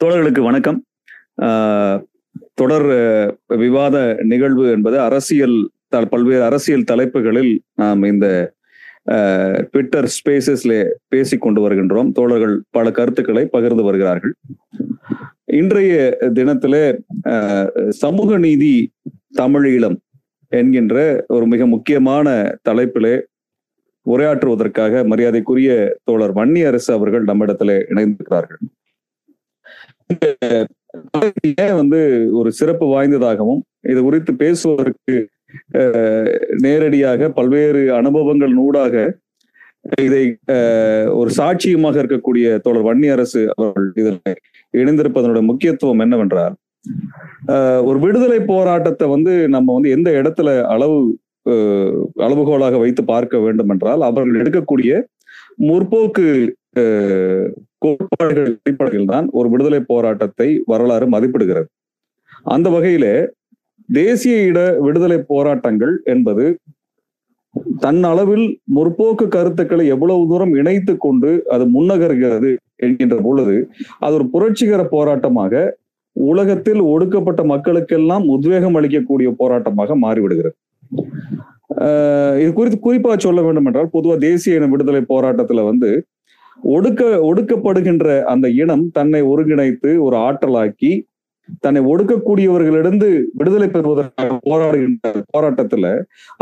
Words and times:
தோழர்களுக்கு 0.00 0.42
வணக்கம். 0.42 0.78
ஆஹ் 1.42 1.98
தொடர் 2.54 2.86
விவாத 3.56 3.96
நிகழ்வு 4.22 4.70
என்பது 4.70 5.00
அரசியல் 5.00 5.56
பல்வேறு 6.10 6.42
அரசியல் 6.42 6.84
தலைப்புகளில் 6.84 7.52
நாம் 7.74 8.02
இந்த 8.04 8.26
ஆஹ், 9.06 9.58
ட்விட்டர் 9.70 10.08
ஸ்பேசஸ்ல 10.16 10.72
பேசி 11.08 11.36
கொண்டு 11.38 11.60
வருகின்றோம். 11.60 12.12
தோழர்கள் 12.12 12.62
பல 12.70 12.90
கருத்துக்களை 12.90 13.46
பகிர்ந்து 13.46 13.82
வருகிறார்கள். 13.82 14.34
இன்றைய 15.52 15.94
தினத்திலே 16.34 16.84
ஆஹ், 17.28 17.68
சமூக 17.96 18.38
நீதி 18.38 18.72
தமிழீழம் 19.38 19.96
என்கின்ற 20.52 20.96
ஒரு 21.28 21.46
மிக 21.46 21.66
முக்கியமான 21.66 22.28
தலைப்பிலே 22.68 23.14
உரையாற்றுவதற்காக 24.06 25.04
மரியாதைக்குரிய 25.06 25.70
தோழர் 26.04 26.32
வன்னி 26.32 26.66
அரசு 26.66 26.92
அவர்கள் 26.92 27.24
நம்மிடத்திலே 27.24 27.86
இணைந்திருக்கிறார்கள். 27.90 28.60
வந்து 31.78 32.00
ஒரு 32.38 32.50
சிறப்பு 32.58 32.86
வாய்ந்ததாகவும் 32.92 33.60
இது 33.88 34.00
குறித்து 34.02 34.32
பேசுவதற்கு 34.40 35.16
நேரடியாக 36.64 37.30
பல்வேறு 37.36 37.82
அனுபவங்கள் 37.98 38.54
நூடாக 38.56 38.94
இதை 40.04 40.22
அஹ், 40.54 41.08
ஒரு 41.14 41.30
சாட்சியமாக 41.36 42.00
இருக்கக்கூடிய 42.02 42.46
தோழர் 42.64 42.86
வன்னி 42.86 43.08
அரசு 43.12 43.42
அவர்கள் 43.54 43.86
இதில் 43.96 44.18
இணைந்திருப்பதனுடைய 44.74 45.44
முக்கியத்துவம் 45.48 46.02
என்னவென்றால் 46.04 46.56
ஒரு 47.84 47.98
விடுதலை 48.02 48.40
போராட்டத்தை 48.46 49.06
வந்து 49.14 49.32
நம்ம 49.54 49.74
வந்து 49.74 49.94
எந்த 49.96 50.10
இடத்துல 50.20 50.50
அளவு 50.74 50.98
அளவுகோலாக 52.24 52.78
வைத்து 52.78 53.02
பார்க்க 53.06 53.36
வேண்டும் 53.40 53.70
என்றால் 53.74 54.02
அவர்கள் 54.08 54.40
எடுக்கக்கூடிய 54.40 54.92
முற்போக்கு 55.58 56.26
அஹ், 56.80 57.46
கோட்பாடுகள் 57.78 58.50
அடிப்படையில் 58.56 59.10
தான் 59.10 59.26
ஒரு 59.32 59.48
விடுதலை 59.52 59.80
போராட்டத்தை 59.88 60.48
வரலாறு 60.66 61.06
மதிப்பிடுகிறது. 61.14 61.68
அந்த 62.46 62.68
வகையிலே 62.74 63.14
தேசிய 63.88 64.36
இட 64.48 64.58
விடுதலை 64.86 65.18
போராட்டங்கள் 65.30 65.94
என்பது 66.12 66.44
தன்னளவில் 67.82 68.44
முற்போக்கு 68.74 69.26
கருத்துக்களை 69.34 69.84
எவ்வளவு 69.94 70.22
தூரம் 70.30 70.54
இணைத்து 70.60 70.94
கொண்டு 70.98 71.30
அது 71.54 71.64
முன்னகர்கிறது 71.74 72.50
என்கின்ற 72.84 73.16
பொழுது 73.24 73.56
அது 74.00 74.12
ஒரு 74.18 74.26
புரட்சிகர 74.34 74.82
போராட்டமாக 74.92 75.62
உலகத்தில் 76.16 76.82
ஒடுக்கப்பட்ட 76.92 77.42
மக்களுக்கெல்லாம் 77.52 78.24
உத்வேகம் 78.34 78.76
அளிக்கக்கூடிய 78.78 79.28
போராட்டமாக 79.40 79.96
மாறிவிடுகிறது. 80.04 80.56
இது 82.40 82.50
குறித்து 82.52 82.78
குறிப்பா 82.78 83.12
சொல்ல 83.26 83.40
வேண்டும் 83.42 83.66
என்றால் 83.66 83.92
பொதுவா 83.94 84.14
தேசிய 84.28 84.58
இன 84.58 84.68
விடுதலை 84.72 85.02
போராட்டத்துல 85.12 85.64
வந்து 85.70 85.90
ஒடுக்க 86.74 87.02
ஒடுக்கப்படுகின்ற 87.28 88.06
அந்த 88.32 88.46
இனம் 88.62 88.84
தன்னை 88.90 89.20
ஒருங்கிணைத்து 89.32 89.90
ஒரு 90.06 90.16
ஆற்றலாக்கி 90.28 90.92
தன்னை 91.64 91.80
ஒடுக்கக்கூடியவர்களிடந்து 91.90 93.08
விடுதலை 93.38 93.68
பெறுவதற்காக 93.74 94.38
போராடுகின்ற 94.48 95.12
போராட்டத்துல 95.34 95.86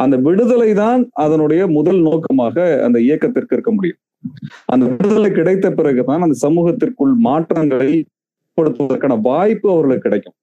அந்த 0.03 0.17
விடுதலை 0.29 0.71
தான் 0.83 1.03
அதனுடைய 1.25 1.63
முதல் 1.77 2.01
நோக்கமாக 2.09 2.57
அந்த 2.87 2.99
இயக்கத்திற்கு 3.09 3.55
இருக்க 3.57 3.73
முடியும். 3.77 4.01
அந்த 4.73 4.85
விடுதலை 4.93 5.31
கிடைத்த 5.39 5.67
பிறகுதான் 5.79 6.25
அந்த 6.27 6.37
சமூகத்திற்குள் 6.47 7.15
மாற்றங்களை 7.29 7.91
ஏற்படுத்துவதற்கான 7.97 9.17
வாய்ப்பு 9.29 9.69
அவர்களுக்கு 9.75 10.07
கிடைக்கும். 10.07 10.37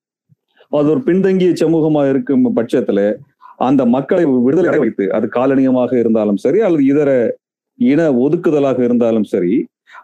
அது 0.71 0.87
ஒரு 0.93 1.01
பின்தங்கிய 1.07 1.51
சமூகமா 1.63 2.03
இருக்கும் 2.11 2.45
பட்சத்துல 2.59 2.99
அந்த 3.59 3.85
மக்களை 3.85 4.23
விடுதலை 4.39 4.69
அடை 4.69 4.79
வைத்து 4.79 5.05
அது 5.11 5.25
காலனியமாக 5.27 5.91
இருந்தாலும் 5.99 6.35
சரி 6.35 6.59
அல்லது 6.59 6.83
இதர 6.83 7.11
இன 7.79 8.01
ஒதுக்குதலாக 8.15 8.79
இருந்தாலும் 8.83 9.23
சரி 9.23 9.53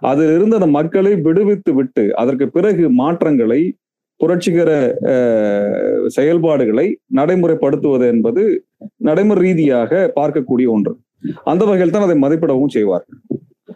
அதிலிருந்து 0.02 0.55
அந்த 0.55 0.69
மக்களை 0.69 1.14
விடுவித்து 1.22 1.72
விட்டு 1.73 2.03
அதற்கு 2.16 2.50
பிறகு 2.50 2.89
மாற்றங்களை 2.89 3.61
புரட்சிகர 4.20 4.70
செயல்பாடுகளை 6.08 6.97
நடைமுறைப்படுத்துவது 7.11 8.05
என்பது 8.08 8.64
நடைமுறை 8.97 9.42
ரீதியாக 9.42 10.11
பார்க்கக்கூடிய 10.16 10.67
ஒன்று. 10.67 10.94
அந்த 11.45 11.65
வகையில் 11.65 11.92
தான் 11.92 12.02
அதை 12.02 12.17
மதிப்பிடவும் 12.17 12.67
செய்வார்கள் 12.67 13.20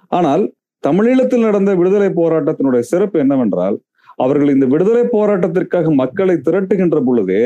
ஆனால் 0.09 0.44
தமிழீழத்தில் 0.83 1.39
நடந்த 1.39 1.75
விடுதலை 1.75 2.09
போராட்டத்தினுடைய 2.12 2.79
சிறப்பு 2.79 3.19
என்னவென்றால் 3.19 3.78
அவர்கள் 4.16 4.50
இந்த 4.50 4.66
விடுதலை 4.66 5.03
போராட்டத்திற்காக 5.13 5.94
மக்களை 5.94 6.35
திரட்டுகின்ற 6.38 6.97
பொழுதே 7.03 7.44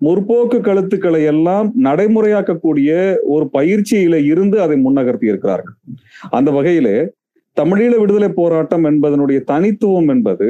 முற்போக்கு 0.00 0.58
கழுத்துக்களை 0.60 1.20
எல்லாம் 1.32 1.68
நடைமுறையாக்கக்கூடிய 1.86 2.90
ஒரு 3.34 3.44
பயிற்சியில 3.52 4.16
இருந்து 4.30 4.56
அதை 4.64 4.76
முன்னகர்த்தி 4.86 5.26
இருக்கிறார்கள். 5.32 5.76
அந்த 6.30 6.50
வகையிலே 6.50 6.96
தமிழீழ 7.56 7.92
விடுதலை 8.00 8.30
போராட்டம் 8.40 8.84
என்பதனுடைய 8.84 9.38
தனித்துவம் 9.50 10.08
என்பது 10.14 10.48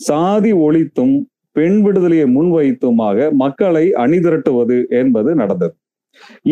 சாதி 0.00 0.52
ஒழித்தும் 0.66 1.14
பெண் 1.56 1.78
விடுதலையை 1.84 2.26
முன்வைத்துமாக 2.36 3.28
மக்களை 3.42 3.84
அணிதிரட்டுவது 4.04 4.76
என்பது 5.00 5.30
நடந்தது. 5.34 5.74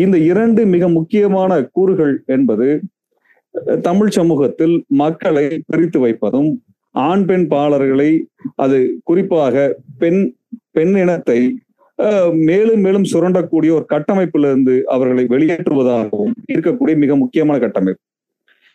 இந்த 0.01 0.15
இரண்டு 0.31 0.61
மிக 0.73 0.83
முக்கியமான 0.97 1.51
கூறுகள் 1.77 2.13
என்பது 2.35 2.67
தமிழ் 3.81 4.11
சமூகத்தில் 4.17 4.75
மக்களை 5.01 5.45
பிரித்து 5.69 5.99
வைப்பதும் 5.99 6.51
ஆண் 6.95 7.25
பெண் 7.25 7.47
பாலர்களை 7.53 8.11
அது 8.55 8.77
குறிப்பாக 9.03 9.55
பெண் 10.01 10.21
பெண் 10.71 10.93
இனத்தை 10.95 11.39
மேலும் 12.49 12.81
மேலும் 12.85 13.07
சுரண்டக்கூடிய 13.11 13.71
ஒரு 13.77 13.85
கட்டமைப்பிலிருந்து 13.93 14.75
அவர்களை 14.95 15.23
வெளியேற்றுவதாகவும் 15.33 16.33
இருக்கக்கூடிய 16.53 16.95
மிக 17.03 17.15
முக்கியமான 17.23 17.57
கட்டமைப்பு. 17.65 18.03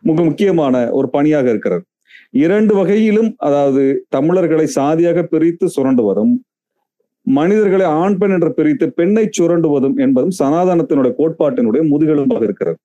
மிக 0.05 0.19
முக்கியமான 0.29 0.75
ஒரு 0.99 1.09
பணியாக 1.17 1.47
இருக்கிறது. 1.53 1.85
இரண்டு 2.45 2.73
வகையிலும் 2.79 3.31
அதாவது 3.47 3.83
தமிழர்களை 4.17 4.67
சாதியாக 4.79 5.19
பிரித்து 5.33 5.67
சுரண்டுவதும் 5.77 6.33
மனிதர்களை 7.27 7.87
ஆண் 8.01 8.17
பெண் 8.21 8.35
என்று 8.37 8.51
பிரித்து 8.57 8.87
பெண்ணை 8.99 9.25
சுரண்டுவதும் 9.39 9.97
என்பதும் 10.05 10.35
சனாதனத்தினுடைய 10.41 11.13
கோட்பாட்டினுடைய 11.21 11.83
முதுகெலும்பாக 11.93 12.45
இருக்கிறது. 12.49 12.79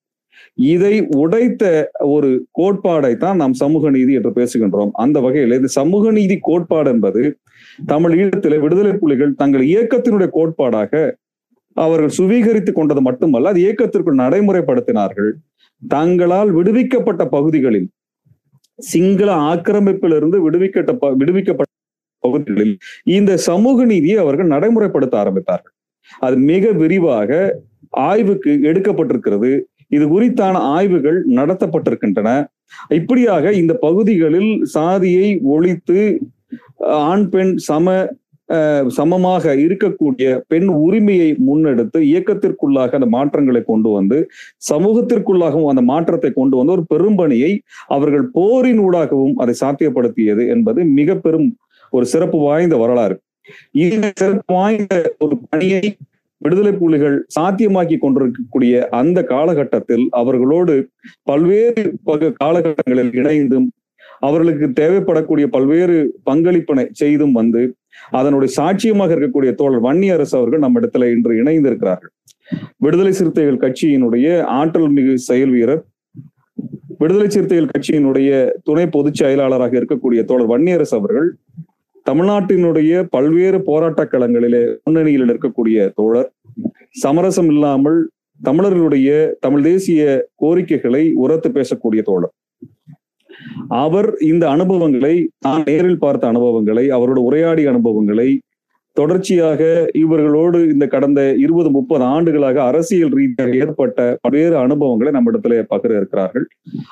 இதை 0.73 0.93
உடைத்த 1.21 1.63
ஒரு 2.15 2.29
கோட்பாடை 2.59 3.11
தான் 3.17 3.39
நாம் 3.41 3.55
சமூக 3.63 3.89
நீதி 3.95 4.13
என்று 4.19 4.31
பேசுகின்றோம். 4.39 4.91
அந்த 5.03 5.17
வகையில் 5.25 5.57
இது 5.59 5.69
சமூக 5.79 6.11
நீதி 6.17 6.37
கோட்பாடு 6.49 6.89
என்பது 6.95 7.23
தமிழ் 7.85 8.15
ஈழத்தில 8.19 8.59
விடுதலை 8.59 8.93
புலிகள் 8.93 9.33
தங்கள் 9.33 9.65
இயக்கத்தினுடைய 9.65 10.29
கோட்பாடாக 10.33 11.11
அவர்கள் 11.73 12.15
சுவீகரித்துக் 12.17 12.75
கொண்டது 12.75 13.01
மட்டுமல்ல 13.01 13.49
அது 13.49 13.59
இயக்கத்திற்குள் 13.59 14.15
நடைமுறைப்படுத்தினார்கள். 14.15 15.31
தங்களால் 15.87 16.51
விடுவிக்கப்பட்ட 16.51 17.25
பகுதிகளில் 17.25 17.89
சிங்கள 18.75 19.35
ஆக்கிரமிப்பிலிருந்து 19.35 20.37
விடுவிக்கப்பட்ட 20.41 21.15
விடுவிக்கப்பட்ட 21.15 21.71
பகுதிகளில் 22.23 22.77
இந்த 23.03 23.37
சமூக 23.37 23.85
நீதியை 23.85 24.17
அவர்கள் 24.17 24.47
நடைமுறைப்படுத்த 24.47 25.15
ஆரம்பித்தார்கள். 25.23 25.75
அது 26.19 26.35
மிக 26.35 26.71
விரிவாக 26.71 27.61
ஆய்வுக்கு 27.89 28.59
எடுக்கப்பட்டிருக்கிறது. 28.63 29.61
இது 29.87 30.05
குறித்தான 30.05 30.53
ஆய்வுகள் 30.53 31.27
நடத்தப்பட்டிருக்கின்றன. 31.27 32.45
இப்படியாக 32.89 33.53
இந்த 33.53 33.73
பகுதிகளில் 33.73 34.51
சாதியை 34.63 35.39
ஒழித்து 35.43 36.19
ஆண் 37.03 37.29
பெண் 37.29 37.53
சம 37.57 37.95
சமமாக 38.89 39.53
இருக்கக்கூடிய 39.55 40.27
பெண் 40.47 40.69
உரிமையை 40.83 41.27
முன்னெடுத்து 41.47 41.99
இயக்கத்திற்குள்ளாக 42.01 42.95
அந்த 42.95 43.05
மாற்றங்களை 43.05 43.61
கொண்டு 43.63 43.89
வந்து 43.89 44.17
சமூகத்திற்குள்ளாகவும் 44.69 45.71
அந்த 45.71 45.81
மாற்றத்தை 45.81 46.31
கொண்டு 46.31 46.57
வந்து 46.57 46.71
ஒரு 46.71 46.85
பெரும்பணியை 46.93 47.51
அவர்கள் 47.87 48.25
போரின் 48.31 48.81
ஊடாகவும் 48.81 49.35
அதை 49.35 49.55
சாத்தியப்படுத்தியது 49.61 50.45
என்பது 50.47 50.85
மிக 50.99 51.15
பெரும் 51.15 51.49
ஒரு 51.93 52.05
சிறப்பு 52.05 52.39
வாய்ந்த 52.39 52.75
வரலாறு. 52.77 53.15
இந்த 53.83 54.07
சிறப்பு 54.15 54.53
வாய்ந்த 54.53 54.95
ஒரு 55.17 55.35
பணியை 55.49 55.97
விடுதலை 56.41 56.73
புலிகள் 56.73 57.15
சாத்தியமாக்கி 57.39 57.95
கொண்டிருக்கக்கூடிய 57.97 58.73
அந்த 58.89 59.19
காலகட்டத்தில் 59.23 60.05
அவர்களோடு 60.11 60.75
பல்வேறு 61.23 61.83
காலகட்டங்களில் 62.43 63.13
இணைந்தும் 63.13 63.67
அவர்களுக்கு 64.27 64.67
தேவைப்படக்கூடிய 64.81 65.45
பல்வேறு 65.55 65.97
பங்களிப்பினை 66.29 66.85
செய்தும் 66.91 67.35
வந்து 67.39 67.61
அதனுடைய 68.09 68.49
சாட்சியமாக 68.57 69.13
இருக்கக்கூடிய 69.15 69.51
தோழர் 69.55 69.85
வன்னியரசு 69.87 70.35
அவர்கள் 70.39 70.63
நம்ம 70.65 70.79
இடத்துல 70.79 71.07
இன்று 71.15 71.33
இணைந்திருக்கிறார்கள். 71.41 72.11
விடுதலை 72.77 73.11
சிறுத்தைகள் 73.11 73.63
கட்சியினுடைய 73.63 74.27
ஆற்றல் 74.59 74.91
மிகு 74.97 75.13
செயல் 75.29 75.53
வீரர் 75.55 75.83
விடுதலை 77.01 77.27
சிறுத்தைகள் 77.29 77.73
கட்சியினுடைய 77.73 78.29
துணை 78.63 78.85
பொதுச் 78.95 79.19
செயலாளராக 79.21 79.73
இருக்கக்கூடிய 79.79 80.21
தோழர் 80.25 80.51
வன்னியரசு 80.53 80.95
அவர்கள் 80.97 81.27
தமிழ்நாட்டினுடைய 82.05 82.91
பல்வேறு 83.15 83.57
போராட்ட 83.63 84.03
களங்களிலே 84.03 84.63
முன்னணியில் 84.83 85.31
இருக்கக்கூடிய 85.31 85.77
தோழர் 85.95 86.29
சமரசம் 87.03 87.49
இல்லாமல் 87.49 87.99
தமிழர்களுடைய 88.41 89.09
தமிழ் 89.39 89.63
தேசிய 89.63 90.01
கோரிக்கைகளை 90.35 91.03
உரத்து 91.23 91.49
பேசக்கூடிய 91.49 92.01
தோழர். 92.01 92.33
அவர் 93.83 94.09
இந்த 94.21 94.43
அனுபவங்களை 94.49 95.15
நான் 95.39 95.65
நேரில் 95.65 95.99
பார்த்த 95.99 96.31
அனுபவங்களை 96.33 96.85
அவரோட 96.97 97.19
உரையாடிய 97.29 97.67
அனுபவங்களை 97.69 98.29
தொடர்ச்சியாக 98.97 99.61
இவர்களோடு 99.93 100.59
இந்த 100.73 100.85
கடந்த 100.87 101.21
இருபது 101.43 101.69
முப்பது 101.69 102.03
ஆண்டுகளாக 102.03 102.57
அரசியல் 102.63 103.13
ரீதியாக 103.17 103.53
ஏற்பட்ட 103.65 104.07
பல்வேறு 104.21 104.55
அனுபவங்களை 104.57 105.11
நம்ம 105.11 105.31
இடத்துல 105.31 105.59
பகிர 105.73 105.91
இருக்கிறார்கள். 105.97 106.45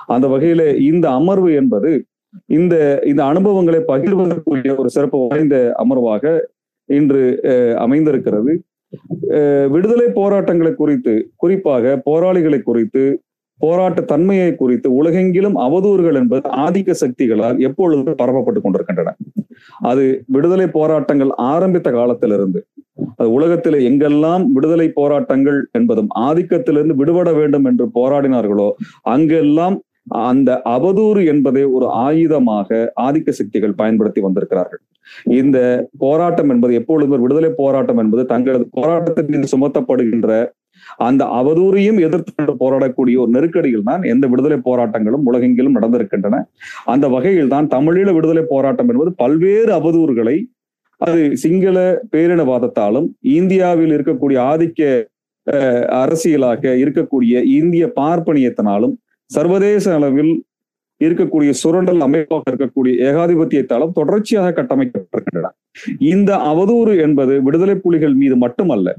அந்த 0.05 0.25
வகையில 0.27 0.63
இந்த 0.91 1.07
அமர்வு 1.19 1.49
என்பது 1.53 1.91
இந்த 2.57 2.75
இந்த 3.05 3.21
அனுபவங்களை 3.31 3.81
பகிர்வதற்குரிய 3.91 4.73
ஒரு 4.75 4.89
சிறப்பு 4.89 5.19
வாய்ந்த 5.23 5.57
அமர்வாக 5.83 6.33
இன்று 6.89 7.23
அமைந்திருக்கிறது. 7.79 8.53
விடுதலை 9.73 10.07
போராட்டங்களை 10.19 10.71
குறித்து 10.75 11.13
குறிப்பாக 11.35 11.95
போராளிகளை 12.05 12.59
குறித்து 12.61 13.03
போராட்ட 13.62 14.00
தன்மையை 14.12 14.50
குறித்து 14.56 14.88
உலகெங்கிலும் 15.00 15.57
அவதூறுகள் 15.65 16.18
என்பது 16.21 16.50
ஆதிக்க 16.65 16.92
சக்திகளால் 17.04 17.59
எப்பொழுது 17.68 18.13
பரப்பப்பட்டு 18.21 18.62
கொண்டிருக்கின்றன. 18.62 19.13
அது 19.92 20.04
விடுதலை 20.36 20.68
போராட்டங்கள் 20.77 21.31
ஆரம்பித்த 21.51 21.92
காலத்திலிருந்து 21.92 22.62
அது 23.19 23.27
உலகத்தில் 23.38 23.77
எங்கெல்லாம் 23.89 24.44
விடுதலை 24.56 24.88
போராட்டங்கள் 25.00 25.59
என்பதும் 25.80 26.09
ஆதிக்கத்திலிருந்து 26.27 26.95
விடுபட 27.01 27.30
வேண்டும் 27.39 27.68
என்று 27.71 27.86
போராடினார்களோ 28.00 28.69
அங்கெல்லாம் 29.15 29.77
அந்த 30.27 30.50
அவதூறு 30.75 31.21
என்பதை 31.31 31.63
ஒரு 31.77 31.88
ஆயுதமாக 32.06 32.77
ஆதிக்க 33.06 33.30
சக்திகள் 33.39 33.80
பயன்படுத்தி 33.81 34.19
வந்திருக்கிறார்கள். 34.25 34.81
இந்த 35.39 35.57
போராட்டம் 36.04 36.51
என்பது 36.54 36.74
எப்பொழுதும் 36.80 37.24
விடுதலை 37.25 37.51
போராட்டம் 37.62 38.00
என்பது 38.04 38.24
தங்களது 38.33 38.65
போராட்டத்தின் 38.77 39.30
மீது 39.33 39.51
சுமத்தப்படுகின்ற 39.54 40.30
அந்த 41.07 41.24
அவதூறையும் 41.39 42.00
எதிர்த்து 42.07 42.56
போராடக்கூடிய 42.63 43.15
ஒரு 43.24 43.31
நெருக்கடியில் 43.35 43.88
தான் 43.89 44.03
எந்த 44.13 44.25
விடுதலை 44.33 44.59
போராட்டங்களும் 44.69 45.27
உலகெங்கிலும் 45.31 45.77
நடந்திருக்கின்றன. 45.77 46.39
அந்த 46.94 47.06
வகையில் 47.15 47.53
தான் 47.56 47.68
தமிழீழ 47.75 48.09
விடுதலை 48.18 48.44
போராட்டம் 48.53 48.91
என்பது 48.94 49.13
பல்வேறு 49.24 49.71
அவதூறுகளை 49.79 50.38
அது 51.01 51.21
சிங்கள 51.44 51.77
பேரினவாதத்தாலும் 52.13 53.07
இந்தியாவில் 53.38 53.94
இருக்கக்கூடிய 53.97 54.38
ஆதிக்க 54.51 54.81
அரசியலாக 56.01 56.63
இருக்கக்கூடிய 56.83 57.33
இந்திய 57.59 57.83
பார்ப்பனியத்தினாலும் 58.00 58.95
சர்வதேச 59.30 59.85
அளவில் 59.97 60.33
இருக்கக்கூடிய 61.01 61.51
சுரண்டல் 61.62 62.03
அமைப்பாக 62.06 62.44
இருக்கக்கூடிய 62.51 62.94
ஏகாதிபத்தியத்தாலும் 63.09 63.94
தொடர்ச்சியாக 63.97 64.53
கட்டமைக்கப்பட்டிருக்கின்றன. 64.59 65.51
இந்த 66.13 66.31
அவதூறு 66.51 66.94
என்பது 67.06 67.33
விடுதலை 67.47 67.75
புலிகள் 67.83 68.15
மீது 68.21 68.35
மட்டுமல்ல 68.35 68.95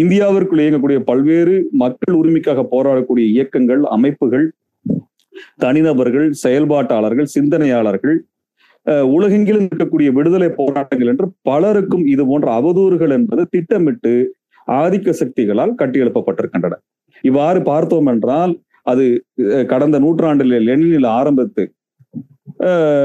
இந்தியாவிற்குள் 0.00 0.62
இயங்கக்கூடிய 0.62 0.98
பல்வேறு 1.02 1.54
மக்கள் 1.74 2.14
உரிமைக்காக 2.14 2.64
போராடக்கூடிய 2.72 3.24
இயக்கங்கள் 3.34 3.82
அமைப்புகள் 3.96 4.46
தனிநபர்கள் 5.58 6.28
செயல்பாட்டாளர்கள் 6.34 7.28
சிந்தனையாளர்கள் 7.34 8.16
உலகெங்கிலும் 9.14 9.66
இருக்கக்கூடிய 9.66 10.08
விடுதலை 10.12 10.48
போராட்டங்கள் 10.50 11.10
என்று 11.12 11.26
பலருக்கும் 11.42 12.04
இது 12.06 12.22
போன்ற 12.26 12.48
அவதூறுகள் 12.50 13.12
என்பது 13.12 13.42
திட்டமிட்டு 13.50 14.12
ஆதிக்க 14.78 15.10
சக்திகளால் 15.12 15.78
கட்டியெழுப்பப்பட்டிருக்கின்றன. 15.78 16.76
இவ்வாறு 17.24 17.60
பார்த்தோம் 17.62 18.06
என்றால் 18.06 18.52
அது 18.82 19.04
கடந்த 19.66 19.96
நூற்றாண்டில் 19.98 20.54
லெனினில் 20.68 21.08
ஆரம்பித்து 21.18 21.64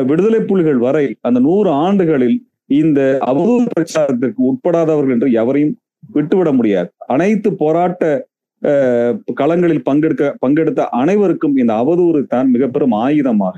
விடுதலை 0.10 0.40
புலிகள் 0.42 0.80
வரை 0.80 1.06
அந்த 1.22 1.40
நூறு 1.40 1.70
ஆண்டுகளில் 1.86 2.38
இந்த 2.74 3.00
அவதூறு 3.22 3.66
பிரச்சாரத்திற்கு 3.74 4.42
உட்படாதவர்கள் 4.50 5.16
என்று 5.16 5.30
எவரையும் 5.32 5.74
விட்டுவிட 6.16 6.50
முடியாது. 6.52 6.90
அனைத்து 7.14 7.50
போராட்ட 7.64 8.04
களங்களில் 9.40 9.86
பங்கெடுக்க 9.90 10.26
பங்கெடுத்த 10.44 10.82
அனைவருக்கும் 11.02 11.56
இந்த 11.62 11.74
அவதூறு 11.82 12.20
தான் 12.34 12.48
மிக 12.50 12.68
பெரும் 12.68 12.96
ஆயுதமாக 13.06 13.58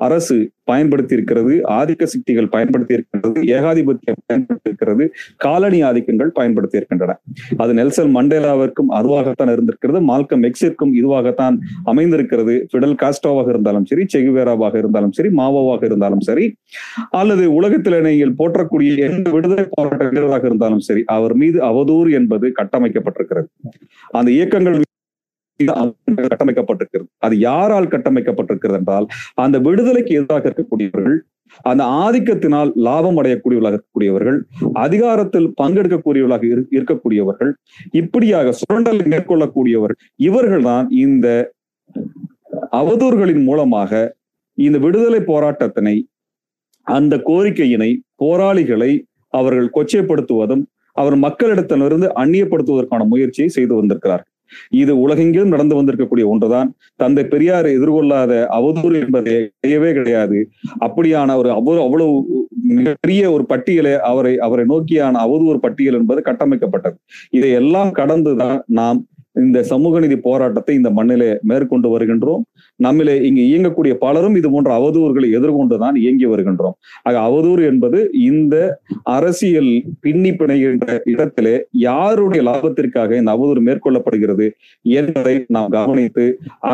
அரசு 0.00 0.36
பயன்படுத்தி 0.64 1.14
இருக்கிறது 1.14 1.52
ஆதிக்க 1.68 2.04
சக்திகள் 2.04 2.48
பயன்படுத்தி 2.48 2.94
இருக்கிறது 2.94 3.40
ஏகாதிபத்தியம் 3.56 4.20
பயன்படுத்தி 4.26 4.68
இருக்கிறது 4.70 5.04
காலனி 5.36 5.78
ஆதிக்கங்கள் 5.82 6.30
பயன்படுத்தி 6.34 6.76
இருக்கின்றன 6.76 7.14
அது 7.56 7.72
நெல்சன் 7.74 8.12
மண்டேலாவிற்கும் 8.16 8.90
அதுவாகத்தான் 8.98 9.52
இருந்திருக்கிறது 9.52 10.00
மால்கம் 10.10 10.44
எக்ஸிற்கும் 10.48 10.92
இதுவாகத்தான் 11.00 11.56
அமைந்திருக்கிறது. 11.84 12.54
பிடல் 12.72 12.96
காஸ்டோவாக 13.02 13.48
இருந்தாலும் 13.48 13.84
சரி 13.84 14.04
செகுவேராவாக 14.14 14.76
இருந்தாலும் 14.78 15.12
சரி 15.12 15.28
மாவோவாக 15.28 15.84
இருந்தாலும் 15.84 16.20
சரி 16.20 16.46
அல்லது 17.10 17.46
உலகத்தில் 17.54 17.98
நீங்கள் 18.00 18.36
போற்றக்கூடிய 18.38 18.98
எந்த 19.08 19.30
விடுதலை 19.30 19.66
போராட்ட 19.70 20.04
வீரராக 20.08 20.44
இருந்தாலும் 20.46 20.84
சரி 20.88 21.04
அவர் 21.16 21.34
மீது 21.34 21.58
அவதூறு 21.70 22.10
என்பது 22.12 22.48
கட்டமைக்கப்பட்டிருக்கிறது. 22.60 23.48
அந்த 24.10 24.30
இயக்கங்கள் 24.30 24.78
கட்டமைக்கப்பட்டிருக்கிறது. 25.60 27.08
அது 27.18 27.34
யாரால் 27.38 27.92
கட்டமைக்கப்பட்டிருக்கிறது 27.94 28.78
என்றால் 28.80 29.06
அந்த 29.44 29.56
விடுதலைக்கு 29.58 30.14
எதிராக 30.20 30.48
இருக்கக்கூடியவர்கள் 30.48 31.16
அந்த 31.70 31.82
ஆதிக்கத்தினால் 32.04 32.70
லாபம் 32.86 33.18
அடையக்கூடியவர்களாக 33.20 33.74
இருக்கக்கூடியவர்கள் 33.74 34.38
அதிகாரத்தில் 34.74 35.48
பங்கெடுக்கக்கூடியவர்களாக 35.62 36.44
இருக்கக்கூடியவர்கள் 36.76 37.52
இப்படியாக 37.92 38.52
சுரண்டல் 38.52 39.02
மேற்கொள்ளக்கூடியவர்கள் 39.06 40.00
இவர்கள் 40.28 40.62
தான் 40.62 40.88
இந்த 41.04 41.26
அவதூறுகளின் 42.72 43.44
மூலமாக 43.44 43.92
இந்த 44.58 44.78
விடுதலை 44.78 45.20
போராட்டத்தினை 45.22 45.96
அந்த 46.86 47.14
கோரிக்கையினை 47.28 47.90
போராளிகளை 48.16 48.92
அவர்கள் 49.34 49.74
கொச்சைப்படுத்துவதும் 49.76 50.64
அவர் 50.96 51.16
மக்களிடத்திலிருந்து 51.16 52.08
அந்நியப்படுத்துவதற்கான 52.22 53.04
முயற்சியை 53.04 53.48
செய்து 53.48 53.74
வந்திருக்கிறார்கள். 53.74 54.32
இது 54.70 54.92
உலகெங்கிலும் 55.00 55.48
நடந்து 55.48 55.82
வந்திருக்கக்கூடிய 55.82 56.26
ஒன்றுதான். 56.26 56.68
தந்தை 56.96 57.24
பெரியார் 57.24 57.66
எதிர்கொள்ளாத 57.66 58.32
அவதூறு 58.50 58.96
என்பது 59.00 59.34
கிடையவே 59.56 59.92
கிடையாது. 59.92 60.38
அப்படியான 60.80 61.36
ஒரு 61.36 61.50
அவ்வளவு 61.50 61.84
அவ்வளவு 61.84 62.14
மிகப்பெரிய 62.68 63.22
ஒரு 63.32 63.44
பட்டியலை 63.46 63.92
அவரை 64.02 64.38
அவரை 64.38 64.64
நோக்கியான 64.68 65.20
அவதூறு 65.26 65.56
பட்டியல் 65.56 65.94
என்பது 65.94 66.22
கட்டமைக்கப்பட்டது. 66.24 66.96
இதை 67.30 67.50
எல்லாம் 67.52 67.92
கடந்துதான் 67.92 68.62
நாம் 68.66 69.00
இந்த 69.36 69.58
சமூக 69.70 70.00
நீதி 70.00 70.16
போராட்டத்தை 70.26 70.74
இந்த 70.74 70.90
மண்ணிலே 70.98 71.30
மேற்கொண்டு 71.50 71.88
வருகின்றோம். 71.94 72.42
நம்மிலே 72.80 73.14
இங்கு 73.28 73.42
இயங்கக்கூடிய 73.50 73.94
பலரும் 74.04 74.36
இது 74.40 74.48
போன்ற 74.50 74.70
அவதூறுகளை 74.78 75.28
எதிர்கொண்டுதான் 75.38 75.96
இயங்கி 76.04 76.26
வருகின்றோம். 76.26 76.76
ஆக 77.02 77.16
அவதூறு 77.28 77.62
என்பது 77.70 77.98
இந்த 78.30 78.56
அரசியல் 79.16 79.72
பின்னி 80.00 80.32
பிணைகின்ற 80.40 80.98
இடத்திலே 81.14 81.54
யாருடைய 81.86 82.42
லாபத்திற்காக 82.50 83.16
இந்த 83.20 83.30
அவதூறு 83.36 83.62
மேற்கொள்ளப்படுகிறது 83.68 84.48
என்பதை 85.00 85.36
நாம் 85.56 85.74
கவனித்து 85.78 86.26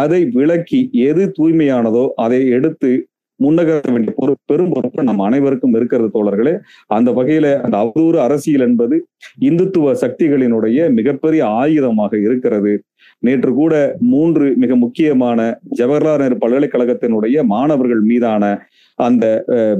அதை 0.03 0.20
விளக்கி 0.38 0.82
எது 1.08 1.25
தூய்மையானதோ 1.38 2.05
அதை 2.26 2.41
எடுத்து 2.58 2.93
முன்னகர 3.40 3.93
வேண்டிய 3.94 4.12
பொறு 4.19 4.32
பெரும் 4.50 4.73
பொறுப்பு 4.75 5.06
நம் 5.08 5.23
அனைவருக்கும் 5.26 5.75
இருக்கிறது 5.79 6.08
தோழர்களே. 6.17 6.55
அந்த 6.96 7.11
வகையில 7.19 7.46
அந்த 7.64 7.76
அவதூறு 7.82 8.19
அரசியல் 8.26 8.64
என்பது 8.69 8.96
இந்துத்துவ 9.49 9.94
சக்திகளினுடைய 10.02 10.79
மிகப்பெரிய 10.99 11.43
ஆயுதமாக 11.62 12.12
இருக்கிறது. 12.26 12.73
நேற்று 13.26 13.50
கூட 13.61 13.75
மூன்று 14.12 14.46
மிக 14.62 14.76
முக்கியமான 14.84 15.38
ஜவஹர்லால் 15.79 16.23
நேரு 16.23 16.37
பல்கலைக்கழகத்தினுடைய 16.43 17.37
மாணவர்கள் 17.55 18.02
மீதான 18.11 18.44
அந்த 18.99 19.25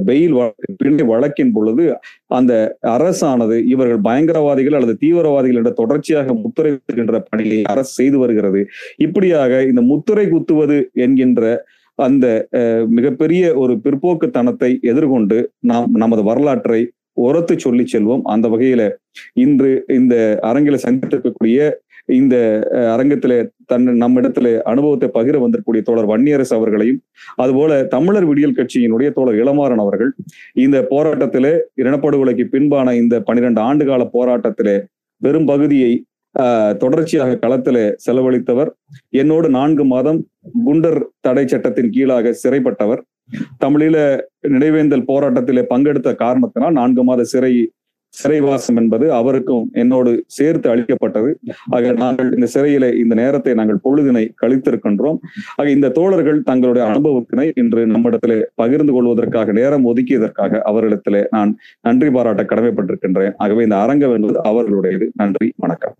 பெயில் 0.07 0.35
பிள்ளை 0.79 1.03
வழக்கின் 1.11 1.53
பொழுது 1.55 1.83
அந்த 2.37 2.53
அரசானது 2.95 3.57
இவர்கள் 3.73 4.01
பயங்கரவாதிகள் 4.07 4.77
அல்லது 4.77 4.95
தீவிரவாதிகள் 5.03 5.59
என்ற 5.61 5.71
தொடர்ச்சியாக 5.81 6.33
முத்திரை 6.43 6.71
குத்துகின்ற 6.73 7.19
பணியை 7.29 7.59
அரசு 7.73 7.93
செய்து 7.99 8.17
வருகிறது. 8.23 8.61
இப்படியாக 9.07 9.61
இந்த 9.71 9.83
முத்திரை 9.91 10.25
குத்துவது 10.33 10.77
என்கின்ற 11.05 11.41
அந்த 11.99 12.25
மிகப்பெரிய 12.89 13.43
ஒரு 13.55 13.73
பிற்போக்குத்தனத்தை 13.83 14.71
எதிர்கொண்டு 14.81 15.37
நாம் 15.61 15.89
நமது 15.93 16.23
வரலாற்றை 16.23 16.81
உரத்து 17.21 17.55
சொல்லி 17.59 17.83
செல்வோம். 17.83 18.23
அந்த 18.23 18.45
வகையில 18.49 18.83
இன்று 19.33 19.71
இந்த 19.89 20.15
அரங்கில 20.43 20.77
சந்தித்திருக்கக்கூடிய 20.85 21.57
இந்த 22.09 22.35
அரங்கத்திலே 22.93 23.37
தன் 23.65 23.85
நம்மிடத்துல 24.01 24.47
அனுபவத்தை 24.61 25.07
பகிர 25.09 25.35
வந்திருக்கக்கூடிய 25.37 25.81
தோழர் 25.81 26.09
வன்னியரசு 26.11 26.53
அவர்களையும் 26.55 26.99
அதுபோல 27.35 27.83
தமிழர் 27.85 28.25
விடியல் 28.25 28.57
கட்சியினுடைய 28.57 29.09
தோழர் 29.09 29.35
இளமாறன் 29.35 29.79
அவர்கள் 29.79 30.11
இந்த 30.55 30.79
போராட்டத்திலே 30.91 31.53
இனப்படுகொலைக்கு 31.81 32.45
பின்பான 32.45 32.95
இந்த 32.95 33.19
பனிரெண்டு 33.19 33.61
ஆண்டு 33.61 33.85
கால 33.85 34.09
போராட்டத்திலே 34.13 34.75
பெரும் 35.21 35.45
பகுதியை 35.45 35.93
தொடர்ச்சியாக 36.81 37.37
களத்துல 37.41 37.77
செலவழித்தவர். 38.05 38.69
என்னோடு 39.21 39.49
நான்கு 39.49 39.83
மாதம் 39.85 40.19
குண்டர் 40.67 40.99
தடை 41.19 41.45
சட்டத்தின் 41.47 41.93
கீழாக 41.95 42.33
சிறைப்பட்டவர். 42.43 43.01
தமிழீழ 43.65 43.95
நினைவேந்தல் 44.47 45.07
போராட்டத்திலே 45.11 45.63
பங்கெடுத்த 45.69 46.09
காரணத்தினால் 46.15 46.77
நான்கு 46.79 47.03
மாத 47.03 47.23
சிறை 47.33 47.53
சிறைவாசம் 48.13 48.75
என்பது 48.75 49.05
அவருக்கும் 49.13 49.69
என்னோடு 49.73 50.11
சேர்த்து 50.27 50.67
அளிக்கப்பட்டது. 50.69 51.39
ஆக 51.69 51.91
நாங்கள் 51.91 52.29
இந்த 52.33 52.47
சிறையில 52.53 52.85
இந்த 52.97 53.15
நேரத்தை 53.15 53.53
நாங்கள் 53.53 53.79
பொழுதினை 53.83 54.23
கழித்திருக்கின்றோம். 54.41 55.17
ஆக 55.55 55.69
இந்த 55.69 55.89
தோழர்கள் 55.89 56.41
தங்களுடைய 56.43 56.85
அனுபவத்தினை 56.87 57.51
இன்று 57.55 57.87
நம்மிடத்திலே 57.87 58.37
பகிர்ந்து 58.55 58.93
கொள்வதற்காக 58.93 59.51
நேரம் 59.51 59.87
ஒதுக்கியதற்காக 59.89 60.61
அவர்களிடத்திலே 60.65 61.23
நான் 61.29 61.57
நன்றி 61.81 62.09
பாராட்ட 62.09 62.43
கடமைப்பட்டிருக்கின்றேன். 62.43 63.33
ஆகவே 63.37 63.63
இந்த 63.63 63.77
அரங்கம் 63.77 64.13
என்பது 64.13 64.39
அவர்களுடையது. 64.51 65.07
நன்றி 65.15 65.53
வணக்கம். 65.55 65.95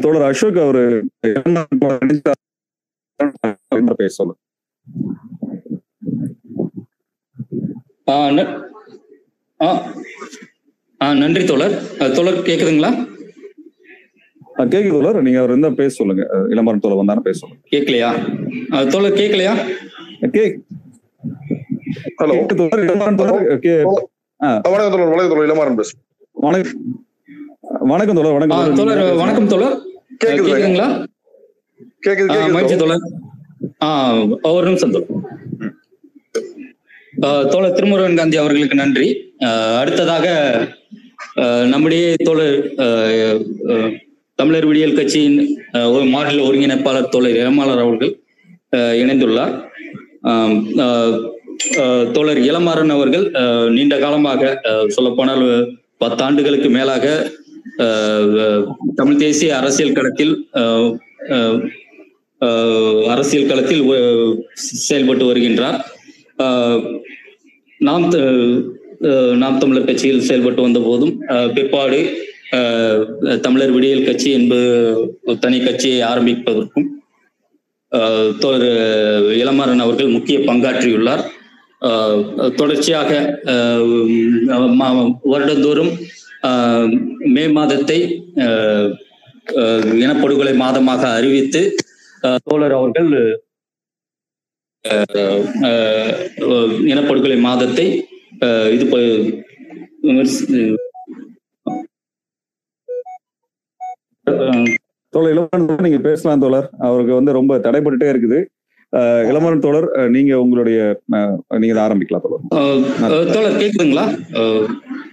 தோழர் 0.00 0.28
அசோக் 0.30 0.56
அவரு 0.56 0.84
பேச 3.96 4.08
சொல்லுங்க 4.08 4.40
நன்றி 10.98 11.44
தோழர். 11.44 11.96
தோழர் 11.96 12.42
கேக்குதுங்களா? 12.42 13.06
கேக்குது 14.56 14.88
தோழர். 14.88 15.22
நீங்க 15.22 15.38
அவர் 15.38 15.50
இருந்தா 15.50 15.68
பேச 15.68 15.88
சொல்லுங்க. 15.88 16.28
அஹ், 16.32 16.52
இளமரம் 16.52 16.80
தோழர் 16.80 16.96
வந்தாலும் 16.96 17.22
பேச 17.22 17.46
சொல்லுங்க. 17.46 17.66
கேட்கலையா 17.70 18.88
தோழர் 18.88 19.12
கேட்கலையா 19.12 19.54
கேக் 20.32 20.64
ஹலோ. 22.18 22.46
தோழர். 22.46 22.96
இளமரம் 22.96 23.14
தோழர். 23.14 23.58
கே- 23.58 23.82
வணக்கம் 24.38 24.90
தோழர். 24.90 25.08
வணக்கம் 25.08 25.28
தோழர். 25.28 25.48
இளமாறன் 25.48 25.76
பேசு. 25.76 25.96
வணக்கம் 26.32 27.04
வணக்கம் 27.60 28.14
தோழர். 28.14 28.32
வணக்கம் 28.32 28.74
தோழர். 28.74 29.14
வணக்கம் 29.14 29.48
தோழர். 29.48 29.80
கேக்குது 30.24 30.26
கேக்குதுங்களா? 30.26 31.04
கேக்குது 32.06 32.52
மகிழ்ச்சி 32.52 32.76
தோழர். 32.76 33.00
ஆ 33.82 34.14
ஒரு 34.42 34.66
நிமிஷம் 34.66 34.90
தோழர். 34.90 35.15
தோழர் 37.52 37.72
திருமுருகன் 37.72 38.16
காந்தி 38.16 38.36
அவர்களுக்கு 38.36 38.76
நன்றி. 38.76 39.08
அடுத்ததாக 39.80 40.26
நம்முடைய 41.64 42.14
தோழர் 42.24 42.56
தமிழர் 44.34 44.66
விடியல் 44.66 44.98
கட்சியின் 44.98 45.38
ஒரு 45.72 46.04
மாநில 46.04 46.42
ஒருங்கிணைப்பாளர் 46.48 47.08
தோழர் 47.08 47.38
இளமாளர் 47.42 47.82
அவர்கள் 47.84 48.12
இணைந்துள்ளார். 49.02 49.54
தோழர் 52.12 52.40
இளமாறன் 52.50 52.94
அவர்கள் 52.96 53.26
நீண்ட 53.70 53.98
காலமாக 53.98 54.60
சொல்லப்போனால் 54.88 55.44
பத்தாண்டுகளுக்கு 56.00 56.68
மேலாக 56.70 57.04
தமிழ் 58.94 59.22
தேசிய 59.24 59.56
அரசியல் 59.56 59.96
களத்தில் 59.98 60.34
ஆஹ் 60.54 61.60
அரசியல் 63.12 63.50
களத்தில் 63.50 63.84
செயல்பட்டு 64.54 65.24
வருகின்றார். 65.30 65.78
ஆஹ் 66.38 66.82
நாம் 67.78 68.08
த- 68.08 68.62
நாம் 69.36 69.58
தமிழர் 69.58 69.84
கட்சியில் 69.84 70.20
செயல்பட்டு 70.20 70.62
வந்த 70.62 70.80
போதும் 70.80 71.18
பிற்பாடு 71.54 72.24
ஆஹ் 72.52 73.40
தமிழர் 73.40 73.70
விடியல் 73.70 74.04
கட்சி 74.04 74.30
என்பது 74.30 74.68
தனி 75.40 75.60
கட்சியை 75.60 76.08
ஆரம்பிப்பதற்கும் 76.08 76.86
ஆஹ் 77.92 78.38
தோழர் 78.38 79.80
அவர்கள் 79.80 80.06
முக்கிய 80.06 80.38
பங்காற்றியுள்ளார். 80.38 81.22
ஆஹ் 81.80 82.54
தொடர்ச்சியாக 82.54 83.40
ஆஹ் 83.44 83.86
வருடந்தோறும் 85.30 85.92
ஆஹ் 86.42 87.00
மே 87.18 87.48
மாதத்தை 87.48 88.22
ஆஹ் 88.34 88.92
ஆஹ் 89.54 89.92
இனப்படுகொலை 90.00 90.54
மாதமாக 90.56 91.12
அறிவித்து 91.12 91.74
தோழர் 92.44 92.72
அவர்கள் 92.72 93.40
இனப்படுகொலை 96.90 97.38
மாதத்தை 97.40 97.86
இது 98.74 98.84
தோழர் 105.12 105.32
இளமரன் 105.32 105.66
தோழர் 105.66 105.86
நீங்க 105.86 105.98
பேசலாம் 106.00 106.40
தோழர். 106.40 106.66
அவருக்கு 106.78 107.12
வந்து 107.14 107.32
ரொம்ப 107.32 107.58
தடைப்பட்டுட்டே 107.58 108.08
இருக்குது. 108.12 108.38
அஹ், 108.92 109.22
இளமரன் 109.30 109.62
தோழர் 109.64 109.86
நீங்க 110.10 110.32
உங்களுடைய 110.40 110.78
நீங்க 111.54 111.72
இதை 111.72 111.82
ஆரம்பிக்கலாம் 111.84 112.24
தோழர். 112.24 112.44
தோழர் 113.34 113.60
கேக்குதுங்களா? 113.62 114.04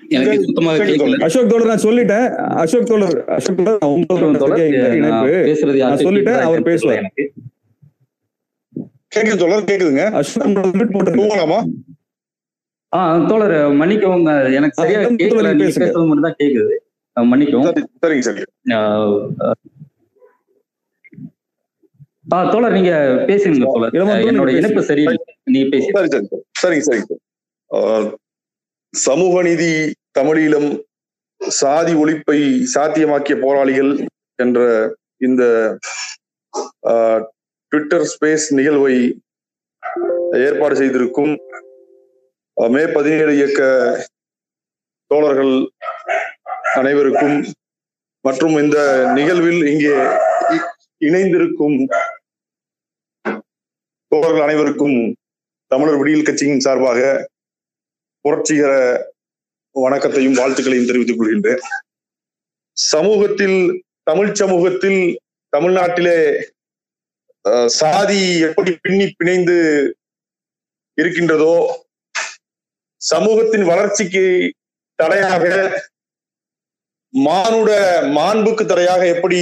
எனக்கு 0.10 0.44
சுத்தமாக 0.44 0.77
கேட்கல 0.82 1.20
அசோக் 1.27 1.51
தோழர் 1.51 1.72
நான் 1.72 1.86
சொல்லிட்டேன். 1.86 2.27
அசோக் 2.63 2.86
தோழர் 2.86 3.18
அசோக் 3.38 3.58
தோழர் 3.60 3.80
நான் 3.82 3.96
உங்களோட 3.96 4.60
இணைப்பு. 4.98 5.32
பேசுறது 5.50 5.80
நான் 5.86 6.06
சொல்லிட்டேன், 6.08 6.42
அவர் 6.42 6.58
எனக்கு 6.58 6.70
பேசுவார். 6.72 7.08
கேக்குது 9.13 9.41
தோழர் 9.41 9.67
கேக்குதுங்க. 9.70 10.03
தூங்கலாமா 11.17 11.60
ஆ 12.93 13.00
தோழர் 13.29 13.51
மன்னிக்கவும் 13.79 14.25
எனக்கு 14.58 14.77
சரியா 14.79 15.00
கேட்கல. 15.13 15.51
பேசுறது 15.62 16.08
மட்டும் 16.10 16.27
தான் 16.27 16.39
கேக்குது 16.39 16.75
மன்னிக்கவும் 17.17 17.67
சரி 17.70 17.84
சரிங்க 18.03 18.25
சரி 18.27 18.43
ஆஹ் 18.75 19.17
ஆ. 19.43 19.50
தோழர் 22.51 22.75
நீங்க 22.75 22.91
பேசுங்க 23.29 23.65
தோழர். 23.67 23.96
என்னோட 24.29 24.51
இணைப்பு 24.60 24.82
சரியில்லை. 24.89 25.22
நீங்க 25.48 25.67
பேசி 25.74 25.89
சரி 25.89 26.10
சரி 26.13 26.27
சரி. 26.27 26.43
சரிங்க 26.62 26.86
சரிங்க 26.88 27.08
சார். 27.10 27.22
ஆஹ், 27.72 28.08
சமூக 28.93 29.41
நீதி 29.43 29.72
தமிழீழம் 30.17 30.70
சாதி 31.41 31.93
ஒழிப்பை 32.01 32.39
சாத்தியமாக்கிய 32.74 33.36
போராளிகள் 33.41 33.91
என்ற 34.39 34.60
இந்த 35.22 35.43
ஆஹ், 36.91 37.22
ட்விட்டர் 37.74 38.03
ஸ்பேஸ் 38.03 38.44
நிகழ்வை 38.50 38.96
ஏற்பாடு 40.32 40.75
செய்திருக்கும் 40.75 41.32
மே 42.58 42.86
பதினேழு 42.88 43.32
இயக்க 43.36 43.62
தோழர்கள் 45.12 45.53
அனைவருக்கும் 46.74 47.38
மற்றும் 48.22 48.56
இந்த 48.58 48.77
நிகழ்வில் 49.13 49.62
இங்கே 49.72 49.96
இணைந்திருக்கும் 50.98 51.77
தோழர்கள் 54.12 54.42
அனைவருக்கும் 54.42 55.15
தமிழர் 55.68 55.98
விடியல் 55.98 56.24
கட்சியின் 56.24 56.60
சார்பாக 56.60 57.30
புரட்சிகர 58.22 58.74
வணக்கத்தையும் 59.75 60.38
வாழ்த்துக்களையும் 60.38 60.86
தெரிவித்துக் 60.86 61.20
கொள்கின்றேன். 61.20 61.63
சமூகத்தில் 62.77 63.60
தமிழ் 64.03 64.34
சமூகத்தில் 64.34 65.20
தமிழ்நாட்டிலே 65.50 66.18
சாதி 67.67 68.39
எப்படி 68.39 68.71
பின்னி 68.71 69.05
பிணைந்து 69.12 69.55
இருக்கின்றதோ 70.97 71.55
சமூகத்தின் 73.01 73.65
வளர்ச்சிக்கு 73.65 74.25
தடையாக 75.00 75.45
மானுட 77.13 77.71
மாண்புக்கு 78.07 78.65
தடையாக 78.65 79.07
எப்படி 79.07 79.39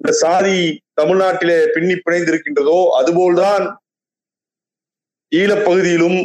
இந்த 0.00 0.12
சாதி 0.12 0.58
தமிழ்நாட்டிலே 1.00 1.58
பின்னி 1.74 1.94
பிணைந்து 1.94 2.28
இருக்கின்றதோ 2.28 2.78
அதுபோல்தான் 2.98 3.64
ஈழப்பகுதியிலும் 5.32 6.18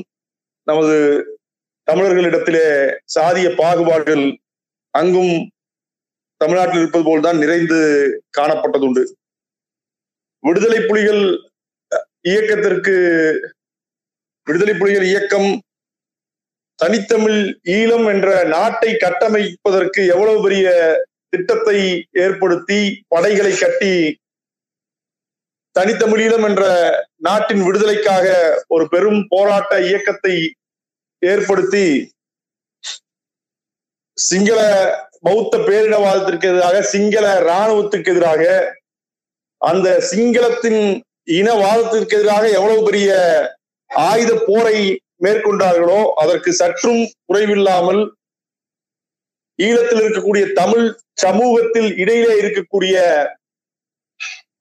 நமது 0.67 0.95
தமிழர்களிடத்திலே 1.87 2.67
சாதிய 3.15 3.47
பாகுபாடுகள் 3.55 4.25
அங்கும் 4.93 5.35
தமிழ்நாட்டில் 6.41 6.79
இருப்பது 6.79 7.03
போல்தான் 7.03 7.37
நிறைந்து 7.37 7.77
காணப்பட்டதுண்டு. 8.37 9.03
விடுதலை 10.45 10.79
புலிகள் 10.81 11.23
இயக்கத்திற்கு 12.25 12.95
விடுதலை 14.47 14.73
புலிகள் 14.73 15.07
இயக்கம் 15.07 15.49
தனித்தமிழ் 16.79 17.39
ஈழம் 17.71 18.07
என்ற 18.09 18.29
நாட்டை 18.47 18.91
கட்டமைப்பதற்கு 18.95 20.01
எவ்வளவு 20.07 20.39
பெரிய 20.41 20.65
திட்டத்தை 21.29 21.77
ஏற்படுத்தி 22.17 22.79
படைகளை 23.07 23.53
கட்டி 23.55 23.93
தனித்தமிழீழம் 25.75 26.45
என்ற 26.45 26.63
நாட்டின் 27.19 27.63
விடுதலைக்காக 27.63 28.27
ஒரு 28.67 28.85
பெரும் 28.87 29.21
போராட்ட 29.27 29.73
இயக்கத்தை 29.81 30.35
ஏற்படுத்தி 31.21 31.87
சிங்கள 34.17 34.59
பௌத்த 35.23 35.57
பேரினவாதத்திற்கு 35.59 36.47
எதிராக 36.47 36.81
சிங்கள 36.91 37.25
இராணுவத்துக்கு 37.39 38.11
எதிராக 38.11 38.43
அந்த 39.61 39.87
சிங்களத்தின் 40.09 40.81
இனவாதத்திற்கு 41.31 42.15
எதிராக 42.15 42.43
எவ்வளவு 42.51 42.81
பெரிய 42.83 43.09
ஆயுத 43.89 44.31
போரை 44.47 44.77
மேற்கொண்டார்களோ 45.23 46.01
அதற்கு 46.21 46.51
சற்றும் 46.53 47.01
குறைவில்லாமல் 47.25 48.01
ஈழத்தில் 49.59 50.01
இருக்கக்கூடிய 50.01 50.45
தமிழ் 50.53 50.85
சமூகத்தில் 51.21 51.89
இடையிலே 51.97 52.33
இருக்கக்கூடிய 52.39 52.95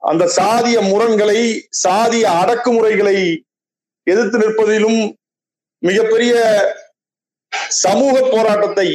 அந்த 0.02 0.24
சாதிய 0.36 0.78
முரண்களை 0.82 1.40
சாதிய 1.82 2.24
அடக்குமுறைகளை 2.40 3.18
எதிர்த்து 4.06 4.38
நிற்பதிலும் 4.38 5.00
மிகப்பெரிய 5.82 6.34
சமூக 7.82 8.14
போராட்டத்தை 8.26 8.88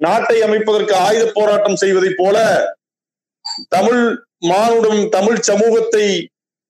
நாட்டை 0.00 0.36
அமைப்பதற்கு 0.42 0.94
ஆயுத 0.98 1.24
போராட்டம் 1.32 1.80
செய்வதைப் 1.82 2.18
போல 2.18 2.36
தமிழ் 3.68 4.02
மானுடம் 4.42 5.00
தமிழ் 5.14 5.40
சமூகத்தை 5.48 6.06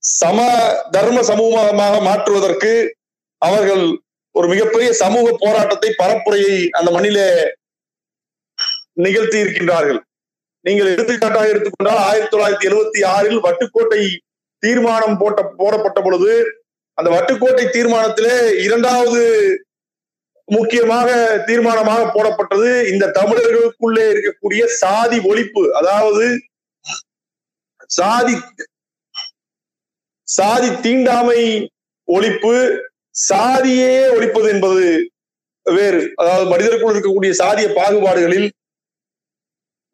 சம 0.02 0.38
தர்ம 0.94 1.18
சமூகமாக 1.30 1.96
மாற்றுவதற்கு 2.08 2.72
அவர்கள் 3.42 3.84
ஒரு 4.34 4.46
மிகப்பெரிய 4.52 4.88
சமூக 5.02 5.26
போராட்டத்தை 5.42 5.90
பரப்புரையை 6.00 6.56
அந்த 6.78 6.88
மண்ணிலே 6.94 7.28
நிகழ்த்தி 9.04 9.38
இருக்கின்றார்கள். 9.42 10.00
நீங்கள் 10.64 10.92
எடுத்துக்காட்டாக 10.94 11.52
எடுத்துக்கொண்டால் 11.52 12.02
ஆயிரத்தி 12.08 12.32
தொள்ளாயிரத்தி 12.32 12.68
எழுபத்தி 12.70 13.00
ஆறில் 13.14 13.40
வட்டுக்கோட்டை 13.46 14.02
தீர்மானம் 14.62 15.18
போட்ட 15.20 15.40
போடப்பட்ட 15.60 15.98
பொழுது 16.06 16.32
அந்த 16.98 17.08
வட்டுக்கோட்டை 17.16 17.64
தீர்மானத்திலே 17.76 18.36
இரண்டாவது 18.66 19.22
முக்கியமாக 20.48 21.10
தீர்மானமாக 21.48 22.02
போடப்பட்டது 22.16 22.70
இந்த 22.92 23.12
தமிழர்களுக்குள்ளே 23.18 24.06
இருக்கக்கூடிய 24.12 24.62
சாதி 24.82 25.18
ஒழிப்பு. 25.30 25.64
அதாவது 25.80 26.24
சாதி 27.90 28.34
சாதி 30.28 30.68
தீண்டாமை 30.84 31.40
ஒழிப்பு 32.08 32.54
சாதியே 33.28 33.94
ஒழிப்பது 34.16 34.48
என்பது 34.54 34.84
வேறு. 35.66 36.02
அதாவது 36.20 36.44
மனிதருக்குள் 36.52 36.92
இருக்கக்கூடிய 36.94 37.32
சாதிய 37.42 37.68
பாகுபாடுகளில் 37.78 38.48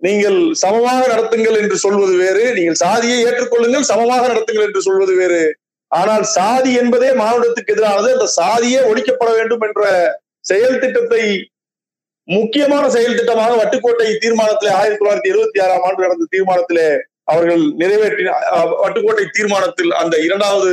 நீங்கள் 0.03 0.38
சமமாக 0.62 1.03
நடத்துங்கள் 1.12 1.59
என்று 1.62 1.76
சொல்வது 1.85 2.15
வேறு. 2.25 2.45
நீங்கள் 2.57 2.81
சாதியை 2.85 3.19
ஏற்றுக்கொள்ளுங்கள் 3.29 3.88
சமமாக 3.93 4.25
நடத்துங்கள் 4.33 4.67
என்று 4.69 4.83
சொல்வது 4.88 5.15
வேறு. 5.21 5.43
ஆனால் 5.91 6.25
சாதி 6.37 6.71
என்பதே 6.83 7.11
மானுடத்துக்கு 7.23 7.75
எதிரானது. 7.75 8.09
அந்த 8.17 8.29
சாதியே 8.41 8.81
ஒழிக்கப்பட 8.91 9.31
வேண்டும் 9.38 9.65
என்ற 9.69 9.83
செயல் 10.50 10.81
திட்டத்தை 10.85 11.25
முக்கியமான 12.29 12.85
செயல் 12.95 13.19
திட்டமாக 13.19 13.53
வட்டுக்கோட்டை 13.59 14.07
தீர்மானத்திலே 14.23 14.71
ஆயிரத்தி 14.79 15.00
தொள்ளாயிரத்தி 15.00 15.33
எழுபத்தி 15.33 15.59
ஆறாம் 15.65 15.85
ஆண்டு 15.88 16.05
நடந்த 16.07 16.26
தீர்மானத்திலே 16.35 16.88
அவர்கள் 17.28 17.62
நிறைவேற்றின 17.78 18.35
வட்டுக்கோட்டை 18.83 19.25
தீர்மானத்தில் 19.28 19.92
அந்த 19.92 20.14
இரண்டாவது 20.18 20.73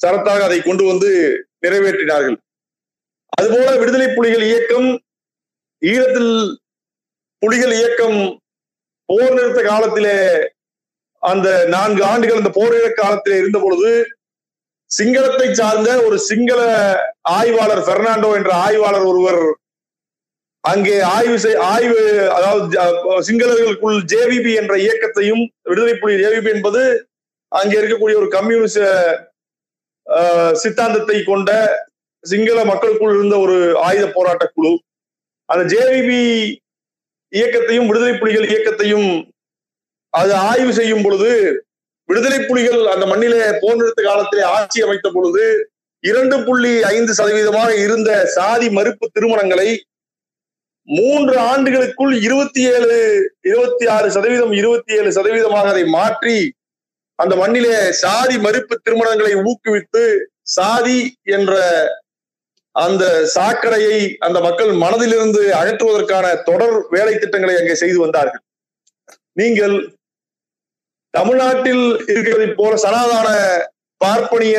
சரத்தாக 0.00 0.42
அதை 0.42 0.58
கொண்டு 0.62 0.84
வந்து 0.84 1.10
நிறைவேற்றினார்கள். 1.66 2.36
அதுபோல 3.32 3.76
விடுதலை 3.76 4.06
புலிகள் 4.14 4.44
இயக்கம் 4.46 4.88
ஈழத்தில் 5.82 6.32
புலிகள் 7.42 7.72
இயக்கம் 7.72 8.18
போர் 9.08 9.34
நிறுத்த 9.34 9.60
காலத்திலே 9.62 10.16
அந்த 11.22 11.48
நான்கு 11.66 12.02
ஆண்டுகள் 12.04 12.40
அந்த 12.40 12.50
போர் 12.50 12.74
நிறுத்த 12.74 13.02
காலத்திலே 13.02 13.36
இருந்த 13.38 13.58
பொழுது 13.58 13.90
சிங்களத்தை 14.90 15.48
சார்ந்த 15.54 15.90
ஒரு 16.02 16.16
சிங்கள 16.18 16.60
ஆய்வாளர் 17.30 17.86
பெர்னாண்டோ 17.88 18.30
என்ற 18.36 18.50
ஆய்வாளர் 18.54 19.06
ஒருவர் 19.06 19.42
அங்கே 20.64 20.94
ஆய்வு 21.10 21.36
செய் 21.38 21.60
ஆய்வு 21.68 22.00
அதாவது 22.36 22.64
சிங்களர்களுக்குள் 23.24 23.98
ஜேவிபி 24.12 24.52
என்ற 24.60 24.74
இயக்கத்தையும் 24.82 25.42
விடுதலை 25.64 25.94
புலி 25.96 26.14
ஜேவிபி 26.22 26.50
என்பது 26.50 26.82
அங்கே 27.52 27.76
இருக்கக்கூடிய 27.78 28.16
ஒரு 28.18 28.28
கம்யூனிஸ்ட் 28.34 28.82
அஹ், 30.06 30.52
சித்தாந்தத்தை 30.54 31.18
கொண்ட 31.24 31.50
சிங்கள 32.24 32.58
மக்களுக்குள் 32.64 33.14
இருந்த 33.14 33.36
ஒரு 33.38 33.56
ஆயுத 33.84 34.06
போராட்ட 34.10 34.44
குழு. 34.48 34.72
அந்த 35.48 35.62
ஜேவிபி 35.72 36.20
இயக்கத்தையும் 37.32 37.88
விடுதலை 37.88 38.14
புலிகள் 38.16 38.48
இயக்கத்தையும் 38.50 39.08
அது 40.14 40.32
ஆய்வு 40.46 40.72
செய்யும் 40.72 41.04
பொழுது 41.04 41.30
விடுதலை 42.08 42.38
புலிகள் 42.42 42.80
அந்த 42.92 43.04
மண்ணிலே 43.06 43.42
போர் 43.60 43.78
நிறுத்த 43.78 44.00
காலத்திலே 44.02 44.44
ஆட்சி 44.54 44.78
அமைத்த 44.82 45.08
பொழுது 45.10 45.44
இரண்டு 46.04 46.36
புள்ளி 46.44 46.72
ஐந்து 46.90 47.12
சதவீதமாக 47.18 47.70
இருந்த 47.84 48.10
சாதி 48.34 48.68
மறுப்பு 48.70 49.06
திருமணங்களை 49.10 49.68
மூன்று 50.88 51.34
ஆண்டுகளுக்குள் 51.38 52.12
இருபத்தி 52.20 52.62
ஏழு 52.66 52.96
இருபத்தி 53.42 53.86
ஆறு 53.86 54.08
சதவீதம் 54.10 54.52
இருபத்தி 54.52 54.92
ஏழு 54.92 55.10
சதவீதமாக 55.12 55.68
அதை 55.68 55.84
மாற்றி 55.88 56.36
அந்த 57.18 57.36
மண்ணிலே 57.36 57.90
சாதி 57.92 58.38
மறுப்பு 58.38 58.74
திருமணங்களை 58.82 59.32
ஊக்குவித்து 59.44 60.02
சாதி 60.42 61.00
என்ற 61.24 61.54
அந்த 62.74 63.04
சாக்கடையை 63.34 64.16
அந்த 64.18 64.40
மக்கள் 64.40 64.70
மனதிலிருந்து 64.74 65.42
அகற்றுவதற்கான 65.52 66.26
தொடர் 66.42 66.76
வேலை 66.90 67.14
திட்டங்களை 67.14 67.56
அங்கே 67.56 67.74
செய்து 67.74 67.98
வந்தார்கள். 67.98 68.42
நீங்கள் 69.32 69.74
தமிழ்நாட்டில் 71.14 71.84
இருக்கிறதை 72.06 72.48
போல 72.54 72.72
சனாதான 72.76 73.28
பார்ப்பனிய 74.00 74.58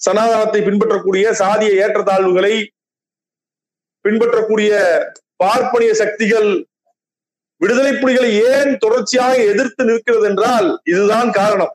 சனாதானத்தை 0.00 0.60
பின்பற்றக்கூடிய 0.64 1.26
சாதிய 1.32 1.72
ஏற்றத்தாழ்வுகளை 1.84 2.54
பின்பற்றக்கூடிய 4.04 4.72
பார்ப்பனிய 5.36 5.92
சக்திகள் 6.02 6.50
விடுதலை 7.60 7.92
புலிகளை 7.92 8.30
ஏன் 8.52 8.72
தொடர்ச்சியாக 8.78 9.34
எதிர்த்து 9.50 9.82
நிற்கிறது 9.84 10.26
என்றால் 10.30 10.68
இதுதான் 10.92 11.30
காரணம். 11.30 11.72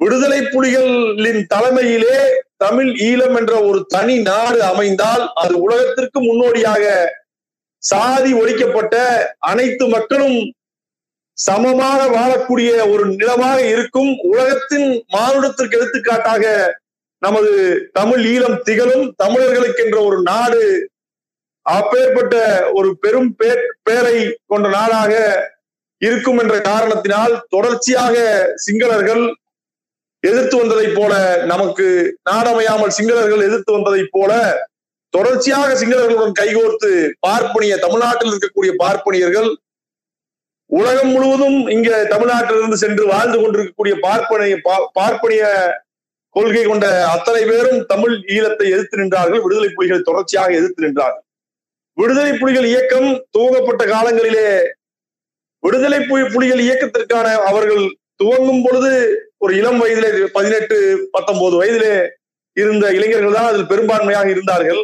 விடுதலை 0.00 0.40
புலிகளின் 0.54 1.42
தலைமையிலே 1.54 2.18
தமிழ் 2.64 2.90
ஈழம் 3.08 3.36
என்ற 3.40 3.54
ஒரு 3.68 3.80
தனி 3.94 4.16
நாடு 4.28 4.58
அமைந்தால் 4.62 5.24
அது 5.42 5.54
உலகத்திற்கு 5.66 6.18
முன்னோடியாக 6.20 6.84
சாதி 7.82 8.30
ஒழிக்கப்பட்ட 8.32 8.96
அனைத்து 9.50 9.84
மக்களும் 9.88 10.38
சமமாக 11.38 12.00
வாழக்கூடிய 12.16 12.70
ஒரு 12.92 13.04
நிலமாக 13.20 13.58
இருக்கும். 13.72 14.10
உலகத்தின் 14.32 14.88
மானுடத்திற்கு 15.14 15.76
எடுத்துக்காட்டாக 15.78 16.44
நமது 17.22 17.52
தமிழ் 17.92 18.24
ஈழம் 18.34 18.58
திகழும் 18.62 19.06
தமிழர்களுக்கென்ற 19.22 19.98
ஒரு 20.08 20.18
நாடு 20.22 20.62
அப்பேற்பட்ட 21.66 22.36
ஒரு 22.72 22.96
பெரும் 22.96 23.36
பேர் 23.36 23.60
பேரை 23.82 24.16
கொண்ட 24.46 24.68
நாடாக 24.68 25.12
இருக்கும் 26.02 26.38
என்ற 26.38 26.60
காரணத்தினால் 26.60 27.42
தொடர்ச்சியாக 27.48 28.14
சிங்களர்கள் 28.66 29.24
எதிர்த்து 30.24 30.56
வந்ததைப் 30.56 30.96
போல 30.96 31.12
நமக்கு 31.46 31.86
நாடமையாமல் 32.30 32.96
சிங்களர்கள் 32.98 33.46
எதிர்த்து 33.46 33.72
வந்ததைப் 33.72 34.12
போல 34.12 34.32
தொடர்ச்சியாக 35.14 35.74
சிங்களர்களுடன் 35.74 36.32
கைகோர்த்து 36.32 36.90
பார்ப்பனிய 37.20 37.76
தமிழ்நாட்டில் 37.76 38.30
இருக்கக்கூடிய 38.30 38.72
பார்ப்பனியர்கள் 38.78 39.50
உலகம் 40.70 41.08
முழுவதும் 41.08 41.68
இங்க 41.68 42.04
தமிழ்நாட்டிலிருந்து 42.04 42.74
சென்று 42.74 43.06
வாழ்ந்து 43.06 43.38
கொண்டிருக்கக்கூடிய 43.40 43.94
பார்ப்பனிய 44.00 44.56
பா- 44.64 44.86
பார்ப்பனிய 44.92 45.42
கொள்கை 46.36 46.64
கொண்ட 46.64 46.86
அத்தனை 47.06 47.44
பேரும் 47.44 47.84
தமிழ் 47.86 48.14
ஈழத்தை 48.28 48.66
எதிர்த்து 48.70 48.98
நின்றார்கள் 48.98 49.42
விடுதலை 49.42 49.68
புலிகள் 49.68 50.02
தொடர்ச்சியாக 50.02 50.52
எதிர்த்து 50.52 50.86
நின்றார்கள். 50.86 51.24
விடுதலை 51.98 52.32
புலிகள் 52.38 52.66
இயக்கம் 52.66 53.08
துவங்கப்பட்ட 53.36 53.82
காலங்களிலே 53.86 54.48
விடுதலை 55.62 56.00
புலி 56.00 56.22
புலிகள் 56.24 56.62
இயக்கத்திற்கான 56.66 57.26
அவர்கள் 57.50 57.84
துவங்கும் 58.16 58.62
பொழுது 58.62 58.90
ஒரு 59.38 59.52
இளம் 59.56 59.80
வயதிலே 59.82 60.26
பதினெட்டு 60.26 60.76
பத்தொன்பது 61.10 61.54
வயதிலே 61.62 61.94
இருந்த 62.56 62.84
இளைஞர்கள் 62.90 63.36
தான் 63.36 63.48
அதில் 63.50 63.70
பெரும்பான்மையாக 63.72 64.28
இருந்தார்கள். 64.30 64.80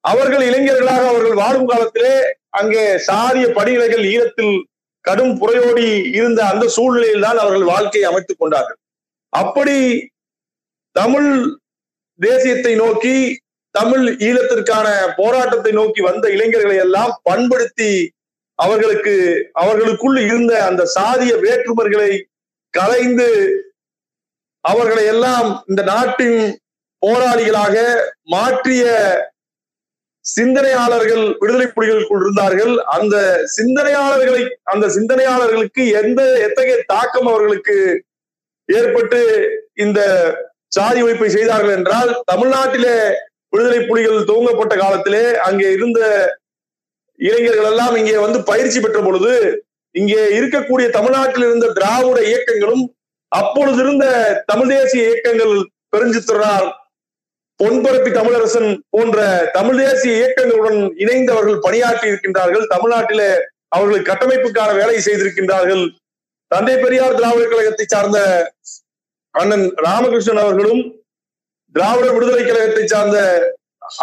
அவர்கள் 0.00 0.44
இளைஞர்களாக 0.48 1.02
அவர்கள் 1.08 1.34
வாழும் 1.34 1.68
காலத்திலே 1.68 2.14
அங்கே 2.48 2.84
சாரிய 3.08 3.46
படிநிலைகள் 3.58 4.04
ஈழத்தில் 4.12 4.54
கடும் 5.00 5.34
புறையோடி 5.40 5.86
இருந்த 6.18 6.40
அந்த 6.44 6.68
சூழ்நிலையில் 6.68 7.20
தான் 7.20 7.38
அவர்கள் 7.38 7.70
வாழ்க்கையை 7.72 8.10
அமைத்துக் 8.10 8.40
கொண்டார்கள். 8.40 8.78
அப்படி 9.32 9.76
தமிழ் 10.96 11.30
தேசியத்தை 12.20 12.72
நோக்கி 12.74 13.16
தமிழ் 13.70 14.06
ஈழத்திற்கான 14.18 14.88
போராட்டத்தை 15.16 15.72
நோக்கி 15.72 16.00
வந்த 16.00 16.28
இளைஞர்களை 16.30 16.76
எல்லாம் 16.76 17.20
பண்படுத்தி 17.22 18.12
அவர்களுக்கு 18.54 19.46
அவர்களுக்குள் 19.52 20.18
இருந்த 20.18 20.64
அந்த 20.64 20.86
சாதிய 20.98 21.34
வேற்றுமர்களை 21.40 22.22
கலைந்து 22.70 23.28
அவர்களை 24.60 25.04
எல்லாம் 25.06 25.64
இந்த 25.68 25.82
நாட்டின் 25.82 26.58
போராளிகளாக 27.06 27.76
மாற்றிய 28.22 28.84
சிந்தனையாளர்கள் 30.24 31.36
விடுதலை 31.38 31.66
புலிகளுக்குள் 31.66 32.20
இருந்தார்கள். 32.20 32.78
அந்த 32.86 33.16
சிந்தனையாளர்களை 33.46 34.42
அந்த 34.62 34.88
சிந்தனையாளர்களுக்கு 34.88 35.86
எந்த 36.02 36.22
எத்தகைய 36.38 36.82
தாக்கம் 36.86 37.26
அவர்களுக்கு 37.26 38.04
ஏற்பட்டு 38.66 39.20
இந்த 39.74 40.00
சாதி 40.68 41.02
ஒழிப்பை 41.02 41.26
செய்தார்கள் 41.26 41.76
என்றால் 41.76 42.22
தமிழ்நாட்டிலே 42.26 42.96
விடுதலை 43.52 43.80
புலிகள் 43.88 44.28
துவங்கப்பட்ட 44.30 44.74
காலத்திலே 44.76 45.24
அங்கே 45.48 45.68
இருந்த 45.78 46.00
இளைஞர்கள் 47.20 47.70
எல்லாம் 47.72 47.96
இங்கே 48.00 48.18
வந்து 48.26 48.38
பயிற்சி 48.50 48.78
பெற்ற 48.80 49.00
பொழுது 49.02 49.32
இங்கே 49.94 50.20
இருக்கக்கூடிய 50.38 50.86
தமிழ்நாட்டில் 50.96 51.46
இருந்த 51.48 51.68
திராவிட 51.78 52.18
இயக்கங்களும் 52.30 52.84
அப்பொழுது 53.32 53.80
இருந்த 53.84 54.04
தமிழ் 54.50 54.70
தேசிய 54.74 55.08
இயக்கங்கள் 55.08 55.54
பெருஞ்சித்திரனார் 55.94 56.68
பொன்பரப்பி 57.60 58.10
தமிழரசன் 58.10 58.70
போன்ற 58.94 59.18
தமிழ் 59.56 59.80
தேசிய 59.80 60.12
இயக்கங்களுடன் 60.20 60.78
இணைந்து 61.02 61.32
அவர்கள் 61.34 61.64
பணியாற்றி 61.64 62.06
இருக்கின்றார்கள். 62.10 62.64
தமிழ்நாட்டிலே 62.74 63.30
அவர்கள் 63.68 64.06
கட்டமைப்புக்கான 64.08 64.70
வேலை 64.78 64.96
செய்திருக்கின்றார்கள். 65.06 65.82
தந்தை 66.50 66.76
பெரியார் 66.84 67.18
திராவிட 67.18 67.44
கழகத்தை 67.48 67.86
சார்ந்த 67.86 68.18
அண்ணன் 69.34 69.66
ராமகிருஷ்ணன் 69.86 70.42
அவர்களும் 70.44 70.80
திராவிட 71.74 72.06
விடுதலை 72.12 72.42
கழகத்தை 72.44 72.84
சார்ந்த 72.92 73.18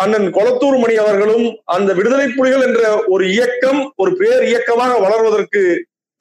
அண்ணன் 0.01 0.27
கொளத்தூர் 0.37 0.77
மணி 0.83 0.95
அவர்களும் 1.03 1.45
அந்த 1.75 1.89
விடுதலை 1.97 2.27
புலிகள் 2.37 2.65
என்ற 2.67 2.81
ஒரு 3.13 3.23
இயக்கம் 3.33 3.81
ஒரு 3.95 4.11
பேர் 4.19 4.43
இயக்கமாக 4.51 4.93
வளர்வதற்கு 5.05 5.61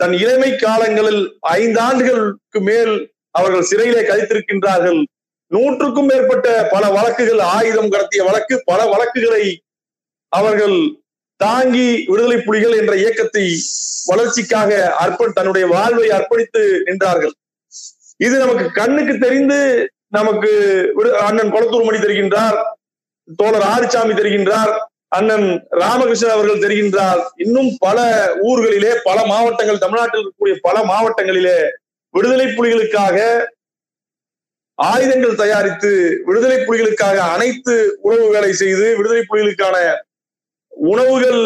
தன் 0.00 0.14
இளமை 0.22 0.50
காலங்களில் 0.56 1.22
ஐந்தாண்டுகளுக்கு 1.58 2.60
மேல் 2.68 2.94
அவர்கள் 3.30 3.68
சிறையிலே 3.70 4.02
கழித்திருக்கின்றார்கள். 4.02 5.00
நூற்றுக்கும் 5.50 6.08
மேற்பட்ட 6.10 6.46
பல 6.74 6.84
வழக்குகள் 6.96 7.42
ஆயுதம் 7.56 7.90
கடத்திய 7.94 8.22
வழக்கு 8.28 8.54
பல 8.64 8.80
வழக்குகளை 8.92 9.44
அவர்கள் 10.32 10.78
தாங்கி 11.40 11.88
விடுதலை 12.10 12.38
புலிகள் 12.46 12.78
என்ற 12.80 12.92
இயக்கத்தை 13.02 13.44
வளர்ச்சிக்காக 14.10 14.70
அர்ப்பண் 15.02 15.36
தன்னுடைய 15.38 15.66
வாழ்வை 15.74 16.08
அர்ப்பணித்து 16.16 16.62
நின்றார்கள். 16.88 17.34
இது 18.20 18.34
நமக்கு 18.38 18.66
கண்ணுக்கு 18.80 19.14
தெரிந்து 19.18 19.58
நமக்கு 20.12 20.50
அண்ணன் 21.20 21.52
கொளத்தூர் 21.52 21.84
மணி 21.84 21.98
தெரிகின்றார் 21.98 22.58
தோழர் 23.38 23.66
ஆரிச்சாமி 23.74 24.14
தெரிகின்றார் 24.14 24.72
அண்ணன் 25.08 25.46
ராமகிருஷ்ணன் 25.70 26.30
அவர்கள் 26.30 26.62
தெரிகின்றார். 26.64 27.20
இன்னும் 27.36 27.76
பல 27.78 27.98
ஊர்களிலே 28.42 28.92
பல 29.04 29.26
மாவட்டங்கள் 29.26 29.78
தமிழ்நாட்டில் 29.78 30.20
இருக்கக்கூடிய 30.20 30.56
பல 30.62 30.84
மாவட்டங்களிலே 30.84 31.58
விடுதலை 32.14 32.46
புலிகளுக்காக 32.46 33.16
ஆயுதங்கள் 34.78 35.34
தயாரித்து 35.34 35.90
விடுதலை 36.24 36.56
புலிகளுக்காக 36.64 37.18
அனைத்து 37.34 37.74
உணவு 38.00 38.26
வேலை 38.28 38.52
செய்து 38.52 38.96
விடுதலை 38.96 39.22
புலிகளுக்கான 39.22 39.76
உணவுகள் 40.72 41.42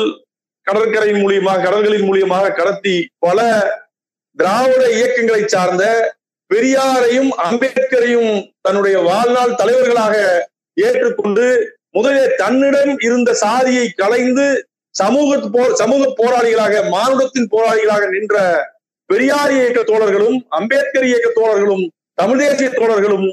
கடற்கரையின் 0.66 1.22
மூலியமாக 1.22 1.62
கடல்களின் 1.62 2.08
மூலியமாக 2.08 2.52
கடத்தி 2.52 3.08
பல 3.18 3.38
திராவிட 4.38 4.82
இயக்கங்களை 4.88 5.42
சார்ந்த 5.44 5.84
பெரியாரையும் 6.50 7.30
அம்பேத்கரையும் 7.44 8.32
தன்னுடைய 8.60 8.96
வாழ்நாள் 9.02 9.54
தலைவர்களாக 9.54 10.16
ஏற்றுக்கொண்டு 10.76 11.46
முதலில் 11.90 12.36
தன்னிடம் 12.36 12.92
இருந்த 13.06 13.30
சாதியை 13.40 13.86
களைந்து 13.94 14.46
சமூக 14.94 15.38
போ 15.48 15.62
சமூக 15.74 16.02
போராளிகளாக 16.18 16.76
மானுடத்தின் 16.88 17.48
போராளிகளாக 17.50 18.04
நின்ற 18.08 18.36
பெரியார் 19.10 19.52
இயக்க 19.52 19.80
தோழர்களும் 19.82 20.38
அம்பேத்கர் 20.50 21.06
இயக்க 21.06 21.28
தோழர்களும் 21.30 21.84
தமிழ் 22.18 22.40
தேசிய 22.40 22.68
தோழர்களும் 22.72 23.26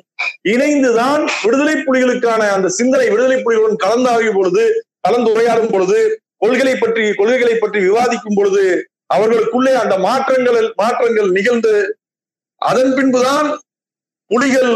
இணைந்துதான் 0.47 1.23
விடுதலை 1.43 1.75
புலிகளுக்கான 1.79 2.43
அந்த 2.49 2.67
சிந்தனை 2.77 3.07
விடுதலை 3.09 3.37
புலிகளுடன் 3.39 3.83
கலந்தாகிய 3.83 4.31
பொழுது 4.33 4.63
கலந்துரையாடும் 5.07 5.71
பொழுது 5.71 5.99
கொள்கை 6.37 6.75
பற்றி 6.75 7.03
கொள்கைகளை 7.13 7.55
பற்றி 7.55 7.79
விவாதிக்கும் 7.79 8.37
பொழுது 8.37 8.63
அவர்களுக்குள்ளே 9.07 9.73
அந்த 9.75 9.95
மாற்றங்கள் 9.99 10.67
மாற்றங்கள் 10.77 11.29
நிகழ்ந்து 11.31 11.73
அதன் 12.61 12.93
பின்புதான் 12.95 13.47
புலிகள் 14.31 14.73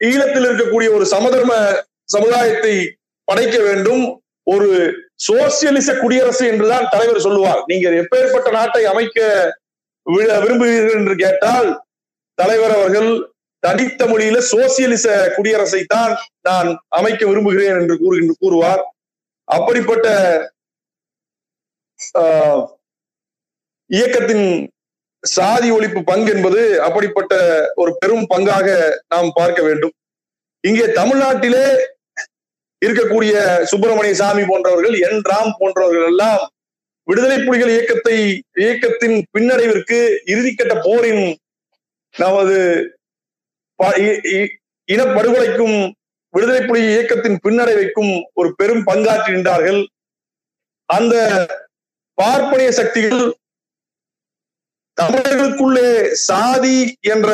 ஈழத்தில் 0.00 0.46
இருக்கக்கூடிய 0.48 0.88
ஒரு 0.94 1.06
சமதர்ம 1.06 1.52
சமுதாயத்தை 2.08 2.74
படைக்க 3.28 3.56
வேண்டும். 3.62 4.04
ஒரு 4.46 4.68
சோசியலிச 5.26 5.90
குடியரசு 5.98 6.44
என்றுதான் 6.46 6.88
தலைவர் 6.90 7.20
சொல்லுவார். 7.20 7.60
நீங்க 7.66 7.86
எப்பேற்பட்ட 8.02 8.48
நாட்டை 8.50 8.82
அமைக்க 8.84 9.18
விரும்புகிறீர்கள் 10.06 10.98
என்று 11.00 11.14
கேட்டால் 11.16 11.68
தலைவர் 12.38 12.74
அவர்கள் 12.76 13.10
தடித்த 13.62 14.06
மொழியில 14.06 14.38
சோசியலிச 14.50 15.06
குடியரசை 15.36 15.80
தான் 15.86 16.12
நான் 16.42 16.68
அமைக்க 16.90 17.22
விரும்புகிறேன் 17.26 17.78
என்று 17.80 17.94
கூறுகின்ற 17.98 18.34
கூறுவார். 18.40 18.82
அப்படிப்பட்ட 19.48 20.08
ஆஹ், 22.20 22.62
இயக்கத்தின் 23.90 24.46
சாதி 25.24 25.70
ஒழிப்பு 25.70 26.00
பங்கு 26.02 26.32
என்பது 26.34 26.80
அப்படிப்பட்ட 26.80 27.34
ஒரு 27.74 27.96
பெரும் 27.98 28.26
பங்காக 28.26 28.66
நாம் 29.08 29.30
பார்க்க 29.34 29.62
வேண்டும். 29.62 29.94
இங்கே 30.60 30.86
தமிழ்நாட்டிலே 30.92 31.66
இருக்கக்கூடிய 32.82 33.34
சுப்பிரமணிய 33.64 34.14
சாமி 34.14 34.42
போன்றவர்கள் 34.42 34.96
என் 34.98 35.20
ராம் 35.22 35.54
போன்றவர்கள் 35.58 36.06
எல்லாம் 36.06 36.42
விடுதலை 37.08 37.38
புலிகள் 37.44 37.68
இயக்கத்தை 37.68 38.16
இயக்கத்தின் 38.54 39.24
பின்னடைவிற்கு 39.32 39.98
இறுதிக்கட்ட 40.26 40.74
போரின் 40.82 41.24
நமது 42.14 42.58
இனப்படுகொலைக்கும் 44.88 45.94
விடுதலை 46.34 46.66
புலி 46.66 46.80
இயக்கத்தின் 46.84 47.38
பின்னடைவைக்கும் 47.44 48.12
ஒரு 48.34 48.54
பெரும் 48.54 48.84
பங்காற்றி 48.84 49.32
நின்றார்கள் 49.32 49.80
அந்த 50.88 51.14
பார்ப்பனிய 52.18 52.70
சக்திகள் 52.72 53.34
தமிழர்களுக்குள்ளே 54.98 55.88
சாதி 56.24 56.78
என்ற 57.04 57.30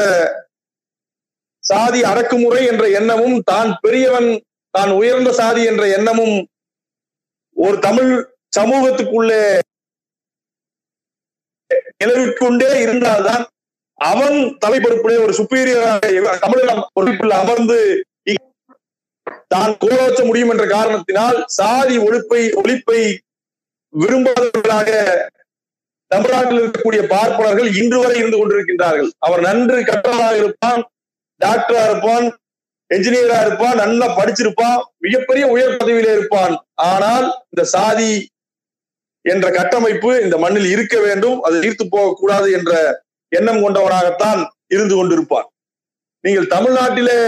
சாதி 1.64 2.00
அடக்குமுறை 2.02 2.62
என்ற 2.66 2.84
எண்ணமும் 2.90 3.38
தான் 3.42 3.70
பெரியவன் 3.80 4.30
தான் 4.74 4.90
உயர்ந்த 4.90 5.30
சாதி 5.32 5.62
என்ற 5.62 5.84
எண்ணமும் 5.88 6.36
ஒரு 7.56 7.76
தமிழ் 7.78 8.12
சமூகத்துக்குள்ளே 8.56 9.42
நிலவிக்கொண்டே 12.00 12.70
இருந்தால்தான் 12.82 13.44
அவன் 13.98 14.36
தலைப்பொறுப்புடைய 14.60 15.18
ஒரு 15.22 15.32
சுப்பீரியராக 15.32 16.36
தமிழகம் 16.38 16.86
பொறுப்பில் 16.92 17.34
அமர்ந்து 17.34 17.80
தான் 19.50 19.72
கோலோச்ச 19.78 20.20
முடியும் 20.24 20.50
என்ற 20.50 20.64
காரணத்தினால் 20.66 21.38
சாதி 21.56 21.96
ஒழிப்பை 21.98 22.42
ஒழிப்பை 22.56 23.02
விரும்பாதவர்களாக 23.94 24.90
தமிழ்நாட்டில் 26.12 26.60
இருக்கக்கூடிய 26.60 27.02
பார்ப்பனர்கள் 27.14 27.68
இன்று 27.80 27.98
வரை 28.02 28.16
இருந்து 28.20 28.38
கொண்டிருக்கின்றார்கள். 28.38 29.10
அவர் 29.26 29.42
நன்று 29.48 29.78
கட்டளாக 29.90 30.34
இருப்பான் 30.42 30.80
டாக்டரா 31.40 31.82
இருப்பான் 31.90 32.26
என்ஜினியரா 32.90 33.38
இருப்பான் 33.46 33.76
நல்லா 33.82 34.06
படிச்சிருப்பான் 34.18 34.78
மிகப்பெரிய 35.04 35.44
உயர் 35.54 35.78
பதவியில 35.80 36.14
இருப்பான். 36.16 36.54
ஆனால் 36.90 37.26
இந்த 37.52 37.64
சாதி 37.74 38.12
என்ற 39.24 39.46
கட்டமைப்பு 39.58 40.10
இந்த 40.24 40.36
மண்ணில் 40.44 40.68
இருக்க 40.74 40.96
வேண்டும் 41.06 41.38
அது 41.46 41.56
நீர்த்து 41.64 41.84
போகக்கூடாது 41.94 42.48
என்ற 42.58 42.72
எண்ணம் 43.32 43.62
கொண்டவனாகத்தான் 43.64 44.40
இருந்து 44.74 44.94
கொண்டிருப்பான். 44.98 45.48
நீங்கள் 46.24 46.52
தமிழ்நாட்டிலே 46.54 47.18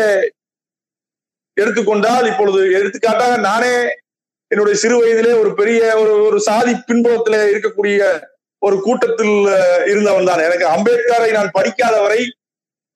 எடுத்துக்கொண்டால் 1.56 2.26
இப்பொழுது 2.30 2.60
எடுத்துக்காட்டாக 2.78 3.34
நானே 3.48 3.74
என்னுடைய 4.50 4.76
சிறு 4.82 4.96
வயதிலே 5.00 5.32
ஒரு 5.42 5.50
பெரிய 5.60 5.80
ஒரு 6.02 6.12
ஒரு 6.28 6.38
சாதி 6.48 6.72
பின்புலத்திலே 6.88 7.40
இருக்கக்கூடிய 7.52 8.00
ஒரு 8.66 8.76
கூட்டத்தில் 8.86 9.36
இருந்தவன் 9.90 10.28
தான். 10.30 10.44
எனக்கு 10.48 10.66
அம்பேத்கரை 10.74 11.30
நான் 11.38 11.54
படிக்காதவரை 11.58 12.20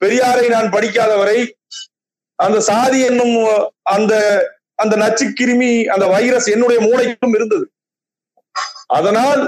பெரியாரை 0.03 0.47
நான் 0.55 0.69
படிக்காதவரை 0.75 1.39
அந்த 2.39 2.59
சாதி 2.71 2.99
என்னும் 3.11 3.37
அந்த 3.95 4.15
அந்த 4.83 4.95
நச்சு 5.03 5.27
கிருமி 5.39 5.71
அந்த 5.95 6.07
வைரஸ் 6.15 6.49
என்னுடைய 6.55 6.79
மூளைக்கும் 6.87 7.35
இருந்தது. 7.37 7.67
அதனால் 8.97 9.43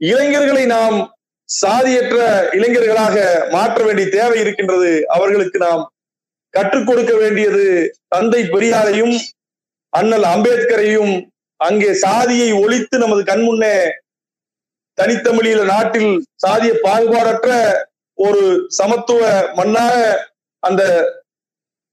இளைஞர்களை 0.00 0.64
நாம் 0.76 0.96
சாதியற்ற 1.48 2.18
இளைஞர்களாக 2.56 3.16
மாற்ற 3.54 3.80
வேண்டிய 3.84 4.06
தேவை 4.16 4.38
இருக்கின்றது. 4.40 4.92
அவர்களுக்கு 5.16 5.58
நாம் 5.66 5.82
கற்றுக் 6.54 6.88
கொடுக்க 6.88 7.12
வேண்டியது 7.22 7.66
தந்தை 8.14 8.40
பெரியாரையும் 8.54 9.14
அண்ணல் 9.92 10.26
அம்பேத்கரையும் 10.34 11.14
அங்கே 11.60 11.90
சாதியை 12.06 12.48
ஒழித்து 12.62 12.96
நமது 12.98 13.22
கண்முன்னே 13.30 13.74
தனித்தமிழில 15.00 15.64
நாட்டில் 15.64 16.24
சாதிய 16.46 16.72
பாகுபாடற்ற 16.82 17.50
ஒரு 18.18 18.64
சமத்துவ 18.68 19.22
மண்ணாக 19.56 19.94
அந்த 20.58 20.82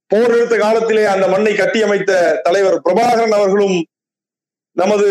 போர் 0.07 0.31
நிறுத்த 0.31 0.57
காலத்திலே 0.57 1.05
அந்த 1.05 1.27
மண்ணை 1.27 1.55
கட்டியமைத்த 1.55 2.39
தலைவர் 2.43 2.81
பிரபாகரன் 2.81 3.35
அவர்களும் 3.39 3.85
நமது 4.77 5.07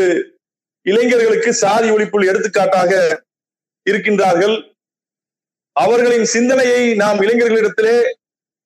இளைஞர்களுக்கு 0.82 1.54
சாதி 1.54 1.90
ஒழிப்பில் 1.90 2.26
எடுத்துக்காட்டாக 2.26 2.92
இருக்கின்றார்கள். 3.90 4.56
அவர்களின் 5.72 6.24
சிந்தனையை 6.24 6.94
நாம் 6.94 7.20
இளைஞர்களிடத்திலே 7.20 7.96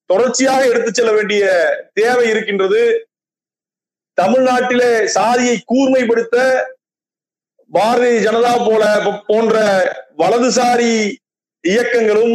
தொடர்ச்சியாக 0.06 0.68
எடுத்துச் 0.68 0.94
செல்ல 0.94 1.12
வேண்டிய 1.12 1.42
தேவை 1.94 2.28
இருக்கின்றது. 2.28 3.08
தமிழ்நாட்டிலே 4.20 5.04
சாதியை 5.04 5.62
கூர்மைப்படுத்த 5.64 6.38
பாரதிய 7.72 8.18
ஜனதா 8.20 8.54
போல 8.64 8.82
போன்ற 9.28 9.56
வலதுசாரி 10.18 10.92
இயக்கங்களும் 11.64 12.34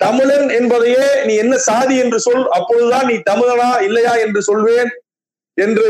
தமிழன் 0.00 0.48
என்பதையே 0.50 1.06
நீ 1.24 1.32
என்ன 1.36 1.54
சாதி 1.64 1.94
என்று 1.98 2.18
சொல் 2.20 2.44
அப்பொழுதுதான் 2.50 3.06
நீ 3.06 3.16
தமிழனா 3.26 3.70
இல்லையா 3.86 4.12
என்று 4.16 4.40
சொல்வேன் 4.42 4.90
என்று 5.58 5.88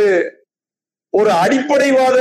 ஒரு 1.12 1.30
அடிப்படைவாத 1.42 2.18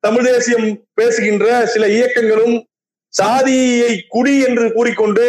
தமிழ் 0.00 0.26
தேசியம் 0.26 0.68
பேசுகின்ற 0.94 1.44
சில 1.66 1.84
இயக்கங்களும் 1.88 2.56
சாதியை 3.14 3.92
குடி 4.08 4.34
என்று 4.42 4.66
கூறிக்கொண்டு 4.72 5.26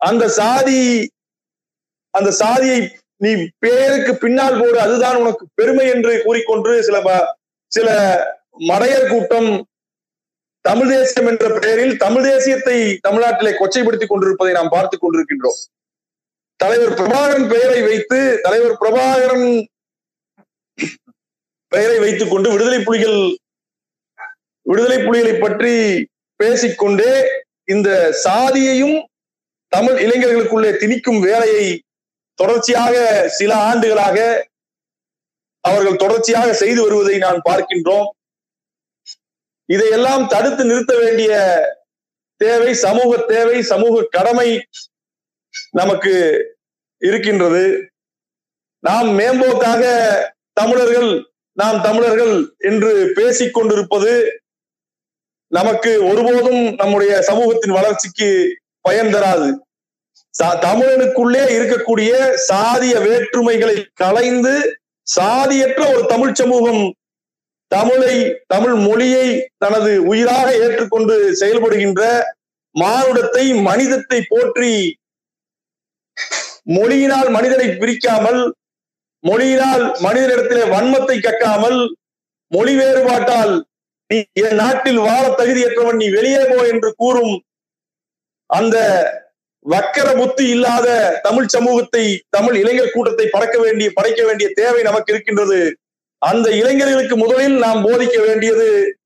அந்த 0.00 0.24
சாதி 0.36 0.80
அந்த 2.14 2.30
சாதியை 2.40 2.78
நீ 3.20 3.30
பேருக்கு 3.58 4.12
பின்னால் 4.16 4.60
போடு 4.60 4.78
அதுதான் 4.78 5.16
உனக்கு 5.16 5.44
பெருமை 5.54 5.86
என்று 5.88 6.12
கூறிக்கொண்டு 6.22 6.82
சில 6.82 6.96
ப- 7.00 7.26
சில 7.72 7.88
மடையர் 8.68 9.10
கூட்டம் 9.10 9.50
தமிழ் 10.64 10.90
தேசியம் 10.90 11.26
என்ற 11.26 11.58
பெயரில் 11.58 11.96
தமிழ் 11.96 12.26
தேசியத்தை 12.26 12.76
தமிழ்நாட்டிலே 13.08 13.52
கொச்சைப்படுத்திக் 13.52 14.10
கொண்டிருப்பதை 14.10 14.52
நாம் 14.52 14.68
பார்த்துக் 14.68 15.02
கொண்டிருக்கின்றோம். 15.02 15.58
தலைவர் 16.60 16.94
பிரபாகரன் 16.94 17.48
பெயரை 17.48 17.82
வைத்து 17.82 18.18
தலைவர் 18.42 18.78
பிரபாகரன் 18.80 19.48
பெயரை 21.72 21.98
வைத்துக் 21.98 22.30
கொண்டு 22.30 22.50
விடுதலை 22.50 22.82
புலிகள் 22.82 23.20
விடுதலை 24.66 24.98
புலிகளை 25.04 25.34
பற்றி 25.38 25.72
பேசிக்கொண்டே 26.40 27.12
இந்த 27.64 27.88
சாதியையும் 28.24 28.96
தமிழ் 29.72 29.98
இளைஞர்களுக்குள்ளே 29.98 30.70
திணிக்கும் 30.76 31.20
வேலையை 31.20 31.66
தொடர்ச்சியாக 32.38 32.94
சில 33.28 33.54
ஆண்டுகளாக 33.64 34.16
அவர்கள் 35.66 35.96
தொடர்ச்சியாக 35.96 36.54
செய்து 36.54 36.82
வருவதை 36.82 37.18
நான் 37.18 37.42
பார்க்கின்றோம். 37.48 38.06
இதையெல்லாம் 39.64 40.28
தடுத்து 40.28 40.64
நிறுத்த 40.64 40.98
வேண்டிய 40.98 41.60
தேவை 42.36 42.74
சமூக 42.74 43.16
தேவை 43.16 43.62
சமூக 43.62 44.06
கடமை 44.10 44.66
நமக்கு 45.70 46.44
இருக்கின்றது. 46.98 47.90
நாம் 48.78 49.18
மேம்போக்காக 49.18 50.14
தமிழர்கள் 50.52 51.30
நாம் 51.52 51.82
தமிழர்கள் 51.82 52.54
என்று 52.58 53.12
பேசிக் 53.14 53.54
கொண்டிருப்பது 53.54 54.40
நமக்கு 55.46 56.04
ஒருபோதும் 56.04 56.74
நம்முடைய 56.74 57.22
சமூகத்தின் 57.22 57.72
வளர்ச்சிக்கு 57.72 58.58
பயன் 58.80 59.10
தராது. 59.10 59.66
சா- 60.42 60.58
தமிழனுக்குள்ளே 60.58 61.46
இருக்கக்கூடிய 61.46 62.38
சாதிய 62.48 62.98
வேற்றுமைகளை 62.98 63.86
களைந்து 63.94 64.80
சாதியற்ற 65.06 65.82
ஒரு 65.88 66.02
தமிழ் 66.06 66.34
சமூகம் 66.34 66.82
தமிழை 67.70 68.14
தமிழ் 68.46 68.76
மொழியை 68.82 69.28
தனது 69.58 69.92
உயிராக 70.04 70.48
ஏற்றுக்கொண்டு 70.56 71.14
செயல்படுகின்ற 71.32 72.02
மானுடத்தை 72.74 73.44
மனிதத்தை 73.62 74.18
போற்றி 74.28 74.72
மொழியினால் 76.68 77.28
மனிதனை 77.30 77.66
பிரிக்காமல் 77.74 78.40
மொழியினால் 79.24 79.84
மனிதனிடத்திலே 80.02 80.64
வன்மத்தை 80.68 81.16
கக்காமல் 81.18 81.78
மொழி 82.52 82.74
வேறுபாட்டால் 82.74 83.54
நீ 84.10 84.18
என் 84.40 84.58
நாட்டில் 84.60 85.00
வாழ 85.00 85.22
தகுதியற்றவன் 85.30 85.96
நீ 85.96 86.08
வெளியே 86.08 86.42
போ 86.44 86.58
என்று 86.66 86.90
கூறும் 86.96 87.34
அந்த 88.50 88.76
வக்கர 89.70 90.16
புத்தி 90.16 90.48
இல்லாத 90.48 91.18
தமிழ் 91.22 91.46
சமூகத்தை 91.46 92.24
தமிழ் 92.28 92.56
இளைஞர் 92.56 92.90
கூட்டத்தை 92.90 93.28
பறக்க 93.30 93.58
வேண்டிய 93.58 93.90
படைக்க 93.94 94.24
வேண்டிய 94.24 94.50
தேவை 94.54 94.82
நமக்கு 94.82 95.12
இருக்கின்றது. 95.12 95.78
அந்த 96.18 96.50
இளைஞர்களுக்கு 96.50 97.16
முதலில் 97.16 97.58
நாம் 97.58 97.86
போதிக்க 97.86 98.26
வேண்டியது 98.26 98.98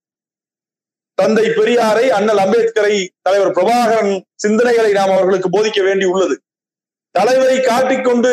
தந்தை 1.14 1.46
பெரியாரை 1.46 2.08
அண்ணல் 2.08 2.36
அம்பேத்கரை 2.36 3.08
தலைவர் 3.22 3.52
பிரபாகரன் 3.52 4.20
சிந்தனைகளை 4.48 4.92
நாம் 4.92 5.10
அவர்களுக்கு 5.10 5.48
போதிக்க 5.50 5.84
வேண்டி 5.84 6.04
உள்ளது. 6.04 6.42
தலைவரை 7.10 7.60
காட்டிக்கொண்டு 7.60 8.32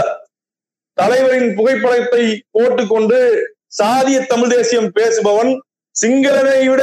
ச- 0.00 0.16
தலைவரின் 0.92 1.54
புகைப்படத்தை 1.54 2.44
போட்டுக்கொண்டு 2.50 3.48
சாதிய 3.82 4.26
தமிழ் 4.26 4.48
தேசியம் 4.48 4.92
பேசுபவன் 4.94 5.58
சிங்களனை 5.90 6.68
விட 6.68 6.82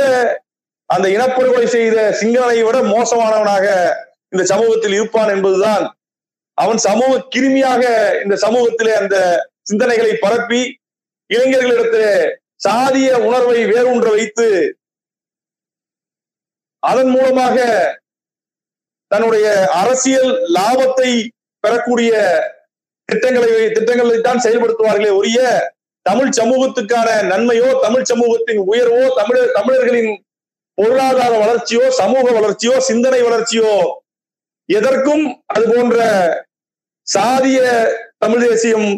அந்த 0.93 1.08
இனப்படுகொலை 1.08 1.67
செய்த 1.69 1.97
சிங்களனை 2.12 2.60
விட 2.63 2.77
மோசமானவனாக 2.89 3.65
இந்த 4.34 4.43
சமூகத்தில் 4.45 4.95
இருப்பான் 4.95 5.32
என்பதுதான் 5.32 5.84
அவன் 6.58 6.79
சமூக 6.79 7.12
கிருமியாக 7.34 7.84
இந்த 8.23 8.36
சமூகத்திலே 8.36 8.93
அந்த 8.97 9.17
சிந்தனைகளை 9.63 10.13
பரப்பி 10.17 10.62
இளைஞர்களிடத்திலே 11.29 12.13
சாதிய 12.65 13.10
உணர்வை 13.19 13.60
வேரூன்ற 13.65 14.08
வைத்து 14.10 14.47
அதன் 16.84 17.12
மூலமாக 17.12 17.58
தன்னுடைய 19.12 19.47
அரசியல் 19.73 20.32
லாபத்தை 20.49 21.10
பெறக்கூடிய 21.63 22.12
திட்டங்களை 23.10 23.49
திட்டங்களை 23.69 24.17
தான் 24.19 24.43
செயல்படுத்துவார்களே 24.45 25.12
ஒழிய 25.12 25.39
தமிழ் 26.06 26.32
சமூகத்துக்கான 26.32 27.10
நன்மையோ 27.23 27.67
தமிழ் 27.82 28.10
சமூகத்தின் 28.12 28.62
உயர்வோ 28.65 29.03
தமிழர் 29.15 29.53
தமிழர்களின் 29.56 30.12
பொருளாதார 30.77 31.33
வளர்ச்சியோ 31.39 31.88
சமூக 31.93 32.31
வளர்ச்சியோ 32.31 32.77
சிந்தனை 32.81 33.21
வளர்ச்சியோ 33.21 33.73
எதற்கும் 34.69 35.23
அது 35.45 35.65
போன்ற 35.69 35.97
சாதிய 37.07 37.59
தமிழ் 38.17 38.47
தேசியம் 38.47 38.89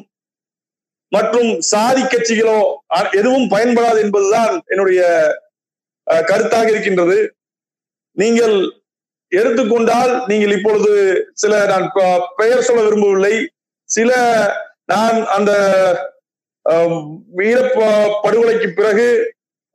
மற்றும் 1.11 1.49
சாதி 1.63 2.01
கட்சிகளோ 2.03 2.57
அ- 2.95 3.11
எதுவும் 3.13 3.47
பயன்படாது 3.49 3.99
என்பதுதான் 4.01 4.53
என்னுடைய 4.67 5.01
கருத்தாக 6.27 6.67
இருக்கின்றது. 6.69 7.17
நீங்கள் 8.17 8.55
எடுத்துக்கொண்டால் 9.31 10.25
நீங்கள் 10.27 10.51
இப்பொழுது 10.51 10.91
சில 11.33 11.53
நான் 11.65 11.88
பெயர் 12.35 12.61
சொல்ல 12.61 12.81
விரும்பவில்லை. 12.81 13.35
சில 13.89 14.11
நான் 14.85 15.17
அந்த 15.27 15.51
அஹ், 16.65 16.93
வீர 17.33 17.57
படுகொலைக்கு 18.23 18.67
பிறகு 18.73 19.07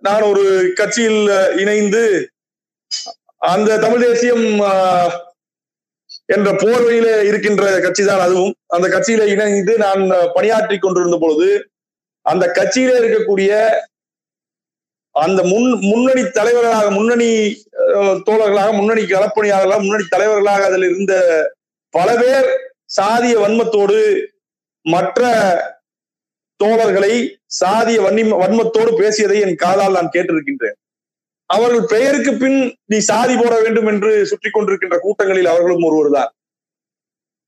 நான் 0.02 0.22
ஒரு 0.22 0.44
கட்சியில் 0.74 1.22
இணைந்து 1.56 2.02
அந்த 3.42 3.78
தமிழ் 3.78 4.04
தேசியம் 4.04 4.46
என்ற 6.28 6.48
போர்வையில 6.52 7.08
இருக்கின்ற 7.20 7.64
கட்சி 7.80 8.02
தான் 8.04 8.24
அதுவும். 8.24 8.54
அந்த 8.68 8.86
கட்சியில 8.88 9.22
இணைந்து 9.26 9.72
நான் 9.78 10.02
பணியாற்றி 10.34 10.76
கொண்டிருந்த 10.78 11.16
பொழுது 11.16 11.48
அந்த 12.26 12.44
கட்சியில 12.50 12.98
இருக்கக்கூடிய 13.00 13.52
அந்த 15.14 15.40
முன் 15.42 15.68
முன்னணி 15.82 16.22
தலைவர்களாக 16.30 16.90
முன்னணி 16.90 17.30
தோழர்களாக 18.26 18.72
முன்னணி 18.72 19.02
களப்பணியாளர்களாக 19.04 19.82
முன்னணி 19.82 20.04
தலைவர்களாக 20.08 20.66
அதில் 20.66 20.86
இருந்த 20.88 21.14
பல 21.94 22.08
பேர் 22.16 22.48
சாதிய 22.90 23.34
வன்மத்தோடு 23.38 23.98
மற்ற 24.86 25.22
தோழர்களை 26.60 27.12
சாதிய 27.50 27.98
வன்னி 28.06 28.22
வன்மத்தோடு 28.42 28.90
பேசியதை 29.00 29.38
என் 29.46 29.60
காதால் 29.64 29.96
நான் 29.98 30.12
கேட்டிருக்கின்றேன். 30.14 30.76
அவர்கள் 31.50 31.86
பெயருக்கு 31.92 32.32
பின் 32.42 32.58
நீ 32.92 32.98
சாதி 33.10 33.34
போட 33.36 33.54
வேண்டும் 33.62 33.88
என்று 33.92 34.10
சுற்றி 34.30 34.50
கொண்டிருக்கின்ற 34.50 34.96
கூட்டங்களில் 35.04 35.52
அவர்களும் 35.52 35.86
ஒருவர்தான். 35.88 36.30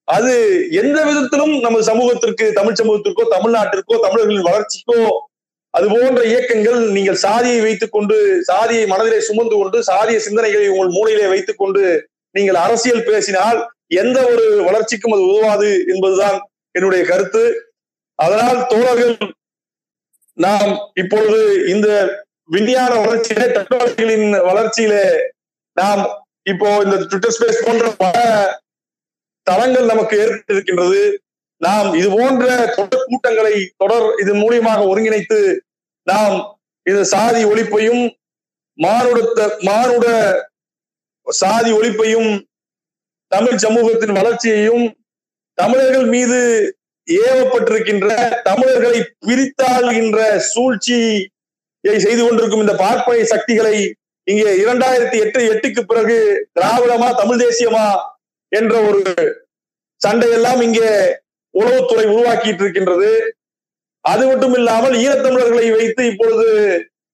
அது 0.09 0.33
எந்த 0.81 0.99
விதத்திலும் 1.09 1.53
நமது 1.67 1.85
சமூகத்திற்கு 1.91 2.47
தமிழ் 2.57 2.79
சமூகத்திற்கோ 2.81 3.25
தமிழ்நாட்டிற்கோ 3.35 3.97
தமிழர்களின் 4.07 4.49
வளர்ச்சிக்கோ 4.49 5.03
அது 5.75 5.87
போன்ற 5.93 6.23
இயக்கங்கள் 6.31 6.81
நீங்கள் 6.97 7.21
சாதியை 7.25 7.61
வைத்துக் 7.67 7.93
கொண்டு 7.93 8.17
சாதியை 8.49 8.87
மனதிலே 8.93 9.21
சுமந்து 9.29 9.55
கொண்டு 9.61 9.79
சாதிய 9.91 10.19
சிந்தனைகளை 10.27 10.67
உங்கள் 10.73 10.91
மூளையிலே 10.97 11.29
வைத்துக் 11.33 11.61
கொண்டு 11.63 11.83
நீங்கள் 12.35 12.59
அரசியல் 12.65 13.07
பேசினால் 13.11 13.61
எந்த 14.01 14.19
ஒரு 14.33 14.45
வளர்ச்சிக்கும் 14.67 15.15
அது 15.17 15.25
உதவாது 15.31 15.71
என்பதுதான் 15.93 16.37
என்னுடைய 16.75 17.03
கருத்து. 17.13 17.45
அதனால் 18.19 18.61
தோழர்கள் 18.73 19.15
நாம் 20.43 20.73
இப்பொழுது 20.95 21.41
இந்த 21.67 21.89
விஞ்ஞான 22.45 22.93
வளர்ச்சியிலே 22.95 23.47
டெக்னாலஜிகளின் 23.49 24.29
வளர்ச்சியிலே 24.41 25.05
நாம் 25.77 26.03
இப்போ 26.43 26.69
இந்த 26.85 26.97
ட்விட்டர் 27.03 27.35
ஸ்பேஸ் 27.37 27.65
போன்ற 27.67 27.89
பல 27.95 28.17
தளங்கள் 29.47 29.87
நமக்கு 29.87 30.15
ஏற்பட்டிருக்கின்றது. 30.19 31.03
நாம் 31.61 31.89
இது 31.95 32.09
போன்ற 32.11 32.47
தொடர் 32.75 33.09
கூட்டங்களை 33.09 33.55
தொடர் 33.77 34.07
இதன் 34.19 34.41
மூலியமாக 34.43 34.81
ஒருங்கிணைத்து 34.87 35.39
நாம் 36.07 36.37
இந்த 36.87 37.03
சாதி 37.05 37.43
ஒழிப்பையும் 37.45 38.03
மானுட 38.79 39.19
மானுட 39.63 40.07
சாதி 41.27 41.71
ஒழிப்பையும் 41.73 42.31
தமிழ் 43.33 43.59
சமூகத்தின் 43.59 44.17
வளர்ச்சியையும் 44.17 44.85
தமிழர்கள் 45.59 46.07
மீது 46.07 46.39
ஏவப்பட்டிருக்கின்ற 47.09 48.09
தமிழர்களை 48.43 48.99
பிரித்தாள்கின்ற 49.25 50.19
சூழ்ச்சியை 50.49 51.97
செய்து 52.01 52.23
கொண்டிருக்கும் 52.23 52.65
இந்த 52.65 52.75
பார்ப்பனை 52.77 53.25
சக்திகளை 53.27 53.77
இங்கே 54.27 54.51
இரண்டாயிரத்தி 54.55 55.17
எட்டு 55.19 55.39
எட்டுக்கு 55.47 55.83
பிறகு 55.83 56.19
திராவிடமா 56.53 57.09
தமிழ் 57.13 57.41
தேசியமா 57.43 57.87
என்ற 58.53 58.75
ஒரு 58.83 59.03
சண்டையெல்லாம் 60.01 60.61
இங்கே 60.63 60.91
உளவுத்துறை 61.55 62.05
உருவாக்கிட்டு 62.09 62.63
இருக்கின்றது 62.65 63.11
அது 64.05 64.23
மட்டும் 64.27 64.55
இல்லாமல் 64.55 64.95
ஈழத்தமிழர்களை 64.99 65.67
வைத்து 65.71 66.03
இப்பொழுது 66.07 66.47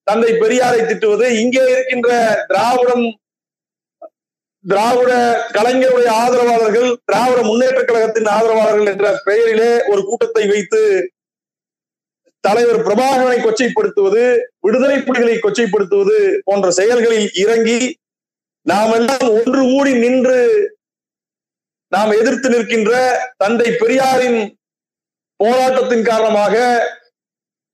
தந்தை 0.07 0.31
பெரியாரை 0.33 0.79
திட்டுவது 0.81 1.25
இங்கே 1.39 1.63
இருக்கின்ற 1.69 2.09
திராவிடம் 2.45 3.05
திராவிட 4.65 5.11
கலைஞருடைய 5.53 6.09
ஆதரவாளர்கள் 6.19 6.89
திராவிட 7.05 7.39
முன்னேற்ற 7.43 7.81
கழகத்தின் 7.83 8.29
ஆதரவாளர்கள் 8.33 8.91
என்ற 8.91 9.09
பெயரிலே 9.25 9.71
ஒரு 9.87 10.01
கூட்டத்தை 10.03 10.43
வைத்து 10.47 10.81
தலைவர் 12.43 12.83
பிரபாகரனை 12.83 13.37
கொச்சைப்படுத்துவது 13.39 14.23
விடுதலை 14.59 14.97
புலிகளை 14.99 15.37
கொச்சைப்படுத்துவது 15.37 16.17
போன்ற 16.43 16.67
செயல்களில் 16.71 17.29
இறங்கி 17.35 17.79
நாம் 18.65 18.93
எல்லாம் 18.93 19.25
ஒன்று 19.35 19.61
கூடி 19.65 19.93
நின்று 19.99 20.39
நாம் 21.91 22.11
எதிர்த்து 22.11 22.47
நிற்கின்ற 22.49 22.91
தந்தை 23.37 23.69
பெரியாரின் 23.75 24.39
போராட்டத்தின் 25.39 26.05
காரணமாக 26.05 26.53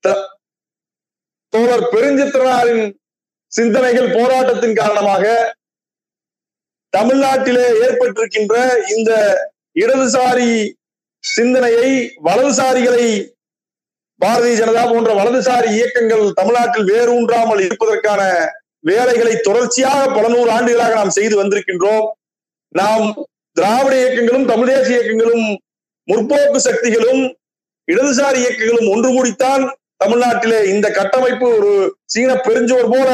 த- 0.04 0.22
தோழர் 1.54 1.90
பெருஞ்சித்திரனாரின் 1.90 2.86
சிந்தனைகள் 3.52 4.10
போராட்டத்தின் 4.14 4.76
காரணமாக 4.76 5.24
தமிழ்நாட்டிலே 6.96 7.68
ஏற்பட்டிருக்கின்ற 7.86 8.56
இந்த 8.90 9.12
இடதுசாரி 9.76 10.52
சிந்தனையை 11.24 11.90
வலதுசாரிகளை 12.24 13.06
பாரதிய 14.22 14.54
ஜனதா 14.56 14.84
போன்ற 14.92 15.12
வலதுசாரி 15.14 15.70
இயக்கங்கள் 15.78 16.26
தமிழ்நாட்டில் 16.34 16.90
வேரூன்றாமல் 16.92 17.62
இருப்பதற்கான 17.62 18.22
வேலைகளை 18.84 19.34
தொடர்ச்சியாக 19.38 20.02
பல 20.08 20.26
நூறு 20.28 20.50
ஆண்டுகளாக 20.52 20.94
நாம் 20.94 21.10
செய்து 21.10 21.36
வந்திருக்கின்றோம். 21.42 22.06
நாம் 22.76 23.06
திராவிட 23.58 23.94
இயக்கங்களும் 23.96 24.46
தமிழ் 24.46 24.70
தேசிய 24.70 24.98
இயக்கங்களும் 24.98 25.46
முற்போக்கு 26.08 26.60
சக்திகளும் 26.60 27.24
இடதுசாரி 27.88 28.40
இயக்கங்களும் 28.42 28.92
ஒன்று 28.94 29.10
கூடித்தான் 29.12 29.64
தமிழ்நாட்டிலே 29.98 30.60
இந்த 30.74 30.88
கட்டமைப்பு 30.92 31.48
ஒரு 31.58 31.72
சீன 32.06 32.32
பெருஞ்சோர் 32.46 32.92
போல 32.94 33.10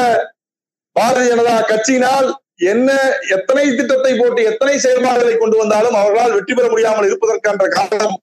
பாரதிய 0.96 1.30
ஜனதா 1.32 1.56
கட்சியினால் 1.62 2.28
என்ன 2.62 2.88
எத்தனை 3.28 3.64
திட்டத்தை 3.70 4.12
போட்டு 4.14 4.40
எத்தனை 4.42 4.74
செயல்பாடுகளை 4.78 5.36
கொண்டு 5.36 5.56
வந்தாலும் 5.56 5.96
அவர்களால் 5.96 6.34
வெற்றி 6.34 6.54
பெற 6.54 6.66
முடியாமல் 6.70 7.06
இருப்பதற்கான 7.06 7.68
காரணம் 7.68 8.16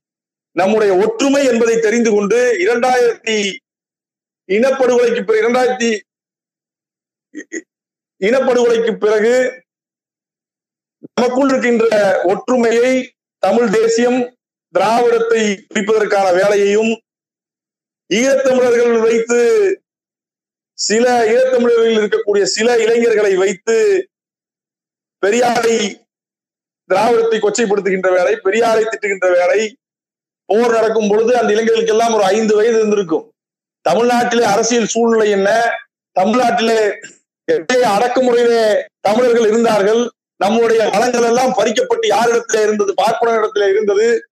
நம்முடைய 0.56 0.92
ஒற்றுமை 0.98 1.42
என்பதை 1.46 1.76
தெரிந்து 1.80 2.12
கொண்டு 2.12 2.40
இரண்டாயிரத்தி 2.60 3.38
இனப்படுகொலைக்கு 4.50 5.24
பிறகு 5.24 5.42
இரண்டாயிரத்தி 5.42 5.92
இனப்படுகொலைக்கு 8.22 8.94
பிறகு 8.98 9.36
நமக்குள் 11.10 11.50
இருக்கின்ற 11.50 11.86
ஒற்றுமையை 12.24 12.92
தமிழ் 13.44 13.70
தேசியம் 13.70 14.20
திராவிடத்தை 14.74 15.44
பிரிப்பதற்கான 15.68 16.28
வேலையையும் 16.34 16.92
ஈழத்தமிழர்கள் 18.10 18.98
வைத்து 19.00 19.40
சில 20.78 21.06
ஈழத்தமிழர்களில் 21.26 22.00
இருக்கக்கூடிய 22.00 22.44
சில 22.48 22.78
இளைஞர்களை 22.78 23.34
வைத்து 23.36 23.78
பெரியாரை 25.26 26.08
திராவிடத்தை 26.90 27.40
கொச்சைப்படுத்துகின்ற 27.40 28.10
வேலை 28.12 28.34
பெரியாரை 28.44 28.84
திட்டுகின்ற 28.84 29.32
வேலை 29.32 29.78
போர் 30.46 30.72
நடக்கும் 30.72 31.10
பொழுது 31.10 31.38
அந்த 31.38 31.54
இளைஞர்களுக்கு 31.54 31.92
எல்லாம் 31.92 32.14
ஒரு 32.14 32.24
ஐந்து 32.24 32.56
வயது 32.56 32.78
இருந்திருக்கும். 32.78 33.34
தமிழ்நாட்டிலே 33.90 34.42
அரசியல் 34.42 34.88
சூழ்நிலை 34.88 35.30
என்ன? 35.30 35.50
தமிழ்நாட்டிலே 36.20 36.96
எத்தகைய 37.44 37.90
அடக்குமுறையிலே 37.90 38.86
தமிழர்கள் 39.00 39.48
இருந்தார்கள். 39.48 40.12
நம்முடைய 40.36 40.90
வளங்கள் 40.90 41.24
எல்லாம் 41.24 41.54
பறிக்கப்பட்டு 41.58 42.08
யாரிடத்துல 42.08 42.64
இருந்தது? 42.64 42.94
பார்ப்பனரிடத்திலே 42.94 43.70
இருந்தது. 43.70 44.30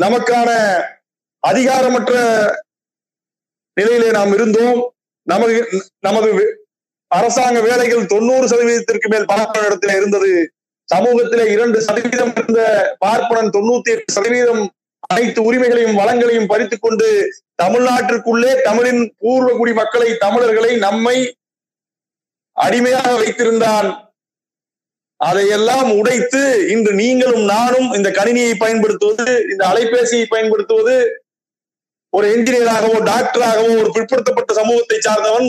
நமக்கான 0.00 0.50
அதிகாரமற்ற 1.46 2.14
நிலையிலே 3.74 4.10
நாம் 4.10 4.32
இருந்தோம். 4.32 4.92
நமது 5.22 5.68
நமது 5.98 6.30
அரசாங்க 7.10 7.60
வேலைகள் 7.60 8.06
தொண்ணூறு 8.06 8.46
சதவீதத்திற்கு 8.48 9.08
மேல் 9.08 9.30
பார்ப்பனிடத்திலே 9.32 9.94
இருந்தது. 9.96 10.30
சமூகத்திலே 10.88 11.44
இரண்டு 11.52 11.78
சதவீதம் 11.80 12.32
இருந்த 12.36 12.60
பார்ப்பனன் 13.04 13.54
தொண்ணூத்தி 13.56 13.90
எட்டு 13.90 14.12
சதவீதம் 14.12 14.62
அனைத்து 15.10 15.40
உரிமைகளையும் 15.42 15.98
வளங்களையும் 16.00 16.46
பறித்துக் 16.46 16.84
கொண்டு 16.84 17.06
தமிழ்நாட்டிற்குள்ளே 17.62 18.52
தமிழின் 18.62 19.02
பூர்வ 19.18 19.50
குடி 19.56 19.72
மக்களை 19.72 20.10
தமிழர்களை 20.16 20.72
நம்மை 20.76 21.16
அடிமையாக 22.56 23.10
வைத்திருந்தான். 23.16 23.88
அதையெல்லாம் 25.20 25.90
உடைத்து 25.98 26.40
இன்று 26.68 26.92
நீங்களும் 26.92 27.44
நானும் 27.44 27.88
இந்த 27.92 28.08
கணினியை 28.10 28.54
பயன்படுத்துவது 28.54 29.26
இந்த 29.52 29.62
அலைபேசியை 29.66 30.26
பயன்படுத்துவது 30.28 30.96
ஒரு 32.12 32.26
என்ஜினியராகவோ 32.34 32.98
டாக்டராகவோ 33.10 33.70
ஒரு 33.80 33.90
பிற்படுத்தப்பட்ட 33.96 34.52
சமூகத்தை 34.54 34.98
சார்ந்தவன் 34.98 35.48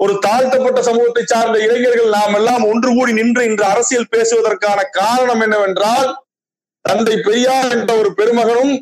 ஒரு 0.00 0.14
தாழ்த்தப்பட்ட 0.18 0.80
சமூகத்தை 0.80 1.22
சார்ந்த 1.24 1.56
இளைஞர்கள் 1.58 2.10
நாம் 2.10 2.34
எல்லாம் 2.34 2.62
ஒன்று 2.64 2.90
கூடி 2.90 3.12
நின்று 3.12 3.42
இன்று 3.44 3.64
அரசியல் 3.64 4.12
பேசுவதற்கான 4.12 4.80
காரணம் 4.94 5.42
என்னவென்றால் 5.42 6.08
தந்தை 6.84 7.16
பெரியார் 7.20 7.70
என்ற 7.70 7.90
ஒரு 7.96 8.10
பெருமகனும் 8.14 8.74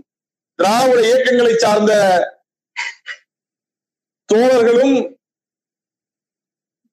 திராவிட 0.58 0.98
இயக்கங்களை 1.02 1.54
சார்ந்த 1.56 1.92
தோழர்களும் 4.28 4.96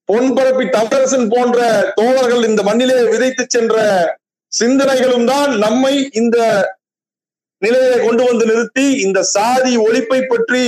பொன்பரப்பி 0.10 0.66
தமிழரசன் 0.70 1.28
போன்ற 1.30 1.60
தோழர்கள் 1.96 2.44
இந்த 2.44 2.62
மண்ணிலே 2.64 2.98
விதைத்து 3.06 3.44
சென்ற 3.48 3.78
சிந்தனைகளும் 4.52 5.26
தான் 5.26 5.52
நம்மை 5.58 5.96
இந்த 6.14 6.38
நிலையை 7.62 7.98
கொண்டு 8.00 8.24
வந்து 8.24 8.46
நிறுத்தி 8.46 8.86
இந்த 9.02 9.20
சாதி 9.30 9.74
ஒழிப்பை 9.78 10.20
பற்றி 10.24 10.66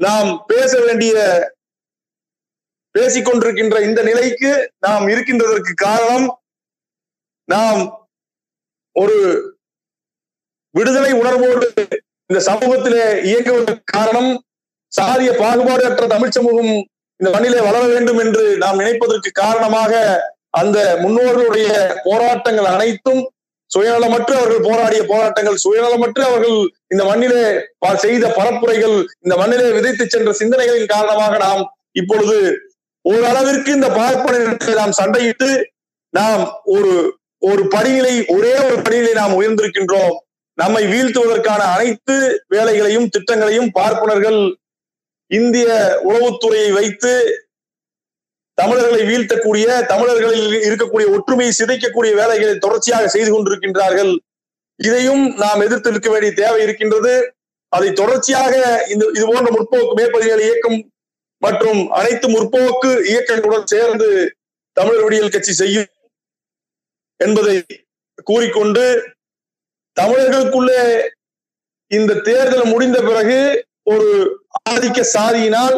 நாம் 0.00 0.30
பேச 0.46 0.72
வேண்டிய 0.80 1.14
பேசிக்கொண்டிருக்கின்ற 2.94 3.76
இந்த 3.80 4.00
நிலைக்கு 4.02 4.50
நாம் 4.78 5.04
இருக்கின்றதற்கு 5.08 5.72
காரணம் 5.82 6.26
நாம் 7.48 7.82
ஒரு 8.96 9.18
விடுதலை 10.74 11.12
உணர்வோடு 11.14 11.66
இந்த 12.30 12.40
சமூகத்திலே 12.42 13.04
இயங்குவதற்கு 13.28 13.84
காரணம் 13.92 14.30
சாதிய 14.92 15.30
பாகுபாடு 15.34 15.82
அற்ற 15.84 16.04
தமிழ் 16.06 16.36
சமூகம் 16.36 16.72
இந்த 17.20 17.28
மண்ணிலே 17.30 17.60
வளர 17.60 17.82
வேண்டும் 17.86 18.20
என்று 18.20 18.44
நாம் 18.56 18.80
நினைப்பதற்கு 18.80 19.30
காரணமாக 19.34 19.92
அந்த 20.52 20.78
முன்னோர்களுடைய 21.02 21.68
போராட்டங்கள் 22.02 22.68
அனைத்தும் 22.68 23.22
சுயநலமற்று 23.70 24.32
அவர்கள் 24.38 24.66
போராடிய 24.66 25.02
போராட்டங்கள் 25.04 25.62
சுயநலமற்று 25.62 26.22
அவர்கள் 26.24 26.58
இந்த 26.88 27.02
மண்ணிலே 27.04 27.44
செய்த 27.98 28.24
பரப்புரைகள் 28.30 28.96
இந்த 29.24 29.34
மண்ணிலே 29.36 29.70
விதைத்து 29.72 30.04
சென்ற 30.06 30.32
சிந்தனைகளின் 30.32 30.92
காரணமாக 30.92 31.36
நாம் 31.38 31.62
இப்பொழுது 31.94 32.36
ஓரளவிற்கு 33.04 33.70
இந்த 33.78 33.88
பார்ப்பனர்களுக்கு 34.00 34.72
நாம் 34.80 34.98
சண்டையிட்டு 35.00 35.50
நாம் 36.10 36.42
ஒரு 36.64 36.92
ஒரு 37.38 37.62
படிநிலை 37.68 38.12
ஒரே 38.34 38.52
ஒரு 38.66 38.76
படிநிலை 38.82 39.12
நாம் 39.12 39.36
உயர்ந்திருக்கின்றோம். 39.38 40.16
நம்மை 40.58 40.82
வீழ்த்துவதற்கான 40.92 41.62
அனைத்து 41.74 42.16
வேலைகளையும் 42.48 43.08
திட்டங்களையும் 43.14 43.70
பார்ப்பனர்கள் 43.78 44.40
இந்திய 45.30 45.68
உளவுத்துறையை 46.08 46.70
வைத்து 46.72 47.12
தமிழர்களை 48.58 49.02
வீழ்த்தக்கூடிய 49.10 49.66
தமிழர்களில் 49.92 50.56
இருக்கக்கூடிய 50.68 51.06
ஒற்றுமையை 51.16 51.52
சிதைக்கக்கூடிய 51.60 52.12
வேலைகளை 52.20 52.54
தொடர்ச்சியாக 52.58 53.06
செய்து 53.08 53.30
கொண்டிருக்கின்றார்கள். 53.32 54.12
இதையும் 54.76 55.24
நாம் 55.42 55.64
எதிர்த்து 55.66 55.92
நிற்க 55.94 56.10
வேண்டிய 56.10 56.32
தேவை 56.42 56.60
இருக்கின்றது. 56.62 57.14
அதை 57.68 57.88
தொடர்ச்சியாக 57.92 58.52
இந்த 58.92 59.04
இது 59.16 59.24
போன்ற 59.30 59.50
முற்போக்கு 59.56 59.94
மேற்பதிகள் 59.98 60.44
இயக்கம் 60.46 60.78
மற்றும் 61.42 61.80
அனைத்து 61.90 62.26
முற்போக்கு 62.28 62.90
இயக்கங்களுடன் 63.04 63.66
சேர்ந்து 63.66 64.08
தமிழர் 64.76 65.04
விடியல் 65.04 65.34
கட்சி 65.34 65.52
செய்யும் 65.52 65.90
என்பதை 67.20 67.56
கூறிக்கொண்டு 68.26 68.84
தமிழர்களுக்குள்ளே 69.96 70.82
இந்த 71.90 72.20
தேர்தல் 72.20 72.70
முடிந்த 72.72 72.98
பிறகு 73.00 73.38
ஒரு 73.84 74.10
ஆதிக்க 74.70 75.00
சாதியினால் 75.14 75.76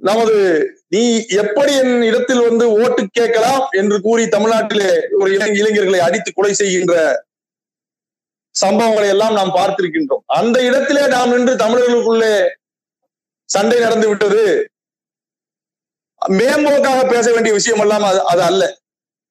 நமது 0.00 0.36
நீ 0.88 1.02
எப்படி 1.42 1.72
என் 1.74 2.02
இடத்தில் 2.02 2.42
வந்து 2.48 2.64
ஓட்டு 2.82 3.02
கேட்கலாம் 3.10 3.64
என்று 3.72 3.96
கூறி 4.00 4.24
தமிழ்நாட்டிலே 4.26 4.90
ஒரு 5.20 5.30
இளைஞர்களை 5.34 6.00
அடித்து 6.00 6.30
கொலை 6.32 6.52
செய்கின்ற 6.54 6.94
சம்பவங்களை 8.54 9.08
எல்லாம் 9.08 9.34
நாம் 9.34 9.56
பார்த்திருக்கின்றோம். 9.56 10.22
அந்த 10.38 10.56
இடத்திலே 10.62 11.02
நாம் 11.06 11.30
நின்று 11.30 11.54
தமிழர்களுக்குள்ளே 11.56 12.32
சண்டை 13.48 13.78
நடந்து 13.84 14.08
விட்டது. 14.08 14.42
மேம்போக்காக 16.22 17.00
பேச 17.12 17.26
வேண்டிய 17.34 17.52
விஷயம் 17.58 17.82
எல்லாம் 17.84 18.04
அது 18.10 18.20
அது 18.32 18.42
அல்ல. 18.50 18.62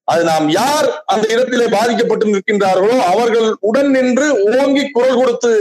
அது 0.08 0.22
நாம் 0.24 0.46
யார் 0.50 0.88
அந்த 1.14 1.26
இடத்திலே 1.34 1.66
பாதிக்கப்பட்டு 1.78 2.34
நிற்கின்றார்களோ 2.34 2.98
அவர்கள் 3.12 3.48
உடன் 3.70 3.92
நின்று 3.96 4.28
ஓங்கி 4.58 4.84
குரல் 4.90 5.20
கொடுத்து 5.22 5.52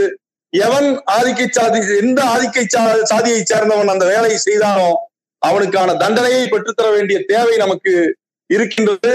எவன் 0.53 0.87
ஆதிக்கை 1.15 1.47
சாதி 1.49 1.79
எந்த 2.03 2.19
ஆதிக்கை 2.33 2.63
சாதியை 3.11 3.41
சேர்ந்தவன் 3.51 3.93
அந்த 3.93 4.05
வேலையை 4.13 4.37
செய்தானோ 4.45 4.87
அவனுக்கான 5.41 5.95
தண்டனையை 6.03 6.43
பெற்றுத்தர 6.49 6.87
வேண்டிய 6.93 7.17
தேவை 7.25 7.55
நமக்கு 7.57 7.93
இருக்கின்றது. 8.49 9.11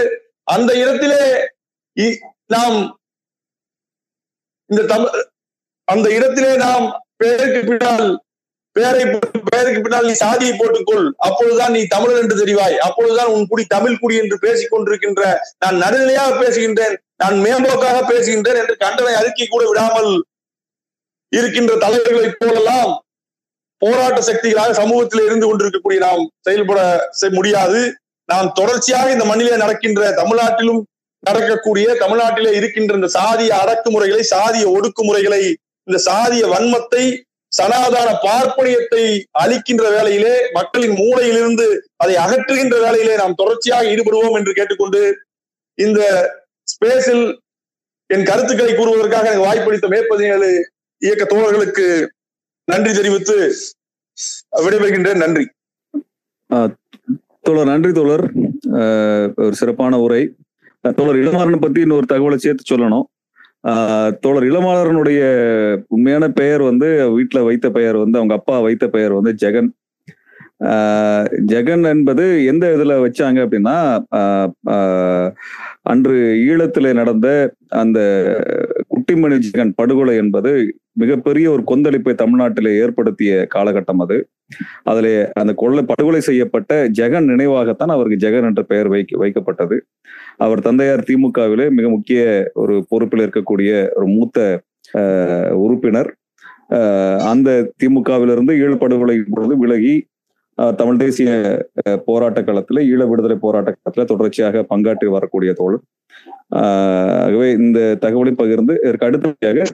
அந்த 0.54 0.70
இடத்திலே 0.82 1.22
நாம் 2.46 2.76
இந்த 4.70 4.82
தமிழ் 4.92 5.24
அந்த 5.88 6.06
இடத்திலே 6.16 6.52
நாம் 6.56 6.84
பேருக்கு 7.16 7.60
பின்னால் 7.70 8.06
பேரை 8.76 9.02
பெயருக்கு 9.48 9.80
பின்னால் 9.84 10.08
நீ 10.10 10.12
சாதியை 10.12 10.52
போட்டுக்கொள். 10.58 11.06
அப்பொழுதுதான் 11.26 11.74
நீ 11.76 11.80
தமிழர் 11.86 12.20
என்று 12.22 12.36
தெரிவாய். 12.42 12.76
அப்பொழுதுதான் 12.86 13.32
உன் 13.34 13.48
குடி 13.50 13.64
தமிழ் 13.64 13.98
குடி 13.98 14.16
என்று 14.16 14.36
பேசிக் 14.38 14.72
கொண்டிருக்கின்ற 14.72 15.22
நான் 15.58 15.80
நடுநிலையாக 15.82 16.36
பேசுகின்றேன். 16.42 16.96
நான் 17.16 17.36
மேம்போக்காக 17.44 17.98
பேசுகின்றேன் 18.12 18.60
என்று 18.62 18.76
கண்டனை 18.76 19.14
அறிக்கை 19.14 19.46
கூட 19.46 19.64
விடாமல் 19.68 20.10
இருக்கின்ற 21.32 21.72
தலைவர்களைப் 21.76 22.38
போலெல்லாம் 22.40 22.92
போராட்ட 23.82 24.20
சக்திகளாக 24.30 24.72
சமூகத்தில் 24.72 25.24
இருந்து 25.24 25.46
கொண்டிருக்கக்கூடிய 25.46 26.00
நாம் 26.00 26.24
செயல்பட 26.40 26.80
முடியாது. 27.38 27.80
நாம் 28.28 28.48
தொடர்ச்சியாக 28.52 29.10
இந்த 29.10 29.24
மண்ணிலே 29.24 29.56
நடக்கின்ற 29.56 30.10
தமிழ்நாட்டிலும் 30.20 30.80
நடக்கக்கூடிய 31.22 31.88
தமிழ்நாட்டிலே 32.02 32.52
இருக்கின்ற 32.60 32.94
இந்த 32.94 33.08
சாதிய 33.18 33.50
அடக்குமுறைகளை 33.62 34.22
சாதிய 34.34 34.64
ஒடுக்குமுறைகளை 34.76 35.42
இந்த 35.88 35.98
சாதிய 36.10 36.42
வன்மத்தை 36.54 37.04
சனாதான 37.58 38.10
பார்ப்பனியத்தை 38.22 39.02
அளிக்கின்ற 39.30 39.90
வேலையிலே 39.90 40.34
மக்களின் 40.52 40.94
மூளையிலிருந்து 40.96 41.66
அதை 41.96 42.14
அகற்றுகின்ற 42.16 42.76
வேலையிலே 42.80 43.14
நாம் 43.16 43.34
தொடர்ச்சியாக 43.34 43.86
ஈடுபடுவோம் 43.86 44.36
என்று 44.38 44.52
கேட்டுக்கொண்டு 44.52 45.02
இந்த 45.78 46.00
ஸ்பேஸில் 46.72 47.24
என் 48.06 48.24
கருத்துக்களை 48.24 48.72
கூறுவதற்காக 48.74 49.28
எனக்கு 49.28 49.46
வாய்ப்பளித்த 49.46 49.88
மேற்பதினேழு 49.88 50.50
இயக்க 51.02 51.24
தோழர்களுக்கு 51.24 51.86
நன்றி 52.64 52.92
தெரிவித்து 52.94 53.36
விடைபெறுகின்றேன். 54.62 55.22
நன்றி. 55.24 55.44
தோழர் 57.40 57.70
நன்றி 57.72 57.92
தோழர். 57.92 58.24
ஒரு 59.36 59.54
சிறப்பான 59.60 59.98
உரை. 59.98 60.22
தோழர் 60.80 61.16
இளமாறன் 61.16 61.60
பத்தி 61.60 61.80
இன்னொரு 61.80 62.06
தகவலை 62.08 62.36
சேர்த்து 62.36 62.64
சொல்லணும். 62.72 63.06
தோழர் 64.22 64.46
இளமாறனுடைய 64.50 65.20
உண்மையான 65.88 66.28
பெயர் 66.40 66.62
வந்து 66.70 66.88
வீட்டுல 67.16 67.40
வைத்த 67.48 67.66
பெயர் 67.70 67.96
வந்து 67.96 68.18
அவங்க 68.18 68.34
அப்பா 68.34 68.56
வைத்த 68.60 68.84
பெயர் 68.88 69.12
வந்து 69.18 69.32
ஜெகன். 69.44 69.70
ஜெகன் 71.52 71.84
என்பது 71.92 72.24
எந்த 72.50 72.64
இதுல 72.76 72.96
வச்சாங்க 73.04 73.38
அப்படின்னா 73.44 73.76
அன்று 75.92 76.16
ஈழத்துல 76.48 76.92
நடந்த 77.00 77.28
அந்த 77.82 77.98
குட்டிமணி 78.92 79.38
ஜெகன் 79.46 79.72
படுகொலை 79.80 80.14
என்பது 80.16 80.52
மிகப்பெரிய 81.02 81.46
ஒரு 81.50 81.62
கொந்தளிப்பை 81.70 82.14
தமிழ்நாட்டிலே 82.22 82.72
ஏற்படுத்திய 82.84 83.32
காலகட்டம் 83.54 84.02
அது. 84.04 84.18
அதில் 84.90 85.12
அந்த 85.40 85.52
கொள்ளை 85.62 85.82
படுகொலை 85.90 86.20
செய்யப்பட்ட 86.20 86.72
ஜெகன் 86.98 87.30
நினைவாகத்தான் 87.32 87.94
அவருக்கு 87.96 88.22
ஜெகன் 88.26 88.48
என்ற 88.50 88.62
பெயர் 88.72 88.88
வைக்க 88.94 89.18
வைக்கப்பட்டது. 89.24 89.78
அவர் 90.36 90.60
தந்தையார் 90.60 91.00
திமுகவிலே 91.00 91.70
மிக 91.70 91.88
முக்கிய 91.88 92.20
ஒரு 92.54 92.84
பொறுப்பில் 92.88 93.20
இருக்கக்கூடிய 93.20 93.92
ஒரு 93.94 94.06
மூத்த 94.06 94.38
உறுப்பினர். 95.56 96.10
அந்த 97.24 97.50
திமுகவிலிருந்து 97.82 98.52
ஈழப்படுகொலை 98.58 99.22
பொழுது 99.30 99.58
விலகி 99.58 99.94
அஹ், 100.58 100.74
தமிழ் 100.74 100.96
தேசிய 100.96 101.30
போராட்ட 102.04 102.40
களத்துல 102.40 102.80
ஈழ 102.84 103.08
விடுதலை 103.08 103.36
போராட்ட 103.36 103.76
களத்துல 103.76 104.04
தொடர்ச்சியாக 104.04 104.66
பங்காற்றி 104.70 105.06
வரக்கூடிய 105.06 105.52
தோழர். 105.52 105.82
ஆஹ் 106.54 107.18
ஆகவே 107.22 107.52
இந்த 107.52 107.96
தகவலை 108.00 108.32
பகிர்ந்து 108.32 108.80
இதற்கு 108.82 109.06
அடுத்தபடியாக 109.06 109.64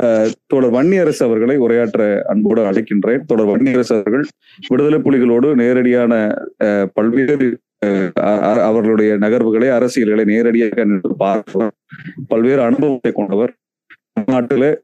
ஆஹ் 0.00 0.74
வன்னியரசு 0.74 1.22
அவர்களை 1.22 1.58
உரையாற்ற 1.58 2.00
அன்போடு 2.24 2.62
அழைக்கின்றேன். 2.64 3.24
தொடர் 3.26 3.46
வன்னியரசு 3.46 3.94
அவர்கள் 3.98 4.24
விடுதலை 4.68 4.98
புலிகளோடு 4.98 5.54
நேரடியான 5.54 6.12
பல்வேறு 6.94 7.48
அவர்களுடைய 8.14 9.16
நகர்வுகளை 9.16 9.68
அரசியல்களை 9.68 10.24
நேரடியாக 10.24 10.86
பார்ப்பவர் 11.18 11.72
பல்வேறு 12.28 12.62
அனுபவத்தை 12.62 13.12
கொண்டவர். 13.12 13.54
நாட்டில 14.30 14.76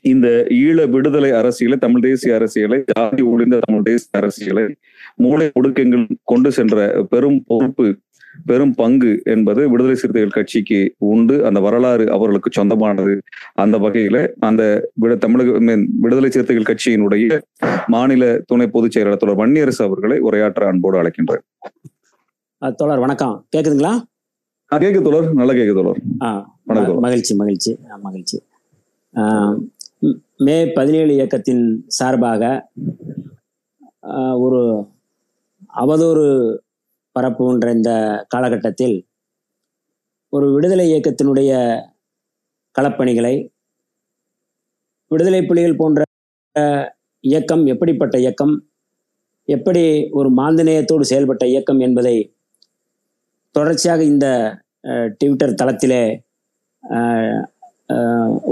இந்த 0.00 0.46
ஈழ 0.48 0.88
விடுதலை 0.88 1.30
அரசியலை 1.30 1.78
தமிழ் 1.78 2.00
தேசிய 2.00 2.34
அரசியலை 2.34 2.84
ஜாதி 2.86 3.22
ஒளிந்த 3.22 3.58
தமிழ் 3.66 3.82
தேசிய 3.82 4.08
அரசியலை 4.10 4.74
மூளை 5.16 5.50
ஒடுக்கங்கள் 5.60 6.08
கொண்டு 6.22 6.52
சென்ற 6.52 7.06
பெரும் 7.10 7.44
பொறுப்பு 7.46 7.98
பெரும் 8.46 8.74
பங்கு 8.74 9.20
என்பது 9.24 9.70
விடுதலை 9.70 9.96
சிறுத்தைகள் 9.96 10.30
கட்சிக்கு 10.30 10.94
உண்டு. 10.98 11.46
அந்த 11.46 11.60
வரலாறு 11.60 12.10
அவர்களுக்கு 12.10 12.50
சொந்தமானது. 12.52 13.22
அந்த 13.54 13.78
வகையில 13.78 14.28
அந்த 14.38 14.90
விட- 14.94 15.16
தமிழக 15.16 15.58
விடுதலை 16.00 16.30
சிறுத்தைகள் 16.30 16.74
கட்சியினுடைய 16.74 17.40
மாநில 17.86 18.42
துணை 18.46 18.66
பொதுச் 18.66 18.90
செயலாளர் 18.90 19.36
வன்னியரசு 19.36 19.82
அவர்களை 19.82 20.20
உரையாற்ற 20.20 20.66
அன்போடு 20.66 21.02
அழைக்கின்றேன். 21.02 21.40
தோழர் 22.58 22.98
வணக்கம். 22.98 23.46
கேக்குதுங்களா? 23.56 24.02
கேக்கு 24.74 25.02
தோழர். 25.02 25.32
நல்ல 25.32 25.52
கேக்கு 25.52 25.74
தோழர். 25.74 26.98
மகிழ்ச்சி 27.00 27.34
மகிழ்ச்சி. 27.34 27.78
மகிழ்ச்சி. 28.02 28.42
ம், 29.10 29.68
பதினேழு 30.74 31.12
இயக்கத்தின் 31.14 31.84
சார்பாக 31.86 32.70
ஒரு 34.38 34.88
அவதூறு 35.76 36.56
பரப்புகின்ற 37.18 37.74
இந்த 37.74 38.24
காலகட்டத்தில் 38.28 39.06
ஒரு 40.28 40.52
விடுதலை 40.52 40.92
இயக்கத்தினுடைய 40.92 41.82
களப்பணிகளை 42.78 43.48
விடுதலை 45.06 45.42
புலிகள் 45.42 45.76
போன்ற 45.76 46.02
இயக்கம் 47.20 47.66
எப்படிப்பட்ட 47.66 48.18
இயக்கம் 48.18 48.68
எப்படி 49.44 50.08
ஒரு 50.10 50.32
மாந்தநேயத்தோடு 50.32 51.04
செயல்பட்ட 51.10 51.44
இயக்கம் 51.44 51.78
என்பதை 51.78 52.35
தொடர்ச்சியாக 53.56 54.02
இந்த 54.04 54.26
ட்விட்டர் 55.18 55.58
தளத்திலே 55.60 56.02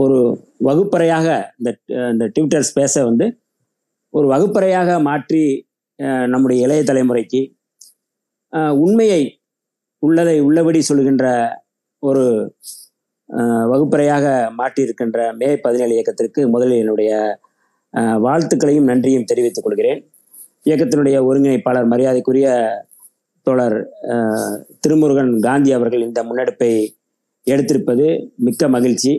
ஒரு 0.03 0.19
வகுப்பறையாக 0.61 1.27
இந்த 1.59 1.71
இந்த 2.13 2.25
ட்விட்டர் 2.27 2.67
ஸ்பேஸை 2.69 3.03
வந்து 3.03 3.27
ஒரு 4.15 4.27
வகுப்பறையாக 4.27 4.91
மாற்றி 5.01 5.43
நம்முடைய 6.29 6.59
இளைய 6.67 6.83
தலைமுறைக்கு 6.83 7.43
உண்மையை 8.85 9.23
உள்ளதை 10.03 10.37
உள்ளபடி 10.41 10.81
சொல்கின்ற 10.81 11.27
ஒரு 12.03 12.25
வகுப்பறையாக 13.71 14.27
மாற்றியிருக்கின்ற 14.59 15.19
மே 15.37 15.49
பதினேழு 15.57 15.95
இயக்கத்திற்கு 15.95 16.41
முதலில் 16.49 16.81
என்னுடைய 16.83 17.13
வாழ்த்துக்களையும் 18.25 18.89
நன்றியும் 18.91 19.25
தெரிவித்துக் 19.25 19.65
கொள்கிறேன். 19.65 20.01
இயக்கத்தினுடைய 20.65 21.17
ஒருங்கிணைப்பாளர் 21.29 21.91
மரியாதைக்குரிய 21.93 22.49
தோழர் 23.47 23.79
திருமுருகன் 24.85 25.33
காந்தி 25.47 25.71
அவர்கள் 25.79 26.07
இந்த 26.09 26.21
முன்னெடுப்பை 26.29 26.71
எடுத்திருப்பது 27.47 28.07
மிக்க 28.47 28.69
மகிழ்ச்சி. 28.75 29.13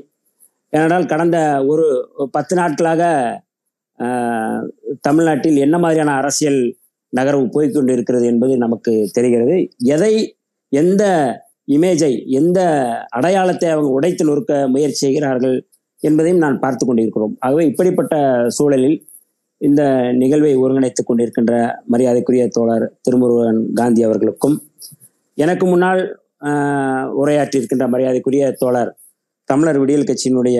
ஏனென்றால் 0.73 1.11
கடந்த 1.11 1.37
ஒரு 1.71 1.85
பத்து 2.35 2.53
நாட்களாக 2.59 3.01
தமிழ்நாட்டில் 5.07 5.57
என்ன 5.65 5.75
மாதிரியான 5.83 6.13
அரசியல் 6.21 6.61
நகர்வு 7.13 7.45
போய்க்கொண்டு 7.55 7.91
இருக்கிறது 7.95 8.25
என்பது 8.31 8.53
நமக்கு 8.63 8.93
தெரிகிறது. 9.17 9.55
எதை 9.95 10.13
எந்த 10.71 11.03
இமேஜை 11.75 12.11
எந்த 12.39 12.59
அடையாளத்தை 13.17 13.69
அவங்க 13.75 13.89
உடைத்து 13.97 14.23
நொறுக்க 14.29 14.53
முயற்சி 14.73 15.01
செய்கிறார்கள் 15.05 15.55
என்பதையும் 16.01 16.43
நான் 16.45 16.61
பார்த்து 16.63 16.83
கொண்டிருக்கிறோம். 16.85 17.35
ஆகவே 17.45 17.63
இப்படிப்பட்ட 17.71 18.15
சூழலில் 18.57 18.97
இந்த 19.61 19.81
நிகழ்வை 20.11 20.51
ஒருங்கிணைத்துக் 20.55 21.07
கொண்டிருக்கின்ற 21.07 21.53
மரியாதைக்குரிய 21.87 22.43
தோழர் 22.47 22.85
திருமுருகன் 23.01 23.61
காந்தி 23.73 24.01
அவர்களுக்கும் 24.03 24.57
எனக்கு 25.37 25.65
முன்னால் 25.65 26.01
உரையாற்றி 26.01 27.17
உரையாற்றியிருக்கின்ற 27.17 27.85
மரியாதைக்குரிய 27.87 28.45
தோழர் 28.53 28.91
தமிழர் 29.49 29.79
விடியல் 29.79 30.07
கட்சியினுடைய 30.07 30.59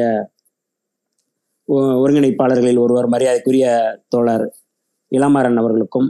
ஒருங்கிணைப்பாளர்களில் 1.97 2.79
ஒருவர் 2.79 3.07
மரியாதைக்குரிய 3.07 3.67
தோழர் 4.09 4.45
இளமாறன் 5.11 5.57
அவர்களுக்கும் 5.57 6.07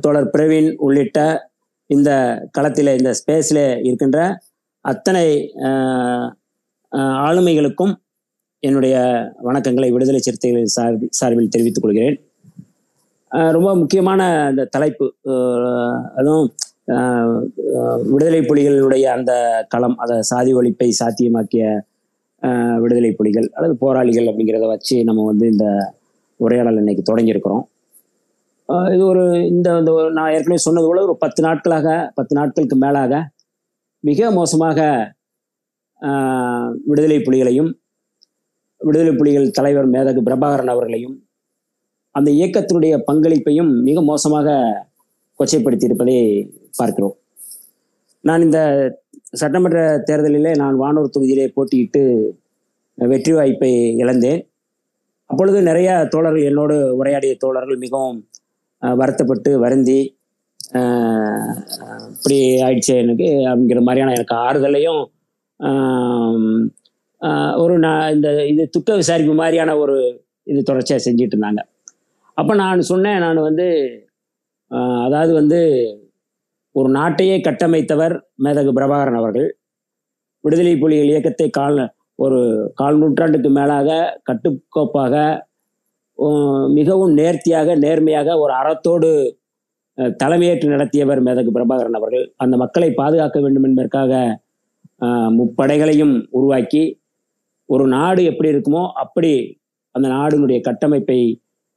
தோழர் 0.00 0.30
பிரவீன் 0.34 0.70
உள்ளிட்ட 0.78 1.18
இந்த 1.90 2.10
களத்தில் 2.50 2.96
இந்த 2.96 3.10
ஸ்பேஸில் 3.12 3.64
இருக்கின்ற 3.82 4.20
அத்தனை 4.84 5.26
ஆளுமைகளுக்கும் 7.18 7.94
என்னுடைய 8.62 8.96
வணக்கங்களை 9.44 9.90
விடுதலை 9.90 10.20
சிறுத்தைகளின் 10.20 10.64
சார்பில் 10.64 11.08
சார்பில் 11.10 11.48
தெரிவித்துக் 11.48 11.82
கொள்கிறேன். 11.82 12.20
ரொம்ப 13.28 13.76
முக்கியமான 13.76 14.46
இந்த 14.50 14.64
தலைப்பு. 14.64 15.14
அதுவும் 16.16 16.52
விடுதலை 18.10 18.40
புலிகளுடைய 18.40 19.02
அந்த 19.02 19.64
களம் 19.68 19.98
அதை 19.98 20.22
சாதி 20.22 20.54
ஒழிப்பை 20.54 20.90
சாத்தியமாக்கிய 20.98 21.80
விடுதலை 22.80 23.12
புலிகள் 23.12 23.50
அல்லது 23.52 23.76
போராளிகள் 23.76 24.26
அப்படிங்கிறத 24.26 24.66
வச்சு 24.66 25.04
நம்ம 25.04 25.24
வந்து 25.24 25.50
இந்த 25.50 25.94
உரையாடல் 26.36 26.76
இன்னைக்கு 26.76 27.16
தொடங்கியிருக்கிறோம். 27.16 27.62
இது 28.94 29.06
ஒரு 29.06 29.46
இந்த 29.46 29.72
ஒரு- 29.72 30.10
நான் 30.10 30.30
ஏற்கனவே 30.30 30.56
சொன்னது 30.56 30.86
போல 30.86 31.02
ஒரு 31.02 31.16
பத்து 31.16 31.42
நாட்களாக 31.42 32.12
பத்து 32.14 32.36
நாட்களுக்கு 32.36 32.76
மேலாக 32.76 33.30
மிக 34.00 34.30
மோசமாக 34.30 35.12
விடுதலை 36.84 37.16
புலிகளையும் 37.16 37.79
விடுதலை 38.80 39.12
புலிகள் 39.20 39.54
தலைவர் 39.58 39.88
மேதகு 39.94 40.20
பிரபாகரன் 40.28 40.72
அவர்களையும் 40.74 41.16
அந்த 42.14 42.28
இயக்கத்தினுடைய 42.38 42.94
பங்களிப்பையும் 43.08 43.72
மிக 43.88 43.98
மோசமாக 44.10 44.54
கொச்சைப்படுத்தியிருப்பதை 45.40 46.16
பார்க்கிறோம். 46.78 47.16
நான் 48.24 48.44
இந்த 48.46 48.60
சட்டமன்ற 49.40 49.80
தேர்தலிலே 50.08 50.52
நான் 50.62 50.80
வானூர் 50.82 51.12
தொகுதியிலே 51.14 51.46
போட்டியிட்டு 51.56 52.02
வெற்றி 52.98 53.32
வாய்ப்பை 53.36 53.70
இழந்தேன். 54.02 54.40
அப்பொழுது 55.30 55.58
நிறைய 55.68 55.90
தோழர்கள் 56.12 56.48
என்னோடு 56.50 56.76
உரையாடிய 57.00 57.34
தோழர்கள் 57.44 57.82
மிகவும் 57.84 58.18
வருத்தப்பட்டு 58.82 59.50
வருந்தி 59.64 60.00
இப்படி 62.14 62.38
ஆயிடுச்சு 62.66 62.94
எனக்கு 63.02 63.28
அப்படிங்கிற 63.50 63.80
மாதிரியான 63.86 64.14
எனக்கு 64.16 64.34
ஆறுதலையும் 64.46 65.02
ஒரு 67.62 67.74
நான் 67.84 68.12
இந்த 68.14 68.28
இது 68.52 68.62
துக்க 68.76 68.96
விசாரிப்பு 69.00 69.34
மாதிரியான 69.40 69.76
ஒரு 69.82 69.96
இது 70.46 70.60
தொடர்ச்சியாக 70.62 71.02
செஞ்சுட்டு 71.06 71.34
இருந்தாங்க 71.36 71.62
அப்போ 72.36 72.52
நான் 72.62 72.88
சொன்னேன் 72.90 73.22
நான் 73.24 73.46
வந்து 73.48 73.66
அதாவது 75.04 75.32
வந்து 75.40 75.58
ஒரு 76.74 76.88
நாட்டையே 76.98 77.36
கட்டமைத்தவர் 77.46 78.14
மேதகு 78.44 78.70
பிரபாகரன் 78.78 79.18
அவர்கள். 79.20 79.48
விடுதலை 80.44 80.74
புலிகள் 80.82 81.10
இயக்கத்தை 81.12 81.48
கால் 81.58 81.80
ஒரு 82.18 82.38
கால் 82.80 82.98
நூற்றாண்டுக்கு 83.00 83.50
மேலாக 83.58 83.88
கட்டுக்கோப்பாக 84.28 85.14
மிகவும் 86.78 87.12
நேர்த்தியாக 87.20 87.74
நேர்மையாக 87.84 88.36
ஒரு 88.42 88.52
அறத்தோடு 88.60 89.10
தலைமையேற்று 90.22 90.68
நடத்தியவர் 90.74 91.20
மேதகு 91.26 91.50
பிரபாகரன் 91.56 91.98
அவர்கள். 91.98 92.24
அந்த 92.42 92.54
மக்களை 92.62 92.88
பாதுகாக்க 93.00 93.38
வேண்டும் 93.44 93.66
என்பதற்காக 93.68 94.12
முப்படைகளையும் 95.38 96.14
உருவாக்கி 96.38 96.82
ஒரு 97.74 97.84
நாடு 97.96 98.20
எப்படி 98.30 98.52
இருக்குமோ 98.54 98.82
அப்படி 99.02 99.32
அந்த 99.94 100.06
நாடினுடைய 100.16 100.58
கட்டமைப்பை 100.68 101.20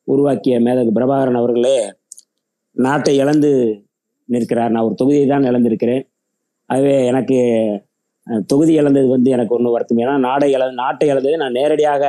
உருவாக்கிய 0.07 0.55
மேதகு 0.65 0.91
பிரபாகரன் 0.97 1.39
அவர்களே 1.41 1.77
நாட்டை 2.75 3.13
இழந்து 3.23 3.51
நிற்கிறார். 4.29 4.73
நான் 4.73 4.85
ஒரு 4.87 4.95
தொகுதியை 5.01 5.25
தான் 5.31 5.47
இழந்திருக்கிறேன். 5.49 6.03
ஆகவே 6.69 6.93
எனக்கு 7.11 7.37
தொகுதி 8.51 8.73
இழந்தது 8.81 9.07
வந்து 9.15 9.29
எனக்கு 9.35 9.55
ஒன்று 9.57 9.73
வருத்தம் 9.75 10.01
ஏன்னா 10.03 10.15
நாடை 10.27 10.47
இழ 10.55 10.63
நாட்டை 10.81 11.07
இழந்தது 11.11 11.41
நான் 11.43 11.57
நேரடியாக 11.59 12.03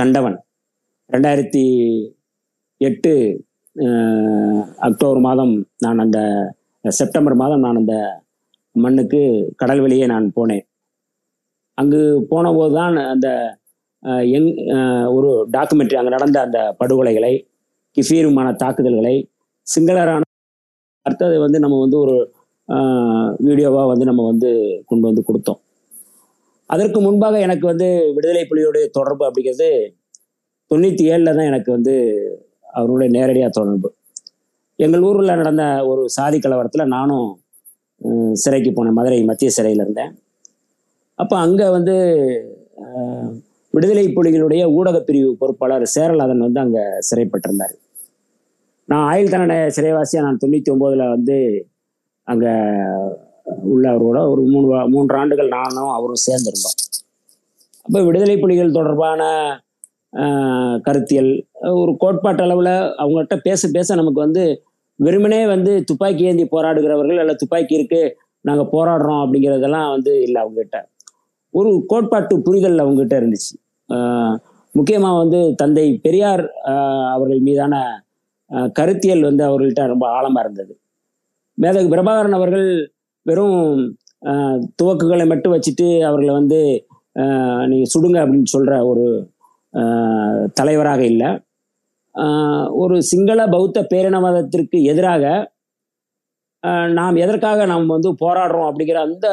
கண்டவன். 0.00 0.36
ரெண்டாயிரத்தி 1.10 1.64
எட்டு 2.80 3.12
அக்டோபர் 4.86 5.20
மாதம் 5.28 5.54
நான் 5.84 6.02
அந்த 6.04 6.18
செப்டம்பர் 6.84 7.36
மாதம் 7.42 7.64
நான் 7.66 7.80
அந்த 7.82 7.94
மண்ணுக்கு 8.76 9.20
கடல் 9.60 9.84
வெளியே 9.84 10.06
நான் 10.14 10.26
போனேன். 10.38 10.64
அங்கு 11.78 12.00
போனபோது 12.30 12.74
தான் 12.80 12.96
அந்த 13.12 13.28
எங் 14.36 14.50
ஒரு 15.16 15.30
டாக்குமெண்ட்ரி 15.54 15.98
அங்கே 16.00 16.12
நடந்த 16.16 16.38
அந்த 16.46 16.58
படுகொலைகளை 16.80 17.32
கிஃபீருமான 17.96 18.48
தாக்குதல்களை 18.62 19.16
சிங்களரான 19.66 20.22
அடுத்தது 21.06 21.36
வந்து 21.44 21.58
நம்ம 21.64 21.78
வந்து 21.84 21.98
ஒரு 22.04 22.16
வீடியோவாக 23.46 23.86
வந்து 23.92 24.04
நம்ம 24.10 24.22
வந்து 24.30 24.50
கொண்டு 24.90 25.04
வந்து 25.08 25.22
கொடுத்தோம். 25.28 25.60
அதற்கு 26.70 26.98
முன்பாக 27.06 27.40
எனக்கு 27.46 27.64
வந்து 27.72 27.88
விடுதலை 28.16 28.42
புலியோடைய 28.50 28.86
தொடர்பு 28.98 29.24
அப்படிங்கிறது 29.26 29.68
தொண்ணூற்றி 30.70 31.04
ஏழில் 31.12 31.36
தான் 31.38 31.50
எனக்கு 31.50 31.70
வந்து 31.76 31.94
அவருடைய 32.78 33.08
நேரடியாக 33.16 33.52
தொடர்பு. 33.58 33.88
எங்கள் 34.78 35.04
ஊரில் 35.08 35.40
நடந்த 35.42 35.64
ஒரு 35.90 36.02
சாதி 36.16 36.38
கலவரத்தில் 36.38 36.92
நானும் 36.96 37.28
சிறைக்கு 38.42 38.70
போனேன் 38.72 38.96
மதுரை 38.98 39.18
மத்திய 39.30 39.50
சிறையில் 39.58 39.84
இருந்தேன். 39.84 40.12
அப்போ 41.18 41.36
அங்கே 41.36 41.66
வந்து 41.76 41.94
விடுதலை 43.74 44.04
புலிகளுடைய 44.16 44.62
ஊடகப் 44.76 45.06
பிரிவு 45.08 45.30
பொறுப்பாளர் 45.40 45.84
சேரலாதன் 45.94 46.44
வந்து 46.46 46.60
அங்கே 46.64 46.82
சிறைப்பட்டிருந்தார். 47.08 47.74
நான் 48.88 49.06
ஆயுள் 49.10 49.32
தண்டனை 49.32 49.56
சிறைவாசியாக 49.76 50.26
நான் 50.26 50.42
தொண்ணூற்றி 50.42 50.72
ஒம்போதில் 50.74 51.12
வந்து 51.14 51.36
அங்கே 52.28 52.52
உள்ளவரோட 53.72 54.18
ஒரு 54.32 54.42
மூணு 54.52 54.66
மூன்று 54.94 55.16
ஆண்டுகள் 55.20 55.54
நானும் 55.56 55.92
அவரும் 55.96 56.24
சேர்ந்திருந்தோம். 56.26 56.78
அப்போ 57.86 57.98
விடுதலை 58.06 58.36
புலிகள் 58.38 58.76
தொடர்பான 58.78 59.22
கருத்தியல் 60.86 61.32
ஒரு 61.82 61.92
கோட்பாட்டு 62.02 62.42
அளவில் 62.42 62.74
அவங்கள்ட்ட 63.02 63.36
பேச 63.48 63.68
பேச 63.76 63.94
நமக்கு 63.94 64.20
வந்து 64.20 64.44
வெறுமனே 64.98 65.40
வந்து 65.46 65.72
துப்பாக்கி 65.84 66.24
ஏந்தி 66.30 66.44
போராடுகிறவர்கள் 66.54 67.22
அல்ல 67.22 67.32
துப்பாக்கி 67.34 67.74
இருக்கு 67.78 68.02
நாங்கள் 68.44 68.70
போராடுறோம் 68.74 69.22
அப்படிங்கிறதெல்லாம் 69.24 69.88
வந்து 69.94 70.12
இல்லை 70.26 70.38
அவங்ககிட்ட. 70.44 70.78
ஒரு 71.54 71.70
கோட்பாட்டு 71.90 72.34
புரிதல் 72.46 72.82
அவங்ககிட்ட 72.84 73.14
இருந்துச்சு. 73.20 73.52
முக்கியமாக 74.74 75.20
வந்து 75.22 75.38
தந்தை 75.60 75.84
பெரியார் 76.04 76.42
அவர்கள் 77.14 77.40
மீதான 77.48 77.74
கருத்தியல் 78.78 79.28
வந்து 79.28 79.42
அவர்கள்ட்ட 79.48 79.84
ரொம்ப 79.92 80.04
ஆழமாக 80.16 80.42
இருந்தது. 80.44 80.74
மேதகு 81.58 81.88
பிரபாகரன் 81.94 82.36
அவர்கள் 82.38 82.68
வெறும் 83.26 83.58
துவக்குகளை 84.80 85.24
மட்டும் 85.32 85.54
வச்சுட்டு 85.54 85.86
அவர்களை 86.08 86.32
வந்து 86.40 86.60
நீங்கள் 87.70 87.92
சுடுங்க 87.94 88.18
அப்படின்னு 88.24 88.52
சொல்கிற 88.54 88.74
ஒரு 88.90 89.06
தலைவராக 90.58 91.02
இல்லை. 91.12 91.30
ஒரு 92.82 92.96
சிங்கள 93.10 93.40
பௌத்த 93.54 93.78
பேரினவாதத்திற்கு 93.92 94.78
எதிராக 94.92 95.24
நாம் 96.98 97.22
எதற்காக 97.24 97.66
நாம் 97.72 97.92
வந்து 97.94 98.10
போராடுறோம் 98.22 98.68
அப்படிங்கிற 98.68 99.00
அந்த 99.08 99.28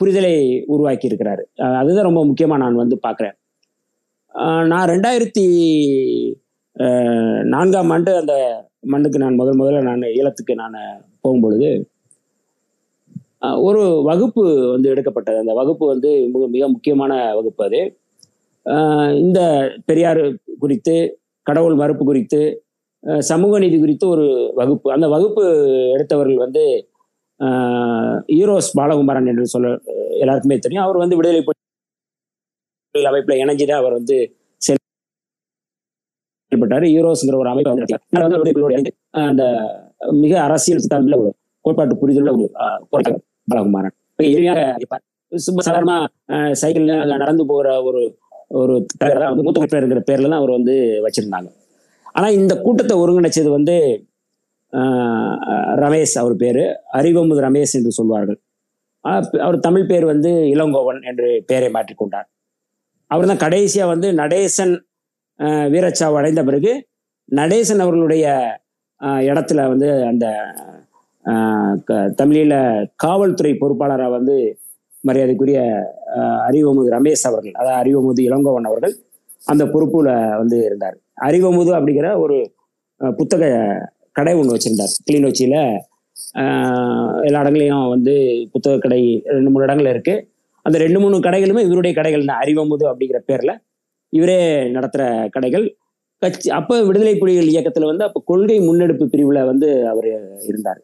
புரிதலை 0.00 0.32
உருவாக்கி 0.74 1.08
இருக்கிறாரு 1.10 1.42
அதுதான் 1.80 2.08
ரொம்ப 2.08 2.22
முக்கியமாக 2.28 2.62
நான் 2.64 2.80
வந்து 2.82 2.96
பார்க்குறேன். 3.06 3.36
நான் 4.70 4.90
ரெண்டாயிரத்தி 4.92 5.46
நான்காம் 7.54 7.92
ஆண்டு 7.94 8.10
அந்த 8.22 8.34
மண்ணுக்கு 8.92 9.22
நான் 9.22 9.38
முதல் 9.40 9.58
முதல்ல 9.60 9.80
நான் 9.88 10.12
ஈழத்துக்கு 10.18 10.54
நான் 10.62 10.76
போகும்பொழுது 11.22 11.70
ஒரு 13.68 13.82
வகுப்பு 14.08 14.42
வந்து 14.74 14.90
எடுக்கப்பட்டது. 14.92 15.38
அந்த 15.42 15.54
வகுப்பு 15.60 15.84
வந்து 15.92 16.10
மிக 16.34 16.44
மிக 16.54 16.64
முக்கியமான 16.74 17.12
வகுப்பு 17.38 17.62
அது. 17.66 17.80
இந்த 19.24 19.40
பெரியார் 19.88 20.22
குறித்து 20.62 20.94
கடவுள் 21.46 21.76
மறுப்பு 21.82 22.04
குறித்து 22.10 22.40
சமூக 23.30 23.58
நீதி 23.62 23.76
குறித்து 23.82 24.06
ஒரு 24.14 24.26
வகுப்பு. 24.60 24.88
அந்த 24.96 25.06
வகுப்பு 25.14 25.44
எடுத்தவர்கள் 25.94 26.44
வந்து 26.44 26.64
ஈரோஸ் 28.38 28.70
பாலகுமாரன் 28.78 29.30
என்று 29.32 29.44
சொல்ல 29.54 29.68
எல்லாருக்குமே 30.22 30.56
தெரியும். 30.64 30.84
அவர் 30.86 31.02
வந்து 31.02 31.16
விடுதலை 31.18 31.40
புலிகள் 31.46 33.10
அமைப்புல 33.10 33.36
இணைஞ்சுதான் 33.42 33.82
அவர் 33.82 33.96
வந்து 33.98 34.16
செயல்பட்டார். 36.36 36.86
ஈரோஸ்ங்கிற 36.96 37.36
ஒரு 37.42 37.50
அமைப்பு 37.52 37.72
வந்து 38.68 38.92
அந்த 39.30 39.44
மிக 40.22 40.32
அரசியல் 40.46 40.82
சித்தாந்தத்தில் 40.84 41.20
ஒரு 41.22 41.30
கோட்பாட்டு 41.64 42.00
புரிதல் 42.02 42.32
ஒரு 42.34 42.46
பாலகுமாரன். 43.48 43.94
எளிமையாக 44.32 44.60
சும்மா 45.32 45.62
சாதாரணமா 45.66 45.96
சைக்கிள் 46.60 46.84
சைக்கிள்ல 46.88 47.16
நடந்து 47.24 47.44
போகிற 47.50 47.66
ஒரு 47.88 48.00
ஒரு 48.60 48.74
தலைவர் 49.00 49.22
தான் 49.22 49.32
வந்து 49.32 49.44
மூத்த 49.46 49.80
இருக்கிற 49.80 50.00
பேர்ல 50.10 50.30
தான் 50.32 50.40
அவர் 50.42 50.52
வந்து 50.56 50.74
வச்சிருந்தாங்க. 51.06 51.48
ஆனா 52.16 52.28
இந்த 52.38 52.52
கூட்டத்தை 52.64 52.94
ஒருங்கிணைச்சது 53.02 53.50
வந்து 53.56 53.74
ரமேஷ் 55.82 56.16
அவர் 56.18 56.36
பேரு. 56.36 56.64
அறிவமுது 56.92 57.40
ரமேஷ் 57.42 57.74
என்று 57.74 57.92
சொல்வார்கள். 57.92 58.38
அவர் 59.42 59.58
தமிழ் 59.60 59.86
பேர் 59.86 60.04
வந்து 60.04 60.30
இளங்கோவன் 60.54 61.00
என்று 61.02 61.28
பெயரை 61.46 61.70
மாற்றிக்கொண்டார் 61.70 62.28
அவர் 63.10 63.26
தான் 63.26 63.42
கடைசியா 63.44 63.86
வந்து 63.86 64.08
நடேசன் 64.14 64.74
ஆஹ், 65.40 65.66
வீரச்சாவு 65.70 66.16
அடைந்த 66.16 66.42
பிறகு 66.44 66.72
நடேசன் 67.28 67.78
அவர்களுடைய 67.78 68.24
இடத்துல 69.26 69.68
வந்து 69.68 69.88
அந்த 70.04 70.26
தமிழில 72.16 72.54
க- 72.70 72.96
காவல்துறை 73.02 73.52
பொறுப்பாளராக 73.54 74.10
வந்து 74.10 74.36
மரியாதைக்குரிய 75.04 75.58
அறிவமுது 76.42 76.88
ரமேஷ் 76.90 77.24
அவர்கள் 77.24 77.52
அதாவது 77.52 77.80
அறிவமுது 77.80 78.22
இளங்கோவன் 78.22 78.66
அவர்கள் 78.66 78.94
அந்த 79.44 79.64
பொறுப்புல 79.64 80.08
வந்து 80.36 80.56
இருந்தார். 80.64 80.96
அறிவமுது 81.20 81.70
அப்படிங்கிற 81.74 82.08
ஒரு 82.18 82.36
புத்தக 83.00 83.42
கடை 84.18 84.34
ஒன்று 84.40 84.54
வச்சுருந்தார். 84.56 84.94
கிளிநொச்சியில் 85.06 85.58
எல்லா 87.26 87.40
இடங்களையும் 87.44 87.84
வந்து 87.94 88.14
புத்தக 88.52 88.78
கடை 88.84 89.00
ரெண்டு 89.36 89.50
மூணு 89.52 89.66
இடங்கள் 89.66 89.92
இருக்குது 89.94 90.24
அந்த 90.66 90.76
ரெண்டு 90.84 90.98
மூணு 91.02 91.16
கடைகளுமே 91.26 91.60
இவருடைய 91.66 91.92
கடைகள் 91.98 92.28
தான். 92.30 92.40
அறிவமுது 92.44 92.84
அப்படிங்கிற 92.90 93.20
பேரில் 93.30 93.54
இவரே 94.12 94.38
நடத்துகிற 94.76 95.04
கடைகள். 95.34 95.66
கட்சி 96.22 96.48
அப்போ 96.58 96.74
விடுதலை 96.88 97.14
புலிகள் 97.20 97.52
இயக்கத்தில் 97.52 97.90
வந்து 97.90 98.04
அப்போ 98.06 98.20
கொள்கை 98.30 98.56
முன்னெடுப்பு 98.68 99.04
பிரிவில் 99.12 99.40
வந்து 99.50 99.68
அவர் 99.92 100.08
இருந்தார். 100.48 100.80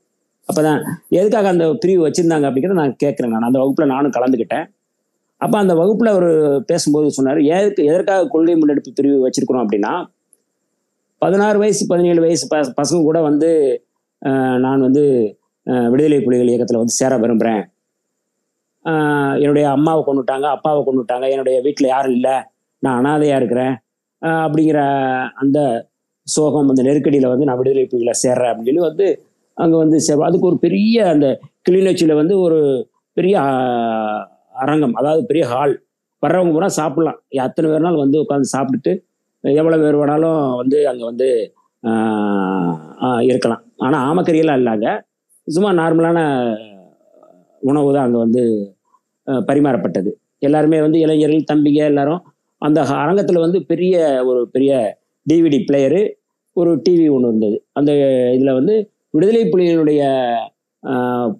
அப்பதான் 0.48 0.80
எதுக்காக 1.18 1.48
அந்த 1.54 1.66
பிரிவு 1.82 2.00
வச்சுருந்தாங்க 2.06 2.46
அப்படிங்கிறத 2.48 2.78
நான் 2.82 2.96
கேட்குறேன் 3.04 3.32
நான். 3.34 3.48
அந்த 3.48 3.60
வகுப்பில் 3.62 3.92
நானும் 3.94 4.14
கலந்துக்கிட்டேன் 4.16 4.66
அப்போ 5.40 5.56
அந்த 5.62 5.74
வகுப்பில் 5.80 6.12
அவர் 6.14 6.28
பேசும்போது 6.70 7.06
சொன்னார் 7.16 7.40
எதற்கு 7.54 7.82
எதற்காக 7.90 8.28
கொள்கை 8.34 8.54
முன்னெடுப்பு 8.60 8.90
பிரிவு 8.98 9.16
வச்சுருக்கிறோம் 9.24 9.64
அப்படின்னா 9.64 9.92
பதினாறு 11.24 11.58
வயசு 11.58 11.82
பதினேழு 11.88 12.20
வயசு 12.20 12.44
ப 12.46 12.56
பசங்க 12.78 13.00
கூட 13.02 13.18
வந்து 13.20 13.50
நான் 14.58 14.80
வந்து 14.80 15.04
விடுதலை 15.86 16.18
புலிகள் 16.20 16.50
இயக்கத்தில் 16.50 16.80
வந்து 16.80 16.96
சேர 16.98 17.16
விரும்புகிறேன் 17.16 17.62
என்னுடைய 19.42 19.66
அம்மாவை 19.68 20.00
கொண்டுட்டாங்க 20.04 20.46
அப்பாவை 20.46 20.80
கொண்டுட்டாங்க 20.82 21.26
என்னுடைய 21.30 21.56
வீட்டில் 21.60 21.92
யாரும் 21.92 22.12
இல்லை 22.12 22.34
நான் 22.82 22.98
அனாதையாக 22.98 23.40
இருக்கிறேன் 23.40 23.74
அப்படிங்கிற 24.42 24.80
அந்த 25.34 25.58
சோகம் 26.26 26.68
அந்த 26.68 26.82
நெருக்கடியில் 26.82 27.32
வந்து 27.32 27.46
நான் 27.48 27.58
விடுதலை 27.58 27.86
புலிகளை 27.86 28.14
சேர்றேன் 28.24 28.50
அப்படின்னு 28.50 28.70
சொல்லி 28.70 28.88
வந்து 28.90 29.06
அங்கே 29.58 29.76
வந்து 29.76 29.98
சேர் 30.00 30.26
அதுக்கு 30.28 30.46
ஒரு 30.46 30.58
பெரிய 30.58 31.06
அந்த 31.06 31.26
கிளிநொச்சியில் 31.62 32.14
வந்து 32.14 32.34
ஒரு 32.38 32.58
பெரிய 33.16 33.34
அரங்கம் 34.54 34.94
அதாவது 34.94 35.22
பெரிய 35.26 35.44
ஹால் 35.46 35.74
வர்றவங்க 36.22 36.52
பூரா 36.52 36.68
சாப்பிட்லாம். 36.80 37.18
எத்தனை 37.38 37.66
பேர்னாலும் 37.70 38.02
வந்து 38.04 38.18
உட்காந்து 38.22 38.48
சாப்பிட்டுட்டு 38.54 38.92
எவ்வளவு 39.44 39.84
பேர் 39.84 39.98
வேணாலும் 40.00 40.40
வந்து 40.60 40.78
அங்க 40.90 41.02
வந்து 41.10 41.28
இருக்கலாம். 43.30 43.62
ஆனா 43.86 43.96
ஆமக்கறியெல்லாம் 44.10 44.60
இல்லாங்க 44.60 44.86
சும்மா 45.48 45.70
நார்மலான 45.80 46.18
உணவு 47.62 47.88
தான் 47.96 48.06
அங்க 48.06 48.18
வந்து 48.24 48.42
பரிமாறப்பட்டது. 49.48 50.10
எல்லாருமே 50.46 50.78
வந்து 50.86 50.98
இளைஞர்கள் 51.04 51.50
தம்பிங்க 51.50 51.82
எல்லாரும் 51.92 52.22
அந்த 52.62 52.80
அரங்கத்துல 53.02 53.40
வந்து 53.44 53.58
பெரிய 53.70 53.94
ஒரு 54.30 54.40
பெரிய 54.54 54.72
டிவிடி 55.26 55.58
பிளேயரு 55.68 56.02
ஒரு 56.56 56.72
டிவி 56.86 57.06
ஒன்று 57.14 57.28
இருந்தது. 57.30 57.56
அந்த 57.78 57.92
இதுல 58.36 58.52
வந்து 58.58 58.74
விடுதலை 59.14 59.42
புலிகளுடைய 59.52 60.02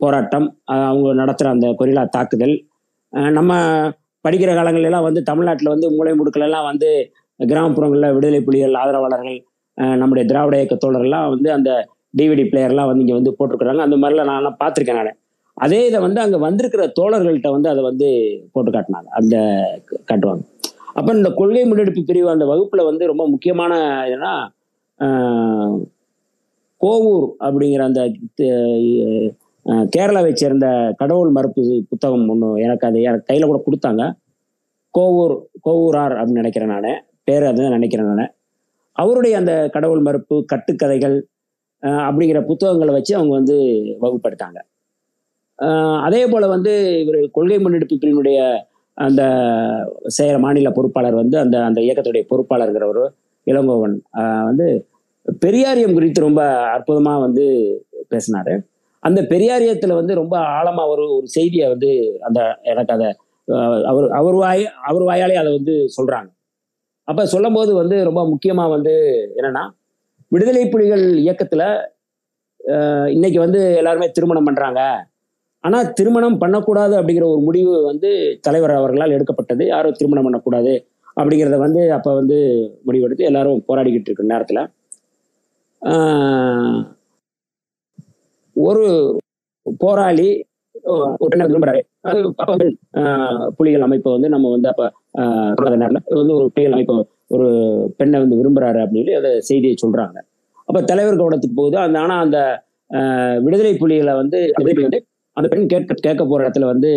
போராட்டம் 0.03 0.47
அவங்க 0.89 1.13
நடத்துகிற 1.23 1.53
அந்த 1.55 1.69
கொரில்லா 1.81 2.05
தாக்குதல் 2.17 2.55
நம்ம 3.39 3.53
படிக்கிற 4.25 4.51
காலங்கள்ல 4.59 5.01
வந்து 5.07 5.21
தமிழ்நாட்டில் 5.31 5.73
வந்து 5.75 5.89
மூளை 5.97 6.13
முடுக்கலெல்லாம் 6.19 6.69
வந்து 6.71 6.91
கிராமப்புறங்களில் 7.41 8.15
விடுதலை 8.17 8.41
புலிகள் 8.47 8.81
ஆதரவாளர்கள் 8.83 9.39
நம்முடைய 10.01 10.25
திராவிட 10.31 10.57
இயக்க 10.61 10.77
தோழர்கள்லாம் 10.85 11.29
வந்து 11.35 11.49
அந்த 11.57 11.71
டிவிடி 12.19 12.45
பிளேயர்லாம் 12.51 12.89
வந்து 12.89 13.05
இங்கே 13.05 13.17
வந்து 13.19 13.33
போட்டிருக்கிறாங்க. 13.39 13.85
அந்த 13.87 13.97
மாதிரிலாம் 14.03 14.31
நான்லாம் 14.33 14.59
பார்த்துருக்கேன் 14.63 14.99
நான். 15.01 15.17
அதே 15.57 15.81
இதை 15.89 15.99
வந்து 16.05 16.21
அங்கே 16.25 16.39
வந்திருக்கிற 16.45 16.85
தோழர்கள்ட்ட 16.99 17.49
வந்து 17.57 17.69
அதை 17.73 17.83
வந்து 17.89 18.09
போட்டு 18.53 18.71
காட்டினாங்க. 18.77 19.09
அந்த 19.19 19.37
காட்டுவாங்க. 20.11 20.45
அப்போ 20.99 21.11
இந்த 21.19 21.31
கொள்கை 21.39 21.63
முன்னெடுப்பு 21.71 22.03
பிரிவு 22.09 22.29
அந்த 22.35 22.45
வகுப்பில் 22.51 22.89
வந்து 22.91 23.05
ரொம்ப 23.11 23.25
முக்கியமான 23.33 23.73
என்னன்னா 24.15 24.35
கோவூர் 26.81 27.27
அப்படிங்கிற 27.47 27.83
அந்த 27.91 28.03
கேரளாவை 29.95 30.33
சேர்ந்த 30.43 30.67
கடவுள் 31.01 31.31
மறுப்பு 31.37 31.63
புத்தகம் 31.91 32.27
ஒன்று 32.33 32.49
எனக்கு 32.65 32.87
அது 32.89 32.99
எனக்கு 33.09 33.29
கையில் 33.29 33.51
கூட 33.51 33.61
கொடுத்தாங்க. 33.67 34.03
கோவூர் 34.95 35.35
கோவூரார் 35.67 36.15
அப்படின்னு 36.19 36.43
நினைக்கிறேன் 36.43 36.73
நான். 36.75 36.91
பேர் 37.29 37.49
அதுதான் 37.51 37.77
நினைக்கிறேன் 37.79 38.11
நான். 38.13 38.33
அவருடைய 38.97 39.35
அந்த 39.41 39.53
கடவுள் 39.75 40.03
மறுப்பு 40.07 40.37
கட்டுக்கதைகள் 40.53 41.17
அப்படிங்கிற 42.09 42.41
புத்தகங்களை 42.51 42.93
வச்சு 42.97 43.13
அவங்க 43.19 43.33
வந்து 43.41 43.57
வகுப்படுத்தாங்க. 44.05 44.59
அதே 46.07 46.23
போல் 46.33 46.53
வந்து 46.55 46.73
இவர் 47.03 47.19
கொள்கை 47.37 47.59
முன்னெடுப்பு 47.65 47.97
பிரிவினுடைய 48.03 48.39
அந்த 48.99 49.23
சேர 50.17 50.35
மாநில 50.45 50.71
பொறுப்பாளர் 50.77 51.21
வந்து 51.23 51.37
அந்த 51.45 51.57
அந்த 51.69 51.79
இயக்கத்துடைய 51.87 52.25
பொறுப்பாளர்கிறவர் 52.33 53.03
இளங்கோவன் 53.47 53.97
வந்து 54.49 54.67
பெரியாரியம் 55.45 55.97
குறித்து 55.97 56.27
ரொம்ப 56.29 56.43
அற்புதமாக 56.77 57.25
வந்து 57.27 57.45
பேசினாரு. 58.13 58.55
அந்த 59.03 59.21
பெரியாரியத்தில் 59.33 59.99
வந்து 60.01 60.15
ரொம்ப 60.21 60.35
ஆழமாக 60.57 60.93
ஒரு 60.93 61.05
ஒரு 61.17 61.27
செய்தியை 61.37 61.67
வந்து 61.75 61.91
அந்த 62.29 62.41
எனக்கு 62.73 62.95
அதை 62.97 63.09
அவர் 63.91 64.07
அவர் 64.21 64.37
வாய் 64.43 64.65
அவர் 64.89 65.05
வாயாலே 65.11 65.37
அதை 65.43 65.51
வந்து 65.59 65.75
சொல்கிறாங்க 65.97 66.31
அப்ப 67.09 67.27
சொல்லும்போது 67.27 67.73
வந்து 67.75 67.97
ரொம்ப 68.09 68.21
முக்கியமா 68.33 68.65
வந்து 68.75 68.95
என்னன்னா 69.39 69.65
விடுதலை 70.33 70.63
புலிகள் 70.69 71.05
இயக்கத்துல 71.25 71.63
இன்னைக்கு 73.15 73.39
வந்து 73.39 73.61
எல்லாருமே 73.81 74.07
திருமணம் 74.17 74.47
பண்றாங்க. 74.49 74.81
ஆனா 75.65 75.79
திருமணம் 75.99 76.39
பண்ணக்கூடாது 76.39 76.95
அப்படிங்கிற 76.99 77.27
ஒரு 77.33 77.43
முடிவு 77.49 77.75
வந்து 77.85 78.11
தலைவர் 78.47 78.73
அவர்களால் 78.79 79.15
எடுக்கப்பட்டது. 79.17 79.65
யாரும் 79.67 79.99
திருமணம் 79.99 80.27
பண்ணக்கூடாது 80.27 80.73
அப்படிங்கிறத 81.17 81.57
வந்து 81.67 81.83
அப்ப 81.97 82.15
வந்து 82.15 82.39
முடிவெடுத்து 82.87 83.29
எல்லாரும் 83.31 83.61
போராடிக்கிட்டு 83.69 84.09
இருக்கிற 84.11 84.29
நேரத்துல 84.35 84.61
ஒரு 88.57 88.87
போராளி 89.81 90.29
உடனே 90.85 91.15
ஒரு 91.19 91.29
பெண்ணை 91.29 91.47
விரும்புறாரு 91.47 91.81
அது 92.01 92.25
அப்ப 92.37 92.45
வந்து, 92.47 92.77
ஆஹ், 92.95 93.49
புலிகள் 93.49 93.81
அமைப்பை 93.81 94.13
வந்து 94.13 94.29
நம்ம 94.29 94.51
வந்து 94.51 94.69
அப்ப 94.69 94.93
அஹ் 95.19 95.55
தொடர்ந்த 95.55 95.87
வந்து 96.05 96.35
ஒரு 96.35 96.51
புலிகள் 96.55 96.73
அமைப்பு 96.73 97.09
ஒரு 97.29 97.49
பெண்ணை 97.97 98.21
வந்து 98.21 98.37
விரும்புறாரு 98.37 98.79
அப்படின்னு 98.79 98.95
சொல்லி 98.95 99.13
அதை 99.13 99.41
செய்தியை 99.41 99.77
சொல்றாங்க. 99.87 100.21
அப்ப 100.55 100.83
தலைவர் 100.83 101.17
கவனத்துக்கு 101.17 101.55
போகுது. 101.55 101.77
அந்த 101.77 101.99
ஆனா 101.99 102.21
அந்த 102.21 102.63
ஆஹ், 102.91 103.43
விடுதலை 103.43 103.77
புலிகளை 103.77 104.15
வந்து 104.15 104.53
வந்து 104.55 105.07
அந்த 105.33 105.49
பெண் 105.49 105.67
கேட்க 105.67 105.95
கேட்க 105.95 106.27
போற 106.27 106.49
இடத்துல 106.49 106.65
வந்து 106.65 106.93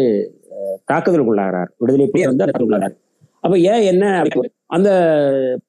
தாக்குதலுக்குள்ளாகிறார். 0.91 1.65
விடுதலை 1.77 2.07
புலி 2.07 2.25
வந்து 2.25 2.45
தாக்குதலுக்குள்ளாகிறார் 2.45 2.97
அப்ப 3.39 3.59
ஏன் 3.59 3.81
என்ன 3.81 4.21
அப்படி- 4.21 4.49
அந்த 4.65 4.89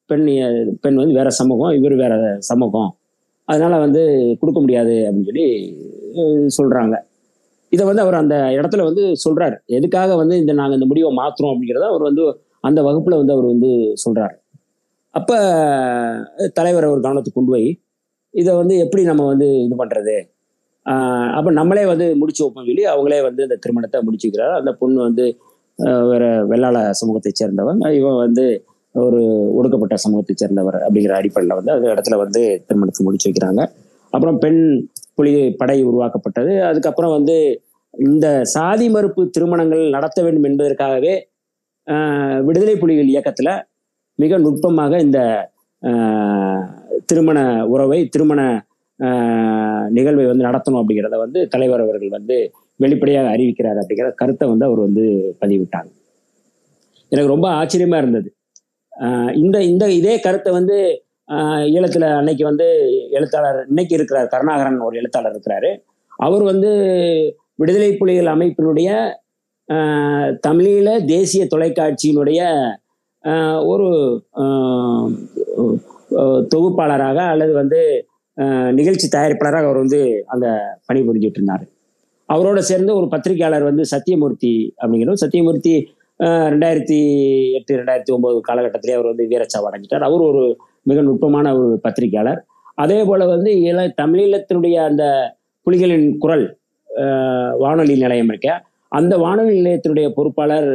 பெண் 0.07 0.25
பெண் 0.81 0.95
வந்து 0.95 1.14
வேற 1.14 1.29
சமூகம் 1.31 1.77
இவர் 1.77 1.95
வேற 1.95 2.37
சமூகம். 2.39 2.97
அதனால 3.45 3.79
வந்து 3.79 4.37
கொடுக்க 4.41 4.61
முடியாது 4.61 4.93
அப்படின்னு 4.93 5.25
சொல்லி 5.25 5.77
சொல்றாங்க. 6.59 6.97
இதை 7.73 7.83
வந்து 7.89 8.03
அவர் 8.05 8.16
அந்த 8.23 8.37
இடத்துல 8.59 8.85
வந்து 8.89 9.03
சொல்றாரு. 9.25 9.57
எதுக்காக 9.79 10.14
வந்து 10.21 10.35
இந்த 10.43 10.53
நாங்க 10.61 10.75
இந்த 10.79 10.87
முடிவை 10.91 11.11
மாத்துறோம் 11.21 11.53
அப்படிங்கிறத 11.53 11.87
அவர் 11.93 12.05
வந்து 12.09 12.25
அந்த 12.69 12.81
வகுப்புல 12.89 13.19
வந்து 13.21 13.35
அவர் 13.37 13.49
வந்து 13.53 13.71
சொல்றாரு. 14.05 14.37
அப்ப 15.14 15.31
தலைவர் 16.59 16.87
அவர் 16.89 17.05
கவனத்துக்கு 17.07 17.39
கொண்டு 17.39 17.53
போய் 17.55 17.69
இதை 18.35 18.53
வந்து 18.61 18.75
எப்படி 18.85 19.03
நம்ம 19.11 19.23
வந்து 19.33 19.47
இது 19.66 19.77
பண்றது? 19.83 20.16
அப்போ 20.87 21.39
அப்ப 21.39 21.51
நம்மளே 21.59 21.85
வந்து 21.91 22.07
முடிச்சு 22.21 22.43
வைப்போம் 22.43 22.69
சொல்லி 22.69 22.85
அவங்களே 22.93 23.21
வந்து 23.29 23.43
இந்த 23.47 23.57
திருமணத்தை 23.64 23.99
முடிச்சுக்கிறாரு. 24.07 24.55
அந்த 24.61 24.71
பொண்ணு 24.81 24.99
வந்து 25.09 25.25
வேற 26.11 26.25
வெள்ளாள 26.51 26.77
சமூகத்தை 27.01 27.33
சேர்ந்தவன். 27.41 27.81
இவன் 27.99 28.19
வந்து 28.25 28.45
ஒரு 28.95 29.21
ஒடுக்கப்பட்ட 29.59 29.97
சமூகத்தை 30.05 30.35
சேர்ந்தவர் 30.43 30.79
அப்படிங்கிற 30.85 31.14
அடிப்படையில் 31.19 31.59
வந்து 31.59 31.73
அந்த 31.75 31.87
இடத்துல 31.95 32.16
வந்து 32.25 32.43
திருமணத்தை 32.69 33.05
முடிச்சு 33.07 33.29
வைக்கிறாங்க. 33.29 33.62
அப்புறம் 34.13 34.39
பெண் 34.45 34.61
புலி 35.17 35.33
படை 35.61 35.79
உருவாக்கப்பட்டது. 35.89 36.53
அதுக்கப்புறம் 36.69 37.15
வந்து 37.17 37.37
இந்த 37.95 38.27
சாதி 38.55 38.87
மறுப்பு 38.95 39.23
திருமணங்கள் 39.35 39.83
நடத்த 39.97 40.19
வேண்டும் 40.25 40.47
என்பதற்காகவே 40.51 41.15
விடுதலை 42.47 42.75
புலிகள் 42.83 43.13
இயக்கத்துல 43.15 43.51
மிக 44.19 44.39
நுட்பமாக 44.45 44.93
இந்த 45.07 45.21
திருமண 47.11 47.39
உறவை 47.75 47.99
திருமண 48.15 48.41
நிகழ்வை 49.97 50.25
வந்து 50.31 50.47
நடத்தணும் 50.49 50.81
அப்படிங்கிறத 50.81 51.17
வந்து 51.25 51.41
தலைவர் 51.53 51.85
அவர்கள் 51.85 52.17
வந்து 52.17 52.37
வெளிப்படையாக 52.81 53.29
அறிவிக்கிறார் 53.35 53.81
அப்படிங்கிற 53.83 54.09
கருத்தை 54.21 54.47
வந்து 54.53 54.67
அவர் 54.69 54.81
வந்து 54.87 55.05
பதிவிட்டாங்க. 55.43 55.91
எனக்கு 57.13 57.33
ரொம்ப 57.35 57.47
ஆச்சரியமா 57.59 57.99
இருந்தது. 58.03 58.29
இந்த 59.43 59.57
இந்த 59.73 59.85
இதே 59.99 60.15
கருத்தை 60.27 60.51
வந்து 60.59 60.77
ஈழத்தில் 61.74 62.07
அன்னைக்கு 62.18 62.45
வந்து 62.45 62.66
எழுத்தாளர் 63.18 63.59
இன்னைக்கு 63.70 63.95
இருக்கிறார் 63.99 64.29
கருணாகரன் 64.35 64.79
ஒரு 64.87 64.97
எழுத்தாளர் 65.01 65.35
இருக்கிறாரு. 65.35 65.70
அவர் 66.26 66.45
வந்து 66.51 66.70
விடுதலை 67.61 67.91
புலிகள் 68.01 68.35
அமைப்பினுடைய 68.35 68.91
தமிழீழ 70.47 70.89
தேசிய 71.14 71.43
தொலைக்காட்சியினுடைய 71.55 72.41
ஒரு 73.70 73.89
தொகுப்பாளராக 76.53 77.18
அல்லது 77.33 77.53
வந்து 77.61 77.81
நிகழ்ச்சி 78.79 79.07
தயாரிப்பாளராக 79.16 79.68
அவர் 79.68 79.83
வந்து 79.85 80.01
அங்க 80.33 80.47
பணிபுரிஞ்சிட்டு 80.89 81.39
இருந்தார். 81.41 81.64
அவரோட 82.29 82.59
சேர்ந்து 82.70 82.93
ஒரு 82.99 83.07
பத்திரிகையாளர் 83.14 83.68
வந்து 83.70 83.85
சத்தியமூர்த்தி 83.93 84.55
அப்படிங்கிறவர் 84.81 85.22
சத்தியமூர்த்தி 85.24 85.74
ரெண்டாயிரத்தி 86.53 86.99
எட்டு 87.59 87.72
ரெண்டாயிரத்தி 87.81 88.12
ஒன்பது 88.16 88.39
காலகட்டத்திலே 88.49 88.97
அவர் 88.97 89.11
வந்து 89.11 89.26
வீரச்சாவு 89.33 89.68
அடைஞ்சிட்டார். 89.68 90.07
அவர் 90.09 90.22
ஒரு 90.31 90.43
மிக 90.89 91.01
நுட்பமான 91.03 91.47
ஒரு 91.59 91.76
பத்திரிகையாளர். 91.84 92.41
அதே 92.78 92.99
போல 93.05 93.22
வந்து 93.30 93.51
இள 93.64 93.78
தமிழீழத்தினுடைய 94.01 94.76
அந்த 94.89 95.05
புலிகளின் 95.66 96.09
குரல் 96.18 96.45
வானொலி 97.62 97.95
நிலையம் 98.03 98.30
இருக்க 98.32 98.49
அந்த 98.93 99.14
வானொலி 99.22 99.53
நிலையத்தினுடைய 99.59 100.07
பொறுப்பாளர் 100.16 100.68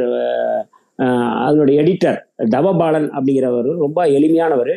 அதனுடைய 1.44 1.76
எடிட்டர் 1.82 2.18
தவபாலன் 2.52 3.08
அப்படிங்கிறவர் 3.14 3.70
ரொம்ப 3.80 4.00
எளிமையானவர். 4.16 4.74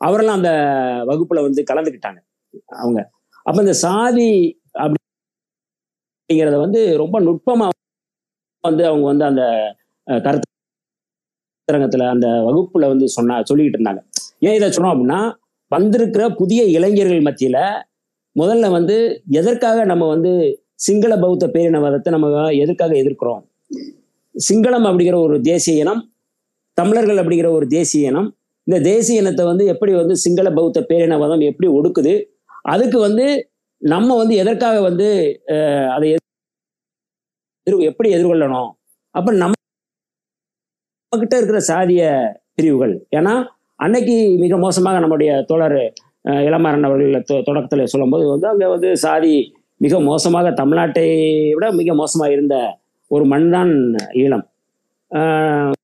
அவரெல்லாம் 0.00 0.38
அந்த 0.40 0.52
வகுப்புல 1.08 1.42
வந்து 1.46 1.62
கலந்துக்கிட்டாங்க 1.70 2.20
அவங்க. 2.78 3.00
அப்ப 3.46 3.58
இந்த 3.64 3.74
சாதி 3.82 4.28
அப்படிங்கிறத 6.14 6.56
வந்து 6.64 6.80
ரொம்ப 7.02 7.16
நுட்பமா 7.26 7.68
வந்து 8.64 8.84
அவங்க 8.88 9.06
வந்து 9.10 9.24
அந்த 9.26 9.42
அஹ், 10.06 10.22
கருத்தரங்கத்துல 10.24 10.56
அந்த 12.14 12.26
வகுப்புல 12.46 12.86
வந்து 12.92 13.06
சொன்னா 13.16 13.36
சொல்லிக்கிட்டு 13.48 13.78
இருந்தாங்க. 13.78 14.02
ஏன் 14.42 14.56
இதை 14.58 14.68
சொன்னோம் 14.68 14.92
அப்படின்னா 14.94 15.20
வந்திருக்கிற 15.70 16.22
புதிய 16.40 16.60
இளைஞர்கள் 16.76 17.26
மத்தியில 17.28 17.58
முதல்ல 18.36 18.66
வந்து 18.76 18.96
எதற்காக 19.40 19.84
நம்ம 19.90 20.06
வந்து 20.14 20.32
சிங்கள 20.86 21.12
பௌத்த 21.24 21.44
பேரினவாதத்தை 21.54 22.10
நம்ம 22.14 22.28
எதற்காக 22.64 22.92
எதிர்க்கிறோம்? 23.02 23.42
சிங்களம் 24.34 24.86
அப்படிங்கிற 24.88 25.16
ஒரு 25.26 25.36
தேசிய 25.50 25.82
இனம் 25.82 26.02
தமிழர்கள் 26.78 27.20
அப்படிங்கிற 27.22 27.48
ஒரு 27.58 27.66
தேசிய 27.76 28.10
இனம் 28.10 28.28
இந்த 28.66 28.78
தேசிய 28.88 29.22
இனத்தை 29.22 29.44
வந்து 29.50 29.64
எப்படி 29.72 29.92
வந்து 30.00 30.14
சிங்கள 30.24 30.48
பௌத்த 30.58 30.80
பேரினவாதம் 30.90 31.42
எப்படி 31.50 31.68
ஒடுக்குது? 31.78 32.14
அதுக்கு 32.74 32.98
வந்து 33.06 33.26
நம்ம 33.82 34.16
வந்து 34.20 34.34
எதற்காக 34.42 34.76
வந்து 34.88 35.08
அதை 35.94 36.06
எதிர் 36.14 37.86
எப்படி 37.90 38.08
எதிர்கொள்ளணும்? 38.16 38.70
அப்ப 39.14 39.32
நம்ம 39.42 39.54
கிட்ட 41.12 41.36
இருக்கிற 41.40 41.60
சாதிய 41.70 42.02
பிரிவுகள். 42.56 42.94
ஏன்னா 43.18 43.34
அன்னைக்கு 43.80 44.14
மிக 44.38 44.56
மோசமாக 44.58 44.98
நம்முடைய 44.98 45.32
தோழர் 45.44 45.78
அஹ், 46.24 46.42
அவர்கள் 46.84 47.12
தொடக்கத்தில் 47.42 47.86
சொல்லும்போது 47.86 48.24
வந்து 48.28 48.48
அங்க 48.48 48.68
வந்து 48.68 48.90
சாதி 48.96 49.34
மிக 49.80 50.00
மோசமாக 50.02 50.50
தமிழ்நாட்டை 50.52 51.06
விட 51.54 51.66
மிக 51.72 51.94
மோசமாக 51.94 52.32
இருந்த 52.32 52.54
ஒரு 53.10 53.24
மண் 53.24 53.50
தான் 53.50 53.70
ஈழம். 54.14 54.44
ஆஹ் 55.10 55.74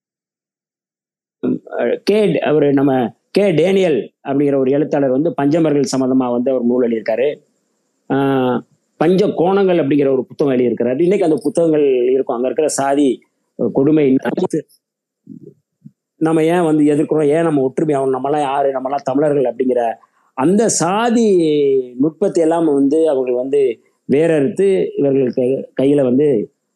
கே 2.04 2.18
அவர் 2.42 2.66
நம்ம 2.72 2.92
கே 3.34 3.44
டேனியல் 3.52 3.98
அப்படிங்கிற 4.28 4.56
ஒரு 4.58 4.70
எழுத்தாளர் 4.70 5.16
வந்து 5.16 5.30
பஞ்சமர்கள் 5.38 5.92
சம்பந்தமா 5.92 6.26
வந்து 6.30 6.50
அவர் 6.52 6.64
நூல் 6.64 6.84
எழுதியிருக்காரு. 6.86 7.28
ஆஹ் 8.10 8.58
பஞ்ச 9.00 9.26
கோணங்கள் 9.38 9.80
அப்படிங்கிற 9.82 10.10
ஒரு 10.12 10.24
புத்தகம் 10.28 10.54
எழுதியிருக்கிறாரு. 10.54 11.00
இன்னைக்கு 11.00 11.28
அந்த 11.28 11.38
புத்தகங்கள் 11.42 11.86
இருக்கும். 12.14 12.36
அங்க 12.36 12.48
இருக்கிற 12.48 12.68
சாதி 12.78 13.08
கொடுமை 13.58 14.06
நம்ம 16.26 16.42
ஏன் 16.54 16.66
வந்து 16.68 16.82
எதிர்க்கிறோம்? 16.92 17.30
ஏன் 17.36 17.46
நம்ம 17.48 17.62
ஒற்றுமை 17.68 17.94
ஆகணும்? 17.96 18.16
நம்மளாம் 18.16 18.46
யாரு? 18.50 18.68
நம்மளாம் 18.76 19.08
தமிழர்கள் 19.10 19.50
அப்படிங்கிற 19.50 19.82
அந்த 20.36 20.62
சாதி 20.80 21.26
நுட்பத்தை 22.02 22.40
எல்லாம் 22.46 22.68
வந்து 22.78 22.98
அவர்கள் 23.12 23.40
வந்து 23.42 23.60
வேறறுத்து 24.08 24.66
இவர்களுக்கு 25.00 25.44
கையில 25.80 26.00
வந்து 26.08 26.26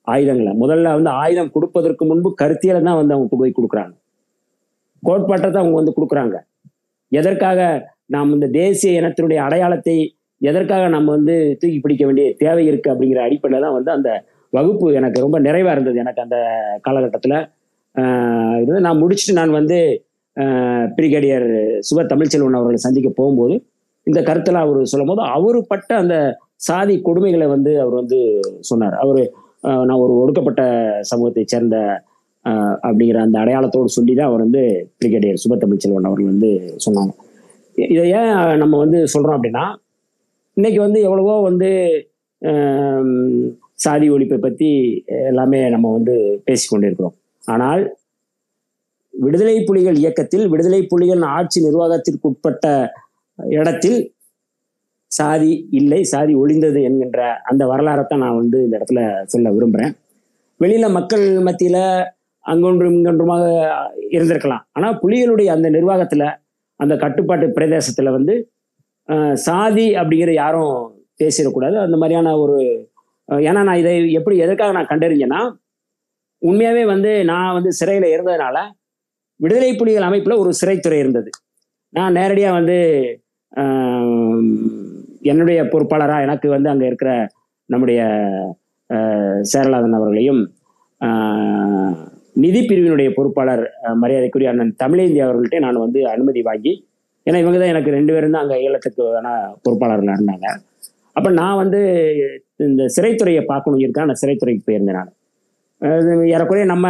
ஆயுதங்களை. 0.07 0.53
முதல்ல 0.63 0.93
வந்து 0.99 1.11
ஆயுதம் 1.23 1.55
கொடுப்பதற்கு 1.55 2.05
முன்பு 2.11 2.29
கருத்தியலை 2.43 2.81
தான் 2.89 2.99
வந்து 3.01 3.15
அவங்க 3.17 3.37
போய் 3.41 3.57
கொடுக்குறாங்க. 3.59 3.95
கோட்பாட்டை 5.03 5.49
தான் 5.49 5.63
அவங்க 5.63 5.79
வந்து 5.81 5.97
கொடுக்குறாங்க. 5.97 6.37
எதற்காக 7.13 7.61
நாம் 8.15 8.33
இந்த 8.37 8.47
தேசிய 8.61 9.01
இனத்தினுடைய 9.01 9.41
அடையாளத்தை 9.47 9.97
எதற்காக 10.41 10.85
நம்ம 10.95 11.09
வந்து 11.17 11.35
தூக்கி 11.61 11.79
பிடிக்க 11.85 12.03
வேண்டிய 12.07 12.27
தேவை 12.43 12.65
இருக்கு 12.71 12.89
அப்படிங்கிற 12.93 13.21
அடிப்படையில் 13.27 13.65
தான் 13.67 13.77
வந்து 13.79 13.91
அந்த 13.97 14.11
வகுப்பு 14.53 14.87
எனக்கு 14.99 15.19
ரொம்ப 15.25 15.39
நிறைவா 15.47 15.73
இருந்தது. 15.77 15.99
எனக்கு 16.05 16.21
அந்த 16.27 16.39
காலகட்டத்தில் 16.87 17.39
இருந்தது 18.57 18.85
நான் 18.87 19.01
முடிச்சுட்டு 19.03 19.39
நான் 19.41 19.59
வந்து 19.61 19.79
பிரிகேடியர் 20.97 21.49
சுப 21.89 22.05
தமிழ்ச்செல்வன் 22.13 22.59
அவர்களை 22.59 22.81
சந்திக்க 22.87 23.09
போகும்போது 23.21 23.55
இந்த 24.07 24.21
கருத்தெல்லாம் 24.29 24.67
அவர் 24.67 24.91
சொல்லும் 24.93 25.11
போது 25.11 25.23
அவரு 25.37 25.59
பட்ட 25.73 25.91
அந்த 26.03 26.17
சாதி 26.67 26.95
கொடுமைகளை 27.07 27.47
வந்து 27.55 27.73
அவர் 27.83 27.97
வந்து 28.01 28.19
சொன்னார். 28.69 28.97
அவர் 29.03 29.21
நான் 29.89 30.03
ஒரு 30.05 30.13
ஒடுக்கப்பட்ட 30.23 30.63
சமூகத்தை 31.11 31.45
சேர்ந்த 31.45 31.77
அப்படிங்கிற 32.87 33.19
அந்த 33.27 33.37
அடையாளத்தோடு 33.43 33.97
சொல்லி 33.97 34.13
தான் 34.15 34.31
அவர் 34.31 34.45
வந்து 34.47 34.63
பிரிகேடியர் 35.01 35.43
சுப 35.45 35.57
தமிழ்ச்செல்வன் 35.65 36.09
அவர்கள் 36.11 36.33
வந்து 36.35 36.51
சொன்னாங்க. 36.87 37.13
இதை 37.79 38.05
ஏன் 38.21 38.33
நம்ம 38.63 38.75
வந்து 38.85 39.01
சொல்றோம் 39.15 39.37
அப்படின்னா 39.39 39.65
இன்னைக்கு 40.57 40.81
வந்து 40.87 41.01
எவ்வளவோ 41.09 41.35
வந்து 41.51 41.71
சாதி 43.85 44.07
ஒழிப்பை 44.15 44.39
பத்தி 44.47 44.71
எல்லாமே 45.31 45.61
நம்ம 45.75 45.91
வந்து 45.99 46.15
பேசிக்கொண்டு 46.47 46.89
இருக்கிறோம் 46.89 47.17
ஆனால் 47.49 47.83
விடுதலை 49.15 49.57
புலிகள் 49.69 49.99
இயக்கத்தில் 50.03 50.45
விடுதலை 50.53 50.81
புலிகள் 50.93 51.23
ஆட்சி 51.37 51.59
நிர்வாகத்திற்குட்பட்ட 51.67 52.67
இடத்தில் 53.39 53.99
சாதி 55.11 55.53
இல்லை 55.71 56.01
சாதி 56.13 56.33
ஒளிந்தது 56.35 56.81
என்கின்ற 56.89 57.21
அந்த 57.51 57.63
வரலாறைத்தான் 57.67 58.23
நான் 58.25 58.41
வந்து 58.43 58.59
இந்த 58.65 58.75
இடத்துல 58.79 59.01
சொல்ல 59.33 59.53
விரும்புகிறேன் 59.57 59.95
வெளியில 60.61 60.87
மக்கள் 60.99 61.25
மத்தியில 61.47 61.79
அங்கொன்றும் 62.45 62.95
இங்கொன்றுமாக 62.99 63.45
இருந்திருக்கலாம். 64.17 64.63
ஆனால் 64.77 64.99
புலிகளுடைய 65.03 65.49
அந்த 65.57 65.69
நிர்வாகத்தில் 65.77 66.27
அந்த 66.81 66.95
கட்டுப்பாட்டு 67.03 67.47
பிரதேசத்தில் 67.57 68.15
வந்து 68.17 68.35
சாதி 69.47 69.87
அப்படிங்கிற 70.01 70.33
யாரும் 70.43 70.75
பேசிடக்கூடாது. 71.21 71.77
அந்த 71.87 71.97
மாதிரியான 72.01 72.35
ஒரு 72.43 72.57
ஏன்னா 73.29 73.61
நான் 73.69 73.81
இதை 73.83 73.95
எப்படி 74.19 74.37
எதற்காக 74.45 74.75
நான் 74.77 74.91
கண்டறிஞ்சேன்னா 74.93 75.41
உண்மையாவே 76.43 76.83
வந்து 76.95 77.13
நான் 77.31 77.55
வந்து 77.59 77.71
சிறையில் 77.79 78.07
இருந்ததுனால 78.15 78.57
விடுதலை 79.41 79.71
புலிகள் 79.81 80.09
அமைப்பில் 80.09 80.41
ஒரு 80.43 80.51
சிறைத்துறை 80.61 80.99
இருந்தது. 81.03 81.31
நான் 81.97 82.17
நேரடியாக 82.19 82.57
வந்து 82.59 82.77
என்னுடைய 85.31 85.61
பொறுப்பாளராக 85.73 86.25
எனக்கு 86.27 86.49
வந்து 86.55 86.69
அங்கே 86.73 86.87
இருக்கிற 86.91 87.13
நம்முடைய 87.73 88.01
சேரலாதன் 89.53 89.97
அவர்களையும் 89.99 90.43
நிதி 92.45 92.61
பிரிவினுடைய 92.69 93.09
பொறுப்பாளர் 93.17 93.63
மரியாதைக்குரிய 94.03 94.51
அண்ணன் 94.53 94.73
தமிழேந்தி 94.83 95.21
அவர்கள்ட்ட 95.25 95.59
நான் 95.67 95.85
வந்து 95.85 96.01
அனுமதி 96.15 96.41
வாங்கி 96.49 96.73
ஏன்னா 97.27 97.39
இவங்க 97.43 97.59
தான் 97.59 97.73
எனக்கு 97.75 97.95
ரெண்டு 97.97 98.13
பேரும் 98.15 98.35
தான் 98.35 98.45
அங்கே 98.45 98.59
ஈழத்துக்கு 98.65 99.03
பொறுப்பாளர்களாக 99.65 100.17
இருந்தாங்க. 100.19 100.49
அப்போ 101.17 101.31
நான் 101.41 101.61
வந்து 101.63 101.81
இந்த 102.69 102.83
சிறைத்துறையை 102.97 103.43
பார்க்கணும் 103.53 103.83
இருக்கேன். 103.85 104.09
நான் 104.11 104.21
சிறைத்துறைக்கு 104.23 104.63
போயிருந்தேன் 104.69 104.99
நான். 105.01 105.13
ஏறக்குறைய 106.35 106.67
நம்ம 106.73 106.87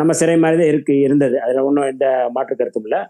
நம்ம 0.00 0.12
சிறை 0.20 0.36
மாதிரி 0.42 0.56
தான் 0.60 0.70
இருக்கு 0.72 0.94
இருந்தது. 1.06 1.36
அதில் 1.44 1.66
ஒன்றும் 1.66 1.88
எந்த 1.92 2.06
மாற்று 2.36 2.54
கருத்தும் 2.60 2.86
இல்லை. 2.86 3.00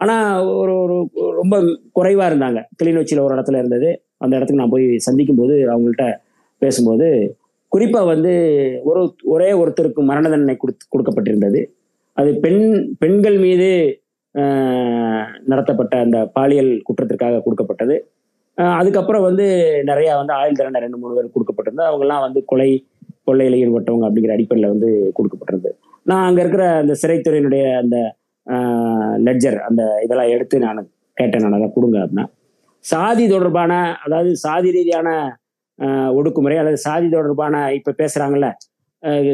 ஆனால் 0.00 0.46
ஒரு 0.60 0.72
ஒரு 0.84 0.96
ரொம்ப 1.40 1.56
குறைவாக 1.98 2.28
இருந்தாங்க. 2.30 2.60
கிளிநொச்சியில் 2.78 3.24
ஒரு 3.26 3.34
இடத்துல 3.36 3.60
இருந்தது. 3.62 3.90
அந்த 4.24 4.32
இடத்துக்கு 4.36 4.62
நான் 4.62 4.74
போய் 4.74 4.86
சந்திக்கும் 5.06 5.40
போது 5.40 5.54
அவங்கள்ட்ட 5.72 6.06
பேசும்போது 6.62 7.08
குறிப்பாக 7.72 8.06
வந்து 8.12 8.32
ஒரு 8.88 9.00
ஒரே 9.34 9.48
ஒருத்தருக்கு 9.60 10.02
மரண 10.10 10.24
தண்டனை 10.32 10.56
கொடுத்து 10.56 10.84
கொடுக்கப்பட்டிருந்தது. 10.94 11.60
அது 12.20 12.30
பெண் 12.44 12.62
பெண்கள் 13.02 13.38
மீது 13.46 13.70
நடத்தப்பட்ட 15.50 15.94
அந்த 16.04 16.18
பாலியல் 16.36 16.70
குற்றத்திற்காக 16.86 17.40
கொடுக்கப்பட்டது. 17.46 17.96
அதுக்கப்புறம் 18.80 19.24
வந்து 19.28 19.46
நிறையா 19.90 20.12
வந்து 20.20 20.32
ஆயுள் 20.40 20.58
தண்டனை 20.58 20.80
ரெண்டு 20.84 21.00
மூணு 21.00 21.16
பேர் 21.16 21.34
கொடுக்கப்பட்டிருந்தது. 21.34 21.90
அவங்கெல்லாம் 21.90 22.24
வந்து 22.26 22.40
கொலை 22.50 22.70
கொள்ளையில் 23.26 23.58
ஈடுபட்டவங்க 23.60 24.06
அப்படிங்கிற 24.08 24.34
அடிப்படையில் 24.34 24.72
வந்து 24.72 24.88
கொடுக்கப்பட்டிருந்தது. 25.16 25.76
நான் 26.06 26.26
அங்கே 26.26 26.42
இருக்கிற 26.42 26.64
அந்த 26.80 26.94
சிறைத்துறையினுடைய 27.00 27.64
அந்த 27.80 27.96
லெட்ஜர் 29.26 29.58
அந்த 29.68 29.82
இதெல்லாம் 30.04 30.32
எடுத்து 30.34 30.56
நான் 30.64 30.80
கேட்டேன். 31.16 31.44
நான் 31.44 31.58
அதை 31.58 31.68
கொடுங்க 31.70 31.98
அப்படின்னா 32.02 32.26
சாதி 32.84 33.24
தொடர்பான 33.28 33.72
அதாவது 34.04 34.30
சாதி 34.42 34.68
ரீதியான 34.74 35.08
ஆஹ், 35.78 36.10
ஒடுக்குமுறை 36.18 36.56
அல்லது 36.60 36.78
சாதி 36.84 37.06
தொடர்பான 37.10 37.54
இப்போ 37.76 37.90
பேசுகிறாங்கல்ல 37.98 38.48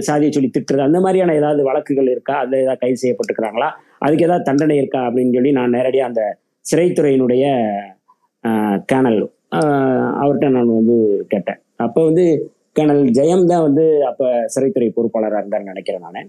சாதியை 0.06 0.30
சொல்லி 0.32 0.48
திட்டுறது 0.48 0.82
அந்த 0.86 0.98
மாதிரியான 1.00 1.34
ஏதாவது 1.38 1.60
வழக்குகள் 1.68 2.08
இருக்கா? 2.12 2.34
அதில் 2.40 2.62
ஏதாவது 2.62 2.80
கைது 2.80 2.98
செய்யப்பட்டுக்கிறாங்களா 3.02 3.68
அதுக்கு 4.02 4.26
ஏதாவது 4.26 4.46
தண்டனை 4.48 4.76
இருக்கா? 4.80 5.00
அப்படின்னு 5.08 5.36
சொல்லி 5.36 5.52
நான் 5.58 5.74
நேரடியாக 5.76 6.10
அந்த 6.10 6.22
சிறைத்துறையினுடைய 6.64 7.44
ஆஹ், 8.44 8.78
கேனல் 8.90 9.20
ஆஹ், 9.58 10.08
அவர்கிட்ட 10.20 10.48
நான் 10.56 10.74
வந்து 10.74 10.96
கேட்டேன். 11.32 11.58
அப்போ 11.80 12.00
வந்து 12.08 12.24
கர்னல் 12.76 13.02
ஜெயம் 13.18 13.48
தான் 13.50 13.64
வந்து 13.66 13.84
அப்போ 14.10 14.26
சிறைத்துறை 14.54 14.88
பொறுப்பாளராக 14.96 15.40
இருந்தார்னு 15.42 15.72
நினைக்கிறேன் 15.72 16.04
நான். 16.06 16.28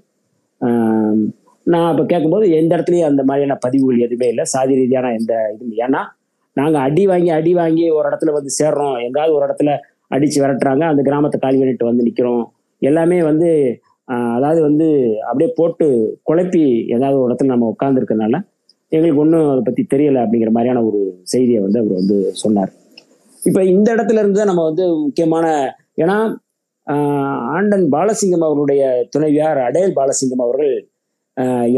நான் 1.66 1.90
அப்போ 1.92 2.04
கேட்கும்போது 2.12 2.46
எந்த 2.60 2.72
இடத்துலையும் 2.76 3.10
அந்த 3.12 3.22
மாதிரியான 3.30 3.56
பதிவுகள் 3.66 4.04
எதுவுமே 4.06 4.28
இல்லை. 4.34 4.46
சாதி 4.54 4.74
ரீதியான 4.80 5.12
எந்த 5.20 5.34
இதுவும் 5.54 5.80
ஏன்னா 5.86 6.02
நாங்கள் 6.58 6.84
அடி 6.88 7.04
வாங்கி 7.12 7.30
அடி 7.38 7.52
வாங்கி 7.60 7.86
ஒரு 7.98 8.06
இடத்துல 8.10 8.34
வந்து 8.38 8.52
சேர்றோம். 8.58 8.96
எங்காவது 9.06 9.36
ஒரு 9.38 9.46
இடத்துல 9.48 9.72
அடித்து 10.16 10.40
விரட்டுறாங்க. 10.44 10.84
அந்த 10.92 11.02
கிராமத்தை 11.08 11.38
காலி 11.46 11.58
பண்ணிட்டு 11.62 11.90
வந்து 11.90 12.08
நிற்கிறோம் 12.08 12.44
எல்லாமே 12.82 13.20
வந்து 13.30 13.50
அதாவது 14.38 14.62
வந்து 14.68 14.88
அப்படியே 15.28 15.50
போட்டு 15.60 15.86
குழப்பி 16.30 16.64
ஏதாவது 16.96 17.18
ஒரு 17.22 17.30
இடத்துல 17.30 17.54
நம்ம 17.54 17.70
உட்காந்துருக்கனால 17.74 18.36
எங்களுக்கு 18.92 19.22
ஒன்றும் 19.24 19.48
அதை 19.52 19.62
பற்றி 19.68 19.84
தெரியலை 19.94 20.20
அப்படிங்கிற 20.24 20.52
மாதிரியான 20.56 20.82
ஒரு 20.90 21.00
செய்தியை 21.34 21.62
வந்து 21.66 21.80
அவர் 21.82 22.00
வந்து 22.02 22.18
சொன்னார். 22.42 22.72
இப்போ 23.42 23.62
இந்த 23.74 23.88
இடத்துல 23.96 24.22
இருந்து 24.22 24.40
தான் 24.42 24.52
நம்ம 24.52 24.66
வந்து 24.70 24.84
முக்கியமான 25.06 25.46
ஏன்னா 25.98 26.18
ஆண்டன் 27.56 27.86
பாலசிங்கம் 27.96 28.48
அவருடைய 28.48 28.84
துணைவியார் 29.14 29.60
அடேல் 29.68 29.98
பாலசிங்கம் 30.00 30.44
அவர்கள் 30.46 30.74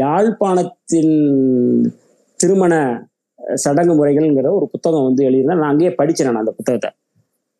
யாழ்ப்பாணத்தின் 0.02 1.14
திருமண 2.40 2.74
சடங்கு 3.64 3.94
முறைகள்ங்கிற 3.98 4.48
ஒரு 4.58 4.66
புத்தகம் 4.72 5.06
வந்து 5.08 5.22
எழுதியிருந்தேன் 5.26 5.62
நான் 5.62 5.72
அங்கேயே 5.72 5.92
படித்தேன் 6.00 6.28
நான் 6.28 6.42
அந்த 6.42 6.54
புத்தகத்தை. 6.58 6.90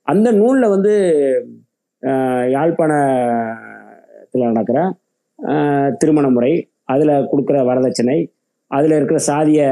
அந்த 0.06 0.28
நூலில் 0.38 0.72
வந்து 0.74 0.92
யாழ்ப்பாணத்தில் 2.54 4.48
நடக்கிற 4.50 4.78
திருமண 6.00 6.26
முறை 6.36 6.52
அதில் 6.92 7.28
கொடுக்குற 7.30 7.58
வரதட்சணை 7.70 8.18
அதில் 8.70 8.96
இருக்கிற 8.98 9.18
சாதிய 9.30 9.62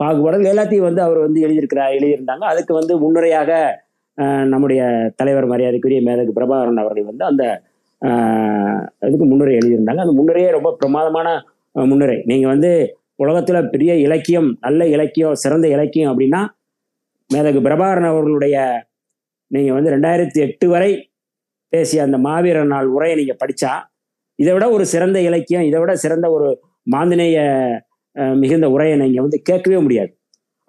பாகுபாடுகள் 0.00 0.52
எல்லாத்தையும் 0.52 0.88
வந்து 0.88 1.02
அவர் 1.06 1.20
வந்து 1.26 1.40
எழுதியிருக்கிறார் 1.46 1.94
எழுதியிருந்தாங்க. 1.98 2.44
அதுக்கு 2.52 2.72
வந்து 2.80 2.94
முன்னுரையாக 3.02 3.50
நம்முடைய 4.52 4.82
தலைவர் 5.18 5.50
மரியாதைக்குரிய 5.52 6.00
மேதகு 6.08 6.32
பிரபாகரன் 6.38 6.82
அவர்கள் 6.82 7.10
வந்து 7.10 7.24
அந்த 7.30 7.44
இதுக்கு 9.06 9.26
முன்னுரை 9.30 9.52
எழுதியிருந்தாங்க. 9.58 10.02
அந்த 10.04 10.14
முன்னுரையே 10.18 10.50
ரொம்ப 10.56 10.70
பிரமாதமான 10.80 11.28
முன்னுரை. 11.74 12.16
நீங்கள் 12.30 12.52
வந்து 12.54 12.70
உலகத்தில் 13.24 13.70
பெரிய 13.74 13.92
இலக்கியம் 14.06 14.48
நல்ல 14.66 14.80
இலக்கியம் 14.94 15.40
சிறந்த 15.42 15.66
இலக்கியம் 15.74 16.10
அப்படின்னா 16.12 16.40
மேதகு 17.30 17.60
பிரபாகரன் 17.66 18.10
அவர்களுடைய 18.12 18.56
நீங்கள் 19.50 19.76
வந்து 19.76 19.92
ரெண்டாயிரத்தி 19.94 20.38
எட்டு 20.46 20.66
வரை 20.72 20.90
பேசிய 21.72 22.04
அந்த 22.06 22.18
மாவீரர் 22.26 22.72
நாள் 22.72 22.88
உரையை 22.96 23.14
நீங்கள் 23.20 23.40
படித்தா 23.42 23.72
இதை 24.38 24.52
விட 24.54 24.64
ஒரு 24.76 24.84
சிறந்த 24.92 25.18
இலக்கியம் 25.28 25.66
இதை 25.68 25.78
விட 25.82 25.92
சிறந்த 26.04 26.26
ஒரு 26.36 26.48
மாந்தினேய 26.86 27.38
மிகுந்த 28.42 28.66
உரையை 28.74 28.96
நீங்கள் 29.02 29.24
வந்து 29.26 29.38
கேட்கவே 29.48 29.78
முடியாது. 29.86 30.10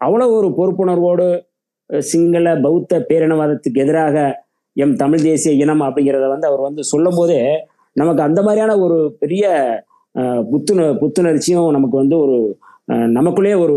அவ்வளோ 0.02 0.26
ஒரு 0.38 0.48
பொறுப்புணர்வோடு 0.58 1.28
சிங்கள 1.90 2.48
பௌத்த 2.66 3.00
பேரினவாதத்துக்கு 3.10 3.84
எதிராக 3.86 4.16
எம் 4.76 4.96
தமிழ் 4.96 5.26
தேசிய 5.28 5.52
இனம் 5.64 5.84
அப்படிங்கிறத 5.86 6.26
வந்து 6.34 6.50
அவர் 6.50 6.68
வந்து 6.68 6.82
சொல்லும் 6.92 7.18
போதே 7.20 7.40
நமக்கு 7.96 8.22
அந்த 8.28 8.40
மாதிரியான 8.48 8.74
ஒரு 8.86 8.98
பெரிய 9.22 9.46
புத்துண 10.52 10.82
புத்துணர்ச்சியும் 11.02 11.70
நமக்கு 11.76 11.96
வந்து 12.02 12.18
ஒரு 12.26 12.38
நமக்குள்ளேயே 13.18 13.56
ஒரு 13.64 13.76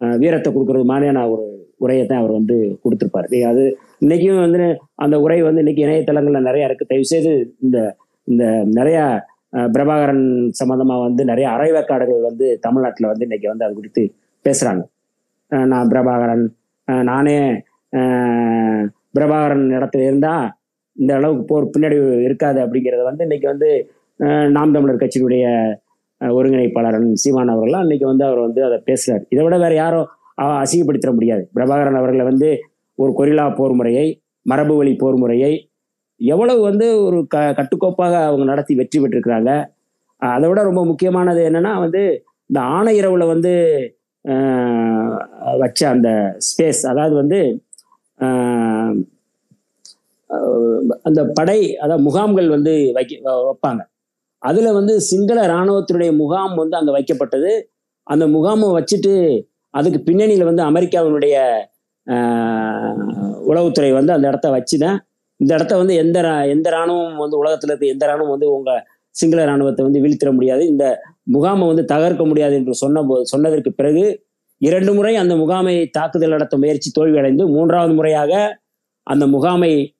வீரத்தை 0.00 0.50
கொடுக்கறது 0.50 0.86
மாதிரியான 0.92 1.24
ஒரு 1.32 1.44
உரையை 1.84 2.04
தான் 2.04 2.20
அவர் 2.22 2.38
வந்து 2.38 2.56
கொடுத்துருப்பாரு. 2.84 3.38
அது 3.50 3.62
இன்னைக்கும் 4.02 4.42
வந்து 4.44 4.66
அந்த 5.04 5.16
உரை 5.24 5.38
வந்து 5.48 5.62
இன்னைக்கு 5.62 5.84
இணையதளங்கள்ல 5.86 6.40
நிறைய 6.48 6.68
இருக்கு. 6.68 6.88
தயவு 6.90 7.06
செய்து 7.12 7.32
இந்த 7.64 7.78
இந்த 8.28 8.44
நிறைய 8.78 8.98
பிரபாகரன் 9.74 10.24
சம்பந்தமா 10.60 10.96
வந்து 11.06 11.22
நிறைய 11.30 11.46
அரைவேக்காடுகள் 11.56 12.20
வந்து 12.28 12.46
தமிழ்நாட்டில் 12.66 13.10
வந்து 13.10 13.26
இன்னைக்கு 13.28 13.48
வந்து 13.52 13.66
அது 13.66 13.74
குறித்து 13.74 14.02
பேசுறாங்க. 14.44 14.82
நான் 15.72 15.90
பிரபாகரன் 15.92 16.44
நானே 17.10 17.36
பிரபாகரன் 19.16 19.66
இடத்துல 19.76 20.06
இருந்தா 20.08 20.34
இந்த 20.96 21.12
அளவுக்கு 21.18 21.44
போர் 21.44 21.72
பின்னாடி 21.74 21.96
இருக்காது 22.26 22.58
அப்படிங்கிறத 22.64 23.02
வந்து 23.10 23.24
இன்னைக்கு 23.26 23.46
வந்து 23.52 23.68
நாம் 24.56 24.74
தமிழர் 24.76 25.02
கட்சியினுடைய 25.02 25.44
ஒருங்கிணைப்பாளரன் 26.20 27.08
சீமான் 27.22 27.52
அவர்கள்லாம் 27.52 27.84
இன்னைக்கு 27.86 28.06
வந்து 28.06 28.24
அவர் 28.28 28.40
வந்து 28.46 28.60
அதை 28.64 28.78
பேசுறாரு. 28.88 29.22
இதை 29.32 29.42
விட 29.44 29.56
வேற 29.58 29.72
யாரும் 29.74 30.08
அசிங்கப்படுத்திட 30.62 31.12
முடியாது. 31.18 31.42
பிரபாகரன் 31.56 31.98
அவர்களை 32.00 32.24
வந்து 32.30 32.48
ஒரு 32.98 33.12
கொரில்லா 33.18 33.46
போர் 33.58 33.74
முறையை 33.78 34.06
மரபு 34.46 34.74
வழி 34.76 34.92
போர் 35.02 35.18
முறையை 35.22 35.52
எவ்வளவு 36.20 36.60
வந்து 36.68 36.86
ஒரு 37.06 37.18
க 37.32 37.38
கட்டுக்கோப்பாக 37.58 38.14
அவங்க 38.28 38.44
நடத்தி 38.44 38.72
வெற்றி 38.74 38.98
பெற்றிருக்கிறாங்க. 39.00 39.50
அதை 40.22 40.46
விட 40.48 40.60
ரொம்ப 40.62 40.82
முக்கியமானது 40.84 41.40
என்னன்னா 41.50 41.72
வந்து 41.84 42.02
இந்த 42.50 42.60
ஆணையரவுல 42.76 43.26
வந்து 43.26 43.52
வச்ச 45.58 45.88
அந்த 45.88 46.08
ஸ்பேஸ் 46.46 46.86
அதாவது 46.86 47.14
வந்து 47.14 47.40
அந்த 51.02 51.26
படை 51.34 51.78
அதாவது 51.78 52.04
முகாம்கள் 52.04 52.48
வந்து 52.48 52.90
வைக்க 52.92 53.20
வ- 53.24 53.44
வைப்பாங்க. 53.48 53.82
அதில் 54.42 54.72
வந்து 54.72 55.00
சிங்கள 55.00 55.46
இராணுவத்தினுடைய 55.46 56.16
முகாம் 56.16 56.54
வந்து 56.54 56.76
அங்கே 56.76 56.92
வைக்கப்பட்டது. 56.92 57.50
அந்த 58.06 58.26
முகாமை 58.26 58.68
வச்சுட்டு 58.68 59.14
அதுக்கு 59.74 60.00
பின்னணியில் 60.00 60.44
வந்து 60.44 60.62
அமெரிக்காவினுடைய 60.62 61.34
உளவுத்துறை 63.50 63.92
வந்து 63.92 64.12
அந்த 64.12 64.28
இடத்த 64.28 64.50
வச்சு 64.50 64.78
தான் 64.78 64.98
இந்த 65.40 65.54
இடத்த 65.54 65.76
வந்து 65.76 65.94
எந்த 65.94 66.22
ரா- 66.22 66.48
எந்த 66.48 66.70
ராணுவம் 66.70 67.16
வந்து 67.16 67.38
உலகத்தில் 67.38 67.70
இருக்க 67.70 67.86
எந்த 67.86 68.06
ராணுவம் 68.06 68.34
வந்து 68.34 68.54
உங்கள் 68.54 68.82
சிங்கள 69.14 69.44
ராணுவத்தை 69.44 69.84
வந்து 69.84 70.00
வீழ்த்திட 70.00 70.32
முடியாது. 70.32 70.66
இந்த 70.66 70.84
முகாமை 71.26 71.66
வந்து 71.66 71.82
தகர்க்க 71.82 72.26
முடியாது 72.26 72.54
என்று 72.54 72.74
சொன்ன 72.74 73.04
சொன்னதற்கு 73.22 73.72
பிறகு 73.72 74.24
இரண்டு 74.58 74.94
முறை 74.94 75.16
அந்த 75.16 75.36
முகாமை 75.36 75.90
தாக்குதல் 75.90 76.30
நடத்த 76.30 76.56
முயற்சி 76.56 76.90
தோல்வியடைந்து 77.00 77.48
மூன்றாவது 77.48 77.94
முறையாக 77.94 78.60
அந்த 79.02 79.26
முகாமை 79.26 79.94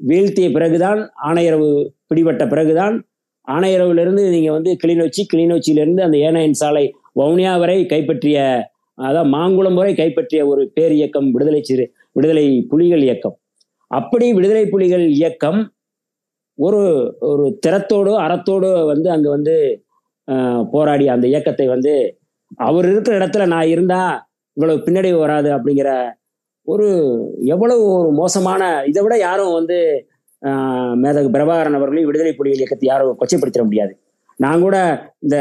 வீழ்த்திய 0.00 0.52
பிறகுதான் 0.52 1.10
ஆணையரவு 1.24 1.90
பிடிபட்ட 2.06 2.48
பிறகுதான் 2.48 3.08
ஆணையரவிலிருந்து 3.48 4.30
நீங்க 4.30 4.52
வந்து 4.52 4.76
கிளிநொச்சி 4.84 5.22
கிளிநொச்சியிலிருந்து 5.32 6.00
அந்த 6.00 6.16
ஏனையன் 6.16 6.52
சாலை 6.52 6.94
வவுனியா 7.14 7.58
வரை 7.58 7.86
கைப்பற்றிய 7.86 8.38
அதான் 8.98 9.30
மாங்குளம் 9.32 9.74
வரை 9.74 9.94
கைப்பற்றிய 9.94 10.46
ஒரு 10.46 10.70
பேர் 10.74 10.92
இயக்கம் 10.92 11.30
விடுதலை 11.30 11.62
சிறு 11.62 11.92
விடுதலை 12.12 12.60
புலிகள் 12.68 13.02
இயக்கம். 13.02 13.38
அப்படி 13.86 14.32
விடுதலை 14.32 14.66
புலிகள் 14.66 15.08
இயக்கம் 15.08 15.72
ஒரு 16.58 16.80
ஒரு 17.20 17.58
திறத்தோடு 17.66 18.12
அறத்தோடு 18.16 18.84
வந்து 18.84 19.10
அங்கே 19.10 19.28
வந்து 19.28 19.84
போராடி 20.72 21.04
அந்த 21.14 21.26
இயக்கத்தை 21.32 21.66
வந்து 21.74 21.94
அவர் 22.68 22.86
இருக்கிற 22.92 23.14
இடத்துல 23.20 23.46
நான் 23.54 23.72
இருந்தா 23.74 24.02
இவ்வளவு 24.56 24.84
பின்னடைவு 24.86 25.18
வராது 25.24 25.48
அப்படிங்கிற 25.56 25.90
ஒரு 26.68 26.86
எவ்வளவு 27.54 27.82
ஒரு 27.98 28.10
மோசமான 28.20 28.62
இதை 28.90 29.00
விட 29.04 29.14
யாரும் 29.26 29.56
வந்து 29.58 29.78
மேதகு 31.02 31.28
பிரபாகரன் 31.36 31.78
அவர்களையும் 31.78 32.08
விடுதலை 32.08 32.32
புலிகள் 32.36 32.62
இயக்கத்தை 32.62 32.86
யாரும் 32.90 33.18
கொச்சைப்படுத்திட 33.20 33.64
முடியாது. 33.68 33.92
நான் 34.38 34.62
கூட 34.66 34.76
இந்த 35.24 35.36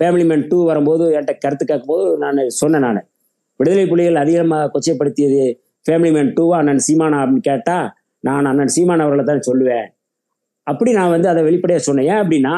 ஃபேமிலி 0.00 0.24
மேன் 0.30 0.46
டூ 0.50 0.58
வரும்போது 0.70 1.04
என்கிட்ட 1.16 1.34
கருத்து 1.44 1.64
கேட்கும்போது 1.64 2.06
நான் 2.24 2.40
சொன்னேன் 2.60 2.84
நான். 2.86 3.00
விடுதலை 3.60 3.84
புலிகள் 3.92 4.22
அதிகமாக 4.22 4.70
கொச்சைப்படுத்தியது 4.74 5.44
ஃபேமிலி 5.86 6.10
மேன் 6.16 6.32
டூவா 6.38 6.56
அண்ணன் 6.62 6.82
சீமானா 6.86 7.18
அப்படின்னு 7.22 7.48
கேட்டால் 7.50 7.86
நான் 8.24 8.48
அண்ணன் 8.50 8.72
சீமான் 8.76 9.04
அவர்களை 9.04 9.24
தான் 9.30 9.46
சொல்லுவேன். 9.48 9.86
அப்படி 10.66 10.90
நான் 10.98 11.14
வந்து 11.14 11.28
அதை 11.32 11.42
வெளிப்படையாக 11.48 11.84
சொன்னேன். 11.88 12.08
ஏன் 12.12 12.22
அப்படின்னா 12.22 12.54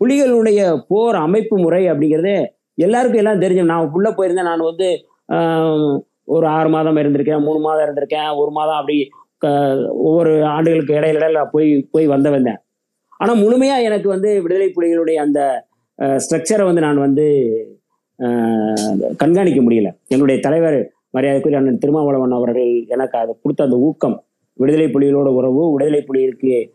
புலிகளுடைய 0.00 0.84
போர் 0.88 1.14
அமைப்பு 1.14 1.58
முறை 1.58 1.90
அப்படிங்கிறது 1.90 2.46
எல்லாருக்கும் 2.74 3.18
எல்லாம் 3.18 3.40
தெரிஞ்சு 3.40 3.64
நான் 3.64 3.90
உள்ள 3.90 4.10
போயிருந்தேன். 4.10 4.42
நான் 4.42 4.60
வந்து 4.60 4.88
ஒரு 6.24 6.46
ஆறு 6.46 6.68
மாதம் 6.68 6.96
இருந்திருக்கேன் 6.96 7.40
மூணு 7.40 7.60
மாதம் 7.60 7.86
இருந்திருக்கேன் 7.86 8.36
ஒரு 8.36 8.50
மாதம் 8.50 8.74
அப்படி 8.74 9.08
க- 9.36 9.92
ஒவ்வொரு 9.92 10.44
ஆண்டுகளுக்கு 10.44 10.94
இடையில 10.94 11.46
போய் 11.50 11.88
போய் 11.90 12.06
வந்த 12.06 12.30
வந்தேன். 12.30 12.58
ஆனா 13.18 13.34
முழுமையா 13.34 13.82
எனக்கு 13.82 14.08
வந்து 14.08 14.42
விடுதலை 14.42 14.72
புலிகளுடைய 14.76 15.14
அந்த 15.14 15.66
ஸ்ட்ரக்சரை 15.98 16.64
வந்து 16.64 16.80
நான் 16.80 16.98
வந்து 16.98 17.26
கண்காணிக்க 19.16 19.60
முடியல. 19.60 19.90
என்னுடைய 20.08 20.40
தலைவர் 20.40 20.92
மரியாதைக்குரிய 21.10 21.60
அண்ணன் 21.60 21.78
திருமாவளவன் 21.78 22.30
அவர்கள் 22.30 22.84
எனக்கு 22.88 23.18
அதை 23.18 23.34
கொடுத்த 23.42 23.64
அந்த 23.64 23.76
ஊக்கம் 23.76 24.24
விடுதலை 24.54 24.86
புலிகளோட 24.86 25.28
உறவு 25.28 25.72
விடுதலை 25.72 26.04
புலிகளுக்கு 26.08 26.70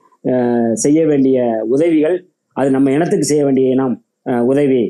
செய்ய 0.74 1.06
வேண்டிய 1.06 1.66
உதவிகள் 1.70 2.30
அது 2.60 2.70
நம்ம 2.76 2.92
இனத்துக்கு 2.98 3.30
செய்ய 3.32 3.44
வேண்டிய 3.48 3.76
இனம் 3.76 3.96
உதவி 4.52 4.84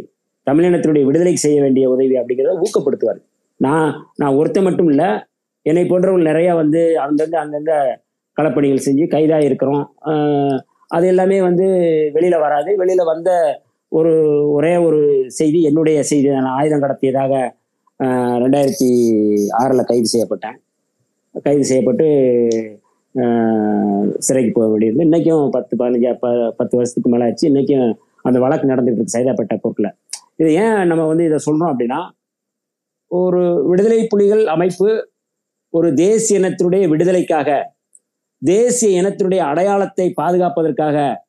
தமிழினத்தினுடைய 0.48 1.04
விடுதலைக்கு 1.08 1.42
செய்ய 1.46 1.60
வேண்டிய 1.66 1.86
உதவி 1.94 2.16
அப்படிங்கிறத 2.20 2.64
ஊக்கப்படுத்துவார். 2.66 3.22
நான் 3.60 3.90
நான் 4.22 4.38
ஒருத்தர் 4.40 4.68
மட்டும் 4.68 4.90
இல்லை 4.94 5.10
என்னை 5.66 5.84
போன்றவங்க 5.92 6.30
நிறைய 6.30 6.50
வந்து 6.62 6.82
அங்கங்க 7.06 7.38
அங்கங்க 7.44 7.74
களப்பணிகள் 8.38 8.86
செஞ்சு 8.88 9.06
கைதாக 9.14 9.48
இருக்கிறோம். 9.48 9.86
அது 10.96 11.06
எல்லாமே 11.12 11.38
வந்து 11.48 11.66
வெளியில 12.16 12.36
வராது. 12.46 12.72
வெளியில 12.82 13.04
வந்த 13.14 13.30
ஒரு 13.92 14.14
ஒரே 14.56 14.74
ஒரு 14.88 15.00
செய்தி 15.38 15.60
என்னுடைய 15.70 15.98
செய்தி 16.10 16.28
நான் 16.36 16.56
ஆயுதம் 16.60 16.84
கடத்தியதாக 16.84 17.34
ரெண்டாயிரத்தி 18.44 18.90
ஆறில் 19.62 19.90
கைது 19.90 20.10
செய்யப்பட்டேன். 20.14 20.58
கைது 21.46 21.66
செய்யப்பட்டு 21.70 22.08
சிறைக்கு 24.20 24.52
போக 24.52 24.68
வேண்டியது 24.68 25.02
இன்றைக்கும் 25.02 25.50
பத்து 25.50 25.78
பதினஞ்சு 25.78 26.14
ப 26.20 26.52
பத்து 26.56 26.78
வருஷத்துக்கு 26.78 27.10
மேலே 27.10 27.26
ஆச்சு 27.26 27.48
இன்றைக்கும் 27.48 28.00
அந்த 28.22 28.40
வழக்கு 28.40 28.66
நடந்துட்டு 28.68 29.00
இருக்கு 29.00 29.16
சைதாப்பேட்டை 29.18 29.58
கோர்ட்டில் 29.58 29.90
இது 30.36 30.54
ஏன் 30.54 30.88
நம்ம 30.88 31.06
வந்து 31.06 31.26
இதை 31.26 31.38
சொல்கிறோம் 31.38 31.72
அப்படின்னா 31.72 32.00
ஒரு 33.08 33.68
விடுதலை 33.68 34.08
புலிகள் 34.08 34.46
அமைப்பு 34.46 35.10
ஒரு 35.70 35.94
தேசிய 35.94 36.40
இனத்தினுடைய 36.40 36.88
விடுதலைக்காக 36.88 37.74
தேசிய 38.46 39.02
இனத்தினுடைய 39.02 39.40
அடையாளத்தை 39.40 40.14
பாதுகாப்பதற்காக 40.14 41.24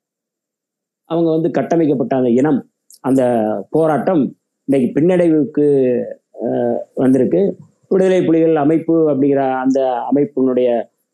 அவங்க 1.04 1.30
வந்து 1.30 1.50
கட்டமைக்கப்பட்ட 1.50 2.16
அந்த 2.16 2.30
இனம் 2.30 2.60
அந்த 3.00 3.22
போராட்டம் 3.70 4.22
இன்னைக்கு 4.68 5.00
பின்னடைவுக்கு 5.00 5.66
வந்திருக்கு. 6.94 7.40
விடுதலை 7.88 8.24
புலிகள் 8.24 8.56
அமைப்பு 8.56 9.10
அப்படிங்கிற 9.10 9.54
அந்த 9.54 9.80
அமைப்பினுடைய 10.12 10.68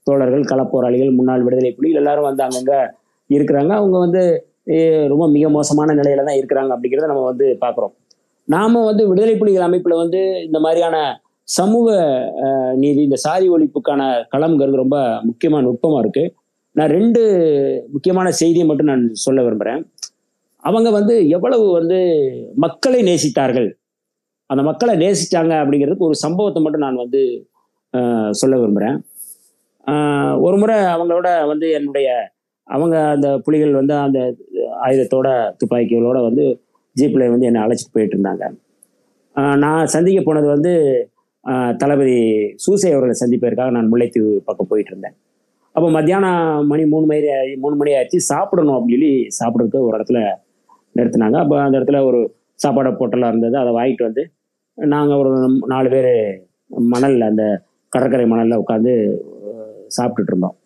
தோழர்கள் 0.07 0.48
களப்போராளிகள் 0.50 1.16
முன்னாள் 1.18 1.44
விடுதலை 1.46 1.70
புலிகள் 1.78 2.00
எல்லாரும் 2.03 2.28
வந்து 2.28 2.44
அங்கங்க 2.46 2.74
இருக்கிறாங்க. 3.30 3.72
அவங்க 3.80 3.96
வந்து 4.05 4.22
ரொம்ப 5.12 5.24
மிக 5.34 5.46
மோசமான 5.57 5.94
நிலையில 6.00 6.24
தான் 6.28 6.38
இருக்கிறாங்க 6.40 6.70
அப்படிங்கிறத 6.74 7.11
நம்ம 7.12 7.24
வந்து 7.30 7.46
பார்க்குறோம். 7.64 7.94
நாம 8.48 8.82
வந்து 8.90 9.03
விடுதலை 9.11 9.34
புலிகள் 9.40 9.68
அமைப்புல 9.68 9.96
வந்து 10.03 10.20
இந்த 10.46 10.59
மாதிரியான 10.64 10.96
சமூக 11.48 11.88
நீதி 12.82 13.00
இந்த 13.09 13.18
சாதி 13.24 13.46
ஒழிப்புக்கான 13.55 14.03
களம்ங்கிறது 14.32 14.82
ரொம்ப 14.82 14.98
முக்கியமான 15.28 15.64
நுட்பமா 15.66 15.98
இருக்கு. 16.05 16.24
நான் 16.76 16.92
ரெண்டு 16.98 17.22
முக்கியமான 17.94 18.28
செய்தியை 18.40 18.66
மட்டும் 18.68 18.90
நான் 18.92 19.05
சொல்ல 19.24 19.42
விரும்புகிறேன் 19.46 19.80
அவங்க 20.64 20.88
வந்து 20.96 21.14
எவ்வளவு 21.36 21.64
வந்து 21.78 21.98
மக்களை 22.64 23.00
நேசித்தார்கள்? 23.09 23.68
அந்த 24.50 24.62
மக்களை 24.68 24.94
நேசிச்சாங்க 25.03 25.53
அப்படிங்கிறதுக்கு 25.62 26.09
ஒரு 26.11 26.18
சம்பவத்தை 26.24 26.61
மட்டும் 26.62 26.84
நான் 26.86 27.03
வந்து 27.05 27.22
சொல்ல 28.40 28.55
விரும்புகிறேன் 28.61 28.96
ஒரு 30.45 30.57
முறை 30.61 30.76
அவங்களோட 30.95 31.28
வந்து 31.51 31.66
என்னுடைய 31.78 32.09
அவங்க 32.68 32.97
அந்த 33.14 33.28
புலிகள் 33.45 33.78
வந்து 33.80 33.95
அந்த 34.07 34.18
ஆயுதத்தோட 34.87 35.28
துப்பாக்கிகளோட 35.61 36.18
வந்து 36.28 36.45
ஜீப்பில் 36.97 37.33
வந்து 37.33 37.49
என்னை 37.49 37.62
அழைச்சிட்டு 37.64 37.95
போயிட்டு 37.97 38.16
இருந்தாங்க. 38.16 38.45
நான் 39.64 39.91
சந்திக்க 39.95 40.20
போனது 40.22 40.49
வந்து 40.55 40.72
தளபதி 41.80 42.18
சூசை 42.64 42.91
அவர்களை 42.93 43.14
சந்திப்பதற்காக 43.20 43.72
நான் 43.76 43.91
முல்லைத்தீவு 43.93 44.33
பக்கம் 44.49 44.70
போயிட்டு 44.72 44.93
இருந்தேன். 44.93 45.16
அப்போ 45.74 45.89
மத்தியானம் 45.97 46.66
மணி 46.70 46.83
மூணு 46.93 47.07
மணி 47.11 47.20
மூணு 47.62 47.76
மணி 47.80 47.93
ஆயிடுச்சு. 47.97 48.20
சாப்பிடணும் 48.33 48.76
அப்படின்னு 48.78 48.97
சொல்லி 48.97 49.12
சாப்பிட்றதுக்கு 49.39 49.80
ஒரு 49.89 49.95
இடத்துல 49.99 50.20
நிறுத்தினாங்க. 50.99 51.37
அப்போ 51.45 51.57
அந்த 51.66 51.74
இடத்துல 51.78 52.01
ஒரு 52.09 52.20
சாப்பாடு 52.64 52.91
பொட்டலாக 53.01 53.33
இருந்தது. 53.33 53.57
அதை 53.62 53.70
வாங்கிட்டு 53.78 54.09
வந்து 54.09 54.24
நாங்கள் 54.78 55.20
ஒரு 55.22 55.30
நாலு 55.72 55.89
பேர் 55.95 56.12
மணலில் 56.93 57.30
அந்த 57.30 57.45
கடற்கரை 57.93 58.26
மணலில் 58.33 58.61
உட்காந்து 58.62 58.93
சாப்பிட்டுட்டு 59.99 60.32
இருந்தோம் 60.32 60.57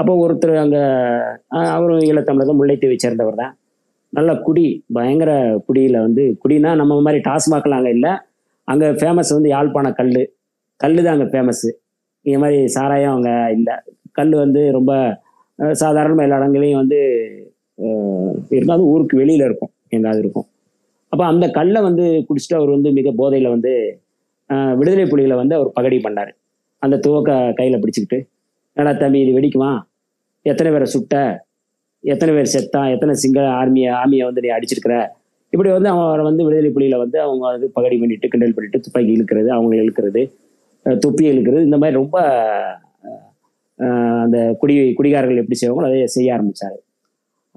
அப்போ 0.00 0.12
ஒருத்தர் 0.24 0.54
அங்கே 0.64 0.82
அவரும் 1.76 2.04
ஈழத்தமிழர் 2.08 2.50
தான் 2.50 2.58
முல்லைத்தீவை 2.60 2.96
சேர்ந்தவர் 3.04 3.40
தான். 3.42 3.52
நல்ல 4.12 4.30
குடி 4.46 4.66
பயங்கர 4.96 5.32
குடியில் 5.66 5.98
வந்து 6.04 6.22
குடினா 6.42 6.70
நம்ம 6.80 7.00
மாதிரி 7.06 7.20
டாஸ்மாக்லாம் 7.28 7.80
அங்கே 7.80 7.92
இல்லை. 7.96 8.12
அங்கே 8.68 8.88
ஃபேமஸ் 9.00 9.32
வந்து 9.36 9.50
யாழ்ப்பாண 9.54 9.88
கல் 9.98 10.12
கல் 10.82 10.96
தான் 11.04 11.14
அங்கே 11.16 11.28
ஃபேமஸ்ஸு 11.32 11.70
இந்த 12.26 12.38
மாதிரி 12.42 12.58
சாராயம் 12.76 13.14
அங்கே 13.16 13.34
இல்லை. 13.56 13.76
கல் 14.18 14.34
வந்து 14.44 14.62
ரொம்ப 14.78 14.92
சாதாரணமாக 15.82 16.26
எல்லா 16.26 16.38
இடங்களையும் 16.40 16.80
வந்து 16.82 16.98
இருந்தாலும் 18.56 18.88
ஊருக்கு 18.92 19.20
வெளியில் 19.22 19.46
இருக்கும். 19.48 19.72
எங்காவது 19.96 20.20
இருக்கும். 20.24 20.46
அப்போ 21.12 21.24
அந்த 21.32 21.44
கல்லை 21.58 21.80
வந்து 21.88 22.04
குடிச்சிட்டு 22.28 22.58
அவர் 22.58 22.74
வந்து 22.76 22.90
மிக 22.98 23.10
போதையில் 23.20 23.52
வந்து 23.54 23.72
விடுதலை 24.78 25.04
புலிகளை 25.12 25.36
வந்து 25.42 25.54
அவர் 25.58 25.70
பகடி 25.78 25.98
பண்ணார். 26.06 26.32
அந்த 26.84 26.96
துவக்க 27.04 27.30
கையில் 27.58 27.80
பிடிச்சிக்கிட்டு 27.82 28.18
என்னடா 28.76 28.92
தம்பி 28.98 29.20
இது 29.24 29.32
வெடிக்குமா? 29.38 29.70
எத்தனை 30.46 30.68
பேரை 30.72 30.86
சுட்ட? 30.86 31.14
எத்தனை 32.04 32.32
பேர் 32.34 32.52
செத்தான்? 32.54 32.90
எத்தனை 32.94 33.14
சிங்கள 33.14 33.46
ஆர்மியை 33.60 33.90
ஆர்மியை 34.00 34.24
வந்து 34.28 34.44
நீ 34.44 34.50
அடிச்சிருக்கிற? 34.56 34.94
இப்படி 35.52 35.70
வந்து 35.70 35.88
அவரை 35.92 36.24
வந்து 36.24 36.44
விடுதலை 36.44 36.70
புலியில் 36.70 37.02
வந்து 37.02 37.18
அவங்க 37.20 37.44
வந்து 37.46 37.68
பகடி 37.70 37.96
பண்ணிட்டு 37.98 38.28
கிண்டல் 38.28 38.54
பண்ணிட்டு 38.54 38.80
துப்பாக்கி 38.80 39.12
இழுக்கிறது 39.16 39.48
அவங்க 39.48 39.74
இழுக்கிறது 39.76 40.22
அஹ் 40.86 40.98
தொப்பி 40.98 41.24
இழுக்கிறது 41.32 41.66
இந்த 41.68 41.78
மாதிரி 41.78 41.96
ரொம்ப 41.96 42.18
அந்த 44.24 44.38
குடி 44.60 44.74
குடிகாரர்கள் 44.98 45.42
எப்படி 45.42 45.58
செய்வாங்களோ 45.60 45.88
அதை 45.90 46.06
செய்ய 46.16 46.34
ஆரம்பித்தார் 46.34 46.78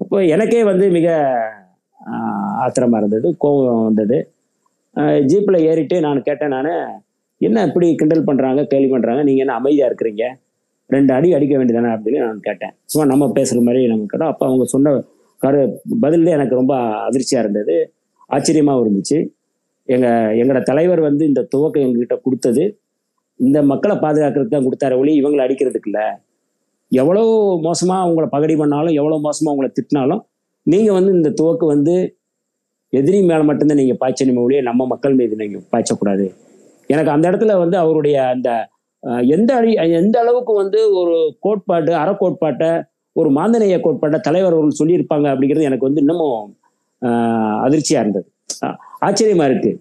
அப்போ 0.00 0.16
எனக்கே 0.34 0.62
வந்து 0.64 0.86
மிக 0.90 1.08
ஆத்திரமாக 2.00 2.62
ஆத்திரமா 2.64 2.98
இருந்தது 3.00 3.28
கோபம் 3.38 3.84
வந்தது. 3.84 4.16
ஜீப்பில் 5.30 5.64
ஏறிட்டு 5.68 5.96
நான் 6.00 6.20
கேட்டேன் 6.22 6.54
நான் 6.56 6.70
என்ன 7.40 7.64
இப்படி 7.66 7.86
கிண்டல் 7.94 8.26
பண்ணுறாங்க 8.26 8.60
கேள்வி 8.64 8.90
பண்ணுறாங்க 8.92 9.22
நீங்கள் 9.22 9.44
என்ன 9.44 9.54
அமைதியாக 9.60 9.88
இருக்கிறீங்க? 9.90 10.24
ரெண்டு 10.90 11.10
அடி 11.16 11.28
அடிக்க 11.36 11.54
வேண்டியதானே 11.58 11.90
அப்படின்னு 11.96 12.20
நான் 12.26 12.44
கேட்டேன். 12.48 12.72
சும்மா 12.90 13.04
நம்ம 13.12 13.28
பேசுகிற 13.38 13.60
மாதிரி 13.68 13.80
நம்ம 13.92 14.06
கேட்டோம் 14.12 14.32
அப்போ 14.32 14.44
அவங்க 14.48 14.64
சொன்ன 14.74 14.92
கரு 15.40 15.60
பதில் 16.04 16.34
எனக்கு 16.36 16.54
ரொம்ப 16.60 16.74
அதிர்ச்சியாக 17.06 17.44
இருந்தது. 17.44 17.76
ஆச்சரியமாகவும் 18.30 18.84
இருந்துச்சு. 18.84 19.18
எங்கள் 19.88 20.34
எங்களோட 20.40 20.60
தலைவர் 20.70 21.00
வந்து 21.08 21.24
இந்த 21.30 21.40
துவக்கம் 21.54 21.84
எங்ககிட்ட 21.86 22.16
கொடுத்தது. 22.26 22.64
இந்த 23.40 23.58
மக்களை 23.70 23.94
பாதுகாக்கிறதுக்கு 24.04 24.56
தான் 24.56 24.66
கொடுத்தாரு 24.66 24.94
ஒளி 25.00 25.12
இவங்களை 25.20 25.42
அடிக்கிறதுக்கு 25.46 25.90
இல்லை 25.90 26.06
எவ்வளோ 26.92 27.22
மோசமாக 27.66 28.08
உங்களை 28.08 28.28
பகடி 28.34 28.54
பண்ணாலும் 28.60 28.96
எவ்வளோ 29.00 29.16
மோசமாக 29.26 29.54
உங்களை 29.54 29.70
திட்டினாலும் 29.78 30.22
நீங்கள் 30.66 30.96
வந்து 30.98 31.10
இந்த 31.18 31.30
துவக்கு 31.38 31.66
வந்து 31.74 31.94
எதிரி 32.92 33.18
மேலே 33.30 33.44
மட்டும்தான் 33.48 33.80
நீங்கள் 33.82 34.00
பாய்ச்சணுமே 34.02 34.42
ஒழிய 34.44 34.60
நம்ம 34.68 34.86
மக்கள் 34.92 35.18
மீது 35.20 35.34
நீங்கள் 35.42 35.64
பாய்ச்சக்கூடாது. 35.72 36.26
எனக்கு 36.90 37.10
அந்த 37.14 37.24
இடத்துல 37.30 37.52
வந்து 37.62 37.76
அவருடைய 37.82 38.16
அந்த 38.34 38.50
எந்த 39.36 39.50
அடி 39.58 39.72
எந்த 40.00 40.16
அளவுக்கு 40.22 40.52
வந்து 40.62 40.80
ஒரு 41.00 41.16
கோட்பாட்டு 41.46 41.92
அறக்கோட்பாட்டை 42.02 42.70
ஒரு 43.16 43.28
மாந்தநேய 43.38 43.78
கோட்பாட்டை 43.80 44.18
தலைவர் 44.26 44.54
அவர்கள் 44.56 44.78
சொல்லியிருப்பாங்க 44.80 45.26
அப்படிங்கிறது 45.32 45.68
எனக்கு 45.70 45.88
வந்து 45.88 46.02
இன்னமும் 46.04 46.46
அதிர்ச்சியா 47.66 48.00
இருந்தது. 48.02 48.28
ஆச்சரியமா 49.06 49.46
இருக்கு. 49.50 49.72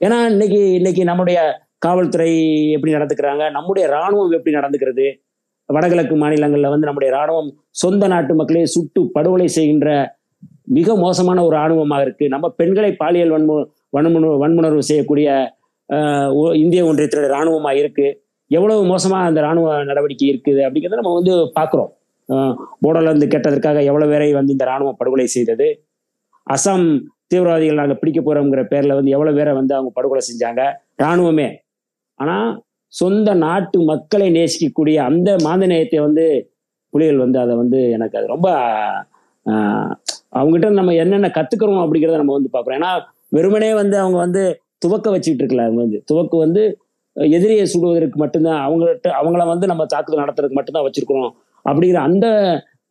ஏன்னா 0.00 0.18
இன்னைக்கு 0.34 0.60
இன்னைக்கு 0.80 1.02
நம்முடைய 1.10 1.38
காவல்துறை 1.86 2.30
எப்படி 2.74 2.92
நடந்துக்கிறாங்க 2.96 3.44
நம்முடைய 3.56 3.84
ராணுவம் 3.96 4.36
எப்படி 4.38 4.54
நடந்துக்கிறது 4.58 5.06
வடகிழக்கு 5.68 6.14
மாநிலங்களில் 6.22 6.72
வந்து 6.74 6.88
நம்முடைய 6.88 7.10
ராணுவம் 7.16 7.50
சொந்த 7.82 8.04
நாட்டு 8.12 8.32
மக்களே 8.40 8.62
சுட்டு 8.74 9.00
படுகொலை 9.16 9.48
செய்கின்ற 9.56 9.88
மிக 10.76 10.94
மோசமான 11.02 11.42
ஒரு 11.46 11.54
ராணுவமாக 11.60 12.04
இருக்கு. 12.06 12.24
நம்ம 12.34 12.46
பெண்களை 12.60 12.90
பாலியல் 13.02 13.34
வன்மு 13.34 13.56
வன்முணர்வு 13.96 14.38
வன்முணர்வு 14.42 14.82
செய்யக்கூடிய 14.90 15.28
இந்திய 16.62 16.80
ஒன்றியத்தினுடைய 16.90 17.30
இராணுவமாக 17.34 17.80
இருக்குது 17.82 18.16
எவ்வளவு 18.50 18.82
மோசமாக 18.86 19.28
அந்த 19.28 19.40
ராணுவ 19.40 19.72
நடவடிக்கை 19.84 20.26
இருக்குது 20.28 20.60
அப்படிங்கிறத 20.66 21.00
நம்ம 21.00 21.14
வந்து 21.14 21.34
பார்க்குறோம். 21.56 21.90
அஹ், 22.28 22.54
போடோலேருந்து 22.82 23.28
கேட்டதற்காக 23.32 23.82
எவ்வளோ 23.90 24.06
பேரை 24.08 24.28
வந்து 24.34 24.54
இந்த 24.56 24.64
ராணுவம் 24.70 24.98
படுகொலை 24.98 25.26
செய்தது? 25.34 25.68
அசாம் 26.46 26.86
தீவிரவாதிகள் 27.30 27.80
நாங்கள் 27.80 28.00
பிடிக்க 28.00 28.20
போகிறோங்கிற 28.20 28.62
பேரில் 28.68 28.96
வந்து 28.98 29.14
எவ்வளோ 29.16 29.32
பேரை 29.34 29.52
வந்து 29.56 29.74
அவங்க 29.76 29.90
படுகொலை 29.96 30.22
செஞ்சாங்க? 30.28 30.62
ராணுவமே. 30.98 31.48
ஆனால் 32.20 32.48
சொந்த 32.92 33.30
நாட்டு 33.42 33.78
மக்களை 33.88 34.28
நேசிக்கக்கூடிய 34.36 34.96
அந்த 35.08 35.30
மாந்தநேயத்தை 35.44 35.98
வந்து 36.04 36.24
புலிகள் 36.92 37.22
வந்து 37.24 37.38
அதை 37.40 37.54
வந்து 37.58 37.80
எனக்கு 37.96 38.18
அது 38.18 38.26
ரொம்ப 38.28 38.48
அவங்ககிட்ட 40.32 40.68
நம்ம 40.78 40.94
என்னென்ன 41.02 41.28
கற்றுக்கிறோம் 41.34 41.82
அப்படிங்கிறத 41.84 42.20
நம்ம 42.20 42.34
வந்து 42.36 42.50
பார்க்குறோம். 42.54 42.78
ஏன்னா 42.80 42.92
வெறுமனே 43.32 43.70
வந்து 43.74 43.96
அவங்க 44.02 44.18
வந்து 44.24 44.42
துவக்க 44.82 45.06
வச்சுக்கிட்டு 45.10 45.44
இருக்கல 45.44 45.64
அவங்க 45.66 45.80
வந்து. 45.84 45.98
துவக்கு 46.10 46.36
வந்து 46.44 46.62
எதிரியை 47.36 47.64
சுடுவதற்கு 47.72 48.18
மட்டும்தான் 48.22 48.60
அவங்கள்ட்ட 48.66 49.08
அவங்கள 49.20 49.42
வந்து 49.52 49.66
நம்ம 49.70 49.84
தாக்குதல் 49.92 50.22
நடத்துறதுக்கு 50.24 50.58
மட்டும்தான் 50.58 50.86
வச்சிருக்கிறோம். 50.86 51.30
அப்படிங்கிற 51.64 52.00
அந்த 52.08 52.26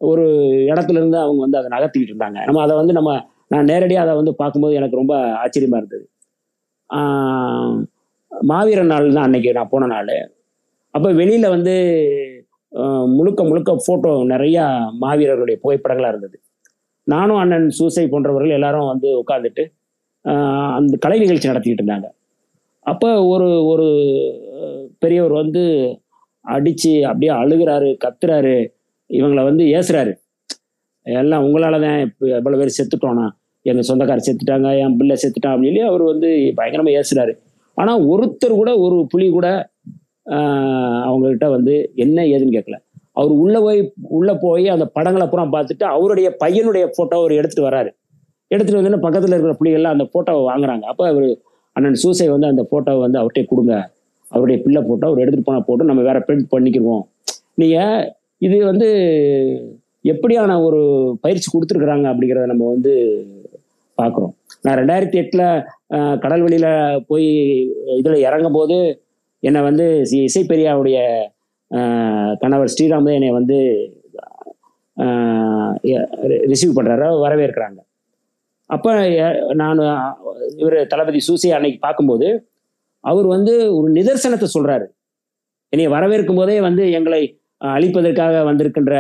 ஒரு 0.02 0.26
இடத்துல 0.72 1.00
இருந்து 1.02 1.18
அவங்க 1.26 1.42
வந்து 1.46 1.60
அதை 1.60 1.70
நகர்த்திக்கிட்டு 1.76 2.14
இருந்தாங்க. 2.14 2.40
நம்ம 2.48 2.62
அதை 2.66 2.74
வந்து 2.82 2.94
நம்ம 2.98 3.12
நான் 3.54 3.70
நேரடியாக 3.72 4.06
அதை 4.06 4.14
வந்து 4.20 4.34
பார்க்கும்போது 4.42 4.74
எனக்கு 4.80 5.00
ரொம்ப 5.02 5.14
ஆச்சரியமா 5.44 5.78
இருந்தது. 5.82 6.06
மாவீர 8.50 8.50
மாவீரன் 8.52 8.92
நாள் 8.94 9.16
தான் 9.16 9.28
அன்னைக்கு 9.28 9.56
நான் 9.58 9.72
போன 9.74 9.88
நாள். 9.94 10.16
அப்போ 10.96 11.10
வெளியில 11.22 11.46
வந்து 11.56 11.74
முழுக்க 13.18 13.42
முழுக்க 13.50 13.72
ஃபோட்டோ 13.86 14.12
நிறையா 14.34 14.64
மாவீரர்களுடைய 15.04 15.58
புகைப்படங்களாக 15.64 16.14
இருந்தது. 16.14 16.38
நானும் 17.08 17.40
அண்ணன் 17.42 17.68
சூசை 17.78 18.06
போன்றவர்கள் 18.14 18.58
எல்லாரும் 18.58 18.90
வந்து 18.94 19.10
உட்காந்துட்டு 19.22 19.64
அந்த 20.78 20.96
கலை 21.04 21.18
நிகழ்ச்சி 21.24 21.52
நடத்திக்கிட்டு 21.52 21.84
இருந்தாங்க. 21.84 22.08
அப்போ 22.88 23.10
ஒரு 23.32 23.48
ஒரு 23.72 23.88
பெரியவர் 25.04 25.34
வந்து 25.42 25.64
அடிச்சு 26.46 26.92
அப்படியே 27.10 27.32
அழுகுறாரு 27.42 27.90
கத்துறாரு. 28.04 28.56
இவங்களை 29.10 29.42
வந்து 29.50 29.64
ஏசுறாரு. 29.78 30.14
எல்லாம் 31.06 31.44
உங்களால 31.48 31.76
தான் 31.86 32.00
இப்போ 32.06 32.26
எவ்வளோ 32.38 32.58
பேர் 32.60 32.78
செத்துட்டோம்னா 32.78 33.26
எங்கள் 33.66 33.88
சொந்தக்காரர் 33.90 34.28
செத்துட்டாங்க 34.28 34.70
என் 34.84 34.98
பிள்ளை 35.00 35.16
செத்துட்டான் 35.24 35.54
அப்படின்னு 35.56 35.74
சொல்லி 35.74 35.90
அவர் 35.92 36.04
வந்து 36.12 36.30
பயங்கரமாக 36.60 37.00
ஏசுறாரு. 37.00 37.34
ஆனால் 37.78 38.04
ஒருத்தர் 38.12 38.60
கூட 38.62 38.72
ஒரு 38.86 38.98
புலி 39.12 39.28
கூட 39.38 39.48
அவங்கக்கிட்ட 41.08 41.48
வந்து 41.56 41.74
என்ன 42.04 42.26
ஏதுன்னு 42.34 42.56
கேட்கல 42.58 42.78
அவர் 43.20 43.34
உள்ள 43.44 43.58
போய் 43.66 43.80
உள்ள 44.18 44.32
போய் 44.46 44.66
அந்த 44.74 44.86
படங்களை 44.96 45.26
பூரா 45.28 45.44
பார்த்துட்டு 45.54 45.86
அவருடைய 45.96 46.28
பையனுடைய 46.42 46.86
போட்டோ 46.98 47.16
அவர் 47.22 47.34
எடுத்துட்டு 47.40 47.68
வராரு. 47.70 47.90
எடுத்துட்டு 48.52 48.80
வந்து 48.80 49.06
பக்கத்துல 49.06 49.36
இருக்கிற 49.36 49.54
புலிகள்லாம் 49.62 49.96
அந்த 49.96 50.06
போட்டோவை 50.14 50.42
வாங்குறாங்க. 50.50 50.84
அப்போ 50.92 51.04
அவர் 51.14 51.28
அண்ணன் 51.78 52.00
சூசை 52.04 52.28
வந்து 52.36 52.52
அந்த 52.52 52.64
போட்டோவை 52.72 53.02
வந்து 53.06 53.20
அவர்கிட்டே 53.22 53.46
கொடுங்க. 53.52 53.76
அவருடைய 54.34 54.58
பிள்ளை 54.64 54.82
போட்டோ 54.88 55.08
அவர் 55.10 55.22
எடுத்துட்டு 55.24 55.50
போன 55.50 55.64
போட்டு 55.68 55.90
நம்ம 55.90 56.04
வேற 56.10 56.20
பிரிண்ட் 56.28 56.54
பண்ணிக்குவோம் 56.54 57.04
நீங்க 57.62 57.78
இது 58.46 58.58
வந்து 58.72 58.88
எப்படியான 60.12 60.52
ஒரு 60.68 60.82
பயிற்சி 61.24 61.48
கொடுத்துருக்குறாங்க 61.50 62.08
அப்படிங்கிறத 62.12 62.52
நம்ம 62.52 62.68
வந்து 62.76 62.94
பார்க்குறோம். 63.98 64.34
நான் 64.66 64.78
ரெண்டாயிரத்தி 64.80 65.18
எட்டில் 65.22 65.46
கடல் 66.24 66.44
வெளியில 66.46 66.68
போய் 67.10 67.30
இதில் 68.00 68.26
இறங்கும் 68.28 68.58
போது 68.58 68.78
என்னை 69.44 69.62
வந்து 69.70 69.86
இசை 70.28 70.44
பெரியாவுடைய 70.52 71.00
கணவர் 72.44 72.74
ஸ்ரீராம் 72.74 73.10
என்னை 73.18 73.32
வந்து 73.40 73.58
ரிசீவ் 76.52 76.78
பண்ணுறாரு 76.78 77.08
வரவேற்கிறாங்க. 77.26 77.80
அப்போ 78.70 78.92
நான் 79.62 79.80
இவர் 80.62 80.78
தளபதி 80.94 81.20
சூசி 81.28 81.50
அன்னைக்கு 81.58 81.80
பார்க்கும்போது 81.86 82.28
அவர் 83.04 83.28
வந்து 83.36 83.54
ஒரு 83.78 83.88
நிதர்சனத்தை 83.98 84.48
சொல்றாரு. 84.56 84.86
என்னை 85.74 85.88
வரவேற்கும் 85.96 86.40
போதே 86.40 86.56
வந்து 86.68 86.84
எங்களை 86.98 87.22
அழிப்பதற்காக 87.62 88.44
வந்திருக்கின்ற 88.50 88.94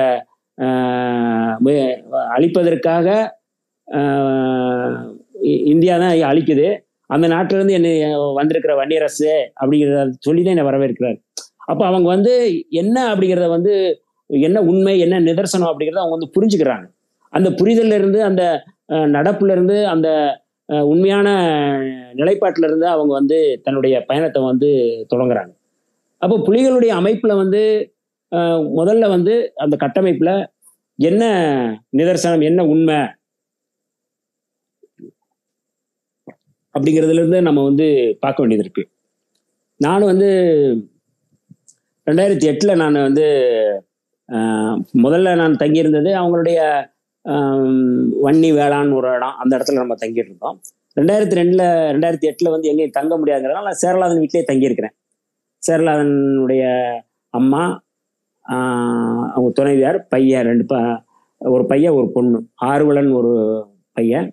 அழிப்பதற்காக 2.36 3.08
இந்தியா 5.74 5.96
தான் 6.04 6.16
அழிக்குது. 6.32 6.68
அந்த 7.10 7.26
நாட்டுல 7.34 7.58
இருந்து 7.60 7.78
என்னை 7.80 7.92
வந்திருக்கிற 8.40 8.74
வன்னியரசு 8.80 9.30
அப்படிங்கிறத 9.62 10.02
சொல்லி 10.28 10.42
தான் 10.42 10.56
என்னை 10.56 10.66
வரவேற்கிறார். 10.70 11.18
அப்போ 11.72 11.84
அவங்க 11.90 12.08
வந்து 12.16 12.34
என்ன 12.82 12.98
அப்படிங்கிறத 13.12 13.48
வந்து 13.58 13.74
என்ன 14.30 14.62
உண்மை 14.72 14.96
என்ன 15.06 15.20
நிதர்சனம் 15.28 15.70
அப்படிங்கிறத 15.72 16.02
அவங்க 16.04 16.16
வந்து 16.18 16.34
புரிஞ்சுக்கிறாங்க. 16.36 16.86
அந்த 17.34 17.50
புரிதல்ல 17.60 17.98
இருந்து 18.00 18.20
அந்த 18.30 18.44
அஹ், 18.90 19.10
நடப்புல 19.14 19.52
இருந்து 19.52 19.78
அந்த 19.88 20.10
உண்மையான 20.90 21.28
நிலைப்பாட்டில 22.16 22.68
இருந்து 22.68 22.88
அவங்க 22.88 23.14
வந்து 23.14 23.38
தன்னுடைய 23.66 23.96
பயணத்தை 24.06 24.42
வந்து 24.44 24.70
தொடங்குறாங்க. 25.12 25.52
அப்போ 26.22 26.36
புலிகளுடைய 26.48 26.92
அமைப்புல 27.00 27.36
வந்து 27.36 27.62
முதல்ல 28.78 29.06
வந்து 29.10 29.34
அந்த 29.58 29.76
கட்டமைப்புல 29.80 30.32
என்ன 31.00 31.24
நிதர்சனம் 31.94 32.44
என்ன 32.44 32.62
உண்மை 32.68 32.98
அப்படிங்கிறதுல 36.76 37.22
இருந்து 37.22 37.40
நம்ம 37.42 37.64
வந்து 37.64 37.88
பார்க்க 38.22 38.44
வேண்டியது 38.44 38.66
இருக்கு. 38.66 38.84
நானும் 39.80 40.12
வந்து 40.12 40.30
ரெண்டாயிரத்தி 42.08 42.46
எட்டுல 42.52 42.74
நான் 42.76 43.06
வந்து 43.06 43.26
முதல்ல 45.00 45.34
நான் 45.36 45.60
தங்கியிருந்தது 45.62 46.12
அவங்களுடைய 46.14 46.60
வன்னி 48.26 48.50
வேளாண் 48.58 48.92
ஒரு 48.98 49.08
இடம் 49.16 49.38
அந்த 49.42 49.52
இடத்துல 49.58 49.82
நம்ம 49.84 49.96
தங்கிட்டு 50.02 50.32
இருக்கோம். 50.32 50.58
ரெண்டாயிரத்தி 51.00 51.36
ரெண்டுல 51.40 51.64
ரெண்டாயிரத்தி 51.96 52.28
எட்டுல 52.30 52.52
வந்து 52.54 52.70
எங்கேயும் 52.72 52.96
தங்க 53.00 53.14
முடியாதுங்கிறதுனால 53.22 53.68
நான் 53.70 53.82
சேரலாதன் 53.84 54.22
வீட்டிலேயே 54.22 54.48
தங்கியிருக்கிறேன். 54.50 54.96
சேரலாதனுடைய 55.68 56.64
அம்மா 57.40 57.64
அவங்க 59.36 59.50
துணைவியார் 59.60 59.98
பையன் 60.14 60.48
ரெண்டு 60.50 60.66
ப 60.72 60.76
ஒரு 61.42 61.64
பையன் 61.72 61.96
ஒரு 62.00 62.08
பொண்ணு. 62.16 62.38
ஆர்வலன் 62.72 63.12
ஒரு 63.20 63.34
பையன். 63.98 64.28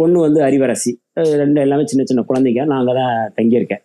பொண்ணு 0.00 0.18
வந்து 0.26 0.40
அறிவரசி 0.46 0.92
ரெண்டு 1.42 1.58
எல்லாமே 1.64 1.84
சின்ன 1.90 2.04
சின்ன 2.10 2.24
குழந்தைங்க. 2.30 2.62
நான் 2.70 2.80
அங்கே 2.80 2.94
தான் 3.00 3.14
தங்கியிருக்கேன். 3.38 3.82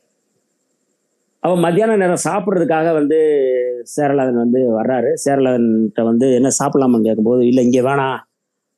அவன் 1.46 1.64
மத்தியான 1.66 1.96
நேரம் 2.02 2.26
சாப்பிட்றதுக்காக 2.26 2.90
வந்து 3.00 3.20
சேரலாதன் 3.94 4.42
வந்து 4.44 4.60
வர்றாரு. 4.80 5.12
சேரலாதன்கிட்ட 5.26 6.04
வந்து 6.10 6.28
என்ன 6.40 6.52
சாப்பிடலாமான்னு 6.60 7.08
கேட்கும்போது 7.10 7.44
இல்லை 7.52 7.64
இங்கே 7.68 7.84
வேணாம் 7.90 8.20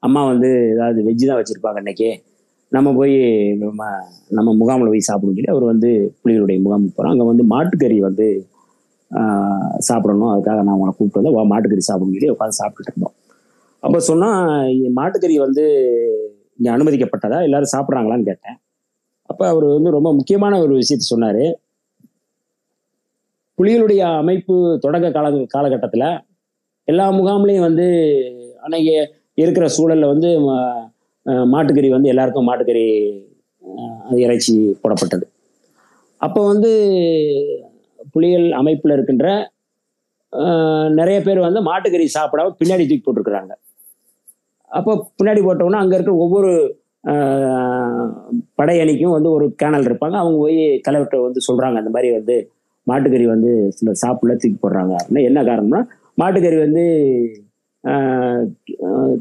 அம்மா 0.06 0.22
வந்து 0.32 0.50
ஏதாவது 0.76 1.00
வெஜ்ஜு 1.08 1.26
தான் 1.30 1.40
வச்சுருப்பாங்க 1.40 1.80
அன்னைக்கு. 1.82 2.10
நம்ம 2.72 2.92
போய் 3.00 3.16
நம்ம 3.62 3.82
நம்ம 4.38 4.50
முகாமில் 4.62 4.92
போய் 4.94 5.08
சாப்பிடும் 5.10 5.36
சொல்லி 5.38 5.52
அவர் 5.54 5.66
வந்து 5.74 5.90
புலிகளுடைய 6.22 6.60
முகாமுக்கு 6.66 6.96
போகிறோம் 6.96 7.14
அங்கே 7.14 7.26
வந்து 7.32 7.44
மாட்டுக்கறி 7.54 7.98
வந்து 8.08 8.28
சாப்பிடணும். 9.90 10.32
அதுக்காக 10.34 10.60
நான் 10.68 10.76
உங்களை 10.78 10.94
கூப்பிட்டு 10.94 11.22
வந்து 11.22 11.34
வா 11.36 11.44
மாட்டுக்கறி 11.54 11.84
சாப்பிடும் 11.90 12.16
சொல்லி 12.16 12.32
உட்காந்து 12.36 12.60
சாப்பிட்டுட்டு 12.62 12.92
இருந்தோம். 12.92 13.16
அப்போ 13.84 14.00
சொன்னால் 14.10 14.92
மாட்டுக்கறி 15.00 15.36
வந்து 15.46 15.64
இங்கே 16.60 16.72
அனுமதிக்கப்பட்டதா? 16.76 17.40
எல்லாரும் 17.48 17.74
சாப்பிட்றாங்களான்னு 17.76 18.30
கேட்டேன். 18.32 18.58
அப்போ 19.30 19.44
அவர் 19.52 19.66
வந்து 19.78 19.90
ரொம்ப 19.98 20.10
முக்கியமான 20.20 20.60
ஒரு 20.66 20.74
விஷயத்த 20.82 21.06
சொன்னார். 21.14 21.44
புலிகளுடைய 23.58 24.02
அமைப்பு 24.22 24.56
தொடக்க 24.86 25.08
கால 25.18 25.28
காலகட்டத்தில் 25.56 26.08
எல்லா 26.88 27.06
முகாம்லேயும் 27.18 27.68
வந்து 27.70 27.86
அன்னைக்கு 28.66 28.96
இருக்கிற 29.38 29.66
சூழலில் 29.76 30.12
வந்து 30.14 30.30
மாட்டுக்கறி 31.54 31.90
வந்து 31.96 32.12
எல்லாருக்கும் 32.14 32.48
மாட்டுக்கறி 32.50 32.86
இறைச்சி 34.26 34.54
போடப்பட்டது. 34.82 35.26
அப்போ 36.22 36.42
வந்து 36.52 36.72
புலிகள் 38.14 38.48
அமைப்பில் 38.60 38.96
இருக்கின்ற 38.96 39.28
நிறைய 41.00 41.18
பேர் 41.26 41.40
வந்து 41.48 41.60
மாட்டுக்கறி 41.70 42.06
சாப்பிடாம 42.18 42.54
பின்னாடி 42.60 42.84
தூக்கி 42.90 43.04
போட்டிருக்கிறாங்க. 43.06 43.54
அப்போ 44.72 44.92
பின்னாடி 45.18 45.42
போட்டோம்னா 45.48 45.82
அங்கே 45.84 45.96
இருக்கிற 45.98 46.16
ஒவ்வொரு 46.26 46.52
படை 48.58 48.74
படையணிக்கும் 48.74 49.16
வந்து 49.16 49.30
ஒரு 49.38 49.46
கேனல் 49.62 49.88
இருப்பாங்க. 49.90 50.16
அவங்க 50.22 50.38
போய் 50.44 50.60
தலைவர்கிட்ட 50.86 51.18
வந்து 51.26 51.42
சொல்கிறாங்க 51.48 51.78
அந்த 51.82 51.92
மாதிரி 51.96 52.10
வந்து 52.18 52.36
மாட்டுக்கறி 52.88 53.26
வந்து 53.34 53.52
சில 53.78 53.92
சாப்பிடல 54.04 54.36
தூக்கி 54.42 54.58
போடுறாங்க 54.62 54.94
அப்படின்னா. 55.00 55.24
என்ன 55.30 55.40
காரணம்னா 55.50 55.82
மாட்டுக்கறி 56.22 56.58
வந்து 56.66 56.84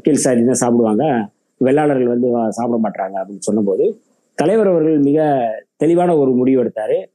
கீழ் 0.01 0.23
சாதி 0.25 0.45
தான் 0.45 0.61
சாப்பிடுவாங்க. 0.63 1.03
வெள்ளாளர்கள் 1.63 2.07
வந்து 2.07 2.37
வா- 2.37 2.47
சாப்பிட 2.47 2.89
மாட்டாங்க 2.89 3.15
அப்படின்னு 3.15 3.39
சொன்னபோது 3.39 3.99
தலைவர் 4.35 4.67
அவர்கள் 4.67 4.97
மிக 4.97 5.19
தெளிவான 5.75 6.17
ஒரு 6.17 6.31
முடிவு 6.31 6.63
எடுத்தாரு. 6.63 7.05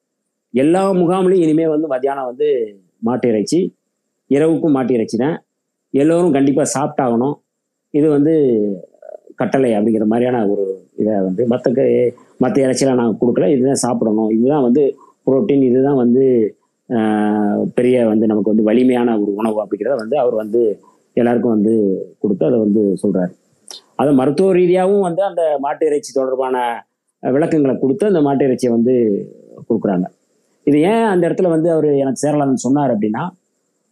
எல்லா 0.52 0.90
முகாம்லையும் 0.92 1.40
இனிமே 1.40 1.68
வந்து 1.68 1.86
மத்தியானம் 1.86 2.24
வந்து 2.24 2.78
மாட்டு 2.98 3.28
இறைச்சி 3.28 3.74
இரவுக்கும் 4.28 4.72
மாட்டு 4.72 4.94
இறைச்சி 4.94 5.16
தான். 5.18 5.44
எல்லோரும் 5.90 6.32
கண்டிப்பாக 6.32 6.70
சாப்பிட்டாகணும். 6.74 7.34
இது 7.90 8.10
வந்து 8.10 8.34
கட்டளை 9.34 9.72
அப்படிங்கிற 9.72 10.04
மாதிரியான 10.04 10.48
ஒரு 10.48 10.88
இதை 10.96 11.14
வந்து 11.20 11.46
மற்ற 11.46 11.70
மற்ற 12.38 12.66
இறைச்சியெலாம் 12.66 12.94
நாங்கள் 12.94 13.28
கொடுக்கல. 13.28 13.52
இதுதான் 13.52 13.74
சாப்பிடணும். 13.74 14.30
இதுதான் 14.30 14.62
வந்து 14.62 14.96
புரோட்டீன். 15.26 15.62
இதுதான் 15.62 15.96
வந்து 15.96 16.56
பெரிய 17.74 18.06
வந்து 18.06 18.26
நமக்கு 18.26 18.48
வந்து 18.48 18.62
வலிமையான 18.62 19.20
ஒரு 19.20 19.34
உணவு 19.34 19.64
அப்படிங்கிறத 19.64 19.96
வந்து 19.96 20.18
அவர் 20.18 20.34
வந்து 20.34 20.80
எல்லாருக்கும் 21.22 21.54
வந்து 21.56 21.74
கொடுத்து 22.22 22.44
அதை 22.48 22.58
வந்து 22.64 22.82
சொல்கிறாரு 23.02 23.32
அதை 24.00 24.10
மருத்துவ 24.20 24.52
ரீதியாகவும் 24.58 25.06
வந்து 25.08 25.22
அந்த 25.30 25.42
மாட்டு 25.64 25.84
இறைச்சி 25.90 26.10
தொடர்பான 26.18 26.56
விளக்கங்களை 27.22 27.74
கொடுத்து 27.82 28.04
அந்த 28.10 28.20
மாட்டு 28.26 28.46
இறைச்சியை 28.48 28.70
வந்து 28.76 28.94
கொடுக்குறாங்க. 29.68 30.06
இது 30.66 30.78
ஏன் 30.90 31.06
அந்த 31.12 31.22
இடத்துல 31.28 31.48
வந்து 31.54 31.68
அவர் 31.74 31.88
எனக்கு 32.02 32.22
சேரலாம்னு 32.24 32.64
சொன்னார் 32.66 32.92
அப்படின்னா 32.94 33.22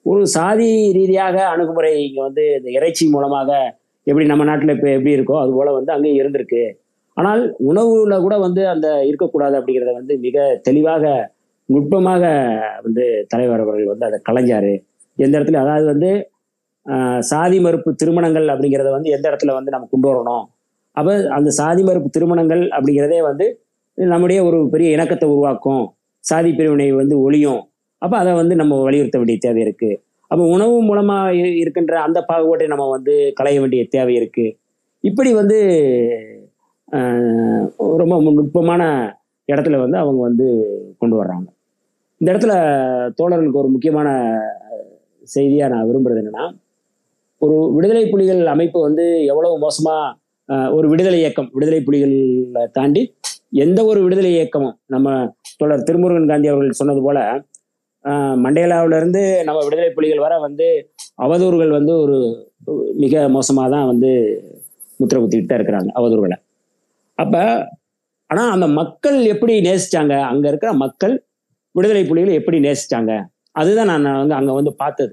ஒரு 0.06 0.22
சாதி 0.36 0.68
ரீதியாக 0.96 1.36
அணுகுமுறை 1.52 1.92
இங்கே 2.06 2.20
வந்து 2.26 2.42
இந்த 2.58 2.68
இறைச்சி 2.78 3.04
மூலமாக 3.14 3.50
எப்படி 4.06 4.26
நம்ம 4.32 4.44
நாட்டில் 4.50 4.74
இப்போ 4.74 4.88
எப்படி 4.96 5.14
இருக்கோ 5.16 5.36
அது 5.42 5.52
போல் 5.56 5.76
வந்து 5.78 5.92
அங்கேயும் 5.94 6.20
இருந்திருக்கு. 6.22 6.62
ஆனால் 7.16 7.42
உணவுல 7.70 8.14
கூட 8.24 8.34
வந்து 8.44 8.62
அந்த 8.74 8.88
இருக்கக்கூடாது 9.08 9.54
அப்படிங்கிறத 9.58 9.94
வந்து 10.00 10.14
மிக 10.26 10.46
தெளிவாக 10.66 11.04
நுட்பமாக 11.68 12.24
வந்து 12.84 13.04
தலைவர் 13.32 13.64
அவர்கள் 13.64 13.92
வந்து 13.92 14.06
அதை 14.08 14.18
கலைஞ்சாரு. 14.28 14.72
எந்த 15.18 15.34
இடத்துல? 15.38 15.62
அதாவது 15.64 15.86
வந்து 15.94 16.10
சாதி 17.30 17.58
மறுப்பு 17.64 17.90
திருமணங்கள் 18.00 18.46
அப்படிங்கிறத 18.54 18.90
வந்து 18.96 19.12
எந்த 19.16 19.26
இடத்துல 19.30 19.54
வந்து 19.58 19.74
நம்ம 19.74 19.88
கொண்டு 19.94 20.08
வரணும்? 20.10 20.44
அப்போ 20.96 21.12
அந்த 21.36 21.50
சாதி 21.60 21.82
மறுப்பு 21.88 22.10
திருமணங்கள் 22.16 22.62
அப்படிங்கிறதே 22.76 23.20
வந்து 23.30 23.46
நம்முடைய 23.98 24.38
ஒரு 24.48 24.58
பெரிய 24.74 24.88
இணக்கத்தை 24.96 25.26
உருவாக்கும். 25.34 25.84
சாதி 26.24 26.50
பிரிவினை 26.58 26.86
வந்து 27.02 27.16
ஒழியும். 27.26 27.62
அப்போ 28.02 28.16
அதை 28.22 28.32
வந்து 28.40 28.54
நம்ம 28.60 28.78
வலியுறுத்த 28.86 29.18
வேண்டிய 29.20 29.38
தேவை 29.46 29.60
இருக்குது 29.66 29.98
அப்போ 30.30 30.44
உணவு 30.54 30.76
மூலமாக 30.88 31.34
இருக்கின்ற 31.62 31.94
அந்த 32.06 32.18
பாகுபாட்டை 32.30 32.66
நம்ம 32.72 32.86
வந்து 32.96 33.14
களைய 33.38 33.58
வேண்டிய 33.62 33.82
தேவை 33.94 34.14
இருக்குது 34.20 34.54
இப்படி 35.04 35.30
வந்து 35.40 35.58
ரொம்ப 38.02 38.16
நுட்பமான 38.38 38.82
இடத்துல 39.48 39.78
வந்து 39.84 39.98
அவங்க 40.02 40.20
வந்து 40.28 40.46
கொண்டு 41.00 41.16
வர்றாங்க. 41.20 41.46
இந்த 42.20 42.28
இடத்துல 42.32 42.54
தோழர்களுக்கு 43.18 43.62
ஒரு 43.62 43.70
முக்கியமான 43.74 44.08
செய்தியாக 45.34 45.72
நான் 45.72 45.88
விரும்புகிறது 45.88 46.22
என்னென்னா 46.22 46.44
ஒரு 47.40 47.56
விடுதலை 47.74 48.04
புலிகள் 48.08 48.42
அமைப்பு 48.52 48.78
வந்து 48.86 49.04
எவ்வளவு 49.30 49.56
மோசமா 49.62 49.96
ஒரு 50.72 50.86
விடுதலை 50.92 51.18
இயக்கம் 51.20 51.48
விடுதலை 51.54 51.80
புலிகள் 51.86 52.14
தாண்டி 52.74 53.02
எந்த 53.62 53.80
ஒரு 53.84 54.00
விடுதலை 54.04 54.30
இயக்கமும் 54.32 54.76
நம்ம 54.94 55.08
தொடர் 55.60 55.86
திருமுருகன் 55.88 56.30
காந்தி 56.30 56.48
அவர்கள் 56.52 56.80
சொன்னது 56.80 57.02
போல 57.02 57.18
ஆஹ், 58.04 58.36
இருந்து 58.94 59.22
நம்ம 59.46 59.60
விடுதலை 59.66 59.90
புலிகள் 59.94 60.24
வர 60.24 60.34
வந்து 60.44 60.66
அவதூறுகள் 61.18 61.72
வந்து 61.78 61.92
ஒரு 62.04 62.16
மிக 63.02 63.14
மோசமாக 63.28 63.68
தான் 63.74 63.88
வந்து 63.88 64.10
முத்திர 65.00 65.16
குத்திக்கிட்டு 65.18 65.50
தான் 65.50 65.60
இருக்கிறாங்க 65.60 65.90
அவதூறுகளை. 65.98 66.36
அப்ப 67.18 67.34
ஆனா 68.30 68.42
அந்த 68.54 68.66
மக்கள் 68.78 69.18
எப்படி 69.32 69.54
நேசிச்சாங்க? 69.66 70.14
அங்க 70.30 70.44
இருக்கிற 70.50 70.70
மக்கள் 70.84 71.14
விடுதலை 71.74 72.02
புலிகளை 72.08 72.34
எப்படி 72.40 72.58
நேசிச்சாங்க? 72.64 73.12
அதுதான் 73.56 73.90
நான் 73.92 74.20
வந்து 74.22 74.36
அங்க 74.38 74.52
வந்து 74.58 74.72
பார்த்தது. 74.80 75.12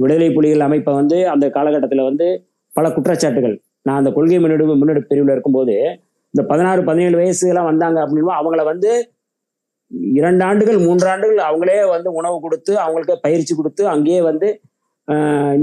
விடுதலை 0.00 0.28
புலிகள் 0.36 0.66
அமைப்பை 0.66 0.92
வந்து 1.00 1.18
அந்த 1.34 1.46
காலகட்டத்தில் 1.56 2.08
வந்து 2.08 2.26
பல 2.74 2.88
குற்றச்சாட்டுகள். 2.88 3.56
நான் 3.82 3.98
அந்த 4.00 4.10
கொள்கை 4.16 4.38
முன்னெடுப்பு 4.42 4.74
முன்னெடுப்பு 4.80 5.10
பிரிவில் 5.10 5.34
இருக்கும்போது 5.34 5.74
இந்த 6.34 6.42
பதினாறு 6.50 6.80
பதினேழு 6.84 7.16
வயசுலாம் 7.20 7.68
வந்தாங்க 7.70 7.98
அப்படின்னா 8.04 8.34
அவங்கள 8.40 8.62
வந்து 8.72 8.90
இரண்டு 10.20 10.42
ஆண்டுகள் 10.44 10.78
மூன்று 10.86 11.06
ஆண்டுகள் 11.12 11.40
அவங்களே 11.48 11.76
வந்து 11.94 12.08
உணவு 12.12 12.36
கொடுத்து 12.40 12.72
அவங்களுக்கு 12.84 13.14
பயிற்சி 13.26 13.52
கொடுத்து 13.54 13.82
அங்கேயே 13.88 14.20
வந்து 14.30 14.48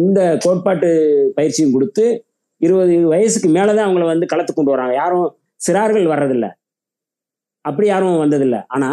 இந்த 0.05 0.19
கோட்பாட்டு 0.43 0.89
பயிற்சியும் 1.37 1.73
கொடுத்து 1.75 2.05
இருபது 2.61 2.93
வயசுக்கு 3.13 3.49
மேலதான் 3.49 3.87
அவங்கள 3.87 4.05
வந்து 4.11 4.25
களத்து 4.25 4.51
கொண்டு 4.53 4.73
வராங்க. 4.73 4.93
யாரும் 4.93 5.27
சிறார்கள் 5.65 6.05
வர்றதில்ல. 6.13 6.47
அப்படி 7.65 7.87
யாரும் 7.87 8.21
வந்ததில்லை. 8.23 8.59
ஆனா 8.67 8.89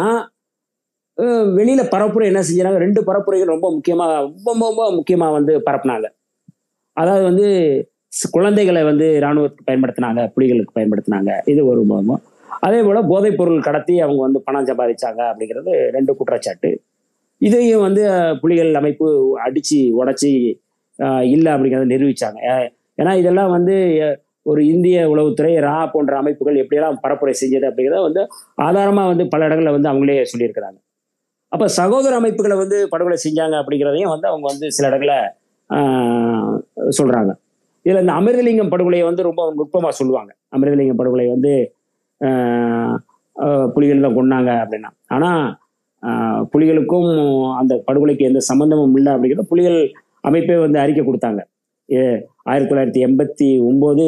வெளியில 1.17 1.83
பரப்புரை 1.83 2.25
என்ன 2.25 2.39
செஞ்சாங்க? 2.39 2.77
ரெண்டு 2.77 3.01
பரப்புரைகள் 3.01 3.45
ரொம்ப 3.45 3.71
முக்கியமா 3.71 4.31
ரொம்ப 4.43 4.55
ரொம்ப 4.59 4.91
முக்கியமா 4.91 5.31
வந்து 5.31 5.59
பரப்புனாங்க. 5.59 6.09
அதாவது 6.93 7.23
வந்து 7.23 7.45
ஸ்- 8.07 8.29
குழந்தைகளை 8.31 8.83
வந்து 8.83 9.19
இராணுவத்துக்கு 9.21 9.71
பயன்படுத்தினாங்க 9.71 10.31
புலிகளுக்கு 10.37 10.71
பயன்படுத்தினாங்க. 10.75 11.49
இது 11.49 11.65
ஒரு 11.65 11.83
முகமும் 11.83 12.21
அதே 12.59 12.81
போல 12.81 13.01
போதைப் 13.01 13.37
பொருள் 13.37 13.61
கடத்தி 13.61 13.99
அவங்க 13.99 14.21
வந்து 14.21 14.41
பணம் 14.41 14.65
சம்பாதிச்சாங்க 14.65 15.21
அப்படிங்கிறது 15.21 15.89
ரெண்டு 15.89 16.15
குற்றச்சாட்டு. 16.15 16.81
இதையும் 17.37 17.81
வந்து 17.81 18.11
புலிகள் 18.41 18.75
அமைப்பு 18.75 19.37
அடிச்சு 19.45 19.91
உடச்சி 19.99 20.59
இல்லை 21.23 21.53
அப்படிங்கிறத 21.53 21.89
நிரூபிச்சாங்க. 21.93 22.59
ஏ- 22.59 22.73
ஏன்னா 22.97 23.17
இதெல்லாம் 23.17 23.49
வந்து 23.49 23.97
ஒரு 24.41 24.65
இந்திய 24.65 25.09
உளவுத்துறை 25.09 25.53
ரா 25.59 25.89
போன்ற 25.91 26.17
அமைப்புகள் 26.17 26.55
எப்படியெல்லாம் 26.55 26.95
பரப்புரை 27.03 27.33
செஞ்சது 27.41 27.69
அப்படிங்கிறத 27.69 28.01
வந்து 28.01 28.27
ஆதாரமா 28.61 29.07
வந்து 29.07 29.27
பல 29.27 29.45
இடங்களில் 29.45 29.79
வந்து 29.79 29.89
அவங்களே 29.89 30.25
சொல்லியிருக்கிறாங்க. 30.37 30.90
அப்ப 31.51 31.67
சகோதர 31.67 32.15
அமைப்புகளை 32.15 32.57
வந்து 32.57 32.89
படுகொலை 32.89 33.19
செஞ்சாங்க 33.23 33.63
அப்படிங்கிறதையும் 33.63 34.07
வந்து 34.07 34.27
அவங்க 34.27 34.47
வந்து 34.47 34.71
சில 34.71 34.97
இடங்கள 34.97 35.11
சொல்கிறாங்க 35.73 36.59
சொல்றாங்க. 36.97 37.33
இதுல 37.85 37.99
இந்த 37.99 38.13
அமிர்தலிங்கம் 38.13 38.69
படுகொலையை 38.69 39.05
வந்து 39.05 39.23
ரொம்ப 39.23 39.53
நுட்பமா 39.53 39.89
சொல்லுவாங்க. 39.89 40.35
அமிர்தலிங்கம் 40.57 40.93
படுகொலை 40.93 41.27
வந்து 41.27 41.75
புலிகள் 43.73 44.01
தான் 44.01 44.15
கொண்டாங்க 44.15 44.49
அப்படின்னா. 44.49 44.89
ஆனா 45.07 45.59
புலிகளுக்கும் 46.53 47.55
அந்த 47.55 47.83
படுகொலைக்கு 47.87 48.17
எந்த 48.17 48.39
சம்பந்தமும் 48.39 48.95
இல்லை 48.95 49.13
அப்படிங்கிறத 49.13 49.41
புலிகள் 49.41 49.91
அமைப்பே 50.21 50.59
வந்து 50.59 50.79
அறிக்கை 50.79 51.05
கொடுத்தாங்க. 51.05 51.39
ஏ- 51.91 52.27
ஆயிரத்தி 52.43 52.75
தொள்ளாயிரத்தி 52.75 53.07
எண்பத்தி 53.07 53.61
ஒன்பது 53.61 54.05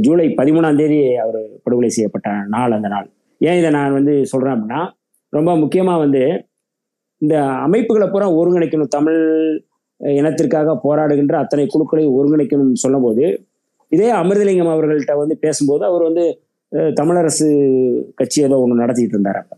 ஜூலை 0.00 0.28
பதிமூணாம் 0.28 0.76
தேதி 0.76 1.16
அவர் 1.16 1.40
படுகொலை 1.62 1.88
செய்யப்பட்ட 1.88 2.30
நாள் 2.48 2.72
அந்த 2.72 2.88
நாள். 2.88 3.10
ஏன் 3.38 3.58
இதை 3.58 3.70
நான் 3.70 3.92
வந்து 3.92 4.26
சொல்றேன் 4.26 4.52
அப்படின்னா 4.52 4.90
ரொம்ப 5.32 5.50
முக்கியமா 5.60 5.94
வந்து 5.98 6.22
இந்த 7.22 7.34
அமைப்புகளை 7.64 8.06
பூரா 8.08 8.26
ஒருங்கிணைக்கணும். 8.38 8.94
தமிழ் 8.94 9.20
இனத்திற்காக 10.00 10.74
போராடுகின்ற 10.84 11.34
அத்தனை 11.40 11.64
குழுக்களை 11.66 12.04
ஒருங்கிணைக்கணும்னு 12.16 12.82
சொல்லும்போது 12.84 13.24
இதே 13.92 14.08
அமிர்தலிங்கம் 14.18 14.74
அவர்கள்ட்ட 14.74 15.14
வந்து 15.18 15.34
பேசும்போது 15.38 15.82
அவர் 15.86 16.06
வந்து 16.08 16.24
அஹ், 16.72 16.92
தமிழரசு 16.94 17.46
கட்சி 18.14 18.38
ஏதோ 18.42 18.56
ஒன்று 18.60 18.82
நடத்திட்டு 18.82 19.14
இருந்தார் 19.16 19.38
அப்ப. 19.40 19.52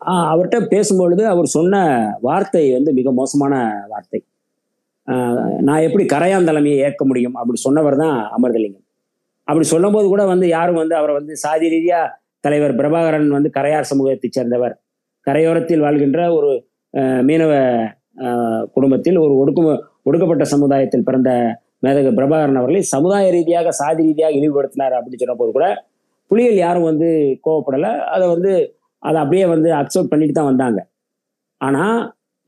ஆஹ், 0.00 0.26
அவர்கிட்ட 0.30 0.58
பேசும்பொழுது 0.72 1.22
அவர் 1.26 1.48
சொன்ன 1.54 1.74
வார்த்தை 2.20 2.62
வந்து 2.72 2.90
மிக 2.92 3.12
மோசமான 3.12 3.54
வார்த்தை. 3.88 4.20
ஆஹ், 5.08 5.38
நான் 5.60 5.84
எப்படி 5.86 6.04
கரையான் 6.12 6.48
தலைமையை 6.48 6.78
ஏற்க 6.86 7.02
முடியும்? 7.04 7.36
அப்படி 7.36 7.58
சொன்னவர் 7.60 7.96
தான் 7.96 8.16
அமிர்தலிங்கம். 8.36 8.84
அப்படி 9.48 9.66
சொல்லும்போது 9.66 10.06
கூட 10.08 10.22
வந்து 10.26 10.46
யாரும் 10.50 10.80
வந்து 10.82 10.94
அவரை 10.96 11.14
வந்து 11.14 11.34
சாதி 11.36 11.68
ரீதியாக 11.68 12.12
தலைவர் 12.46 12.74
பிரபாகரன் 12.80 13.34
வந்து 13.36 13.50
கரையார் 13.56 13.90
சமூகத்தைச் 13.90 14.36
சேர்ந்தவர். 14.36 14.74
கரையோரத்தில் 15.26 15.84
வாழ்கின்ற 15.84 16.20
ஒரு 16.38 16.50
மீனவ 17.28 17.52
குடும்பத்தில் 18.74 19.18
ஒரு 19.24 19.34
ஒடுக்கு 19.42 19.62
ஒடுக்கப்பட்ட 20.08 20.44
சமுதாயத்தில் 20.54 21.06
பிறந்த 21.08 21.30
மேதகு 21.84 22.10
பிரபாகரன் 22.18 22.58
அவர்களை 22.60 22.82
சமுதாய 22.94 23.26
ரீதியாக 23.36 23.72
சாதி 23.80 24.02
ரீதியாக 24.08 24.38
இழிவுபடுத்தினார் 24.38 24.94
அப்படின்னு 24.98 25.20
சொன்னபோது 25.22 25.50
கூட 25.56 25.66
புலிகள் 26.30 26.62
யாரும் 26.64 26.88
வந்து 26.90 27.08
கோவப்படலை. 27.46 27.90
அதை 28.14 28.24
வந்து 28.34 28.52
அதை 29.02 29.16
அப்படியே 29.22 29.46
வந்து 29.54 29.68
அக்செப்ட் 29.80 30.12
பண்ணிட்டு 30.12 30.36
தான் 30.38 30.50
வந்தாங்க. 30.50 30.80
ஆனால் 31.60 31.98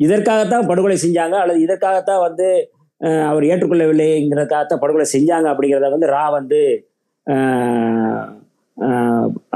இதற்காகத்தான் 0.00 0.68
படுகொலை 0.70 0.96
செஞ்சாங்க 1.04 1.36
அல்லது 1.42 1.60
இதற்காகத்தான் 1.66 2.24
வந்து 2.26 2.46
அவர் 3.30 3.44
ஏற்றுக்கொள்ளவில்லைங்கிறதுக்காகத்தான் 3.50 4.82
படுகொலை 4.82 5.06
செஞ்சாங்க 5.14 5.46
அப்படிங்கிறத 5.52 5.90
வந்து 5.94 6.08
ரா 6.16 6.24
வந்து 6.38 6.60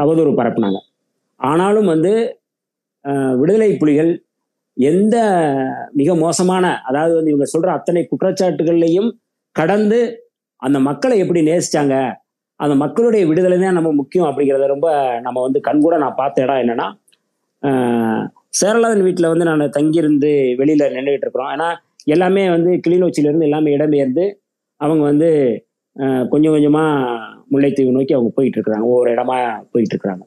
அவதூறு 0.03 0.33
பரப்புனாங்க. 0.41 0.79
ஆனாலும் 1.41 1.89
வந்து 1.95 2.13
விடுதலை 3.41 3.71
புலிகள் 3.83 4.11
எந்த 4.77 5.17
மிக 6.01 6.15
மோசமான 6.25 6.65
அதாவது 6.89 7.13
வந்து 7.19 7.33
இவங்க 7.33 7.47
சொல்ற 7.55 7.69
அத்தனை 7.79 8.03
குற்றச்சாட்டுகள்லையும் 8.11 9.09
கடந்து 9.57 10.01
அந்த 10.63 10.79
மக்களை 10.89 11.17
எப்படி 11.25 11.41
நேசிச்சாங்க 11.51 11.95
அந்த 12.61 12.75
மக்களுடைய 12.83 13.25
விடுதலை 13.29 13.57
தான் 13.59 13.79
நம்ம 13.79 13.91
முக்கியம் 14.01 14.29
அப்படிங்கிறத 14.29 14.67
ரொம்ப 14.73 14.89
நம்ம 15.27 15.39
வந்து 15.47 15.61
கண்கூட 15.69 15.95
நான் 16.05 16.19
பார்த்த 16.21 16.45
இடம் 16.45 16.61
என்னன்னா 16.63 16.89
சேரலாதன் 18.61 19.07
வீட்டில் 19.07 19.31
வந்து 19.33 19.49
நான் 19.51 19.75
தங்கியிருந்து 19.77 20.31
வெளியில 20.61 20.89
நின்றுகிட்டு 20.97 21.27
இருக்கிறோம். 21.27 21.53
ஏன்னா 21.55 21.69
எல்லாமே 22.15 22.43
வந்து 22.55 22.71
கிளிநொச்சியிலேருந்து 22.85 23.49
எல்லாமே 23.49 23.75
இடம்பெயர்ந்து 23.77 24.25
அவங்க 24.81 25.03
வந்து 25.11 25.29
கொஞ்சம் 26.33 26.55
கொஞ்சமாக 26.55 27.39
முல்லைத்தீவு 27.51 27.97
நோக்கி 27.97 28.15
அவங்க 28.17 28.33
போயிட்டு 28.37 28.59
இருக்கிறாங்க 28.59 28.87
ஒவ்வொரு 28.91 29.11
இடமா 29.15 29.37
போயிட்டு 29.73 29.95
இருக்கிறாங்க 29.95 30.25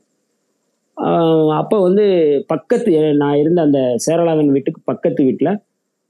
அப்போ 1.59 1.77
வந்து 1.79 2.05
பக்கத்து 2.51 2.91
நான் 3.21 3.39
இருந்த 3.41 3.59
அந்த 3.61 3.79
சேரலாதன் 4.05 4.53
வீட்டுக்கு 4.55 4.81
பக்கத்து 4.91 5.21
வீட்டில் 5.29 5.51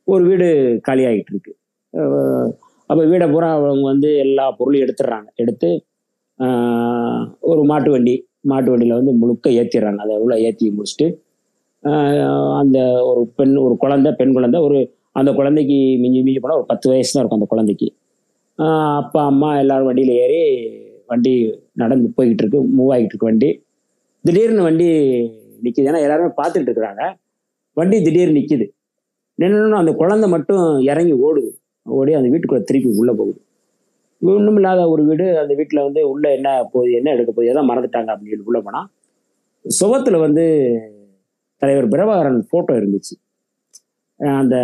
ஒரு 0.08 0.24
வீடு 0.30 0.48
காலியாகிட்டு 0.88 1.32
இருக்கு 1.34 1.54
அப்போ 2.90 3.04
வீடை 3.12 3.28
பூரா 3.34 3.50
அவங்க 3.58 3.86
வந்து 3.92 4.10
எல்லா 4.24 4.46
பொருளும் 4.58 4.84
எடுத்துடுறாங்க. 4.86 5.28
எடுத்து 5.44 5.70
ஒரு 7.52 7.62
மாட்டு 7.72 7.90
வண்டி 7.92 8.16
மாட்டு 8.52 8.72
வண்டியில் 8.72 8.98
வந்து 9.00 9.14
முழுக்க 9.22 9.50
ஏற்றிடுறாங்க 9.60 10.02
அதை 10.06 10.16
உள்ள 10.24 10.36
ஏற்றி 10.48 10.66
முடிச்சுட்டு 10.78 11.08
அந்த 12.62 12.78
ஒரு 13.10 13.22
பெண் 13.38 13.56
ஒரு 13.66 13.76
குழந்தை 13.84 14.12
பெண் 14.20 14.36
குழந்தை 14.38 14.60
ஒரு 14.68 14.80
அந்த 15.20 15.32
குழந்தைக்கு 15.40 15.78
மிஞ்சி 16.04 16.20
மிஞ்சி 16.20 16.42
போனால் 16.44 16.60
ஒரு 16.62 16.68
பத்து 16.72 16.88
வயசு 16.92 17.12
தான் 17.14 17.22
இருக்கும் 17.22 17.40
அந்த 17.40 17.50
குழந்தைக்கு. 17.54 17.88
அப்பா 19.00 19.22
அம்மா 19.32 19.50
எல்லாரும் 19.64 19.90
வண்டியில் 19.90 20.14
ஏறி 20.24 20.42
வண்டி 21.12 21.34
நடந்து 21.82 22.08
போய்கிட்டு 22.18 22.44
இருக்கு 22.44 22.60
மூவ் 22.78 22.92
ஆகிட்டு 22.96 23.14
இருக்கு 23.14 23.30
வண்டி. 23.30 23.50
திடீர்னு 24.26 24.68
வண்டி 24.68 24.88
நிற்கிது 25.64 25.90
ஏன்னா 25.92 26.02
எல்லாருமே 26.06 26.32
பார்த்துட்டு 26.40 26.68
இருக்கிறாங்க. 26.70 27.04
வண்டி 27.78 27.98
திடீர்னு 28.08 28.38
நிற்கிது 28.40 28.66
நின்று 29.40 29.82
அந்த 29.82 29.92
குழந்தை 30.02 30.28
மட்டும் 30.34 30.66
இறங்கி 30.92 31.14
ஓடுது. 31.28 31.52
ஓடி 31.86 32.12
அந்த 32.18 32.28
வீட்டுக்குள்ள 32.34 32.64
திருப்பி 32.70 32.90
உள்ளே 33.02 33.14
போகுது. 33.20 33.40
ஒன்றும் 34.22 34.58
இல்லாத 34.60 34.82
ஒரு 34.90 35.04
வீடு. 35.08 35.26
அந்த 35.42 35.54
வீட்டில் 35.60 35.86
வந்து 35.88 36.02
உள்ளே 36.12 36.30
என்ன 36.38 36.50
போகுது 36.74 36.92
என்ன 37.00 37.12
எடுக்க 37.16 37.32
போகுது 37.32 37.52
எதாவது 37.52 37.70
மறந்துட்டாங்க 37.70 38.12
அப்படின்னு 38.14 38.34
சொல்லி 38.34 38.50
உள்ள 38.52 38.60
போனால் 38.68 38.88
சுகத்தில் 39.66 40.24
வந்து 40.26 40.46
தலைவர் 41.62 41.92
பிரபாகரன் 41.94 42.40
ஃபோட்டோ 42.50 42.74
இருந்துச்சு. 42.80 43.16
அந்த 44.20 44.56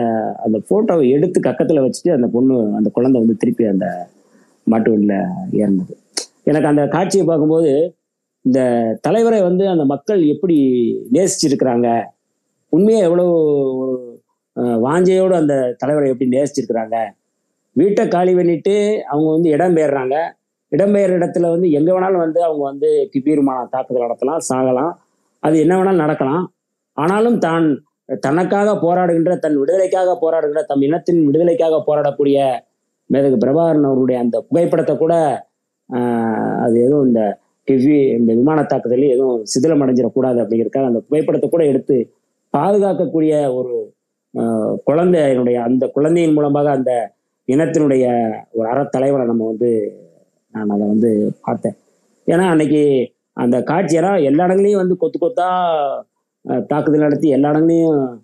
அந்த 0.45 0.57
ஃபோட்டோவை 0.65 1.05
எடுத்து 1.15 1.39
கக்கத்தில் 1.47 1.83
வச்சுட்டு 1.85 2.11
அந்த 2.17 2.27
பொண்ணு 2.35 2.55
அந்த 2.79 2.89
குழந்தை 2.97 3.17
வந்து 3.21 3.35
திருப்பி 3.41 3.63
அந்த 3.73 3.87
மாட்டு 4.67 4.91
வண்டியில் 4.91 5.61
ஏறினது. 5.61 5.95
எனக்கு 6.49 6.69
அந்த 6.71 6.83
காட்சியை 6.95 7.23
பார்க்கும்போது 7.25 7.71
இந்த 8.45 8.59
தலைவரை 9.05 9.39
வந்து 9.47 9.63
அந்த 9.73 9.83
மக்கள் 9.93 10.21
எப்படி 10.33 10.57
நேசிச்சிருக்கிறாங்க? 11.15 11.87
உண்மையா 12.73 12.99
எவ்வளவு 13.07 13.33
ஒரு 13.81 13.95
வாஞ்சையோடு 14.85 15.35
அந்த 15.41 15.55
தலைவரை 15.81 16.07
எப்படி 16.13 16.29
நேசிச்சிருக்கிறாங்க? 16.35 16.97
வீட்டை 17.75 18.03
காலி 18.15 18.31
பண்ணிட்டு 18.37 18.75
அவங்க 19.11 19.27
வந்து 19.35 19.49
இடம் 19.55 19.75
பெயர்றாங்க. 19.77 20.15
இடம்பெயர் 20.71 21.15
இடத்துல 21.17 21.49
வந்து 21.53 21.67
எங்க 21.77 21.89
வேணாலும் 21.95 22.23
வந்து 22.25 22.39
அவங்க 22.47 22.63
வந்து 22.71 22.89
தீர்மான 23.13 23.61
தாக்குதல் 23.73 24.05
நடத்தலாம் 24.05 24.43
சாகலாம். 24.49 24.91
அது 25.43 25.55
என்ன 25.63 25.73
வேணாலும் 25.77 26.03
நடக்கலாம். 26.03 26.43
ஆனாலும் 26.97 27.39
தான் 27.45 27.65
தனக்காக 28.25 28.69
போராடுகின்ற 28.83 29.33
தன் 29.43 29.57
விடுதலைக்காக 29.61 30.15
போராடுகின்ற 30.23 30.61
தம் 30.69 30.83
இனத்தின் 30.87 31.21
விடுதலைக்காக 31.27 31.75
போராடக்கூடிய 31.87 32.37
மேதகு 33.09 33.37
பிரபாகரன் 33.43 33.87
அவருடைய 33.89 34.17
அந்த 34.23 34.37
புகைப்படத்தை 34.47 34.93
கூட 35.03 35.13
அது 36.59 36.81
எதுவும் 36.81 37.07
இந்த 37.07 37.39
டிவி 37.71 38.09
இந்த 38.09 38.33
விமான 38.33 38.63
தாக்குதலில் 38.63 39.09
எதுவும் 39.09 39.43
சிதிலம் 39.43 39.83
அடைஞ்சிடக்கூடாது 39.83 40.41
அப்படிங்கிறதுக்காக 40.41 40.85
அந்த 40.85 40.99
புகைப்படத்தை 40.99 41.49
கூட 41.49 41.65
எடுத்து 41.65 42.13
பாதுகாக்கக்கூடிய 42.57 43.55
ஒரு 43.55 43.93
குழந்தையினுடைய 44.87 45.53
அந்த 45.53 45.87
குழந்தையின் 45.87 46.33
மூலமாக 46.33 46.71
அந்த 46.71 47.11
இனத்தினுடைய 47.47 48.33
ஒரு 48.51 48.69
அறத்தலைவரை 48.69 49.25
நம்ம 49.25 49.45
வந்து 49.45 49.99
நான் 50.51 50.69
அதை 50.69 50.87
வந்து 50.87 51.33
பார்த்தேன். 51.41 51.73
ஏன்னா 52.27 52.49
அன்னைக்கு 52.49 53.11
அந்த 53.33 53.59
காட்சியெல்லாம் 53.59 54.23
எல்லா 54.23 54.43
இடங்களையும் 54.43 54.79
வந்து 54.79 54.97
கொத்து 54.97 55.27
கொத்தா 55.27 55.47
தாக்குதல் 56.65 57.01
நடத்தி 57.01 57.27
எல்லா 57.27 57.49
இடங்களையும் 57.49 58.23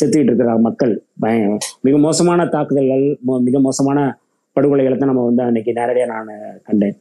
செத்துக்கிட்டு 0.00 0.22
இருக்கிற 0.22 0.58
மக்கள். 0.58 1.02
பய 1.20 1.58
மிக 1.80 1.98
மோசமான 1.98 2.46
தாக்குதல்கள் 2.46 3.18
மோ- 3.26 3.40
மிக 3.40 3.60
மோசமான 3.60 4.18
படுகொலைகளை 4.56 4.96
தான் 4.96 5.10
நம்ம 5.10 5.24
வந்து 5.26 5.42
அன்னைக்கு 5.44 5.72
நேரடியாக 5.78 6.10
நான் 6.12 6.30
கண்டேன். 6.66 6.96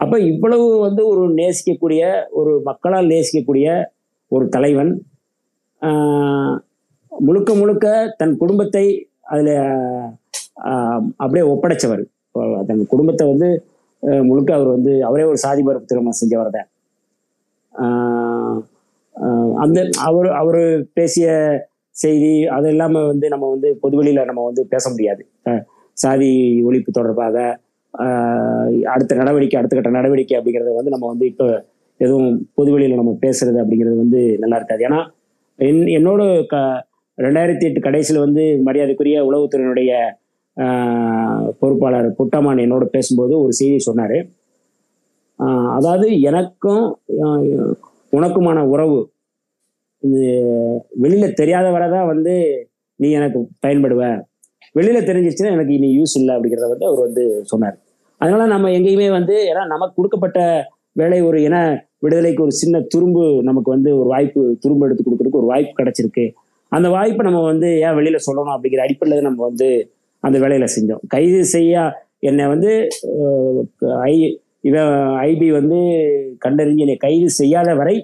அப்போ 0.00 0.16
இவ்வளவு 0.30 0.66
வந்து 0.84 1.02
ஒரு 1.10 1.22
நேசிக்கக்கூடிய 1.38 2.02
ஒரு 2.38 2.52
மக்களால் 2.66 3.12
நேசிக்கக்கூடிய 3.12 3.68
ஒரு 4.32 4.44
தலைவன் 4.54 4.92
ஆஹ், 5.82 6.54
முழுக்க 7.12 7.50
முழுக்க 7.54 7.86
தன் 8.20 8.34
குடும்பத்தை 8.36 8.84
அதில் 9.28 9.54
அப்படியே 11.20 11.44
ஒப்படைச்சவர். 11.52 12.02
தன் 12.68 12.82
குடும்பத்தை 12.92 13.24
வந்து 13.28 13.48
முழுக்க 14.24 14.50
அவர் 14.56 14.70
வந்து 14.74 14.92
அவரே 15.06 15.24
ஒரு 15.24 15.38
சாதி 15.42 15.62
மறுப்பு 15.62 15.88
திருமணம் 15.90 16.18
செஞ்சவர் 16.18 16.50
தான் 16.50 16.68
ஆஹ், 17.74 18.58
ஆஹ், 19.16 19.52
அந்த 19.64 19.78
அவர் 20.06 20.28
அவர் 20.40 20.60
பேசிய 20.96 21.28
செய்தி 21.96 22.28
அது 22.56 22.66
இல்லாமல் 22.70 23.08
வந்து 23.08 23.26
நம்ம 23.28 23.46
வந்து 23.50 23.68
பொதுவெளியில் 23.82 24.28
நம்ம 24.28 24.44
வந்து 24.44 24.62
பேச 24.72 24.84
முடியாது. 24.90 25.22
அஹ், 25.46 25.62
சாதி 26.02 26.30
ஒழிப்பு 26.68 26.90
தொடர்பாக 26.98 27.36
அடுத்த 28.94 29.12
நடவடிக்கை 29.20 29.56
அடுத்த 29.58 29.74
கட்ட 29.76 29.90
நடவடிக்கை 29.98 30.36
அப்படிங்கிறத 30.38 30.74
வந்து 30.78 30.94
நம்ம 30.94 31.08
வந்து 31.12 31.26
இப்போ 31.32 31.46
எதுவும் 32.00 32.32
பொதுவெளியில் 32.58 33.00
நம்ம 33.00 33.12
பேசுறது 33.24 33.58
அப்படிங்கிறது 33.62 33.96
வந்து 34.02 34.20
நல்லா 34.42 34.58
இருக்காது. 34.60 34.82
ஏன்னா 34.88 35.00
என் 35.58 35.80
என்னோட 35.98 36.22
க 36.52 36.56
ரெண்டாயிரத்தி 37.18 37.64
எட்டு 37.68 37.80
கடைசியில் 37.86 38.24
வந்து 38.24 38.42
மரியாதைக்குரிய 38.66 39.18
உளவுத்துறையினுடைய 39.28 39.92
பொறுப்பாளர் 41.60 42.08
புட்டமான் 42.18 42.62
என்னோட 42.64 42.84
பேசும்போது 42.94 43.34
ஒரு 43.44 43.52
செய்தி 43.60 43.78
சொன்னார். 43.88 44.18
அதாவது 45.78 46.06
எனக்கும் 46.30 46.84
உனக்குமான 48.16 48.58
உறவு 48.74 48.98
இது 50.02 50.22
வெளியில் 51.02 51.38
தெரியாத 51.40 51.66
வரை 51.74 51.86
தான் 51.94 52.10
வந்து 52.12 52.34
நீ 53.00 53.08
எனக்கு 53.18 53.40
பயன்படுவ. 53.64 54.02
வெளியில 54.76 54.98
தெரிஞ்சிச்சுன்னா 55.08 55.52
எனக்கு 55.56 55.76
இனி 55.78 55.88
யூஸ் 55.98 56.14
இல்லை 56.20 56.32
அப்படிங்கிறத 56.36 56.68
வந்து 56.72 56.88
அவர் 56.90 57.00
வந்து 57.06 57.24
சொன்னார். 57.50 57.76
அதனால 58.20 58.46
நம்ம 58.52 58.70
எங்கேயுமே 58.78 59.08
வந்து 59.18 59.34
ஏன்னா 59.50 59.62
நமக்கு 59.74 59.96
கொடுக்கப்பட்ட 59.98 60.40
வேலை 61.00 61.18
ஒரு 61.28 61.38
இன 61.48 61.56
விடுதலைக்கு 62.04 62.42
ஒரு 62.46 62.54
சின்ன 62.60 62.80
துரும்பு 62.92 63.24
நமக்கு 63.48 63.70
வந்து 63.74 63.90
ஒரு 64.00 64.08
வாய்ப்பு 64.14 64.40
துரும்பு 64.62 64.84
எடுத்து 64.86 65.04
கொடுக்கறதுக்கு 65.04 65.40
ஒரு 65.42 65.50
வாய்ப்பு 65.52 65.72
கிடைச்சிருக்கு. 65.80 66.24
அந்த 66.72 66.86
வாய்ப்பை 66.94 67.22
நம்ம 67.28 67.40
வந்து 67.52 67.68
ஏன் 67.84 67.96
வெளியில 67.98 68.18
சொல்லணும் 68.26 68.54
அப்படிங்கிற 68.54 68.82
அடிப்படையில் 68.84 69.28
நம்ம 69.28 69.40
வந்து 69.48 69.68
அந்த 70.24 70.36
வேலையில 70.44 70.66
செஞ்சோம். 70.76 71.02
கைது 71.14 71.40
செய்ய 71.54 71.82
என்னை 72.28 72.44
வந்து 72.52 72.70
ஐ 74.10 74.14
இவன் 74.68 74.92
ஐபி 75.28 75.48
வந்து 75.58 75.78
கண்டறிஞ்சு 76.44 76.84
என்னை 76.86 76.96
கைது 77.04 77.28
செய்யாத 77.40 77.68
வரை 77.80 77.96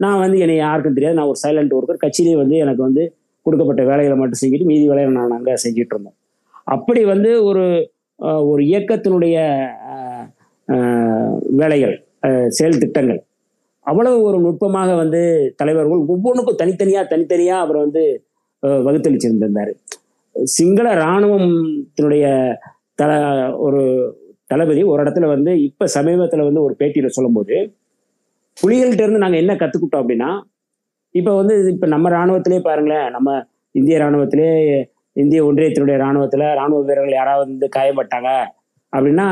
நான் 0.00 0.22
வந்து 0.24 0.38
என்னை 0.44 0.56
யாருக்கும் 0.56 0.96
தெரியாது. 0.96 1.18
நான் 1.18 1.30
ஒரு 1.32 1.40
சைலண்ட் 1.44 1.76
ஒர்க்கர் 1.76 2.02
கட்சியிலேயே 2.04 2.36
வந்து 2.42 2.56
எனக்கு 2.64 2.82
வந்து 2.88 3.04
கொடுக்கப்பட்ட 3.46 3.82
வேலைகளை 3.90 4.16
மட்டும் 4.20 4.40
செஞ்சுட்டு 4.42 4.70
மீதி 4.70 4.86
வேலையை 4.90 5.10
நான் 5.18 5.36
அங்கே 5.38 5.54
செஞ்சுட்டு 5.64 5.94
இருந்தோம். 5.94 6.16
அப்படி 6.74 7.00
வந்து 7.12 7.30
ஒரு 7.48 7.64
ஒரு 8.50 8.62
இயக்கத்தினுடைய 8.70 9.36
வேலைகள் 11.60 11.96
செயல் 12.56 12.82
திட்டங்கள் 12.84 13.20
அவ்வளவு 13.86 14.16
ஒரு 14.28 14.38
நுட்பமாக 14.44 14.92
வந்து 15.02 15.20
தலைவர்கள் 15.60 16.00
ஒவ்வொன்றுக்கும் 16.14 16.60
தனித்தனியாக 16.62 17.06
தனித்தனியாக 17.12 17.64
அவர் 17.64 17.78
வந்து 17.84 18.02
வகுத்தளிச்சிருந்திருந்தார். 18.86 19.72
சிங்கள 20.56 20.86
இராணுவத்தினுடைய 21.00 22.24
தல 23.00 23.12
ஒரு 23.66 23.82
தளபதி 24.52 24.82
ஒரு 24.92 25.00
இடத்துல 25.04 25.28
வந்து 25.34 25.52
இப்போ 25.68 25.84
சமீபத்தில் 25.96 26.48
வந்து 26.48 26.64
ஒரு 26.66 26.74
பேட்டியில் 26.80 27.14
சொல்லும்போது 27.16 27.56
புலிகள்கிட்ட 28.56 29.04
இருந்து 29.04 29.22
நாங்கள் 29.24 29.42
என்ன 29.42 29.54
கற்றுக்கிட்டோம் 29.62 30.02
அப்படின்னா 30.02 30.30
இப்போ 31.18 31.32
வந்து 31.40 31.54
இப்ப 31.74 31.86
நம்ம 31.94 32.10
ராணுவத்திலே 32.16 32.60
பாருங்களேன் 32.68 33.08
நம்ம 33.16 33.30
இந்திய 33.74 33.96
ராணுவத்திலே 34.02 34.50
இந்திய 35.16 35.40
ஒன்றியத்தினுடைய 35.48 35.96
ராணுவத்துல 36.04 36.48
ராணுவ 36.60 36.80
வீரர்கள் 36.88 37.18
யாராவது 37.20 37.48
வந்து 37.52 37.68
காயப்பட்டாங்க 37.76 38.30
அப்படின்னா 38.92 39.26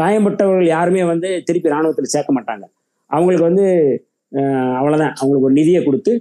காயப்பட்டவர்கள் 0.00 0.72
யாருமே 0.76 1.02
வந்து 1.12 1.28
திருப்பி 1.46 1.74
ராணுவத்தில் 1.74 2.12
சேர்க்க 2.14 2.32
மாட்டாங்க. 2.36 2.64
அவங்களுக்கு 3.10 3.48
வந்து 3.50 3.66
அவ்வளோதான் 4.80 5.14
அவங்களுக்கு 5.18 5.48
ஒரு 5.48 5.58
நிதியை 5.60 5.80
கொடுத்து 5.84 6.12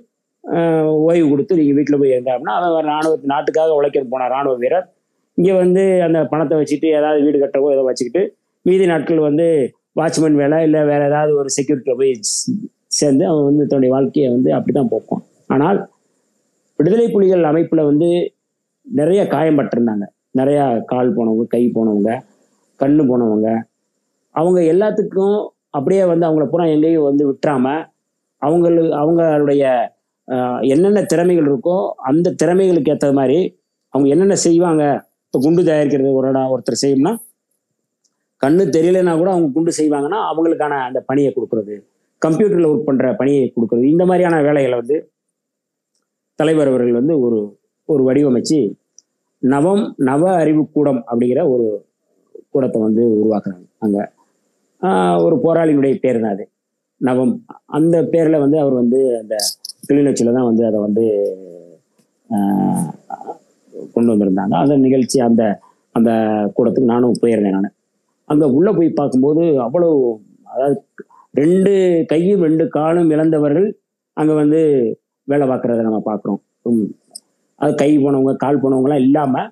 ஓய்வு 1.08 1.26
கொடுத்து 1.32 1.58
நீங்கள் 1.60 1.78
வீட்டில் 1.78 2.00
போய் 2.02 2.14
இருங்க 2.16 2.32
அப்படின்னா 2.34 2.56
அவன் 2.60 2.90
ராணுவ 2.94 3.16
நாட்டுக்காக 3.34 3.76
உழைக்க 3.80 4.04
போன 4.14 4.28
ராணுவ 4.36 4.54
வீரர். 4.64 4.86
இங்கே 5.38 5.54
வந்து 5.64 5.84
அந்த 6.06 6.20
பணத்தை 6.32 6.56
வச்சுட்டு 6.60 6.88
ஏதாவது 7.00 7.20
வீடு 7.26 7.38
கட்டவோ 7.44 7.74
ஏதோ 7.76 7.84
வச்சுக்கிட்டு 7.90 8.22
மீதி 8.66 8.86
நாட்கள் 8.92 9.28
வந்து 9.30 9.48
வாட்ச்மேன் 10.00 10.40
வேலை 10.42 10.58
இல்லை 10.68 10.82
வேற 10.92 11.02
ஏதாவது 11.12 11.32
ஒரு 11.42 11.50
செக்யூரிட்டியில் 11.58 12.00
போய் 12.02 12.14
சேர்ந்து 13.00 13.24
அவன் 13.32 13.48
வந்து 13.50 13.64
தன்னுடைய 13.70 13.92
வாழ்க்கையை 13.96 14.30
வந்து 14.36 14.50
அப்படிதான் 14.58 14.92
போக்கும் 14.94 15.22
ஆனால் 15.54 15.80
விடுதலை 16.80 17.08
புலிகள் 17.14 17.50
அமைப்புல 17.52 17.84
வந்து 17.90 18.10
நிறைய 18.86 19.22
காயம்பட்டிருந்தாங்க. 19.34 20.06
நிறைய 20.40 20.60
கால் 20.92 21.16
போனவங்க 21.18 21.46
கை 21.54 21.62
போனவங்க 21.76 22.12
கண்ணு 22.80 23.04
போனவங்க. 23.12 23.48
அவங்க 24.36 24.60
எல்லாத்துக்கும் 24.74 25.38
அப்படியே 25.76 26.04
வந்து 26.12 26.26
அவங்கள 26.28 26.46
பூரா 26.52 26.66
எங்கேயும் 26.76 27.08
வந்து 27.10 27.24
விட்டுறாம 27.30 27.68
அவங்களுக்கு 28.42 28.94
அவங்களுடைய 29.02 29.64
என்னென்ன 30.74 31.02
திறமைகள் 31.12 31.48
இருக்கோ 31.50 31.78
அந்த 32.10 32.34
திறமைகளுக்கு 32.42 32.92
ஏற்ற 32.94 33.10
மாதிரி 33.20 33.40
அவங்க 33.94 34.08
என்னென்ன 34.14 34.36
செய்வாங்க? 34.46 34.84
இப்போ 35.26 35.40
குண்டு 35.46 35.62
தயாரிக்கிறது 35.70 36.10
ஒரு 36.20 36.28
ஒருத்தர் 36.54 36.82
செய்யணும்னா 36.84 37.14
கண்ணு 38.42 38.64
தெரியலைன்னா 38.76 39.14
கூட 39.22 39.30
அவங்க 39.36 39.48
குண்டு 39.56 39.72
செய்வாங்கன்னா 39.80 40.20
அவங்களுக்கான 40.32 40.74
அந்த 40.88 41.00
பணியை 41.10 41.30
கொடுக்கறது. 41.34 41.76
கம்ப்யூட்டரில் 42.22 42.70
ஒர்க் 42.72 42.88
பண்ணுற 42.90 43.08
பணியை 43.20 43.46
கொடுக்குறது. 43.48 43.86
இந்த 43.94 44.04
மாதிரியான 44.10 44.42
வேலைகளை 44.48 44.78
வந்து 44.82 44.98
தலைவர் 46.40 46.70
அவர்கள் 46.72 47.00
வந்து 47.00 47.14
ஒரு 47.26 47.40
ஒரு 47.90 48.02
வடிவமைச்சு 48.08 48.60
நவம் 49.44 49.84
நவ 50.10 50.24
அறிவு 50.42 50.62
கூடம் 50.76 51.02
அப்படிங்கிற 51.10 51.42
ஒரு 51.54 51.68
கூடத்தை 52.54 52.80
வந்து 52.86 53.04
உருவாக்குறாங்க. 53.20 53.66
அங்கே 53.86 54.04
ஒரு 55.26 55.36
போராளியினுடைய 55.46 55.96
பேர் 56.04 56.22
தான் 56.24 56.34
அது. 56.36 56.46
நவம். 57.02 57.34
அந்த 57.78 57.96
பேரில் 58.14 58.44
வந்து 58.44 58.58
அவர் 58.64 58.76
வந்து 58.82 59.00
அந்த 59.22 59.36
கிளிநொச்சியில 59.88 60.34
தான் 60.38 60.50
வந்து 60.50 60.64
அதை 60.70 60.80
வந்து 60.88 61.04
கொண்டு 63.96 64.12
வந்திருந்தாங்க. 64.14 64.56
அந்த 64.64 64.76
நிகழ்ச்சி 64.86 65.18
அந்த 65.28 65.44
அந்த 65.96 66.12
கூடத்துக்கு 66.56 66.94
நானும் 66.94 67.22
போயிருந்தேன் 67.22 67.58
நான். 67.58 67.74
அங்கே 68.30 68.48
உள்ளே 68.58 68.72
போய் 68.78 68.98
பார்க்கும்போது 69.00 69.44
அவ்வளோ 69.66 69.90
அதாவது 70.54 70.78
ரெண்டு 71.40 71.72
கையும் 72.12 72.44
ரெண்டு 72.48 72.66
காலும் 72.78 73.10
இழந்தவர்கள் 73.16 73.68
அங்க 74.18 74.34
வந்து 74.42 74.60
வேலை 75.32 75.46
பார்க்கறத 75.52 75.86
நம்ம 75.88 76.00
பார்க்குறோம். 76.10 76.40
அது 77.62 77.72
கை 77.82 77.90
போனவங்க 78.04 78.34
கால் 78.44 78.62
போனவங்கலாம் 78.64 79.04
இல்லாம 79.08 79.44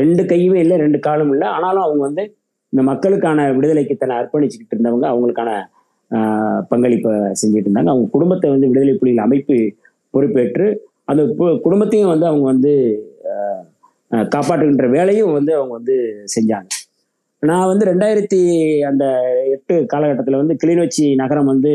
ரெண்டு 0.00 0.22
கையுமே 0.32 0.58
இல்லை 0.64 0.76
ரெண்டு 0.84 0.98
காலும் 1.06 1.32
இல்லை. 1.34 1.46
ஆனாலும் 1.56 1.84
அவங்க 1.86 2.02
வந்து 2.08 2.24
இந்த 2.72 2.82
மக்களுக்கான 2.90 3.46
விடுதலைக்கு 3.56 3.94
தன்னை 4.00 4.14
அர்ப்பணிச்சுக்கிட்டு 4.20 4.74
இருந்தவங்க 4.76 5.06
அவங்களுக்கான 5.12 5.50
பங்களிப்பை 6.70 7.12
செஞ்சுட்டு 7.40 7.66
இருந்தாங்க. 7.68 7.92
அவங்க 7.92 8.08
குடும்பத்தை 8.16 8.48
வந்து 8.54 8.68
விடுதலை 8.70 8.94
புலிகள் 9.00 9.26
அமைப்பு 9.26 9.56
பொறுப்பேற்று 10.14 10.66
அந்த 11.10 11.22
குடும்பத்தையும் 11.66 12.12
வந்து 12.14 12.26
அவங்க 12.30 12.46
வந்து 12.52 12.72
காப்பாற்றுகின்ற 14.34 14.86
வேலையும் 14.96 15.36
வந்து 15.38 15.52
அவங்க 15.58 15.72
வந்து 15.78 15.96
செஞ்சாங்க. 16.34 16.68
நான் 17.42 17.68
வந்து 17.70 17.84
ரெண்டாயிரத்தி 17.90 18.40
அந்த 18.90 19.04
எட்டு 19.54 19.74
காலகட்டத்தில் 19.92 20.40
வந்து 20.40 20.54
கிளிநொச்சி 20.62 21.06
நகரம் 21.22 21.50
வந்து 21.52 21.72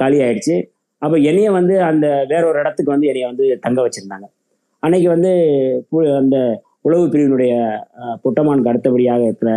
காலி 0.00 0.18
ஆயிடுச்சு 0.26 0.56
அப்போ 1.02 1.16
என்னைய 1.30 1.48
வந்து 1.58 1.74
அந்த 1.90 2.06
வேற 2.32 2.42
ஒரு 2.50 2.58
இடத்துக்கு 2.62 2.94
வந்து 2.94 3.08
என்னைய 3.10 3.26
வந்து 3.30 3.46
தங்க 3.64 3.78
வச்சுருந்தாங்க. 3.86 4.26
அன்னைக்கு 4.82 5.08
வந்து 5.14 5.32
அந்த 6.20 6.36
உளவு 6.86 7.04
பிரிவினுடைய 7.12 7.52
புட்டமானுக்கு 8.24 8.70
அடுத்தபடியாக 8.72 9.28
இருக்கிற 9.28 9.52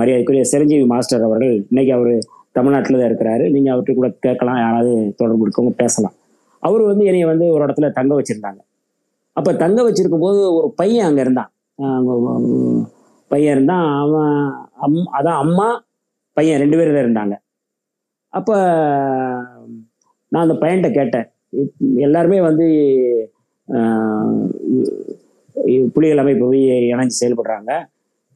மரியாதைக்குரிய 0.00 0.44
சிரஞ்சீவி 0.52 0.86
மாஸ்டர் 0.92 1.26
அவர்கள் 1.28 1.54
இன்னைக்கு 1.70 1.92
அவர் 1.98 2.12
தமிழ்நாட்டில் 2.58 2.98
தான் 3.00 3.10
இருக்கிறாரு. 3.10 3.44
நீங்கள் 3.54 3.72
அவர்கிட்ட 3.72 3.98
கூட 4.00 4.08
கேட்கலாம் 4.26 4.60
யாராவது 4.64 4.92
தொடர்பு 5.20 5.44
இருக்கவங்க 5.46 5.74
பேசலாம். 5.82 6.16
அவர் 6.62 6.82
வந்து 6.90 7.04
என்னைய 7.10 7.26
வந்து 7.32 7.46
ஒரு 7.54 7.62
இடத்துல 7.66 7.90
தங்க 7.98 8.12
வச்சுருந்தாங்க. 8.18 8.60
அப்போ 9.36 9.50
தங்க 9.64 9.80
வச்சிருக்கும் 9.88 10.24
போது 10.26 10.40
ஒரு 10.58 10.68
பையன் 10.80 11.06
அங்கே 11.08 11.22
இருந்தான். 11.26 11.50
பையன் 13.30 13.54
இருந்தான் 13.54 14.00
அவன் 14.00 14.68
அம் 14.74 15.12
அதான் 15.12 15.36
அம்மா 15.36 15.84
பையன் 16.32 16.60
ரெண்டு 16.60 16.76
பேரும் 16.76 16.94
இருந்தாங்க. 16.94 17.36
அப்போ 18.28 18.54
நான் 20.28 20.48
அந்த 20.48 20.54
பையன்கிட்ட 20.54 20.92
கேட்டேன். 20.92 21.26
இப்- 21.56 21.96
எல்லாருமே 21.96 22.40
வந்து 22.40 22.66
புலிகள் 25.92 26.18
அமைப்பு 26.18 26.46
போய் 26.46 26.64
இணைஞ்சு 26.64 27.08
செயல்படுறாங்க. 27.20 27.86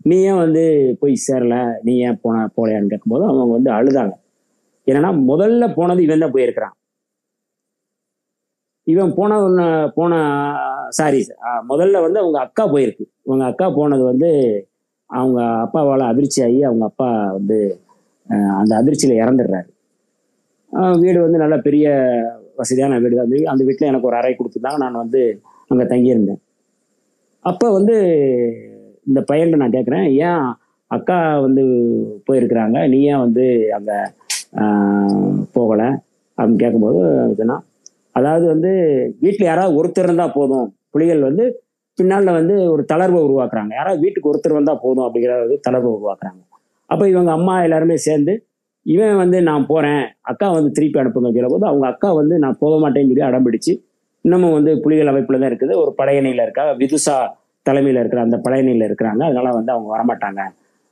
நீ 0.02 0.16
ஏன் 0.22 0.36
வந்து 0.36 0.96
போய் 1.00 1.14
சேரல? 1.28 1.74
நீ 1.82 1.98
ஏன் 1.98 2.18
போன 2.22 2.44
போலையான்னு 2.44 2.86
கேட்கும்போது 2.86 3.24
அவங்க 3.24 3.52
வந்து 3.52 3.70
அழுதாங்க. 3.70 4.12
என்னன்னா 4.86 5.22
முதல்ல 5.28 5.74
போனது 5.74 6.02
இவன் 6.02 6.18
தான் 6.18 6.30
போயிருக்கிறான். 6.30 6.76
இவன் 8.82 9.12
போன 9.14 9.32
போன 9.94 10.14
சாரி 10.88 11.26
முதல்ல 11.68 12.02
வந்து 12.02 12.18
அவங்க 12.18 12.40
அக்கா 12.40 12.72
போயிருக்கு. 12.72 13.04
அவங்க 13.26 13.44
அக்கா 13.44 13.70
போனது 13.70 14.04
வந்து 14.04 14.30
அவங்க 15.10 15.40
அப்பாவால் 15.64 16.10
அதிர்ச்சி 16.12 16.40
ஆகி 16.46 16.60
அவங்க 16.68 16.84
அப்பா 16.90 17.08
வந்து 17.38 17.58
அந்த 18.60 18.72
அதிர்ச்சியில் 18.80 19.20
இறந்துடுறாரு. 19.22 19.68
வீடு 21.02 21.18
வந்து 21.24 21.42
நல்ல 21.42 21.56
பெரிய 21.66 21.86
வசதியான 22.60 22.98
வீடு 23.02 23.16
தான். 23.18 23.32
அந்த 23.52 23.62
வீட்டில் 23.68 23.90
எனக்கு 23.90 24.08
ஒரு 24.10 24.18
அறை 24.20 24.32
கொடுத்துருந்தாங்க 24.34 24.80
நான் 24.84 25.02
வந்து 25.04 25.22
அங்கே 25.70 25.84
தங்கியிருந்தேன். 25.92 26.40
அப்போ 27.44 27.66
வந்து 27.78 27.94
இந்த 29.08 29.20
பையன்கிட்ட 29.28 29.62
நான் 29.62 29.76
கேட்குறேன் 29.76 30.06
ஏன் 30.28 30.44
அக்கா 30.90 31.16
வந்து 31.46 31.62
போயிருக்கிறாங்க? 32.26 32.78
நீ 32.92 32.98
ஏன் 33.12 33.22
வந்து 33.26 33.44
அங்கே 33.76 33.98
போகலை? 35.56 35.88
அப்படின்னு 36.38 36.62
கேட்கும்போது 36.62 37.00
சொன்னா 37.40 37.56
அதாவது 38.18 38.44
வந்து 38.52 38.70
வீட்டில் 39.22 39.48
யாராவது 39.48 39.78
ஒருத்தர் 39.78 40.08
இருந்தால் 40.08 40.36
போதும். 40.38 40.66
புலிகள் 40.94 41.28
வந்து 41.28 41.44
பின்னால் 41.98 42.36
வந்து 42.38 42.54
ஒரு 42.72 42.82
தளர்வை 42.92 43.20
உருவாக்குறாங்க. 43.26 43.72
யாராவது 43.78 44.02
வீட்டுக்கு 44.04 44.30
ஒருத்தர் 44.30 44.58
வந்தால் 44.58 44.80
போதும் 44.84 45.06
அப்படிங்கிற 45.06 45.34
ஒரு 45.44 45.56
தளர்வை 45.66 45.90
உருவாக்குறாங்க. 45.98 46.40
அப்போ 46.90 47.04
இவங்க 47.12 47.30
அம்மா 47.38 47.54
எல்லாருமே 47.66 47.96
சேர்ந்து 48.06 48.32
இவன் 48.86 49.20
வந்து 49.22 49.38
நான் 49.48 49.68
போகிறேன் 49.70 50.02
அக்கா 50.30 50.46
வந்து 50.56 50.70
திருப்பி 50.76 50.98
அனுப்புங்க. 51.02 51.30
சொல்ல 51.36 51.48
போது 51.52 51.66
அவங்க 51.70 51.86
அக்கா 51.92 52.08
வந்து 52.20 52.34
நான் 52.44 52.58
போக 52.62 52.74
மாட்டேன்னு 52.82 53.10
சொல்லி 53.12 53.24
அடம்பிடிச்சு 53.28 53.72
இன்னமும் 54.24 54.54
வந்து 54.56 54.72
புலிகள் 54.84 55.10
அமைப்பில் 55.12 55.40
தான் 55.42 55.50
இருக்குது. 55.50 55.74
ஒரு 55.82 55.92
படையணியில் 56.00 56.42
இருக்கா? 56.44 56.64
விதுசா 56.82 57.16
தலைமையில் 57.66 58.00
இருக்கிற 58.02 58.20
அந்த 58.26 58.36
படையணியில் 58.44 58.86
இருக்கிறாங்க. 58.88 59.22
அதனால 59.28 59.48
வந்து 59.58 59.72
அவங்க 59.74 59.88
வரமாட்டாங்க. 59.94 60.42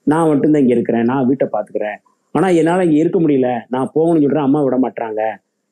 நான் 0.07 0.29
மட்டும்தான் 0.31 0.63
இங்கே 0.65 0.75
இருக்கிறேன். 0.79 1.07
நான் 1.11 1.27
வீட்டை 1.31 1.47
பார்த்துக்கிறேன் 1.55 1.99
ஆனால் 2.35 2.57
என்னால் 2.61 2.85
இங்கே 2.87 2.99
இருக்க 3.03 3.19
முடியல. 3.25 3.49
நான் 3.75 3.91
போகணும்னு 3.97 4.25
சொல்கிறேன் 4.25 4.47
அம்மா 4.49 4.61
விட 4.67 4.77
மாட்டாங்க 4.85 5.21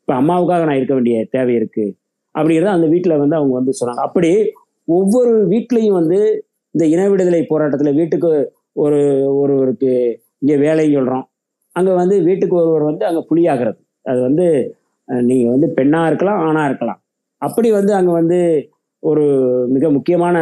இப்போ 0.01 0.15
அம்மாவுக்காக 0.21 0.65
நான் 0.69 0.79
இருக்க 0.81 0.95
வேண்டிய 0.99 1.17
தேவை 1.35 1.53
இருக்குது 1.61 1.95
அப்படிங்கிறத 2.35 2.71
அந்த 2.77 2.87
வீட்டில் 2.95 3.21
வந்து 3.23 3.37
அவங்க 3.39 3.55
வந்து 3.61 3.73
சொன்னாங்க. 3.81 4.03
அப்படி 4.09 4.31
ஒவ்வொரு 4.99 5.33
வீட்லேயும் 5.53 5.99
வந்து 6.01 6.19
இந்த 6.75 6.85
இன 6.95 7.03
விடுதலை 7.13 7.43
போராட்டத்தில் 7.53 7.99
வீட்டுக்கு 8.01 8.31
ஒரு 8.83 9.01
ஒருவருக்கு 9.41 9.93
இங்கே 10.43 10.57
வேலைன்னு 10.65 10.97
சொல்கிறோம் 10.99 11.25
அங்கே 11.77 11.93
வந்து 12.01 12.17
வீட்டுக்கு 12.29 12.55
ஒருவர் 12.63 12.85
வந்து 12.91 13.05
அங்கே 13.09 13.23
புலியாகிறது. 13.31 13.79
அது 14.07 14.21
வந்து 14.29 14.47
நீங்கள் 15.31 15.53
வந்து 15.55 15.69
பெண்ணாக 15.79 16.09
இருக்கலாம் 16.11 16.41
ஆணாக 16.47 16.69
இருக்கலாம். 16.71 17.01
அப்படி 17.43 17.69
வந்து 17.79 17.93
அங்கே 17.99 18.13
வந்து 18.21 18.39
ஒரு 19.03 19.25
மிக 19.75 19.85
முக்கியமான 19.97 20.37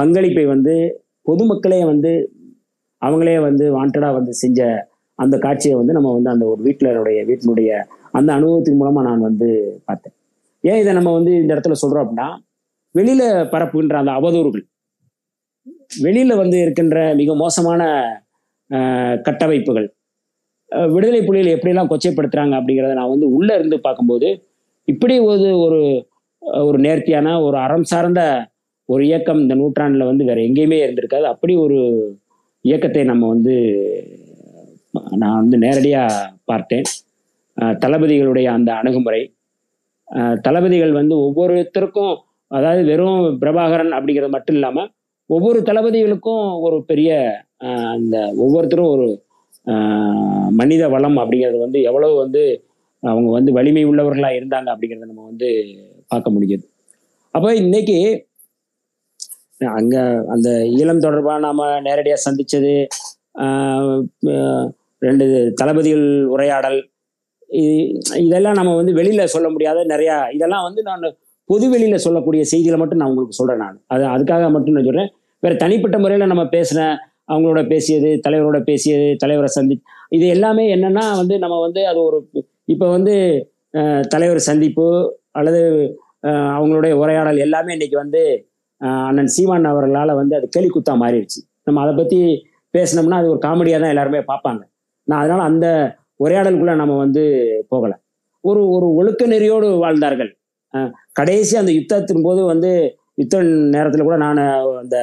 பங்களிப்பை 0.00 0.44
வந்து 0.54 0.74
பொதுமக்களே 1.28 1.80
வந்து 1.92 2.12
அவங்களே 3.02 3.36
வந்து 3.48 3.64
வாண்டடாக 3.76 4.16
வந்து 4.18 4.32
செஞ்ச 4.42 4.60
அந்த 5.18 5.34
காட்சியை 5.44 5.74
வந்து 5.80 5.96
நம்ம 5.96 6.12
வந்து 6.16 6.30
அந்த 6.34 6.44
ஒரு 6.52 6.60
வீட்டிலருடைய 6.66 7.20
வீட்டினுடைய 7.30 7.70
அந்த 8.18 8.30
அனுபவத்தின் 8.38 8.78
மூலமாக 8.80 9.06
நான் 9.08 9.26
வந்து 9.28 9.48
பார்த்தேன். 9.88 10.14
ஏன் 10.64 10.80
இதை 10.82 10.92
நம்ம 10.98 11.10
வந்து 11.18 11.32
இந்த 11.40 11.50
இடத்துல 11.54 11.76
சொல்கிறோம் 11.82 12.04
அப்படின்னா 12.04 12.28
வெளியில 12.94 13.22
பரப்புகின்ற 13.52 13.96
அந்த 14.02 14.12
அவதூறுகள். 14.18 14.64
வெளியில 16.04 16.32
வந்து 16.42 16.56
இருக்கின்ற 16.64 16.96
மிக 17.20 17.34
மோசமான 17.34 17.82
கட்டமைப்புகள். 19.26 19.88
விடுதலை 20.94 21.20
புலிகள் 21.26 21.54
எப்படியெல்லாம் 21.54 21.90
கொச்சைப்படுத்துறாங்க 21.92 22.54
அப்படிங்கிறத 22.58 22.96
நான் 23.00 23.12
வந்து 23.14 23.28
உள்ள 23.36 23.50
இருந்து 23.58 23.76
பார்க்கும்போது 23.86 24.28
இப்படி 24.88 25.14
ஒரு 25.30 25.48
ஒரு 25.64 25.80
ஒரு 26.66 26.78
நேர்த்தியான 26.78 27.28
ஒரு 27.46 27.56
அறம் 27.58 27.88
சார்ந்த 27.92 28.20
ஒரு 28.88 29.02
இயக்கம் 29.06 29.40
இந்த 29.44 29.54
நூற்றாண்டில் 29.54 30.10
வந்து 30.10 30.26
வேற 30.28 30.38
எங்கேயுமே 30.40 30.78
இருந்திருக்காது. 30.84 31.26
அப்படி 31.32 31.54
ஒரு 31.64 31.78
இயக்கத்தை 32.64 33.02
நம்ம 33.04 33.28
வந்து 33.28 33.54
நான் 35.22 35.40
வந்து 35.40 35.56
நேரடியாக 35.64 36.14
பார்த்தேன். 36.44 36.86
தளபதிகளுடைய 37.84 38.46
அந்த 38.58 38.70
அணுகுமுறை. 38.80 39.22
தளபதிகள் 40.46 40.92
வந்து 41.00 41.14
ஒவ்வொருத்தருக்கும் 41.26 42.14
அதாவது 42.50 42.84
வெறும் 42.84 43.38
பிரபாகரன் 43.40 43.92
அப்படிங்கிறது 43.92 44.28
மட்டும் 44.28 44.54
இல்லாமல் 44.54 44.90
ஒவ்வொரு 45.30 45.60
தளபதிகளுக்கும் 45.60 46.60
ஒரு 46.60 46.84
பெரிய 46.84 47.10
அந்த 47.94 48.16
ஒவ்வொருத்தரும் 48.36 48.90
ஒரு 48.90 49.08
மனித 50.50 50.88
வளம் 50.88 51.18
அப்படிங்கிறது 51.18 51.58
வந்து 51.58 51.82
எவ்வளவு 51.82 52.14
வந்து 52.16 52.42
அவங்க 53.02 53.30
வந்து 53.30 53.52
வலிமை 53.52 53.82
உள்ளவர்களாக 53.84 54.38
இருந்தாங்க 54.38 54.68
அப்படிங்கிறத 54.68 55.06
நம்ம 55.06 55.24
வந்து 55.24 55.48
பார்க்க 56.06 56.30
முடியுது. 56.30 56.64
அப்போ 57.34 57.54
இன்னைக்கு 57.54 57.98
அங்க 59.76 59.96
அந்த 60.28 60.48
ஈழம் 60.78 60.98
தொடர்பாக 60.98 61.38
நாம் 61.38 61.62
நேரடியாக 61.82 62.16
சந்தித்தது 62.16 62.74
ஆஹ் 63.40 64.02
ரெண்டு 65.02 65.26
தளபதிகள் 65.54 66.06
உரையாடல் 66.26 66.78
இதெல்லாம் 68.22 68.54
நம்ம 68.54 68.74
வந்து 68.74 68.92
வெளியில 68.92 69.24
சொல்ல 69.24 69.48
முடியாத 69.50 69.84
நிறையா 69.84 70.16
இதெல்லாம் 70.32 70.62
வந்து 70.62 70.82
நான் 70.82 71.06
பொதுவெளியில் 71.50 72.04
சொல்லக்கூடிய 72.06 72.42
செய்திகளை 72.52 72.78
மட்டும் 72.80 73.00
நான் 73.00 73.10
உங்களுக்கு 73.12 73.38
சொல்கிறேன் 73.40 73.62
நான். 73.64 73.76
அது 73.94 74.04
அதுக்காக 74.14 74.50
மட்டும் 74.54 74.76
நான் 74.76 74.88
சொல்கிறேன் 74.88 75.10
வேறு 75.42 75.56
தனிப்பட்ட 75.64 75.96
முறையில் 76.02 76.30
நம்ம 76.32 76.44
பேசின 76.56 76.80
அவங்களோட 77.32 77.60
பேசியது 77.72 78.10
தலைவரோட 78.24 78.58
பேசியது 78.68 79.06
தலைவரை 79.22 79.50
சந்தி 79.56 79.76
இது 80.16 80.26
எல்லாமே 80.34 80.64
என்னன்னா 80.74 81.04
வந்து 81.20 81.34
நம்ம 81.44 81.56
வந்து 81.66 81.80
அது 81.90 81.98
ஒரு 82.08 82.18
இப்போ 82.72 82.86
வந்து 82.96 83.14
தலைவர் 84.14 84.40
சந்திப்பு 84.50 84.86
அல்லது 85.38 85.60
அவங்களுடைய 86.56 86.92
உரையாடல் 87.02 87.44
எல்லாமே 87.46 87.74
இன்னைக்கு 87.76 87.96
வந்து 88.04 88.22
அண்ணன் 89.08 89.32
சீமான் 89.34 89.70
அவர்களால் 89.72 90.18
வந்து 90.20 90.34
அது 90.38 90.46
கேலிக்குத்தா 90.56 90.94
மாறிடுச்சு. 91.02 91.40
நம்ம 91.66 91.80
அதை 91.84 91.92
பற்றி 92.00 92.18
பேசினோம்னா 92.74 93.18
அது 93.22 93.30
ஒரு 93.34 93.40
காமெடியாக 93.46 93.80
தான் 93.82 93.92
எல்லாருமே 93.94 94.20
பார்ப்பாங்க. 94.30 94.62
நான் 95.08 95.22
அதனால் 95.22 95.48
அந்த 95.50 95.66
உரையாடலுக்குள்ளே 96.24 96.74
நம்ம 96.82 96.96
வந்து 97.04 97.22
போகலை. 97.72 97.96
ஒரு 98.44 98.60
ஒரு 98.76 98.86
ஒழுக்க 99.00 99.22
நெறியோடு 99.32 99.68
வாழ்ந்தார்கள். 99.84 100.30
கடைசி 101.18 101.54
அந்த 101.60 101.72
யுத்தத்தின் 101.78 102.26
போது 102.28 102.40
வந்து 102.52 102.70
யுத்த 103.20 103.42
நேரத்தில் 103.74 104.08
கூட 104.08 104.16
நான் 104.24 104.40
அந்த 104.82 104.96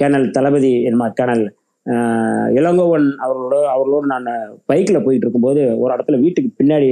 கேனல் 0.00 0.26
தளபதி 0.36 0.72
என்னமா 0.88 1.08
கேனல் 1.20 1.44
இளங்கோவன் 2.58 3.06
அவர்களோட 3.24 3.56
அவர்களோடு 3.74 4.06
நான் 4.12 4.28
பைக்கில் 4.70 5.04
போயிட்டு 5.06 5.26
இருக்கும்போது 5.26 5.62
ஒரு 5.82 5.90
இடத்துல 5.94 6.18
வீட்டுக்கு 6.24 6.50
பின்னாடி 6.60 6.90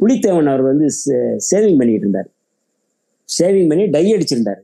புலித்தேவன் 0.00 0.50
அவர் 0.52 0.62
வந்து 0.70 0.86
சேவிங் 1.50 1.78
பண்ணிட்டு 1.80 2.04
இருந்தார். 2.04 2.28
சேவிங் 3.28 3.68
பண்ணி 3.70 3.84
டை 3.96 4.04
அடிச்சிருந்தார். 4.14 4.62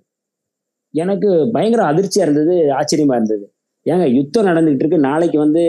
எனக்கு 0.94 1.28
பயங்கர 1.54 1.82
அதிர்ச்சியாக 1.90 2.26
இருந்தது 2.26 2.54
ஆச்சரியமாக 2.78 3.18
இருந்தது. 3.20 3.44
ஏங்க 3.86 4.06
யுத்தம் 4.18 4.48
நடந்துகிட்டு 4.50 4.84
இருக்கு 4.84 5.06
நாளைக்கு 5.08 5.38
வந்து 5.44 5.64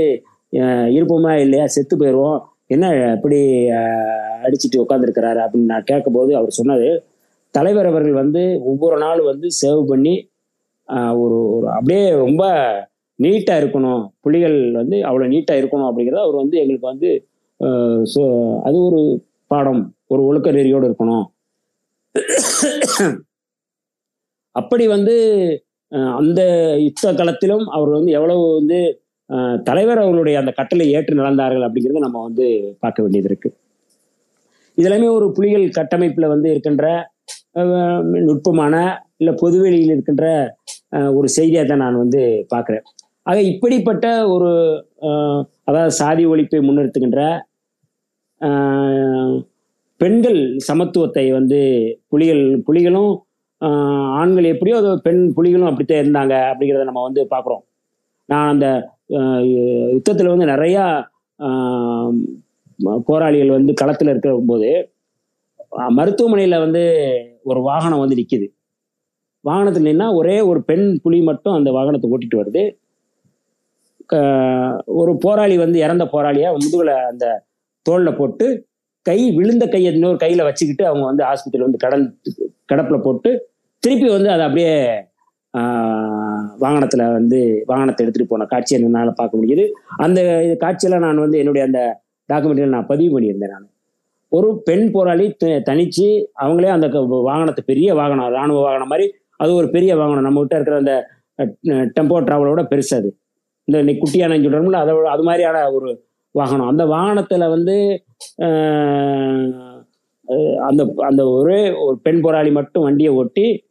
இருப்போமா 0.97 1.31
இல்லையா 1.43 1.65
செத்து 1.75 1.95
போயிடுவோம் 1.97 2.39
என்ன 2.73 2.85
இப்படி 3.17 3.39
அடிச்சுட்டு 4.41 4.83
உட்காந்துருக்கிறாரு 4.83 5.39
அப்படின்னு 5.45 5.71
நான் 5.71 5.89
கேட்கும்போது 5.91 6.31
அவர் 6.35 6.57
சொன்னது 6.57 6.89
தலைவர் 7.55 7.87
அவர்கள் 7.87 8.21
வந்து 8.21 8.41
ஒவ்வொரு 8.71 8.97
நாள் 9.01 9.21
வந்து 9.23 9.47
சேவ் 9.59 9.81
பண்ணி 9.87 10.15
ஒரு 11.19 11.37
ஒரு 11.55 11.67
அப்படியே 11.73 12.03
ரொம்ப 12.21 12.43
நீட்டாக 13.19 13.61
இருக்கணும். 13.61 14.03
புலிகள் 14.21 14.57
வந்து 14.73 14.97
அவ்வளோ 15.05 15.25
நீட்டாக 15.31 15.59
இருக்கணும். 15.61 15.87
அப்படிங்கிறத 15.89 16.21
அவர் 16.25 16.41
வந்து 16.41 16.57
எங்களுக்கு 16.61 16.91
வந்து 16.91 17.09
அஹ், 17.59 18.03
அது 18.67 18.77
ஒரு 18.87 18.99
பாடம் 19.51 19.81
ஒரு 20.09 20.21
ஒழுக்க 20.25 20.49
நெறியோடு 20.51 20.87
இருக்கணும். 20.89 21.25
அப்படி 24.55 24.85
வந்து 24.87 25.15
அந்த 26.19 26.41
யுத்த 26.83 27.13
காலத்திலும் 27.13 27.65
அவர் 27.75 27.89
வந்து 27.89 28.11
எவ்வளவு 28.11 28.43
வந்து 28.55 28.79
தலைவர் 29.65 30.01
அவர்களுடைய 30.01 30.35
அந்த 30.41 30.51
கட்டளை 30.51 30.85
ஏற்று 30.91 31.19
நடந்தார்கள் 31.19 31.65
அப்படிங்கிறத 31.65 32.01
நம்ம 32.05 32.21
வந்து 32.23 32.45
பார்க்க 32.83 33.03
வேண்டியது 33.03 33.29
இருக்குது 33.29 33.55
இதெல்லாமே 34.79 35.07
ஒரு 35.17 35.27
புலிகள் 35.37 35.65
கட்டமைப்பில் 35.77 36.31
வந்து 36.33 36.47
இருக்கின்ற 36.53 36.85
நுட்பமான 38.27 38.75
இல்லை 39.21 39.33
பொதுவெளியில் 39.41 39.93
இருக்கின்ற 39.95 40.25
ஒரு 41.17 41.27
செய்தியை 41.37 41.63
தான் 41.65 41.83
நான் 41.85 42.01
வந்து 42.03 42.21
பார்க்குறேன். 42.53 42.83
ஆக 43.25 43.37
இப்படிப்பட்ட 43.51 44.05
ஒரு 44.33 44.51
அதாவது 45.69 45.93
சாதி 46.01 46.23
ஒழிப்பை 46.31 46.59
முன்னிறுத்துகின்ற 46.67 47.21
பெண்கள் 50.01 50.39
சமத்துவத்தை 50.67 51.25
வந்து 51.37 51.59
புலிகள் 52.11 52.43
புலிகளும் 52.67 53.13
ஆண்கள் 54.19 54.51
எப்படியோ 54.53 54.75
அது 54.81 54.91
பெண் 55.07 55.23
புலிகளும் 55.37 55.69
அப்படித்தான் 55.69 56.01
இருந்தாங்க 56.03 56.35
அப்படிங்கிறத 56.51 56.85
நம்ம 56.89 57.03
வந்து 57.07 57.21
பார்க்குறோம். 57.33 57.63
நான் 58.29 58.51
அந்த 58.53 58.67
யுத்தத்தில் 59.95 60.31
வந்து 60.33 60.47
நிறையா 60.53 60.85
போராளிகள் 63.05 63.49
வந்து 63.49 63.73
களத்தில் 63.73 64.07
இருக்கிற 64.07 64.43
போது 64.47 64.69
மருத்துவமனையில் 65.89 66.59
வந்து 66.59 66.83
ஒரு 67.43 67.61
வாகனம் 67.61 67.99
வந்து 67.99 68.15
நிற்கிது 68.15 68.47
வாகனத்தில் 69.45 69.85
நின்னா 69.85 70.13
ஒரே 70.13 70.41
ஒரு 70.41 70.63
பெண் 70.63 70.99
புலி 71.01 71.21
மட்டும் 71.21 71.53
அந்த 71.53 71.71
வாகனத்தை 71.71 72.09
ஓட்டிட்டு 72.11 72.35
வருது. 72.35 72.63
க- 74.05 74.83
ஒரு 74.85 75.17
போராளி 75.17 75.57
வந்து 75.57 75.79
இறந்த 75.79 76.03
போராளியாக 76.03 76.57
முதுகுல 76.57 77.05
அந்த 77.05 77.45
தோளில் 77.85 78.15
போட்டு 78.15 78.67
கை 79.05 79.31
விழுந்த 79.31 79.67
கையை 79.67 79.93
இன்னொரு 79.93 80.17
கையில் 80.17 80.43
வச்சுக்கிட்டு 80.43 80.85
அவங்க 80.85 81.05
வந்து 81.05 81.23
ஆஸ்பத்திரியில் 81.23 81.61
வந்து 81.61 81.77
கடல் 81.77 82.05
கடப்பில் 82.65 83.01
போட்டு 83.01 83.29
திருப்பி 83.83 84.09
வந்து 84.09 84.29
அதை 84.29 84.45
அப்படியே 84.45 84.73
வாகனத்தில் 86.57 87.11
வந்து 87.11 87.63
வாகனத்தை 87.67 88.05
எடுத்துகிட்டு 88.05 88.23
போன 88.23 88.45
காட்சியை 88.45 88.83
என்னால் 88.83 89.13
பார்க்க 89.13 89.37
முடியுது. 89.37 89.65
அந்த 89.97 90.19
இது 90.43 90.57
காட்சியெல்லாம் 90.59 90.99
நான் 90.99 91.17
வந்து 91.17 91.37
என்னுடைய 91.37 91.67
அந்த 91.67 91.81
டாக்குமெண்ட்ரியில் 92.29 92.75
நான் 92.75 92.85
பதிவு 92.85 93.19
பண்ணியிருந்தேன் 93.19 93.53
நான். 93.53 93.69
ஒரு 94.29 94.61
பெண் 94.63 94.91
போராளி 94.91 95.31
த- 95.31 95.47
தனிச்சு 95.47 96.25
அவங்களே 96.39 96.65
அந்த 96.65 96.87
வாகனத்தை 96.87 97.63
பெரிய 97.65 97.93
வாகனம் 97.93 98.29
ராணுவ 98.29 98.61
வாகனம் 98.61 98.87
மாதிரி 98.87 99.11
அது 99.37 99.53
ஒரு 99.53 99.69
பெரிய 99.69 99.95
வாகனம். 99.95 100.23
நம்ம 100.23 100.39
கிட்ட 100.39 100.55
இருக்கிற 100.55 100.77
அந்த 100.77 101.07
டெம்போ 101.65 102.17
டிராவலோட 102.23 102.61
பெருசு 102.69 102.95
அது. 102.95 103.17
இந்த 103.63 103.79
இன்னைக்கு 103.79 104.09
குட்டியான 104.09 104.31
சொல்கிறோம்ல 104.31 104.79
அதோட 104.79 105.03
அது 105.03 105.23
மாதிரியான 105.23 105.71
ஒரு 105.71 106.07
வாகனம். 106.31 106.67
அந்த 106.67 106.85
வாகனத்தில் 106.85 107.47
வந்து 107.47 108.03
அந்த 110.59 110.93
அந்த 110.97 111.29
ஒரே 111.29 111.71
ஒரு 111.71 111.99
பெண் 112.01 112.21
போராளி 112.21 112.51
மட்டும் 112.51 112.83
வண்டியை 112.83 113.11
ஓட்டி 113.11 113.67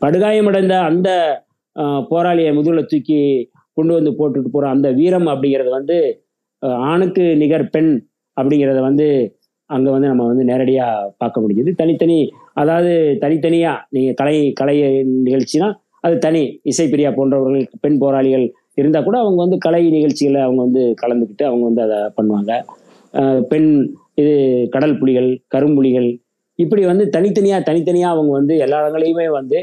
படுகாயமடைந்த 0.00 0.80
அந்த 0.80 1.08
போராளியை 1.80 2.54
முதுகில் 2.54 2.86
தூக்கி 2.86 3.50
கொண்டு 3.72 3.94
வந்து 3.94 4.10
போட்டுட்டு 4.10 4.44
போகிற 4.44 4.70
அந்த 4.70 4.90
வீரம் 4.90 5.26
அப்படிங்கிறது 5.26 5.70
வந்து 5.70 6.25
ஆணுக்கு 6.62 7.24
நிகர் 7.42 7.70
பெண் 7.74 7.92
அப்படிங்கிறத 8.36 8.80
வந்து 8.80 9.06
அங்கே 9.70 9.90
வந்து 9.94 10.08
நம்ம 10.10 10.24
வந்து 10.30 10.44
நேரடியாக 10.50 11.08
பார்க்க 11.22 11.42
முடியுது 11.44 11.70
தனித்தனி 11.80 12.18
அதாவது 12.54 12.92
தனித்தனியாக 13.24 13.84
நீங்கள் 13.94 14.18
கலை 14.20 14.36
கலை 14.60 14.76
நிகழ்ச்சினா 15.26 15.68
அது 16.00 16.16
தனி. 16.26 16.42
இசைப்பிரியா 16.70 17.10
போன்றவர்கள் 17.16 17.64
பெண் 17.84 17.98
போராளிகள் 18.02 18.46
இருந்தால் 18.80 19.06
கூட 19.06 19.16
அவங்க 19.22 19.38
வந்து 19.44 19.58
கலை 19.66 19.82
நிகழ்ச்சிகளை 19.96 20.40
அவங்க 20.46 20.60
வந்து 20.66 20.82
கலந்துக்கிட்டு 21.02 21.44
அவங்க 21.50 21.64
வந்து 21.68 21.82
அதை 21.86 21.98
பண்ணுவாங்க. 22.18 22.52
பெண் 23.50 23.70
இது 24.20 24.34
கடல் 24.74 24.98
புலிகள் 25.00 25.30
கரும்புலிகள் 25.54 26.08
இப்படி 26.58 26.82
வந்து 26.90 27.04
தனித்தனியாக 27.16 27.66
தனித்தனியாக 27.68 28.14
அவங்க 28.16 28.32
வந்து 28.40 28.54
எல்லா 28.64 28.78
இடங்களையுமே 28.82 29.26
வந்து 29.38 29.58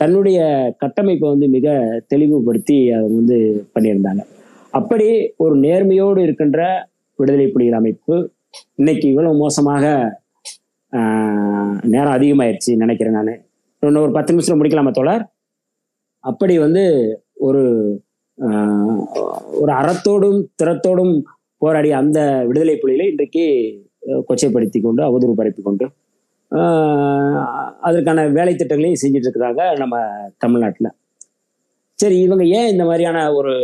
தன்னுடைய 0.00 0.38
கட்டமைப்பை 0.82 1.28
வந்து 1.34 1.48
மிக 1.56 1.76
தெளிவுபடுத்தி 2.12 2.78
அவங்க 2.96 3.14
வந்து 3.20 3.38
பண்ணியிருந்தாங்க. 3.74 4.22
அப்படி 4.78 5.08
ஒரு 5.44 5.54
நேர்மையோடு 5.64 6.20
இருக்கின்ற 6.26 6.60
விடுதலை 7.18 7.46
புலிகள் 7.54 7.78
அமைப்பு 7.80 8.14
இன்னைக்கு 8.80 9.06
இவ்வளவு 9.12 9.40
மோசமாக 9.42 9.84
நேரம் 11.92 12.16
அதிகமாயிருச்சு 12.16 12.72
நினைக்கிறேன் 12.82 13.16
நான். 13.18 13.32
இன்னும் 13.82 14.04
ஒரு 14.06 14.14
பத்து 14.16 14.32
நிமிஷம் 14.34 14.58
முடிக்கலாமா 14.60 14.92
தோழர்? 14.98 15.24
அப்படி 16.24 16.54
வந்து 16.64 16.82
ஒரு 17.46 17.62
ஒரு 19.60 19.72
அறத்தோடும் 19.80 20.40
திறத்தோடும் 20.60 21.14
போராடிய 21.62 21.96
அந்த 22.02 22.20
விடுதலை 22.48 22.76
புலிகளை 22.82 23.06
இன்றைக்கு 23.12 23.44
கொச்சைப்படுத்தி 24.28 24.80
கொண்டு 24.80 25.02
அவதூறு 25.08 25.34
பரப்பி 25.40 25.62
கொண்டு 25.62 25.86
அதற்கான 27.88 28.26
வேலை 28.38 28.52
திட்டங்களையும் 28.54 29.02
செஞ்சுட்டு 29.02 29.28
இருக்கிறாங்க 29.28 29.62
நம்ம 29.82 29.96
தமிழ்நாட்டில். 30.44 30.90
சரி 31.98 32.16
இவங்க 32.26 32.44
ஏன் 32.58 32.70
இந்த 32.72 32.84
மாதிரியான 32.88 33.18
ஒரு 33.38 33.54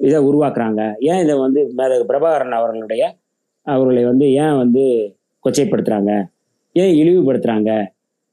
இதை 0.00 0.18
உருவாக்குறாங்க. 0.28 0.80
ஏன் 1.10 1.20
இதை 1.24 1.34
வந்து 1.44 1.60
மேலே 1.78 1.94
பிரபாகரன் 2.10 2.56
அவர்களுடைய 2.58 3.02
அவர்களை 3.66 4.02
வந்து 4.10 4.26
ஏன் 4.44 4.56
வந்து 4.62 4.82
கொச்சைப்படுத்துறாங்க? 5.44 6.12
ஏன் 6.76 6.92
இழிவுபடுத்துறாங்க? 7.00 7.70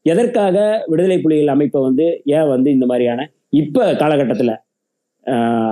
எதற்காக 0.05 0.57
விடுதலை 0.91 1.17
புலிகள் 1.21 1.53
அமைப்பை 1.55 1.79
வந்து 1.81 2.05
ஏன் 2.37 2.49
வந்து 2.53 2.69
இந்த 2.75 2.85
மாதிரியான 2.85 3.27
இப்போ 3.61 3.83
காலகட்டத்தில் 4.01 4.55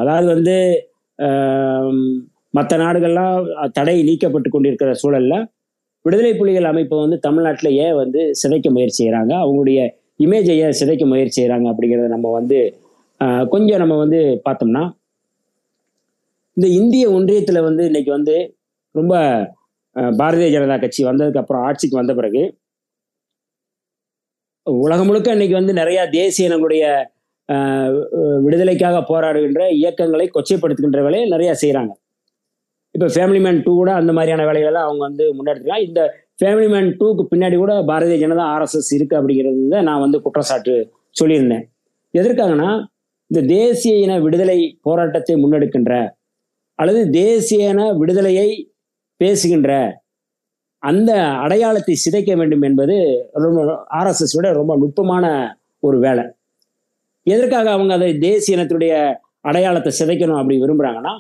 அதாவது 0.01 0.27
வந்து 0.35 0.55
மற்ற 2.53 2.73
நாடுகள்லாம் 2.83 3.47
தடை 3.77 3.95
நீக்கப்பட்டு 4.03 4.49
கொண்டிருக்கிற 4.49 4.91
சூழலில் 5.01 5.37
விடுதலை 6.05 6.31
புலிகள் 6.33 6.69
அமைப்பை 6.71 6.97
வந்து 6.99 7.17
தமிழ்நாட்டில் 7.25 7.71
ஏன் 7.83 7.97
வந்து 8.01 8.21
சிதைக்க 8.41 8.67
முயற்சி 8.69 8.99
செய்கிறாங்க 9.01 9.33
அவங்களுடைய 9.43 9.79
இமேஜை 10.19 10.55
ஏன் 10.65 10.77
சிதைக்க 10.79 11.03
முயற்சி 11.05 11.37
செய்கிறாங்க 11.37 11.67
அப்படிங்கிறத 11.71 12.09
நம்ம 12.15 12.31
வந்து 12.31 12.59
கொஞ்சம் 13.53 13.81
நம்ம 13.83 13.95
வந்து 13.97 14.19
பார்த்தோம்னா 14.45 14.83
இந்த 16.57 16.67
இந்திய 16.79 17.03
ஒன்றியத்தில் 17.09 17.65
வந்து 17.65 17.83
இன்னைக்கு 17.85 18.11
வந்து 18.11 18.35
ரொம்ப 18.95 19.13
பாரதிய 20.19 20.49
ஜனதா 20.49 20.75
கட்சி 20.77 21.01
வந்ததுக்கு 21.03 21.41
அப்புறம் 21.41 21.63
ஆட்சிக்கு 21.63 21.95
வந்த 21.97 22.13
பிறகு 22.13 22.41
உலகம் 24.67 25.07
முழுக்க 25.07 25.33
இன்னைக்கு 25.33 25.55
வந்து 25.55 25.73
நிறைய 25.73 25.99
தேசிய 26.09 26.49
இனங்களுடைய 26.49 26.83
விடுதலைக்காக 28.43 28.97
போராடுகின்ற 29.09 29.61
இயக்கங்களை 29.71 30.25
கொச்சைப்படுத்துகின்ற 30.27 30.99
வேலையை 31.03 31.25
நிறைய 31.29 31.51
செய்கிறாங்க 31.53 31.93
இப்போ 32.95 33.07
ஃபேமிலி 33.07 33.39
மேன் 33.39 33.59
டூ 33.63 33.71
கூட 33.75 33.91
அந்த 33.93 34.11
மாதிரியான 34.13 34.45
வேலைகளெல்லாம் 34.45 34.87
அவங்க 34.87 35.03
வந்து 35.03 35.25
முன்னெடுத்துக்கலாம் 35.33 35.83
இந்த 35.83 35.99
ஃபேமிலி 36.41 36.67
மேன் 36.67 36.89
டூக்கு 36.97 37.23
பின்னாடி 37.23 37.55
கூட 37.55 37.73
பாரதிய 37.81 38.17
ஜனதா 38.17 38.45
ஆர்எஸ்எஸ் 38.53 38.91
இருக்கு 38.93 39.15
அப்படிங்கிறது 39.15 39.67
தான் 39.69 39.83
நான் 39.83 40.01
வந்து 40.01 40.17
குற்றச்சாட்டு 40.21 40.73
சொல்லியிருந்தேன். 41.19 41.63
எதற்காகனா 42.13 42.69
இந்த 43.31 43.41
தேசிய 43.47 43.93
இன 43.95 44.13
விடுதலை 44.19 44.57
போராட்டத்தை 44.81 45.35
முன்னெடுக்கின்ற 45.35 45.93
அல்லது 46.81 47.01
தேசிய 47.23 47.71
இன 47.73 47.81
விடுதலையை 48.01 48.49
பேசுகின்ற 49.21 49.71
அந்த 50.83 51.11
அடையாளத்தை 51.43 51.95
சிதைக்க 52.03 52.31
வேண்டும் 52.39 52.63
என்பது 52.67 52.95
ரொம்ப 53.43 53.63
ஆர்எஸ்எஸ் 53.97 54.35
விட 54.37 54.47
ரொம்ப 54.59 54.73
நுட்பமான 54.81 55.25
ஒரு 55.87 55.97
வேலை. 56.05 56.23
எதற்காக 57.27 57.67
அவங்க 57.75 57.93
அதை 57.97 58.09
தேசிய 58.29 58.57
இனத்துடைய 58.57 58.93
அடையாளத்தை 59.49 59.91
சிதைக்கணும் 59.99 60.39
அப்படி 60.39 60.57
விரும்புகிறாங்கன்னா 60.63 61.13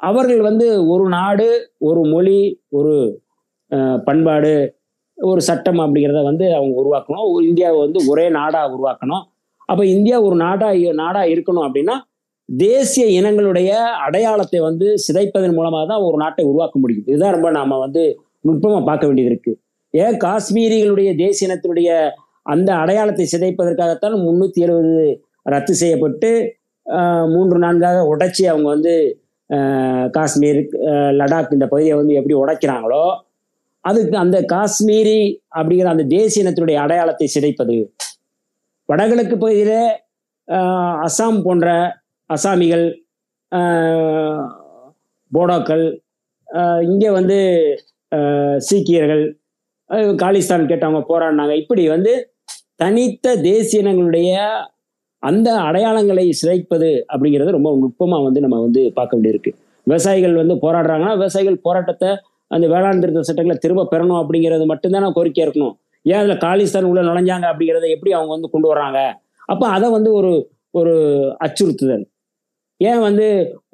அவர்கள் 0.00 0.42
வந்து 0.48 0.66
ஒரு 0.92 1.04
நாடு 1.16 1.46
ஒரு 1.88 2.00
மொழி 2.12 2.38
ஒரு 2.78 2.94
பண்பாடு 4.06 4.52
ஒரு 5.18 5.40
சட்டம் 5.48 5.80
அப்படிங்கிறத 5.84 6.20
வந்து 6.30 6.46
அவங்க 6.56 6.74
உருவாக்கணும். 6.82 7.24
இந்தியாவை 7.48 7.78
வந்து 7.86 8.00
ஒரே 8.10 8.26
நாடாக 8.38 8.72
உருவாக்கணும். 8.74 9.24
அப்போ 9.70 9.82
இந்தியா 9.94 10.16
ஒரு 10.26 10.36
நாடாக 10.44 10.92
நாடாக 11.02 11.32
இருக்கணும் 11.34 11.66
அப்படின்னா 11.68 11.96
தேசிய 12.48 13.04
இனங்களுடைய 13.18 13.70
அடையாளத்தை 14.06 14.60
வந்து 14.60 14.86
சிதைப்பதன் 15.06 15.54
மூலமாக 15.54 15.86
தான் 15.86 16.04
ஒரு 16.06 16.16
நாட்டை 16.16 16.44
உருவாக்க 16.44 16.76
முடியும் 16.78 17.06
இதுதான் 17.06 17.34
ரொம்ப 17.36 17.50
நாம 17.50 17.78
வந்து 17.78 18.02
நுட்பமாக 18.40 18.82
பார்க்க 18.84 19.06
வேண்டியது 19.06 19.30
இருக்கு. 19.32 19.52
ஏன் 19.94 20.16
காஷ்மீரிகளுடைய 20.24 21.10
தேசிய 21.16 21.48
இனத்தினுடைய 21.48 21.90
அந்த 22.46 22.70
அடையாளத்தை 22.74 23.24
சிதைப்பதற்காகத்தான் 23.32 24.16
முன்னூத்தி 24.26 24.60
எழுபது 24.66 25.04
ரத்து 25.44 25.74
செய்யப்பட்டு 25.74 26.30
மூன்று 27.34 27.58
நான்காக 27.58 27.98
உடைச்சி 28.12 28.42
அவங்க 28.46 28.68
வந்து 28.68 28.94
காஷ்மீர் 30.10 30.60
லடாக் 31.20 31.54
இந்த 31.56 31.66
பகுதியை 31.66 31.94
வந்து 31.96 32.14
எப்படி 32.14 32.34
உடைக்கிறாங்களோ 32.42 33.04
அதுக்கு 33.84 34.16
அந்த 34.16 34.38
காஷ்மீரி 34.52 35.20
அப்படிங்கிற 35.56 35.88
அந்த 35.92 36.04
தேசிய 36.16 36.44
இனத்தினுடைய 36.44 36.78
அடையாளத்தை 36.84 37.26
சிதைப்பது. 37.34 37.76
வடகிழக்கு 38.88 39.36
பகுதியில 39.36 39.74
அசாம் 41.06 41.40
போன்ற 41.42 41.68
அசாமிகள் 42.34 42.86
போடோக்கள் 45.32 45.84
இங்கே 46.90 47.10
வந்து 47.18 47.38
சீக்கியர்கள் 48.68 49.24
காலிஸ்தான் 50.22 50.68
கேட்டவங்க 50.70 51.02
போராடினாங்க. 51.10 51.54
இப்படி 51.62 51.82
வந்து 51.94 52.12
தனித்த 52.82 53.34
தேசியனங்களுடைய 53.50 54.32
அந்த 55.22 55.48
அடையாளங்களை 55.68 56.24
சிதைப்பது 56.40 56.90
அப்படிங்கிறது 57.12 57.54
ரொம்ப 57.56 57.70
நுட்பமாக 57.82 58.26
வந்து 58.26 58.40
நம்ம 58.44 58.56
வந்து 58.64 58.82
பார்க்க 58.98 59.16
வேண்டியிருக்கு. 59.16 59.50
விவசாயிகள் 59.86 60.34
வந்து 60.40 60.54
போராடுறாங்கன்னா 60.64 61.14
விவசாயிகள் 61.20 61.64
போராட்டத்தை 61.66 62.10
அந்த 62.54 62.66
வேளாண் 62.72 63.02
திருத்த 63.02 63.22
சட்டங்களை 63.28 63.56
திரும்ப 63.64 63.86
பெறணும் 63.92 64.20
அப்படிங்கிறது 64.22 64.64
மட்டும்தான் 64.72 65.16
கோரிக்கை 65.16 65.42
இருக்கணும். 65.46 65.74
ஏன் 66.04 66.20
அதில் 66.20 66.42
காலிஸ்தான் 66.44 66.88
உள்ள 66.90 67.00
நுழைஞ்சாங்க 67.08 67.46
அப்படிங்கிறத 67.50 67.88
எப்படி 67.94 68.12
அவங்க 68.18 68.32
வந்து 68.36 68.52
கொண்டு 68.52 68.68
வர்றாங்க? 68.72 69.00
அப்போ 69.52 69.66
அதை 69.76 69.88
வந்து 69.96 70.12
ஒரு 70.20 70.32
ஒரு 70.78 70.94
அச்சுறுத்துதல். 71.44 72.04
ஏன் 72.80 73.00
வந்து 73.04 73.26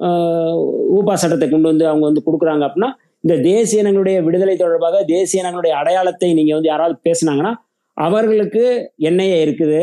ஆஹ், 0.07 0.59
ஊப்பா 0.97 1.15
சட்டத்தை 1.15 1.47
கொண்டு 1.49 1.71
வந்து 1.71 1.85
அவங்க 1.89 2.05
வந்து 2.07 2.25
கொடுக்குறாங்க 2.27 2.65
அப்படின்னா 2.67 2.91
இந்த 3.25 3.35
தேசிய 3.47 3.83
இனங்களுடைய 3.83 4.17
விடுதலை 4.27 4.55
தொடர்பாக 4.57 4.97
தேசிய 5.11 5.43
இனங்களுடைய 5.43 5.73
அடையாளத்தை 5.81 6.29
நீங்க 6.39 6.53
வந்து 6.55 6.71
யாராவது 6.71 6.97
பேசுனாங்கன்னா 7.07 7.53
அவர்களுக்கு 7.97 8.63
எண்ணெயே 9.09 9.37
இருக்குது 9.45 9.81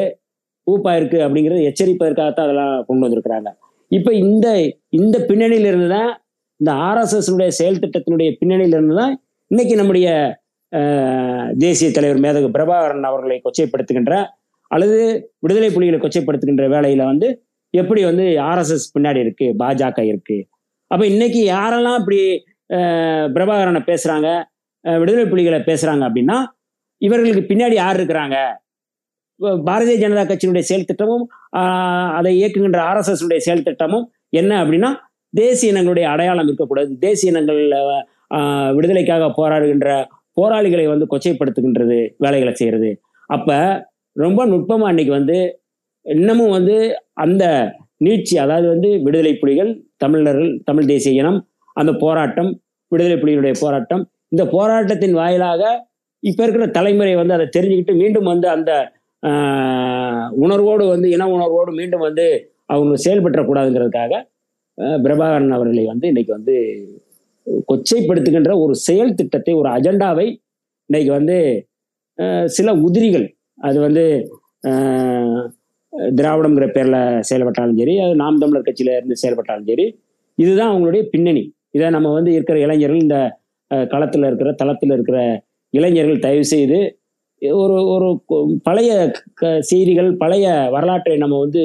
ஊப்பா 0.68 0.92
இருக்கு 1.00 1.20
அப்படிங்கிறது 1.26 1.68
எச்சரிப்பதற்காகத்தான் 1.70 2.48
அதெல்லாம் 2.48 2.86
கொண்டு 2.88 3.06
வந்திருக்கிறாங்க. 3.06 3.50
இப்ப 3.92 4.10
இந்த 4.24 4.48
இந்த 4.98 5.16
பின்னணியில 5.30 5.70
இருந்து 5.72 5.90
தான் 5.90 6.10
இந்த 6.60 6.72
ஆர்எஸ்எஸ்னுடைய 6.86 7.52
செயல் 7.58 7.82
திட்டத்தினுடைய 7.84 8.30
பின்னணியில 8.40 8.78
இருந்து 8.78 8.98
தான் 9.00 9.14
இன்னைக்கு 9.52 9.76
நம்முடைய 9.80 10.08
தேசிய 11.60 11.88
தலைவர் 11.92 12.22
மேதகு 12.26 12.50
பிரபாகரன் 12.54 13.10
அவர்களை 13.10 13.38
கொச்சைப்படுத்துகின்ற 13.40 14.14
அல்லது 14.72 14.98
விடுதலை 15.44 15.70
புலிகளை 15.74 16.00
கொச்சைப்படுத்துகின்ற 16.00 16.66
வேலையில 16.74 17.06
வந்து 17.10 17.30
எப்படி 17.80 18.02
வந்து 18.10 18.26
ஆர்எஸ்எஸ் 18.50 18.88
பின்னாடி 18.96 19.20
இருக்கு 19.26 19.48
பாஜக 19.62 20.00
இருக்கு. 20.12 20.38
அப்ப 20.92 21.04
இன்னைக்கு 21.12 21.42
யாரெல்லாம் 21.56 22.00
இப்படி 22.02 22.22
பிரபாகரனை 23.36 23.82
பேசுறாங்க 23.92 24.30
விடுதலை 24.86 25.26
புலிகளை 25.32 25.60
பேசுறாங்க 25.70 26.04
அப்படின்னா 26.10 26.38
இவர்களுக்கு 27.02 27.44
பின்னாடி 27.52 27.76
யார் 27.82 27.98
இருக்கிறாங்க? 28.00 28.38
பாரதிய 29.68 29.98
ஜனதா 30.02 30.24
கட்சியினுடைய 30.30 30.66
செயல் 30.70 30.90
திட்டமும் 30.90 31.24
அதை 32.18 32.32
இயக்குகின்ற 32.40 32.80
ஆர்எஸ்எஸ் 32.90 33.24
உடைய 33.26 33.42
செயல் 33.46 33.68
திட்டமும் 33.68 34.06
என்ன 34.40 34.52
அப்படின்னா 34.64 34.90
தேசிய 35.34 35.74
இனங்களுடைய 35.74 36.06
அடையாளம் 36.14 36.48
இருக்கக்கூடாது. 36.48 36.92
தேசிய 37.06 37.32
இனங்கள் 37.34 37.62
விடுதலைக்காக 38.78 39.30
போராடுகின்ற 39.40 39.88
போராளிகளை 40.40 40.86
வந்து 40.92 41.06
கொச்சைப்படுத்துகின்றது 41.14 41.98
வேலைகளை 42.24 42.54
செய்யறது. 42.60 42.92
அப்ப 43.30 43.50
ரொம்ப 44.16 44.42
நுட்பமா 44.52 44.88
அன்னைக்கு 44.92 45.14
வந்து 45.20 45.38
இன்னமும் 46.06 46.54
வந்து 46.56 46.76
அந்த 47.24 47.44
நீட்சி 48.06 48.36
அதாவது 48.44 48.68
வந்து 48.70 48.90
விடுதலை 49.04 49.34
புலிகள் 49.38 49.72
தமிழர்கள் 49.98 50.52
தமிழ் 50.68 50.90
தேசிய 50.90 51.20
இனம் 51.20 51.40
அந்த 51.76 51.92
போராட்டம் 52.02 52.50
விடுதலை 52.92 53.18
புலிகளுடைய 53.20 53.56
போராட்டம் 53.62 54.02
இந்த 54.32 54.44
போராட்டத்தின் 54.54 55.16
வாயிலாக 55.20 55.62
இப்ப 56.24 56.40
இருக்கிற 56.44 56.66
தலைமுறை 56.74 57.14
வந்து 57.20 57.36
அதை 57.38 57.46
தெரிஞ்சுக்கிட்டு 57.52 57.94
மீண்டும் 58.02 58.28
வந்து 58.32 58.48
அந்த 58.56 58.72
உணர்வோடு 60.42 60.84
வந்து 60.92 61.08
இன 61.14 61.28
உணர்வோடு 61.34 61.72
மீண்டும் 61.80 62.06
வந்து 62.08 62.26
அவங்க 62.70 62.96
செயல்பற்றக்கூடாதுங்கிறதுக்காக 63.04 64.14
ஆஹ், 64.78 65.00
பிரபாகரன் 65.04 65.56
அவர்களை 65.56 65.84
வந்து 65.90 66.06
இன்னைக்கு 66.12 66.34
வந்து 66.36 66.56
கொச்சைப்படுத்துகின்ற 67.68 68.52
ஒரு 68.64 68.74
செயல் 68.86 69.16
திட்டத்தை 69.16 69.54
ஒரு 69.60 69.70
அஜெண்டாவை 69.76 70.28
இன்னைக்கு 70.90 71.12
வந்து 71.18 71.38
சில 72.50 72.70
உதிரிகள் 72.86 73.28
அது 73.60 73.78
வந்து 73.86 74.04
திராவிடங்கிற 75.94 76.66
பேரில் 76.72 76.94
பேர்ல 76.94 77.20
செயல்பட்டாலும் 77.20 77.78
சரி 77.78 78.00
அது 78.00 78.16
நாம் 78.16 78.38
தமிழர் 78.38 78.68
கட்சியில 78.68 78.96
இருந்து 78.98 79.16
செயல்பட்டாலும் 79.16 79.66
சரி 79.66 79.86
இதுதான் 80.38 80.72
அவங்களுடைய 80.72 81.04
பின்னணி. 81.04 81.44
இதை 81.70 81.90
நம்ம 81.90 82.14
வந்து 82.14 82.32
இருக்கிற 82.34 82.60
இளைஞர்கள் 82.60 83.02
இந்த 83.02 83.18
களத்தில் 83.70 83.92
களத்துல 83.92 84.26
இருக்கிற 84.26 84.52
தளத்துல 84.64 84.94
இருக்கிற 84.94 85.18
இளைஞர்கள் 85.74 86.20
தயவு 86.20 86.46
செய்து 86.46 86.80
ஒரு 87.42 87.76
ஒரு 87.86 88.24
கொ- 88.30 88.58
பழைய 88.64 88.92
செய்திகள் 89.60 90.18
பழைய 90.18 90.48
வரலாற்றை 90.72 91.18
நம்ம 91.18 91.40
வந்து 91.40 91.64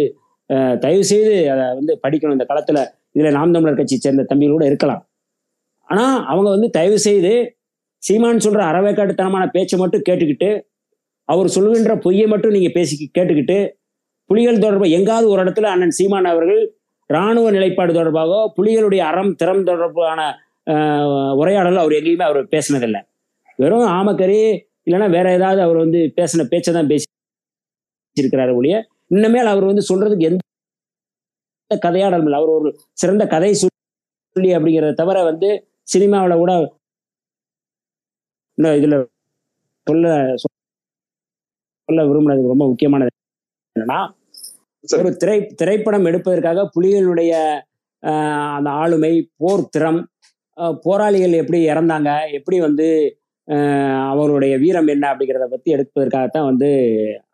தயவு 0.81 1.05
செய்து 1.05 1.51
அதை 1.51 1.65
வந்து 1.75 2.01
படிக்கணும். 2.03 2.33
இந்த 2.33 2.47
களத்துல 2.49 2.79
இதுல 3.15 3.31
நாம் 3.31 3.53
தமிழர் 3.53 3.77
கட்சியை 3.77 4.01
சேர்ந்த 4.01 4.27
தம்பிகளோட 4.31 4.65
இருக்கலாம். 4.65 5.03
ஆனா 5.89 6.27
அவங்க 6.27 6.49
வந்து 6.51 6.71
தயவு 6.71 6.99
செய்து 6.99 7.33
சீமான் 8.03 8.45
சொல்ற 8.45 8.61
அறவேக்காட்டுத்தனமான 8.71 9.45
பேச்சை 9.51 9.79
மட்டும் 9.79 10.03
கேட்டுக்கிட்டு 10.09 10.51
அவர் 11.29 11.49
சொல்கின்ற 11.49 11.99
பொய்யை 11.99 12.27
மட்டும் 12.27 12.51
நீங்க 12.51 12.71
பேசி 12.75 13.11
கேட்டுக்கிட்டு 13.19 13.59
புலிகள் 14.31 14.59
தொடர்பாக 14.59 14.97
எங்காவது 14.97 15.27
ஒரு 15.33 15.41
இடத்துல 15.45 15.71
அண்ணன் 15.73 15.97
சீமான் 15.99 16.29
அவர்கள் 16.31 16.61
இராணுவ 17.11 17.51
நிலைப்பாடு 17.51 17.93
தொடர்பாக 17.93 18.31
புலிகளுடைய 18.57 19.03
அறம் 19.11 19.35
திறம் 19.35 19.65
தொடர்பான 19.65 20.21
ஆஹ், 20.67 21.11
உரையாடல் 21.41 21.83
அவர் 21.83 21.97
எங்கேயுமே 21.99 22.25
அவர் 22.27 22.49
பேசினதில்லை. 22.53 23.01
வெறும் 23.59 23.85
ஆமக்கறி 23.93 24.39
இல்லைன்னா 24.87 25.09
வேற 25.13 25.27
ஏதாவது 25.33 25.61
அவர் 25.63 25.79
வந்து 25.83 26.01
பேசின 26.17 26.47
பேச்சை 26.51 26.73
தான் 26.73 26.91
பேசி 26.91 27.07
இருக்கிறாரு 28.17 28.53
ஒழிய 28.57 28.75
இன்னமேல் 29.11 29.53
அவர் 29.53 29.69
வந்து 29.71 29.85
சொல்றதுக்கு 29.89 30.29
எந்த 30.29 30.43
கதையாடலும் 31.71 32.27
இல்லை. 32.29 32.39
அவர் 32.41 32.53
ஒரு 32.57 32.69
சிறந்த 32.95 33.25
கதை 33.27 33.51
சொல்லி 33.61 34.51
அப்படிங்கிறத 34.57 34.95
தவிர 34.95 35.19
வந்து 35.25 35.49
சினிமாவில் 35.89 36.41
கூட 36.43 36.53
இன்னும் 38.59 38.77
இதுல 38.79 38.97
சொல்ல 39.87 40.07
சொல்ல 41.89 42.05
விரும்பினது 42.09 42.53
ரொம்ப 42.53 42.65
முக்கியமானது. 42.69 43.13
என்னன்னா. 43.77 44.01
ஒரு 44.85 45.11
திரை 45.23 45.39
திரைப்படம் 45.61 46.09
எடுப்பதற்காக 46.11 46.65
புலிகளுடைய 46.75 47.33
அந்த 48.57 48.69
ஆளுமை 48.83 49.13
போர் 49.41 49.71
திறம் 49.75 50.01
போராளிகள் 50.85 51.41
எப்படி 51.43 51.59
இறந்தாங்க 51.73 52.11
எப்படி 52.39 52.57
வந்து 52.67 52.87
அவருடைய 54.13 54.55
வீரம் 54.63 54.91
என்ன 54.95 55.05
அப்படிங்கிறத 55.13 55.47
பத்தி 55.51 55.69
எடுப்பதற்காகத்தான் 55.77 56.49
வந்து 56.51 56.69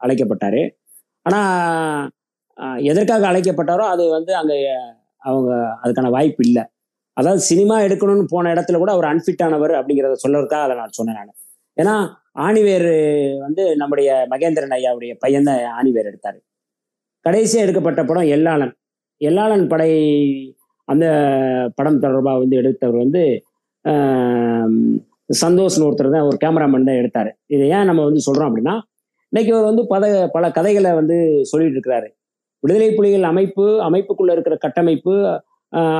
அழைக்கப்பட்டாரு. 0.05 0.63
ஆனா 1.27 1.41
எதற்காக 2.91 3.27
அழைக்கப்பட்டாரோ 3.31 3.85
அது 3.93 4.05
வந்து 4.17 4.33
அங்க 4.41 4.55
அவங்க 5.23 5.51
அதுக்கான 5.83 6.11
வாய்ப்பு 6.17 6.43
இல்லை. 6.49 6.65
அதாவது 7.17 7.41
சினிமா 7.51 7.77
எடுக்கணும்னு 7.87 8.27
போன 8.35 8.51
இடத்துல 8.55 8.79
கூட 8.83 8.91
அவர் 8.97 9.09
அன்ஃபிட் 9.13 9.45
ஆனவர் 9.47 9.75
அப்படிங்கிறத 9.79 10.19
சொல்றதுக்காக 10.25 10.67
அதை 10.67 10.77
நான் 10.81 10.97
சொன்னேன் 10.99 11.19
நான். 11.21 11.39
ஏன்னா 11.77 11.95
ஆணிவேர் 12.37 12.91
வந்து 13.45 13.63
நம்முடைய 13.81 14.09
மகேந்திரன் 14.33 14.75
ஐயாவுடைய 14.79 15.13
பையன் 15.25 15.49
தான் 15.49 15.63
ஆணிவேர் 15.79 16.09
எடுத்தார். 16.11 16.39
கடைசியாக 17.27 17.65
எடுக்கப்பட்ட 17.67 18.01
படம் 18.11 18.31
எல்லாளன் 18.37 18.73
எல்லாளன் 19.21 19.65
படை 19.73 19.91
அந்த 20.89 21.07
படம் 21.79 22.03
தொடர்பாக 22.05 22.41
வந்து 22.43 22.57
எடுத்தவர் 22.61 23.03
வந்து 23.05 23.23
சந்தோஷ்னு 25.43 25.87
ஒருத்தர் 25.89 26.15
தான் 26.15 26.29
ஒரு 26.31 26.39
கேமராமேன் 26.45 26.89
தான் 26.89 27.01
எடுத்தார். 27.03 27.31
இதை 27.55 27.65
ஏன் 27.77 27.89
நம்ம 27.91 28.05
வந்து 28.09 28.27
சொல்கிறோம் 28.27 28.49
அப்படின்னா 28.51 28.75
இன்னைக்கு 29.33 29.53
அவர் 29.55 29.71
வந்து 29.71 29.85
பல 29.93 30.03
பல 30.35 30.45
கதைகளை 30.57 30.91
வந்து 31.01 31.17
சொல்லிட்டு 31.51 31.77
இருக்கிறாரு. 31.77 32.09
விடுதலை 32.63 32.89
புலிகள் 32.97 33.31
அமைப்பு 33.33 33.65
அமைப்புக்குள்ளே 33.89 34.35
இருக்கிற 34.37 34.57
கட்டமைப்பு 34.65 35.15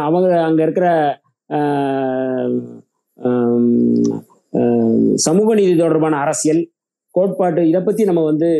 அவங்க 0.07 0.29
அங்கே 0.49 0.63
இருக்கிற 0.67 0.89
சமூக 5.27 5.55
நீதி 5.59 5.75
தொடர்பான 5.77 6.19
அரசியல் 6.25 6.63
கோட்பாட்டு 7.15 7.63
இதை 7.71 7.81
பத்தி 7.87 8.03
நம்ம 8.11 8.23
வந்து 8.31 8.51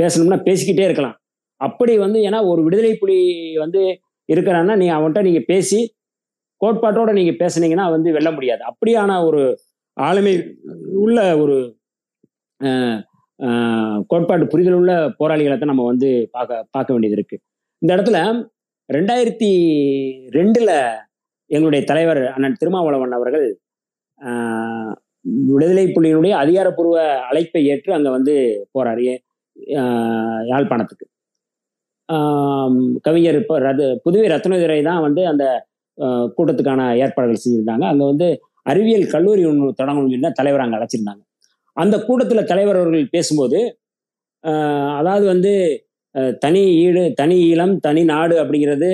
பேசணும்னா 0.00 0.38
பேசிக்கிட்டே 0.48 0.84
இருக்கலாம். 0.88 1.16
அப்படி 1.60 1.92
வந்து 2.04 2.18
ஏன்னா 2.28 2.38
ஒரு 2.50 2.60
விடுதலை 2.66 2.92
புலி 3.00 3.18
வந்து 3.64 3.80
இருக்கிறான்னா 4.28 4.74
நீ 4.82 4.86
அவன்கிட்ட 4.96 5.22
நீங்க 5.28 5.42
பேசி 5.52 5.78
கோட்பாட்டோட 6.60 7.10
நீங்க 7.18 7.32
பேசுனீங்கன்னா 7.42 7.86
வந்து 7.94 8.08
வெல்ல 8.16 8.30
முடியாது. 8.36 8.62
அப்படியான 8.70 9.18
ஒரு 9.28 9.42
ஆளுமை 9.96 10.34
உள்ள 11.04 11.18
ஒரு 11.42 11.56
கோட்பாட்டு 14.10 14.46
புரிதல் 14.52 14.78
உள்ள 14.80 14.92
போராளிகளை 15.20 15.56
தான் 15.56 15.72
நம்ம 15.72 15.86
வந்து 15.90 16.08
பார்க்க 16.36 16.66
பார்க்க 16.76 16.94
வேண்டியது 16.94 17.16
இருக்கு. 17.18 17.36
இந்த 17.82 17.90
இடத்துல 17.96 18.18
ரெண்டாயிரத்தி 18.88 19.50
ரெண்டுல 20.38 20.70
எங்களுடைய 21.50 21.82
தலைவர் 21.90 22.22
அண்ணன் 22.34 22.58
திருமாவளவன் 22.60 23.16
அவர்கள் 23.18 23.46
விடுதலை 25.52 25.84
புலியினுடைய 25.96 26.34
அதிகாரப்பூர்வ 26.42 26.98
அழைப்பை 27.30 27.62
ஏற்று 27.72 27.90
அங்கே 27.96 28.10
வந்து 28.16 28.34
போறாரு 28.74 29.06
யாழ்ப்பாணத்துக்கு. 30.50 31.06
கவிஞர் 33.06 33.38
இப்போ 33.40 33.56
ரது 33.66 33.86
புதுவை 34.04 34.28
ரத்னதுரை 34.34 34.78
தான் 34.90 35.02
வந்து 35.06 35.22
அந்த 35.32 35.44
கூட்டத்துக்கான 36.36 36.82
ஏற்பாடுகள் 37.04 37.42
செஞ்சிருந்தாங்க. 37.42 37.84
அங்கே 37.92 38.06
வந்து 38.12 38.28
அறிவியல் 38.70 39.12
கல்லூரி 39.14 39.42
ஒன்று 39.50 39.68
தொடங்கணும்னு 39.80 40.12
சொல்லி 40.12 40.26
தான் 40.28 40.38
தலைவர் 40.40 40.64
அங்கே 40.64 40.78
அழைச்சிருந்தாங்க. 40.78 41.22
அந்த 41.76 41.96
கூட்டத்தில் 42.06 42.50
தலைவர் 42.52 42.78
அவர்கள் 42.80 43.12
பேசும்போது 43.16 43.60
அதாவது 45.00 45.24
வந்து 45.32 45.52
தனி 46.44 46.62
ஈடு 46.84 47.02
தனி 47.20 47.36
ஈழம் 47.48 47.74
தனி 47.86 48.02
நாடு 48.12 48.34
அப்படிங்கிறது 48.42 48.90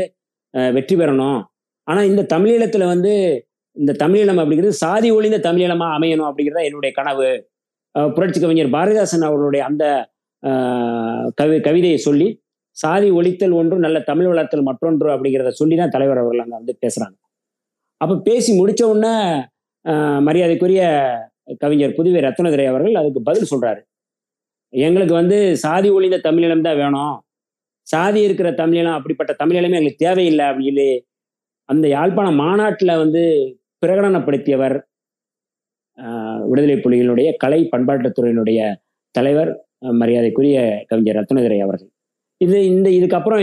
வெற்றி 0.76 0.94
பெறணும். 1.00 1.40
ஆனால் 1.88 2.08
இந்த 2.10 2.22
தமிழீழத்தில் 2.34 2.90
வந்து 2.92 3.12
இந்த 3.76 3.92
தமிழீழம் 4.02 4.40
அப்படிங்கிறது 4.40 4.76
சாதி 4.82 5.08
ஒழிந்த 5.16 5.38
தமிழீழமாக 5.46 5.96
அமையணும் 5.96 6.28
அப்படிங்கிறத 6.28 6.62
என்னுடைய 6.68 6.92
கனவு. 6.98 7.28
புரட்சி 7.94 8.38
கவிஞர் 8.40 8.74
பாரதிதாசன் 8.74 9.28
அவர்களுடைய 9.28 9.62
அந்த 9.70 9.84
ஆஹ், 10.42 11.26
கவி 11.38 11.56
கவிதையை 11.64 11.98
சொல்லி 12.02 12.26
சாதி 12.76 13.08
ஒழித்தல் 13.18 13.54
ஒன்று 13.58 13.76
நல்ல 13.84 13.98
தமிழ் 14.08 14.28
வளர்த்தல் 14.30 14.66
மற்றொன்று 14.68 15.08
அப்படிங்கிறத 15.14 15.50
சொல்லி 15.58 15.76
தான் 15.76 15.92
தலைவர் 15.94 16.20
அவர்கள் 16.20 16.42
அங்கே 16.42 16.56
வந்து 16.58 16.74
பேசுறாங்க. 16.82 17.16
அப்போ 18.00 18.14
பேசி 18.26 18.50
முடிச்ச 18.58 18.82
உடனே 18.90 19.12
ஆஹ், 19.84 20.20
மரியாதைக்குரிய 20.26 20.82
கவிஞர் 21.62 21.96
புதுவை 21.98 22.20
ரத்னதுரை 22.26 22.66
அவர்கள் 22.70 23.00
அதுக்கு 23.00 23.20
பதில் 23.28 23.50
சொல்றாரு. 23.52 23.80
எங்களுக்கு 24.72 25.14
வந்து 25.20 25.36
சாதி 25.64 25.88
ஒழிந்த 25.96 26.18
தமிழீழம் 26.24 26.66
தான் 26.66 26.80
வேணும். 26.80 27.14
சாதி 27.86 28.20
இருக்கிற 28.26 28.48
தமிழீழம் 28.60 28.96
அப்படிப்பட்ட 28.98 29.32
தமிழீழமே 29.40 29.78
எங்களுக்கு 29.78 30.04
தேவையில்லை 30.06 30.46
அப்படின்னு. 30.50 30.88
அந்த 31.68 31.86
யாழ்ப்பாண 31.92 32.28
மாநாட்டில் 32.40 33.00
வந்து 33.02 33.22
பிரகடனப்படுத்தியவர் 33.82 34.76
ஆஹ், 35.98 36.40
விடுதலை 36.48 36.76
புலிகளுடைய 36.78 37.28
கலை 37.36 37.60
பண்பாட்டுத்துறையினுடைய 37.72 38.60
தலைவர் 39.14 39.50
மரியாதைக்குரிய 40.00 40.56
கவிஞர் 40.90 41.18
ரத்னதுரை 41.18 41.58
அவர்கள். 41.62 41.90
இது 42.40 42.56
இந்த 42.70 42.88
இதுக்கப்புறம் 42.98 43.42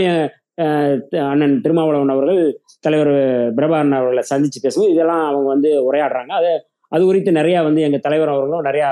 அண்ணன் 1.30 1.54
திருமாவளவன் 1.64 2.12
அவர்கள் 2.14 2.40
தலைவர் 2.80 3.12
பிரபாகரன் 3.56 3.96
அவர்களை 3.98 4.22
சந்திச்சு 4.30 4.58
பேசும்போது 4.60 4.94
இதெல்லாம் 4.94 5.24
அவங்க 5.30 5.48
வந்து 5.54 5.70
உரையாடுறாங்க. 5.88 6.32
அது 6.40 6.50
அது 6.92 7.02
குறித்து 7.04 7.30
நிறையா 7.32 7.60
வந்து 7.66 7.80
எங்கள் 7.86 8.04
தலைவர் 8.06 8.32
அவர்களும் 8.34 8.66
நிறையா 8.68 8.88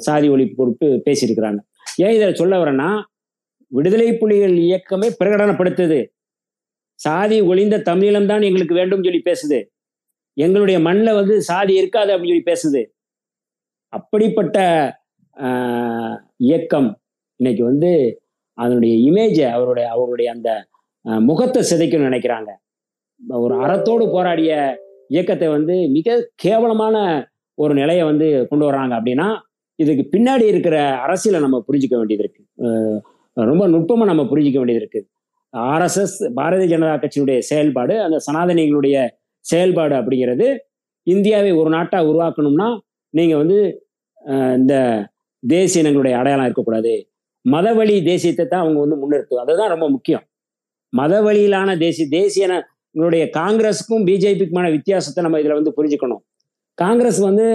சாதி 0.00 0.28
ஒழிப்பு 0.34 0.54
பொறுப்பு 0.54 0.86
பேசியிருக்கிறாங்க. 1.06 1.60
ஏன் 2.04 2.14
இதை 2.16 2.28
சொல்ல 2.34 2.56
வரேன்னா 2.62 2.88
விடுதலை 3.72 4.08
புலிகள் 4.20 4.54
இயக்கமே 4.66 5.08
பிரகடனப்படுத்துது. 5.20 5.98
சாதி 7.00 7.38
ஒளிந்த 7.50 7.82
தமிழீழம் 7.88 8.30
தான் 8.32 8.46
எங்களுக்கு 8.48 8.74
வேண்டும் 8.74 9.04
சொல்லி 9.06 9.22
பேசுது. 9.26 9.58
எங்களுடைய 10.44 10.78
மண்ணில் 10.86 11.18
வந்து 11.20 11.34
சாதி 11.48 11.74
இருக்காது 11.80 12.10
அப்படின்னு 12.14 12.34
சொல்லி 12.34 12.50
பேசுது. 12.50 12.82
அப்படிப்பட்ட 13.92 14.58
இயக்கம் 16.48 16.88
இன்னைக்கு 17.40 17.62
வந்து 17.70 17.90
அதனுடைய 18.58 18.94
இமேஜை 19.08 19.46
அவருடைய 19.56 19.86
அவருடைய 19.94 20.28
அந்த 20.36 20.50
முகத்தை 21.28 21.60
சிதைக்கணும்னு 21.70 22.08
நினைக்கிறாங்க. 22.10 22.50
ஒரு 23.44 23.54
அறத்தோடு 23.64 24.04
போராடிய 24.14 24.52
இயக்கத்தை 25.14 25.46
வந்து 25.56 25.74
மிக 25.96 26.16
கேவலமான 26.44 26.96
ஒரு 27.58 27.72
நிலையை 27.80 28.02
வந்து 28.10 28.26
கொண்டு 28.50 28.64
வர்றாங்க 28.68 28.94
அப்படின்னா 28.98 29.28
இதுக்கு 29.78 30.04
பின்னாடி 30.14 30.44
இருக்கிற 30.52 30.76
அரசியலை 31.04 31.38
நம்ம 31.44 31.58
புரிஞ்சுக்க 31.68 31.96
வேண்டியது 31.98 32.24
இருக்கு. 32.24 32.42
ரொம்ப 33.50 33.64
நுட்பமாக 33.74 34.10
நம்ம 34.10 34.22
புரிஞ்சிக்க 34.30 34.58
வேண்டியது 34.60 34.82
இருக்கு. 34.82 35.00
ஆர்எஸ்எஸ் 35.54 36.16
பாரதிய 36.38 36.68
ஜனதா 36.72 36.94
கட்சியினுடைய 37.02 37.38
செயல்பாடு 37.50 37.94
அந்த 38.06 38.16
சனாதனிகளுடைய 38.26 38.96
செயல்பாடு 39.50 39.94
அப்படிங்கிறது 40.00 40.46
இந்தியாவை 41.06 41.50
ஒரு 41.60 41.70
நாட்டா 41.76 41.98
உருவாக்கணும்னா 42.10 42.68
நீங்க 43.14 43.34
வந்து 43.42 43.58
இந்த 44.60 44.74
தேசிய 45.42 45.82
இனங்களுடைய 45.82 46.14
அடையாளம் 46.20 46.46
இருக்கக்கூடாது. 46.48 46.92
மதவழி 47.44 47.94
தேசியத்தை 48.08 48.44
தான் 48.46 48.62
அவங்க 48.64 48.78
வந்து 48.84 48.96
முன்னிறுத்து 49.02 49.42
அதுதான் 49.42 49.72
ரொம்ப 49.74 49.86
முக்கியம். 49.94 50.24
மதவழியிலான 50.92 51.76
தேசிய 51.84 52.06
தேசிய 52.18 52.48
இனங்களுடைய 52.48 53.24
காங்கிரஸுக்கும் 53.38 54.04
பிஜேபிக்குமான 54.08 54.66
வித்தியாசத்தை 54.76 55.22
நம்ம 55.26 55.40
இதில் 55.42 55.58
வந்து 55.58 55.72
புரிஞ்சுக்கணும். 55.78 56.22
காங்கிரஸ் 56.78 57.20
வந்து 57.28 57.46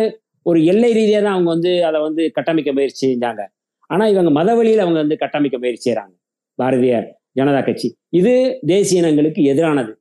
ஒரு 0.50 0.60
எல்லை 0.72 0.92
ரீதியாக 0.98 1.24
தான் 1.26 1.36
அவங்க 1.36 1.50
வந்து 1.56 1.72
அதை 1.88 2.00
வந்து 2.08 2.24
கட்டமைக்க 2.38 2.72
முயற்சி 2.78 3.04
செஞ்சாங்க. 3.12 3.42
ஆனா 3.90 4.04
இவங்க 4.14 4.32
மத 4.40 4.50
வழியில 4.60 4.84
அவங்க 4.86 5.00
வந்து 5.04 5.18
கட்டமைக்க 5.24 5.58
முயற்சி 5.64 5.86
செய்கிறாங்க 5.88 6.14
பாரதிய 6.60 6.96
ஜனதா 7.40 7.62
கட்சி. 7.68 7.88
இது 8.20 8.34
தேசிய 8.72 9.02
இனங்களுக்கு 9.02 9.42
எதிரானது. 9.52 9.94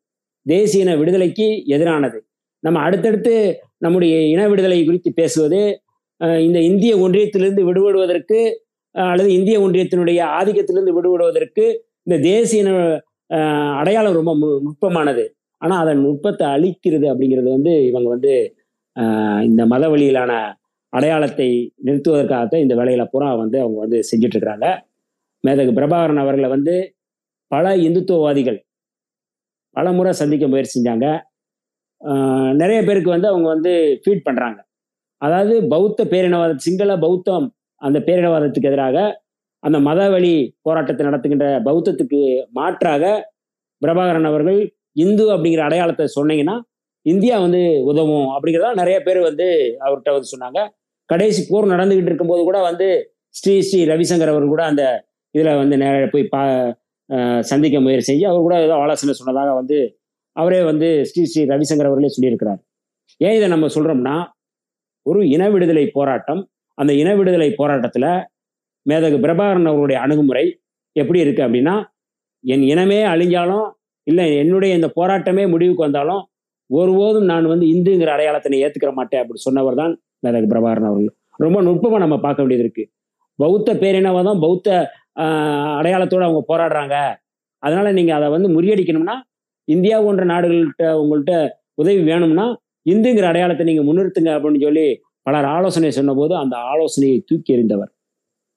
தேசிய 0.42 0.84
இன 0.84 0.96
விடுதலைக்கு 0.96 1.64
எதிரானது. 1.66 2.18
நம்ம 2.58 2.80
அடுத்தடுத்து 2.80 3.60
நம்முடைய 3.78 4.20
இன 4.20 4.48
விடுதலை 4.48 4.84
குறித்து 4.84 5.12
பேசுவது 5.12 5.80
இந்த 6.18 6.60
இந்திய 6.60 6.96
ஒன்றியத்திலிருந்து 6.96 7.62
விடுபடுவதற்கு 7.62 8.52
அல்லது 8.90 9.32
இந்திய 9.32 9.60
ஒன்றியத்தினுடைய 9.60 10.24
ஆதிக்கத்திலிருந்து 10.40 10.92
விடுபடுவதற்கு 10.92 11.76
இந்த 12.02 12.22
தேசிய 12.22 12.62
இன 12.62 13.00
அடையாளம் 13.76 14.14
ரொம்ப 14.14 14.34
மு- 14.34 14.60
நுட்பமானது. 14.60 15.28
ஆனால் 15.56 15.80
அதன் 15.80 16.00
நுட்பத்தை 16.00 16.46
அழிக்கிறது 16.46 17.06
அப்படிங்கிறது 17.06 17.50
வந்து 17.50 17.86
இவங்க 17.86 18.08
வந்து 18.08 18.54
இந்த 19.42 19.66
மத 19.66 19.88
வழியிலான 19.88 20.52
அடையாளத்தை 20.88 21.72
நிறுத்துவதற்காகத்தான் 21.84 22.60
இந்த 22.60 22.74
வேலையில 22.74 23.08
பூரா 23.10 23.34
வந்து 23.34 23.60
அவங்க 23.60 23.78
வந்து 23.78 24.00
செஞ்சிட்டு 24.00 24.36
இருக்கிறாங்க. 24.36 24.80
மேதகு 25.46 25.72
பிரபாகரன் 25.72 26.16
அவர்களை 26.16 26.48
வந்து 26.48 26.94
பல 27.46 27.76
இந்துத்துவவாதிகள் 27.76 28.58
பல 29.76 29.86
முறை 29.98 30.12
சந்திக்க 30.20 30.44
முயற்சி 30.52 30.74
செஞ்சாங்க. 30.76 31.06
நிறைய 32.60 32.78
பேருக்கு 32.86 33.10
வந்து 33.14 33.28
அவங்க 33.32 33.48
வந்து 33.54 33.72
ஃபீட் 34.02 34.26
பண்ணுறாங்க 34.28 34.58
அதாவது 35.22 35.54
பௌத்த 35.72 36.04
பேரினவாத 36.12 36.54
சிங்கள 36.66 36.92
பௌத்தம் 37.04 37.46
அந்த 37.82 37.98
பேரினவாதத்துக்கு 38.08 38.70
எதிராக 38.72 38.96
அந்த 39.62 39.78
மத 39.88 40.00
வழி 40.14 40.34
போராட்டத்தை 40.66 41.02
நடத்துகின்ற 41.08 41.46
பௌத்தத்துக்கு 41.68 42.20
மாற்றாக 42.58 43.04
பிரபாகரன் 43.82 44.28
அவர்கள் 44.30 44.58
இந்து 45.04 45.24
அப்படிங்கிற 45.34 45.62
அடையாளத்தை 45.68 46.06
சொன்னீங்கன்னா 46.16 46.56
இந்தியா 47.06 47.36
வந்து 47.44 47.60
உதவும் 47.90 48.26
அப்படிங்கிறதா 48.34 48.72
நிறைய 48.80 48.96
பேர் 49.06 49.20
வந்து 49.28 49.46
அவர்கிட்ட 49.84 50.10
வந்து 50.16 50.32
சொன்னாங்க. 50.34 50.60
கடைசி 51.10 51.40
போர் 51.50 51.72
நடந்துகிட்டு 51.74 52.10
இருக்கும்போது 52.10 52.42
கூட 52.48 52.58
வந்து 52.68 52.88
ஸ்ரீ 53.38 53.54
ஸ்ரீ 53.68 53.80
ரவிசங்கர் 53.92 54.32
அவர் 54.32 54.46
கூட 54.52 54.62
அந்த 54.70 54.84
இதில் 55.34 55.58
வந்து 55.62 55.76
நேர 55.82 56.04
போய் 56.14 56.24
பா 56.34 56.42
சந்திக்க 57.50 57.76
முயற்சி 57.84 58.08
செஞ்சு 58.10 58.24
அவர் 58.30 58.46
கூட 58.46 58.56
ஏதோ 58.66 58.74
ஆலோசனை 58.82 59.14
சொன்னதாக 59.20 59.54
வந்து 59.60 59.78
அவரே 60.36 60.60
வந்து 60.70 60.88
ஸ்ரீ 61.08 61.22
ஸ்ரீ 61.30 61.42
ரவிசங்கர் 61.52 61.88
அவர்களே 61.88 62.12
சொல்லியிருக்கிறார். 62.16 62.60
ஏன் 63.20 63.36
இதை 63.38 63.48
நம்ம 63.54 63.66
சொல்றோம்னா 63.74 64.16
ஒரு 65.06 65.20
இன 65.34 65.44
விடுதலை 65.54 65.84
போராட்டம் 65.96 66.42
அந்த 66.78 66.92
இன 67.02 67.10
விடுதலை 67.18 67.48
போராட்டத்தில் 67.60 68.10
மேதகு 68.86 69.18
பிரபாகரன் 69.24 69.70
அவருடைய 69.70 69.98
அணுகுமுறை 70.04 70.44
எப்படி 70.96 71.18
இருக்கு 71.24 71.42
அப்படின்னா 71.46 71.74
என் 72.44 72.64
இனமே 72.72 73.00
அழிஞ்சாலும் 73.12 73.66
இல்லை 74.06 74.24
என்னுடைய 74.42 74.72
இந்த 74.78 74.88
போராட்டமே 74.98 75.44
முடிவுக்கு 75.52 75.86
வந்தாலும் 75.86 76.22
ஒருபோதும் 76.70 77.28
நான் 77.32 77.46
வந்து 77.52 77.66
இந்துங்கிற 77.74 78.10
அடையாளத்தை 78.14 78.58
ஏற்றுக்கிற 78.64 78.92
மாட்டேன் 78.98 79.22
அப்படி 79.22 79.40
சொன்னவர் 79.46 79.78
தான் 79.82 79.92
மேதகு 80.24 80.48
பிரபாகரன் 80.52 80.88
அவர்கள். 80.90 81.14
ரொம்ப 81.44 81.58
நுட்பமாக 81.66 82.00
நம்ம 82.04 82.16
பார்க்க 82.24 82.42
வேண்டியது 82.42 82.64
இருக்கு. 82.66 82.84
பௌத்த 83.38 83.70
பேரினவாதம் 83.82 84.40
பௌத்த 84.44 84.68
அடையாளத்தோட 85.78 86.22
அவங்க 86.28 86.42
போராடுறாங்க. 86.50 86.96
அதனால 87.62 87.88
நீங்க 87.98 88.12
அதை 88.18 88.28
வந்து 88.34 88.48
முறியடிக்கணும்னா 88.56 89.16
இந்தியா 89.68 89.96
போன்ற 90.04 90.22
நாடுகள்கிட்ட 90.32 90.84
உங்கள்கிட்ட 91.02 91.34
உதவி 91.80 92.02
வேணும்னா 92.10 92.46
இந்துங்கிற 92.92 93.26
அடையாளத்தை 93.32 93.64
நீங்க 93.68 93.82
முன்னிறுத்துங்க 93.88 94.30
அப்படின்னு 94.36 94.62
சொல்லி 94.66 94.86
பலர் 95.26 95.48
ஆலோசனை 95.56 95.90
சொன்னபோது 95.98 96.34
அந்த 96.42 96.54
ஆலோசனையை 96.70 97.18
தூக்கி 97.28 97.54
எறிந்தவர். 97.56 97.90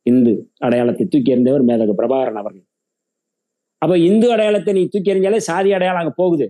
இந்து 0.06 0.34
அடையாளத்தை 0.66 1.06
தூக்கி 1.14 1.34
எறிந்தவர் 1.34 1.64
மேதகு 1.70 1.94
பிரபாகரன் 2.00 2.40
அவர்கள். 2.42 2.66
அப்போ 3.82 3.96
இந்து 4.10 4.28
அடையாளத்தை 4.36 4.74
நீ 4.78 4.84
தூக்கி 4.94 5.12
எறிஞ்சாலே 5.14 5.40
சாதி 5.50 5.70
அடையாளம் 5.78 6.02
அங்கே 6.04 6.16
போகுது. 6.22 6.46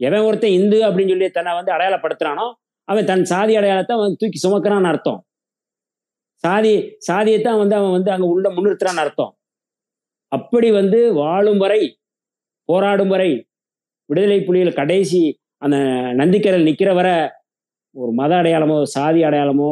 எவன் 0.00 0.26
ஒருத்தன் 0.28 0.56
இந்து 0.58 0.78
அப்படின்னு 0.88 1.12
சொல்லி 1.14 1.28
தன்னை 1.30 1.52
வந்து 1.58 1.72
அடையாளப்படுத்துறானோ 1.76 2.46
அவன் 2.88 3.08
தன் 3.10 3.24
சாதி 3.32 3.54
அடையாளத்தை 3.60 3.94
அவன் 3.98 4.16
தூக்கி 4.20 4.38
சுமக்கிறான்னு 4.44 4.90
அர்த்தம். 4.92 5.20
சாதி 6.44 6.72
சாதியைத்தான் 7.08 7.60
வந்து 7.62 7.74
அவன் 7.78 7.94
வந்து 7.96 8.10
அங்கே 8.14 8.28
உள்ள 8.34 8.46
முன்னிறுத்துறான்னு 8.54 9.02
அர்த்தம். 9.04 9.32
அப்படி 10.32 10.68
வந்து 10.70 10.98
வாழும் 11.20 11.60
வரை 11.64 11.80
போராடும் 12.68 13.12
வரை 13.14 13.30
விடுதலை 14.08 14.38
புலிகள் 14.44 14.78
கடைசி 14.80 15.22
அந்த 15.62 15.76
நந்திக்கரல் 16.20 16.66
நிற்கிற 16.68 16.90
வரை 16.94 17.14
ஒரு 17.96 18.12
மத 18.12 18.32
அடையாளமோ 18.40 18.76
சாதி 18.94 19.20
அடையாளமோ 19.28 19.70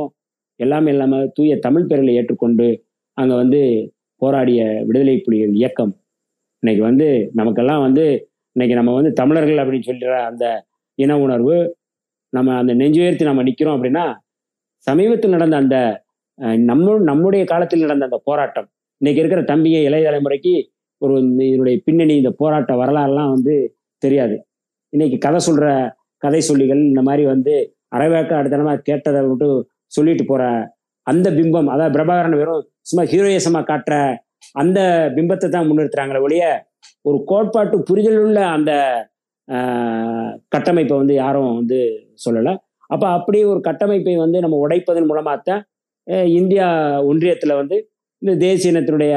எல்லாமே 0.61 0.91
இல்லாமல் 0.91 1.31
தூய 1.37 1.53
தமிழ் 1.67 1.89
பேரில் 1.91 2.17
ஏற்றுக்கொண்டு 2.19 2.67
அங்கே 3.19 3.35
வந்து 3.35 3.61
போராடிய 4.23 4.61
விடுதலை 4.87 5.17
புலிகள் 5.27 5.53
இயக்கம். 5.61 5.93
இன்னைக்கு 6.63 6.83
வந்து 6.83 7.07
நமக்கெல்லாம் 7.35 7.83
வந்து 7.87 8.05
இன்னைக்கு 8.57 8.75
நம்ம 8.75 8.95
வந்து 8.95 9.13
தமிழர்கள் 9.13 9.61
அப்படின்னு 9.63 9.89
சொல்கிற 9.91 10.13
அந்த 10.31 10.45
இன 10.99 11.19
உணர்வு 11.27 11.57
நம்ம 12.33 12.55
அந்த 12.61 12.73
நெஞ்சுயர்த்தி 12.75 13.25
நம்ம 13.25 13.43
நிற்கிறோம் 13.43 13.77
அப்படின்னா 13.77 14.05
சமீபத்தில் 14.87 15.35
நடந்த 15.37 15.57
அந்த 15.57 15.77
நம்ம 16.71 16.97
நம்முடைய 17.11 17.43
காலத்தில் 17.45 17.85
நடந்த 17.85 18.09
அந்த 18.09 18.19
போராட்டம் 18.29 18.69
இன்னைக்கு 19.01 19.21
இருக்கிற 19.23 19.43
தம்பியை 19.43 19.81
இளைய 19.89 20.05
தலைமுறைக்கு 20.09 20.53
ஒரு 21.03 21.15
இதனுடைய 21.49 21.77
பின்னணி 21.87 22.15
இந்த 22.21 22.31
போராட்ட 22.41 22.73
வரலாறுலாம் 22.83 23.33
வந்து 23.35 23.55
தெரியாது. 24.03 24.37
இன்னைக்கு 24.93 25.17
கதை 25.27 25.41
சொல்ற 25.49 25.67
கதை 26.23 26.41
சொல்லிகள் 26.49 26.81
இந்த 26.91 27.03
மாதிரி 27.09 27.25
வந்து 27.35 27.55
அரைவேக்க 27.97 28.33
அடுத்தனமா 28.41 28.75
கேட்டதை 28.89 29.21
மட்டும் 29.29 29.59
சொல்லிட்டு 29.97 30.25
போற 30.25 30.43
அந்த 31.07 31.29
பிம்பம் 31.39 31.71
அதாவது 31.75 31.95
பிரபாகரன் 31.97 32.39
வெறும் 32.41 32.65
சும்மா 32.81 33.05
ஹீரோயிசமா 33.13 33.61
காட்டுற 33.71 33.95
அந்த 34.63 34.81
பிம்பத்தை 35.17 35.49
தான் 35.49 35.69
முன்னிறுத்துறாங்களே 35.69 36.25
ஒழிய 36.27 36.45
ஒரு 37.05 37.19
கோட்பாட்டு 37.31 37.77
புரிதல் 37.89 38.21
உள்ள 38.25 38.41
அந்த 38.57 38.73
கட்டமைப்பை 40.55 40.97
வந்து 40.97 41.15
யாரும் 41.23 41.55
வந்து 41.61 41.79
சொல்லலை. 42.25 42.53
அப்போ 42.91 43.07
அப்படி 43.17 43.39
ஒரு 43.53 43.61
கட்டமைப்பை 43.69 44.15
வந்து 44.17 44.39
நம்ம 44.45 44.59
உடைப்பதன் 44.67 45.09
மூலமாக 45.11 45.41
தான் 45.49 45.63
இந்தியா 46.39 46.67
ஒன்றியத்தில் 47.11 47.59
வந்து 47.61 47.77
இந்த 48.23 48.33
தேசிய 48.47 48.73
இனத்தினுடைய 48.73 49.15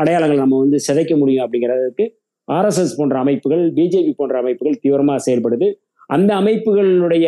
அடையாளங்கள் 0.00 0.42
நம்ம 0.42 0.58
வந்து 0.58 0.78
சிதைக்க 0.86 1.14
முடியும் 1.16 1.44
அப்படிங்கிறதுக்கு 1.44 2.04
ஆர்எஸ்எஸ் 2.48 2.98
போன்ற 2.98 3.16
அமைப்புகள் 3.18 3.64
பிஜேபி 3.78 4.12
போன்ற 4.16 4.36
அமைப்புகள் 4.42 4.80
தீவிரமாக 4.80 5.20
செயல்படுது. 5.26 5.66
அந்த 6.06 6.30
அமைப்புகளுடைய 6.40 7.26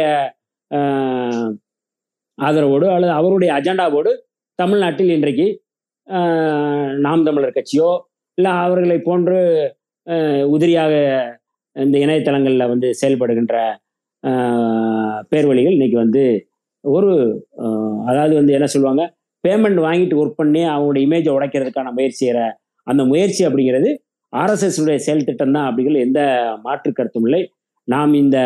ஆதரவோடு 2.38 2.86
அல்லது 2.94 3.12
அவருடைய 3.12 3.50
அஜெண்டாவோடு 3.58 4.10
தமிழ்நாட்டில் 4.58 5.12
இன்றைக்கு 5.16 5.48
நாம் 7.06 7.26
தமிழர் 7.28 7.56
கட்சியோ 7.58 7.90
இல்லை 8.38 8.52
அவர்களை 8.62 8.98
போன்று 9.08 9.38
உதிரியாக 10.54 10.92
இந்த 11.76 11.96
இணையதளங்களில் 11.98 12.70
வந்து 12.72 12.88
செயல்படுகின்ற 13.00 13.56
பேர்வழிகள் 15.32 15.76
இன்னைக்கு 15.78 15.96
வந்து 15.96 16.22
ஒரு 16.84 17.10
அதாவது 18.10 18.34
வந்து 18.40 18.52
என்ன 18.56 18.66
சொல்லுவாங்க? 18.74 19.02
பேமெண்ட் 19.44 19.80
வாங்கிட்டு 19.86 20.18
ஒர்க் 20.20 20.40
பண்ணி 20.40 20.62
அவங்களோட 20.72 20.98
இமேஜை 21.06 21.32
உடைக்கிறதுக்கான 21.36 21.92
முயற்சிகிற 21.98 22.38
அந்த 22.86 23.02
முயற்சி 23.10 23.42
அப்படிங்கிறது 23.46 23.90
ஆர்எஸ்எஸ் 24.32 24.80
உடைய 24.82 24.98
செயல் 25.06 25.26
திட்டம் 25.28 25.54
தான் 25.56 25.66
அப்படிங்கிற 25.68 26.00
எந்த 26.08 26.20
மாற்று 26.64 26.90
கருத்தும் 26.98 27.26
இல்லை. 27.28 27.42
நாம் 27.88 28.12
இந்த 28.22 28.38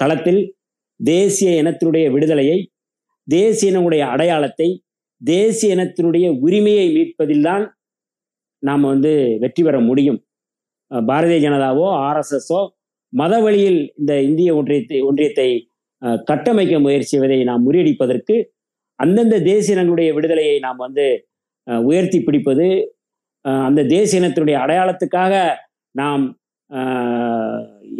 களத்தில் 0.00 0.42
தேசிய 1.00 1.50
இனத்தினுடைய 1.62 2.06
விடுதலையை 2.14 2.58
தேசிய 3.28 3.70
இனங்களுடைய 3.72 4.04
அடையாளத்தை 4.14 4.68
தேசிய 5.20 5.74
இனத்தினுடைய 5.76 6.26
உரிமையை 6.46 6.86
மீட்பதில்தான் 6.96 7.64
நாம் 8.62 8.84
வந்து 8.92 9.12
வெற்றி 9.42 9.62
பெற 9.62 9.76
முடியும். 9.90 10.18
பாரதிய 10.90 11.38
ஜனதாவோ 11.46 11.86
ஆர்எஸ்எஸ்ஸோ 12.08 12.60
மத 13.12 13.34
வழியில் 13.44 13.80
இந்த 14.00 14.12
இந்திய 14.28 14.50
ஒன்றியத்தை 14.58 14.98
ஒன்றியத்தை 15.08 15.48
கட்டமைக்க 16.02 16.78
முயற்சிவதை 16.80 17.38
நாம் 17.44 17.64
முறியடிப்பதற்கு 17.66 18.36
அந்தந்த 19.00 19.36
தேசியனங்களுடைய 19.50 20.10
விடுதலையை 20.16 20.58
நாம் 20.58 20.76
வந்து 20.76 21.06
உயர்த்தி 21.66 22.18
பிடிப்பது 22.20 22.66
அந்த 23.68 23.80
தேசிய 23.94 24.20
இனத்தினுடைய 24.20 24.56
அடையாளத்துக்காக 24.64 25.34
நாம் 25.94 26.24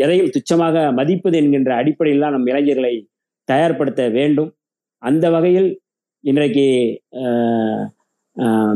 எதையும் 0.04 0.30
துச்சமாக 0.34 0.76
மதிப்பது 0.98 1.36
என்கின்ற 1.40 1.70
அடிப்படையில் 1.80 2.32
நம் 2.34 2.48
இளைஞர்களை 2.50 2.94
தயார்படுத்த 3.48 4.02
வேண்டும். 4.18 4.50
அந்த 5.02 5.26
வகையில் 5.34 5.68
இன்றைக்கு 6.24 6.66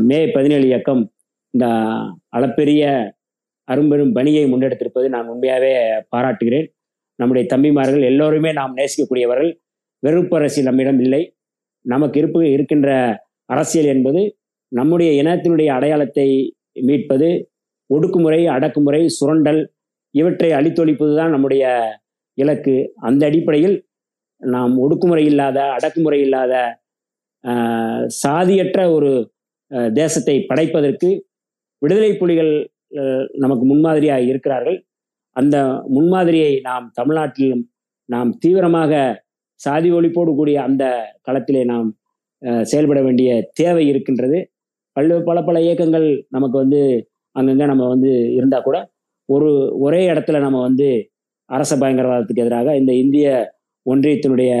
மே 0.09 0.19
பதினேழு 0.35 0.65
இயக்கம் 0.69 1.01
இந்த 1.53 1.65
அளப்பெரிய 2.37 2.83
அரும்பெரும் 3.67 4.13
பணியை 4.17 4.43
முன்னெடுத்திருப்பது 4.51 5.07
நான் 5.15 5.31
உண்மையாகவே 5.33 5.73
பாராட்டுகிறேன். 6.13 6.67
நம்முடைய 7.21 7.43
தம்பிமார்கள் 7.53 8.03
எல்லோருமே 8.11 8.51
நாம் 8.59 8.77
நேசிக்கக்கூடியவர்கள். 8.79 9.51
வெறுப்பு 10.03 10.35
அரசியல் 10.39 10.69
நம்மிடம் 10.69 10.99
இல்லை. 11.05 11.21
நமக்கு 11.85 12.17
இருப்பு 12.21 12.41
இருக்கின்ற 12.55 12.89
அரசியல் 13.53 13.89
என்பது 13.93 14.21
நம்முடைய 14.71 15.09
இனத்தினுடைய 15.21 15.69
அடையாளத்தை 15.77 16.27
மீட்பது 16.87 17.29
ஒடுக்குமுறை 17.89 18.41
அடக்குமுறை 18.55 19.01
சுரண்டல் 19.17 19.61
இவற்றை 20.15 20.49
அழித்தொழிப்பது 20.59 21.13
தான் 21.19 21.33
நம்முடைய 21.35 21.63
இலக்கு. 22.37 22.75
அந்த 23.07 23.21
அடிப்படையில் 23.29 23.75
நாம் 24.41 24.73
ஒடுக்குமுறை 24.83 25.23
இல்லாத 25.31 25.57
அடக்குமுறை 25.77 26.19
இல்லாத 26.27 26.53
சாதியற்ற 28.23 28.79
ஒரு 28.95 29.11
தேசத்தை 29.99 30.35
படைப்பதற்கு 30.49 31.09
விடுதலை 31.81 32.11
புலிகள் 32.21 32.53
நமக்கு 33.43 33.65
முன்மாதிரியாக 33.71 34.29
இருக்கிறார்கள். 34.31 34.77
அந்த 35.35 35.57
முன்மாதிரியை 35.87 36.53
நாம் 36.61 36.85
தமிழ்நாட்டிலும் 36.99 37.63
நாம் 38.09 38.31
தீவிரமாக 38.37 38.93
சாதி 39.61 39.89
ஒழிப்போடு 39.91 40.31
கூடிய 40.35 40.57
அந்த 40.61 40.83
களத்திலே 41.27 41.63
நாம் 41.63 41.89
செயல்பட 42.63 42.99
வேண்டிய 43.01 43.29
தேவை 43.53 43.83
இருக்கின்றது. 43.91 44.39
பல 44.95 45.19
பல 45.27 45.37
பல 45.43 45.57
இயக்கங்கள் 45.61 46.07
நமக்கு 46.27 46.57
வந்து 46.57 46.81
அங்கங்கே 47.35 47.65
நம்ம 47.65 47.83
வந்து 47.87 48.11
இருந்தால் 48.37 48.65
கூட 48.65 48.77
ஒரு 49.29 49.49
ஒரே 49.79 50.01
இடத்துல 50.13 50.39
நம்ம 50.39 50.61
வந்து 50.61 50.87
அரச 51.49 51.71
பயங்கரவாதத்துக்கு 51.75 52.43
எதிராக 52.45 52.75
இந்த 52.77 52.91
இந்திய 53.03 53.27
ஒன்றியத்தினுடைய 53.85 54.51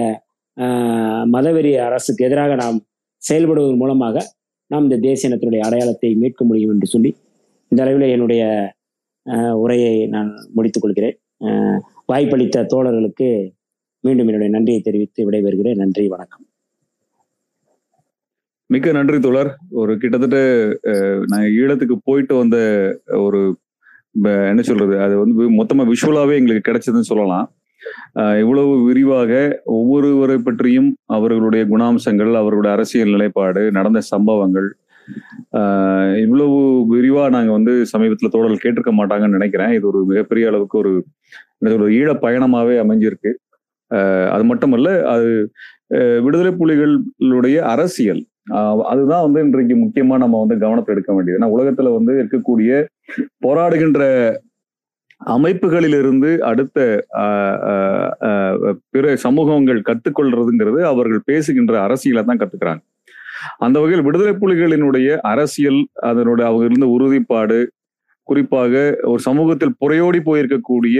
மதவெறி 1.33 1.71
அரசுக்கு 1.87 2.25
எதிராக 2.25 2.55
நாம் 2.55 2.77
செயல்படுவதன் 3.21 3.81
மூலமாக 3.81 4.23
நாம் 4.71 4.85
இந்த 4.87 4.97
தேசிய 4.99 5.29
இனத்தினுடைய 5.29 5.61
அடையாளத்தை 5.67 6.11
மீட்க 6.15 6.43
முடியும் 6.45 6.71
என்று 6.73 6.87
சொல்லி 6.87 7.11
இந்த 7.71 7.81
அளவில் 7.83 8.13
என்னுடைய 8.13 8.43
உரையை 9.63 9.95
நான் 10.07 10.29
முடித்துக் 10.53 10.83
கொள்கிறேன் 10.83 11.17
வாய்ப்பளித்த 12.11 12.67
தோழர்களுக்கு 12.73 13.27
மீண்டும் 14.03 14.29
என்னுடைய 14.29 14.51
நன்றியை 14.53 14.81
தெரிவித்து 14.81 15.21
விடைபெறுகிறேன். 15.27 15.81
நன்றி 15.83 16.07
வணக்கம். 16.07 16.45
மிக்க 18.69 18.91
நன்றி 18.91 19.17
தோழர். 19.19 19.49
ஒரு 19.81 19.93
கிட்டத்தட்ட 20.01 20.37
நான் 21.31 21.47
ஈழத்துக்கு 21.59 21.95
போயிட்டு 22.03 22.33
வந்த 22.35 22.57
ஒரு 23.25 23.41
என்ன 24.51 24.61
சொல்றது 24.61 24.95
அது 25.05 25.15
வந்து 25.23 25.43
மொத்தமா 25.59 25.83
விஷுவலாவே 25.91 26.33
எங்களுக்கு 26.39 26.67
கிடைச்சதுன்னு 26.67 27.09
சொல்லலாம். 27.11 27.47
இவ்வளவு 28.41 28.73
விரிவாக 28.87 29.31
ஒவ்வொருவரை 29.77 30.37
பற்றியும் 30.37 30.89
அவர்களுடைய 31.17 31.63
குணாம்சங்கள் 31.71 32.31
அவர்களுடைய 32.41 32.71
அரசியல் 32.77 33.13
நிலைப்பாடு 33.15 33.63
நடந்த 33.77 33.99
சம்பவங்கள் 34.13 34.67
இவ்வளவு 36.21 36.59
விரிவா 36.91 37.29
நாங்க 37.29 37.51
வந்து 37.51 37.73
சமீபத்துல 37.97 38.31
தோழல் 38.31 38.63
கேட்டிருக்க 38.63 38.91
மாட்டாங்கன்னு 38.91 39.37
நினைக்கிறேன். 39.37 39.73
இது 39.73 39.87
ஒரு 39.87 40.05
மிகப்பெரிய 40.05 40.47
அளவுக்கு 40.47 40.77
ஒரு 40.77 40.93
ஒரு 41.77 41.87
ஈழ 41.89 42.11
பயணமாவே 42.25 42.75
அமைஞ்சிருக்கு. 42.83 43.31
ஆஹ் 43.91 44.29
அது 44.29 44.43
மட்டுமல்ல 44.43 44.89
அது 45.07 45.29
ஆஹ் 45.93 46.21
விடுதலை 46.23 46.51
புலிகளுடைய 46.59 47.57
அரசியல். 47.73 48.21
ஆஹ் 48.51 48.81
அதுதான் 48.81 49.31
வந்து 49.31 49.41
இன்றைக்கு 49.41 49.75
முக்கியமா 49.75 50.17
நம்ம 50.17 50.39
வந்து 50.39 50.57
கவனத்தை 50.57 50.95
எடுக்க 50.95 51.13
வேண்டியது. 51.13 51.39
ஏன்னா 51.39 51.49
உலகத்துல 51.57 51.93
வந்து 51.93 52.13
இருக்கக்கூடிய 52.23 52.71
போராடுகின்ற 53.45 54.01
அமைப்புகளிலிருந்து 55.25 56.39
அடுத்த 56.39 56.77
ஆஹ் 57.17 57.59
ஆஹ் 58.29 58.73
பிற 58.89 59.15
சமூகங்கள் 59.15 59.81
கத்துக்கொள்றதுங்கிறது 59.81 60.81
அவர்கள் 60.83 61.21
பேசுகின்ற 61.25 61.81
அரசியலை 61.81 62.23
தான் 62.23 62.37
கத்துக்கிறாங்க. 62.37 62.83
அந்த 63.57 63.79
வகையில் 63.79 64.03
விடுதலை 64.03 64.33
புலிகளினுடைய 64.41 65.17
அரசியல் 65.23 65.81
அதனுடைய 66.01 66.49
அவங்க 66.49 66.65
இருந்த 66.65 66.87
உறுதிப்பாடு 66.87 67.59
குறிப்பாக 68.27 68.73
ஒரு 69.03 69.21
சமூகத்தில் 69.21 69.77
புறையோடி 69.85 70.19
போயிருக்கக்கூடிய 70.25 70.99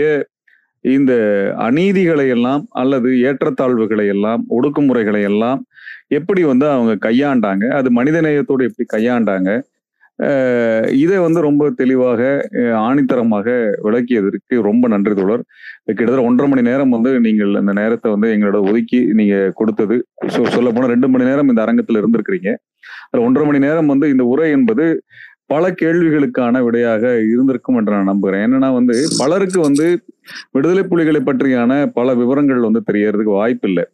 இந்த 0.84 1.12
அநீதிகளை 1.58 2.28
எல்லாம் 2.28 2.62
அல்லது 2.72 3.10
ஏற்றத்தாழ்வுகளை 3.22 4.06
எல்லாம் 4.06 4.42
ஒடுக்குமுறைகளை 4.48 5.22
எல்லாம் 5.22 5.60
எப்படி 6.08 6.42
வந்து 6.42 6.66
அவங்க 6.68 7.08
கையாண்டாங்க? 7.08 7.68
அது 7.68 7.88
மனிதநேயத்தோடு 7.92 8.62
எப்படி 8.64 8.86
கையாண்டாங்க? 8.96 9.50
இதை 11.02 11.16
வந்து 11.24 11.40
ரொம்ப 11.46 11.68
தெளிவாக 11.80 12.20
ஆணித்தரமாக 12.86 13.46
விளக்கியதற்கு 13.86 14.54
ரொம்ப 14.68 14.88
நன்றி 14.92 15.14
தோழர். 15.18 15.42
கிட்டத்தட்ட 15.86 16.26
ஒன்றரை 16.28 16.46
மணி 16.52 16.62
நேரம் 16.70 16.94
வந்து 16.96 17.10
நீங்கள் 17.26 17.52
அந்த 17.60 17.72
நேரத்தை 17.80 18.10
வந்து 18.14 18.28
எங்களோட 18.34 18.58
ஒதுக்கி 18.70 19.00
நீங்க 19.20 19.36
கொடுத்தது. 19.60 19.96
சொல்ல 20.56 20.68
போனால் 20.70 20.92
ரெண்டு 20.94 21.10
மணி 21.12 21.28
நேரம் 21.30 21.50
இந்த 21.52 21.62
அரங்கத்தில் 21.66 22.00
இருந்திருக்கிறீங்க. 22.02 22.52
அது 23.10 23.20
ஒன்றரை 23.26 23.46
மணி 23.48 23.60
நேரம் 23.66 23.92
வந்து 23.92 24.08
இந்த 24.14 24.26
உரை 24.32 24.48
என்பது 24.58 24.86
பல 25.52 25.70
கேள்விகளுக்கான 25.80 26.60
விடையாக 26.66 27.04
இருந்திருக்கும் 27.32 27.78
என்று 27.78 27.94
நான் 27.96 28.10
நம்புகிறேன். 28.12 28.44
என்னன்னா 28.46 28.70
வந்து 28.78 28.94
பலருக்கு 29.22 29.58
வந்து 29.68 29.86
விடுதலை 30.54 30.84
புலிகளை 30.92 31.20
பற்றியான 31.28 31.72
பல 31.98 32.14
விவரங்கள் 32.20 32.66
வந்து 32.68 32.82
தெரியறதுக்கு 32.90 33.34
வாய்ப்பு 33.40 33.68
இல்லை 33.70 33.84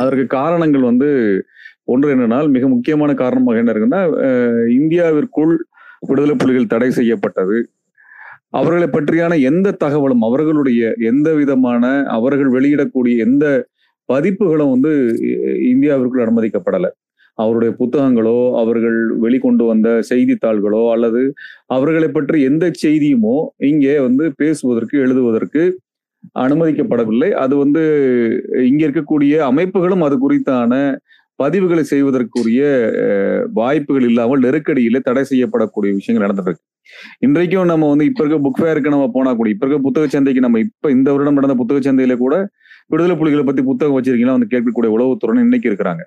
அதற்கு 0.00 0.24
காரணங்கள் 0.38 0.84
வந்து 0.90 1.08
ஒன்று 1.92 2.12
என்னன்னால் 2.14 2.48
மிக 2.56 2.64
முக்கியமான 2.74 3.10
காரணமாக 3.22 3.60
என்ன 3.62 3.72
இருக்குன்னா 3.74 4.02
இந்தியாவிற்குள் 4.78 5.54
விடுதலை 6.08 6.34
புலிகள் 6.42 6.72
தடை 6.72 6.88
செய்யப்பட்டது. 6.98 7.58
அவர்களை 8.58 8.88
பற்றியான 8.96 9.34
எந்த 9.50 9.76
தகவலும் 9.84 10.24
அவர்களுடைய 10.28 10.90
எந்த 11.10 11.28
விதமான 11.40 11.84
அவர்கள் 12.16 12.50
வெளியிடக்கூடிய 12.56 13.14
எந்த 13.26 13.44
பதிப்புகளும் 14.08 14.72
வந்து 14.74 14.92
இந்தியாவிற்குள் 15.72 16.24
அனுமதிக்கப்படலை. 16.24 16.90
அவருடைய 17.38 17.70
புத்தகங்களோ 17.78 18.38
அவர்கள் 18.62 18.98
வெளிக்கொண்டு 19.24 19.64
வந்த 19.70 19.88
செய்தித்தாள்களோ 20.10 20.82
அல்லது 20.94 21.22
அவர்களை 21.76 22.08
பற்றி 22.16 22.38
எந்த 22.50 22.64
செய்தியுமோ 22.82 23.36
இங்கே 23.70 23.96
வந்து 24.06 24.24
பேசுவதற்கு 24.42 24.96
எழுதுவதற்கு 25.04 25.62
அனுமதிக்கப்படவில்லை. 26.42 27.30
அது 27.44 27.54
வந்து 27.62 27.82
இங்க 28.70 28.80
இருக்கக்கூடிய 28.86 29.34
அமைப்புகளும் 29.50 30.04
அது 30.06 30.16
குறித்தான 30.24 30.72
பதிவுகளை 31.38 31.82
செய்வதற்குரிய 31.88 32.62
அஹ், 33.04 33.42
வாய்ப்புகள் 33.56 34.06
இல்லாமல் 34.08 34.42
நெருக்கடியில 34.44 34.98
தடை 35.06 35.22
செய்யப்படக்கூடிய 35.30 35.90
விஷயங்கள் 35.96 36.26
நடந்துட்டு 36.26 36.50
இருக்கு. 36.50 36.64
இன்றைக்கும் 37.26 37.70
நம்ம 37.70 37.88
வந்து 37.90 38.06
இப்ப 38.10 38.20
இருக்க 38.22 38.38
புக் 38.44 38.60
ஃபேருக்கு 38.60 38.94
நம்ம 38.94 39.06
போனா 39.14 39.30
கூட 39.34 39.48
இப்ப 39.52 39.64
இருக்க 39.64 39.80
புத்தக 39.86 40.08
சந்தைக்கு 40.12 40.44
நம்ம 40.44 40.60
இப்ப 40.66 40.90
இந்த 40.96 41.08
வருடம் 41.14 41.38
நடந்த 41.38 41.56
புத்தக 41.60 41.80
சந்தையில 41.86 42.16
கூட 42.18 42.34
விடுதலை 42.90 43.14
புலிகளை 43.16 43.44
பத்தி 43.44 43.62
புத்தகம் 43.64 43.96
வச்சிருக்கீங்களா? 43.96 44.36
வந்து 44.36 44.52
கேட்கக்கூடிய 44.52 44.90
உளவுத்துறை 44.96 45.42
இன்னைக்கு 45.44 45.68
இருக்கிறாங்க. 45.70 46.02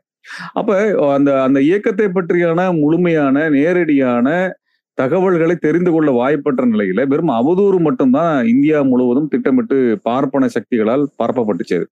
அப்ப 0.59 0.71
அந்த 1.15 1.29
அந்த 1.45 1.59
இயக்கத்தை 1.67 2.07
பற்றியான 2.11 2.61
முழுமையான 2.79 3.35
நேரடியான 3.55 4.27
தகவல்களை 4.97 5.55
தெரிந்து 5.63 5.91
கொள்ள 5.91 6.09
வாய்ப்பற்ற 6.17 6.63
நிலையில 6.69 7.01
வெறும் 7.11 7.33
அவதூறு 7.37 7.77
மட்டும்தான் 7.87 8.31
இந்தியா 8.53 8.79
முழுவதும் 8.89 9.29
திட்டமிட்டு 9.33 9.77
பார்ப்பன 10.07 10.49
சக்திகளால் 10.55 11.03
பரப்பப்பட்டுச்சது 11.19 11.85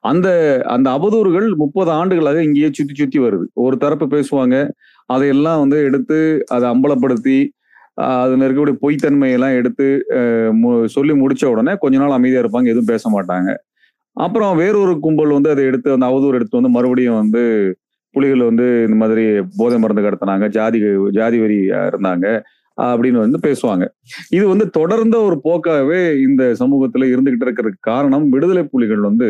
அந்த 0.00 0.60
அந்த 0.66 0.90
அவதூறுகள் 0.90 1.54
முப்பது 1.56 1.90
ஆண்டுகளாக 1.90 2.42
இங்கேயே 2.42 2.70
சுத்தி 2.72 2.94
சுத்தி 2.94 3.18
வருது. 3.18 3.42
ஒரு 3.52 3.76
தரப்பு 3.76 4.06
பேசுவாங்க 4.06 4.70
அதையெல்லாம் 5.06 5.58
வந்து 5.58 5.82
எடுத்து 5.82 6.44
அதை 6.48 6.70
அம்பலப்படுத்தி 6.70 7.48
அதில் 7.94 8.18
அதுல 8.18 8.48
இருக்கக்கூடிய 8.48 8.76
பொய்த்தன்மையெல்லாம் 8.82 9.54
எடுத்து 9.54 10.04
மு- 10.62 10.84
சொல்லி 10.84 11.12
முடிச்ச 11.12 11.44
உடனே 11.44 11.74
கொஞ்ச 11.78 11.98
நாள் 11.98 12.10
அமைதியா 12.10 12.40
இருப்பாங்க 12.40 12.64
எதுவும் 12.64 12.84
பேச 12.84 13.10
மாட்டாங்க. 13.10 13.56
அப்புறம் 14.12 14.56
வேறொரு 14.56 15.00
கும்பல் 15.00 15.28
வந்து 15.28 15.50
அதை 15.50 15.64
எடுத்து 15.64 15.92
அந்த 15.92 16.06
அவதூறு 16.06 16.34
எடுத்து 16.34 16.60
வந்து 16.60 16.68
மறுபடியும் 16.68 17.14
வந்து 17.14 17.76
புலிகள் 18.10 18.42
வந்து 18.42 18.84
இந்த 18.84 18.94
மாதிரி 18.94 19.42
போதை 19.56 19.78
மருந்து 19.78 20.02
கடத்தினாங்க 20.02 20.48
ஜாதி 20.48 20.80
ஜாதி 21.10 21.38
வரி 21.38 21.56
இருந்தாங்க. 21.68 22.42
அப்படின்னு 22.88 23.22
வந்து 23.24 23.38
பேசுவாங்க. 23.46 23.84
இது 24.36 24.44
வந்து 24.52 24.66
தொடர்ந்த 24.78 25.16
ஒரு 25.28 25.36
போக்காகவே 25.46 26.00
இந்த 26.26 26.42
சமூகத்துல 26.62 27.08
இருந்துகிட்டு 27.12 27.46
இருக்கிறதுக்கு 27.46 27.88
காரணம் 27.92 28.26
விடுதலை 28.34 28.64
புலிகள் 28.72 29.02
வந்து 29.08 29.28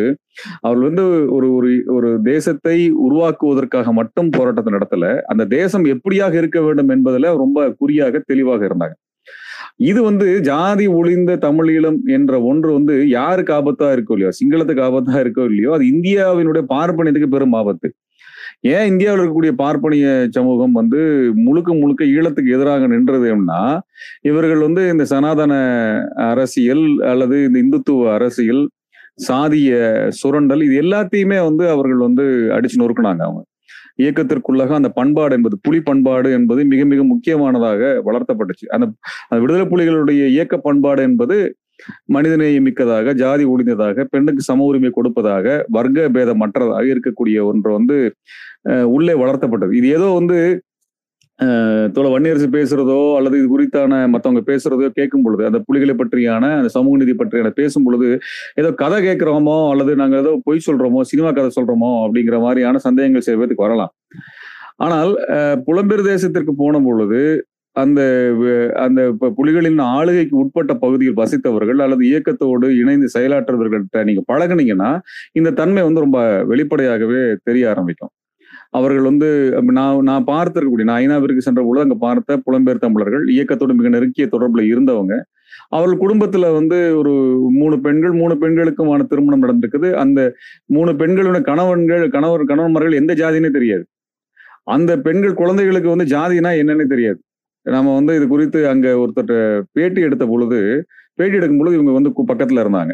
அவர்கள் 0.66 0.88
வந்து 0.88 1.04
ஒரு 1.36 1.48
ஒரு 1.58 1.70
ஒரு 1.96 2.10
தேசத்தை 2.30 2.76
உருவாக்குவதற்காக 3.06 3.92
மட்டும் 4.00 4.30
போராட்டத்தை 4.38 4.72
நடத்தல 4.76 5.06
அந்த 5.32 5.46
தேசம் 5.58 5.86
எப்படியாக 5.94 6.34
இருக்க 6.42 6.60
வேண்டும் 6.68 6.92
என்பதுல 6.96 7.32
ரொம்ப 7.44 7.68
குறியாக 7.82 8.22
தெளிவாக 8.32 8.62
இருந்தாங்க. 8.70 8.96
இது 9.88 10.00
வந்து 10.08 10.26
ஜாதி 10.48 10.86
ஒளிந்த 10.98 11.32
தமிழீழம் 11.44 11.98
என்ற 12.16 12.32
ஒன்று 12.50 12.70
வந்து 12.78 12.94
யாருக்கு 13.18 13.52
ஆபத்தா 13.58 13.88
இருக்கோ 13.96 14.14
இல்லையோ 14.16 14.32
சிங்களத்துக்கு 14.38 14.86
ஆபத்தா 14.88 15.14
இருக்கோ 15.24 15.44
இல்லையோ 15.50 15.70
அது 15.76 15.84
இந்தியாவினுடைய 15.94 16.64
பார்ப்பனியத்துக்கு 16.74 17.34
பெரும் 17.36 17.56
ஆபத்து. 17.60 17.88
ஏன் 18.64 18.88
இந்தியாவில் 18.90 19.20
இருக்கக்கூடிய 19.20 19.52
பார்ப்பனிய 19.60 20.06
சமூகம் 20.30 20.72
வந்து 20.72 20.98
முழுக்க 21.44 21.70
முழுக்க 21.74 22.02
ஈழத்துக்கு 22.14 22.54
எதிராக 22.56 22.88
நின்றதுன்னா 22.88 23.60
இவர்கள் 24.22 24.62
வந்து 24.66 24.82
இந்த 24.88 25.04
சனாதன 25.04 25.54
அரசியல் 26.30 26.84
அல்லது 27.12 27.36
இந்த 27.44 27.58
இந்துத்துவ 27.64 28.10
அரசியல் 28.18 28.62
சாதிய 29.28 29.70
சுரண்டல் 30.20 30.62
இது 30.66 30.76
எல்லாத்தையுமே 30.82 31.38
வந்து 31.48 31.64
அவர்கள் 31.70 32.02
வந்து 32.06 32.24
அடிச்சு 32.56 32.80
நொறுக்குனாங்க 32.82 33.22
அவங்க. 33.28 33.42
இயக்கத்திற்குள்ளாக 33.98 34.74
அந்த 34.78 34.90
பண்பாடு 34.98 35.32
என்பது 35.38 35.56
புலி 35.62 35.80
பண்பாடு 35.80 36.28
என்பது 36.38 36.60
மிக 36.64 36.82
மிக 36.92 37.00
முக்கியமானதாக 37.12 37.80
வளர்த்தப்பட்டுச்சு. 38.08 38.66
அந்த 38.74 38.86
அந்த 39.30 39.38
விடுதலை 39.44 39.66
புலிகளுடைய 39.72 40.22
இயக்க 40.36 40.56
பண்பாடு 40.68 41.02
என்பது 41.08 41.36
மனிதநேய 42.14 42.60
மிக்கதாக 42.66 43.14
ஜாதி 43.20 43.44
ஒழிந்ததாக 43.50 43.78
பெண்ணுக்கு 44.12 44.42
சம 44.46 44.66
உரிமை 44.66 44.90
கொடுப்பதாக 44.92 45.46
வர்க்க 45.72 46.08
பேதமற்றதாக 46.16 46.84
இருக்கக்கூடிய 46.92 47.18
ஒன்று 47.50 47.70
வந்து 47.76 47.98
அஹ், 48.70 48.88
உள்ளே 48.94 49.14
வளர்த்தப்பட்டது. 49.20 49.72
இது 49.76 49.88
ஏதோ 49.94 50.08
வந்து 50.16 50.38
அஹ், 51.38 51.86
தோழ 51.92 52.06
வன்னியரசு 52.10 52.48
பேசுறதோ 52.54 52.98
அல்லது 53.18 53.36
இது 53.38 53.46
குறித்தான 53.50 53.92
மத்தவங்க 54.12 54.42
பேசுறதோ 54.48 54.88
கேட்கும் 54.96 55.24
பொழுது 55.24 55.42
அந்த 55.46 55.58
புலிகளை 55.66 55.94
பற்றியான 55.96 56.50
அந்த 56.56 56.70
சமூக 56.74 56.98
நீதி 57.00 57.14
பற்றியான 57.16 57.52
பேசும் 57.56 57.86
பொழுது 57.86 58.08
ஏதோ 58.60 58.70
கதை 58.80 58.98
கேட்கிறோமோ 59.06 59.56
அல்லது 59.70 59.92
நாங்க 60.00 60.16
ஏதோ 60.22 60.32
பொய் 60.46 60.66
சொல்றோமோ 60.66 61.02
சினிமா 61.10 61.30
கதை 61.32 61.50
சொல்றோமோ 61.56 61.92
அப்படிங்கிற 62.04 62.38
மாதிரியான 62.44 62.82
சந்தேகங்கள் 62.86 63.26
சில 63.26 63.38
பேருக்கு 63.40 63.66
வரலாம். 63.66 63.92
ஆனால் 64.80 65.12
அஹ், 65.30 65.58
புலம்பெயர் 65.64 66.08
தேசத்திற்கு 66.10 66.54
போன 66.58 66.82
பொழுது 66.84 67.22
அந்த 67.76 68.00
அந்த 68.84 69.00
புலிகளின் 69.38 69.80
ஆளுகைக்கு 69.96 70.34
உட்பட்ட 70.36 70.72
பகுதியில் 70.84 71.18
வசித்தவர்கள் 71.20 71.80
அல்லது 71.84 72.02
இயக்கத்தோடு 72.10 72.68
இணைந்து 72.82 73.08
செயலாற்றுவர்கள்ட்ட 73.16 74.04
நீங்க 74.08 74.22
பழகுனீங்கன்னா 74.32 74.90
இந்த 75.40 75.54
தன்மை 75.60 75.82
வந்து 75.88 76.04
ரொம்ப 76.06 76.20
வெளிப்படையாகவே 76.52 77.22
தெரிய 77.48 77.64
ஆரம்பிக்கும். 77.72 78.12
அவர்கள் 78.78 79.06
வந்து 79.10 79.28
நான் 79.78 80.04
நான் 80.08 80.26
பார்த்திருக்கக்கூடிய 80.32 80.86
நான் 80.90 81.00
ஐநாவிற்கு 81.04 81.46
சென்ற 81.46 81.60
பொழுது 81.66 81.84
அங்க 81.86 81.96
பார்த்த 82.06 82.38
புலம்பெயர் 82.46 82.84
தமிழர்கள் 82.86 83.24
இயக்கத்தோடு 83.36 83.76
மிக 83.78 83.90
நெருங்கிய 83.96 84.26
தொடர்புல 84.34 84.64
இருந்தவங்க 84.72 85.14
அவர்கள் 85.76 86.02
குடும்பத்துல 86.04 86.46
வந்து 86.58 86.78
ஒரு 87.00 87.12
மூணு 87.60 87.76
பெண்கள் 87.86 88.14
மூணு 88.20 88.34
பெண்களுக்குமான 88.42 89.06
திருமணம் 89.12 89.44
நடந்திருக்குது. 89.44 89.88
அந்த 90.04 90.20
மூணு 90.76 90.92
பெண்களோட 91.02 91.38
கணவன்கள் 91.50 92.04
கணவர் 92.16 92.44
கணவன்மார்கள் 92.52 92.98
எந்த 93.00 93.14
ஜாதினே 93.22 93.50
தெரியாது. 93.58 93.84
அந்த 94.76 94.92
பெண்கள் 95.06 95.40
குழந்தைகளுக்கு 95.40 95.94
வந்து 95.94 96.08
ஜாதினா 96.16 96.52
என்னன்னே 96.62 96.86
தெரியாது. 96.94 97.20
நம்ம 97.66 97.94
வந்து 97.94 98.16
இது 98.16 98.28
குறித்து 98.28 98.68
அங்க 98.68 98.88
ஒருத்தர் 98.96 99.34
பேட்டி 99.72 100.00
எடுத்த 100.00 100.26
பொழுது 100.26 100.58
பேட்டி 101.14 101.36
எடுக்கும் 101.36 101.58
பொழுது 101.58 101.76
இவங்க 101.76 101.92
வந்து 101.92 102.10
கு- 102.10 102.28
பக்கத்துல 102.28 102.62
இருந்தாங்க. 102.62 102.92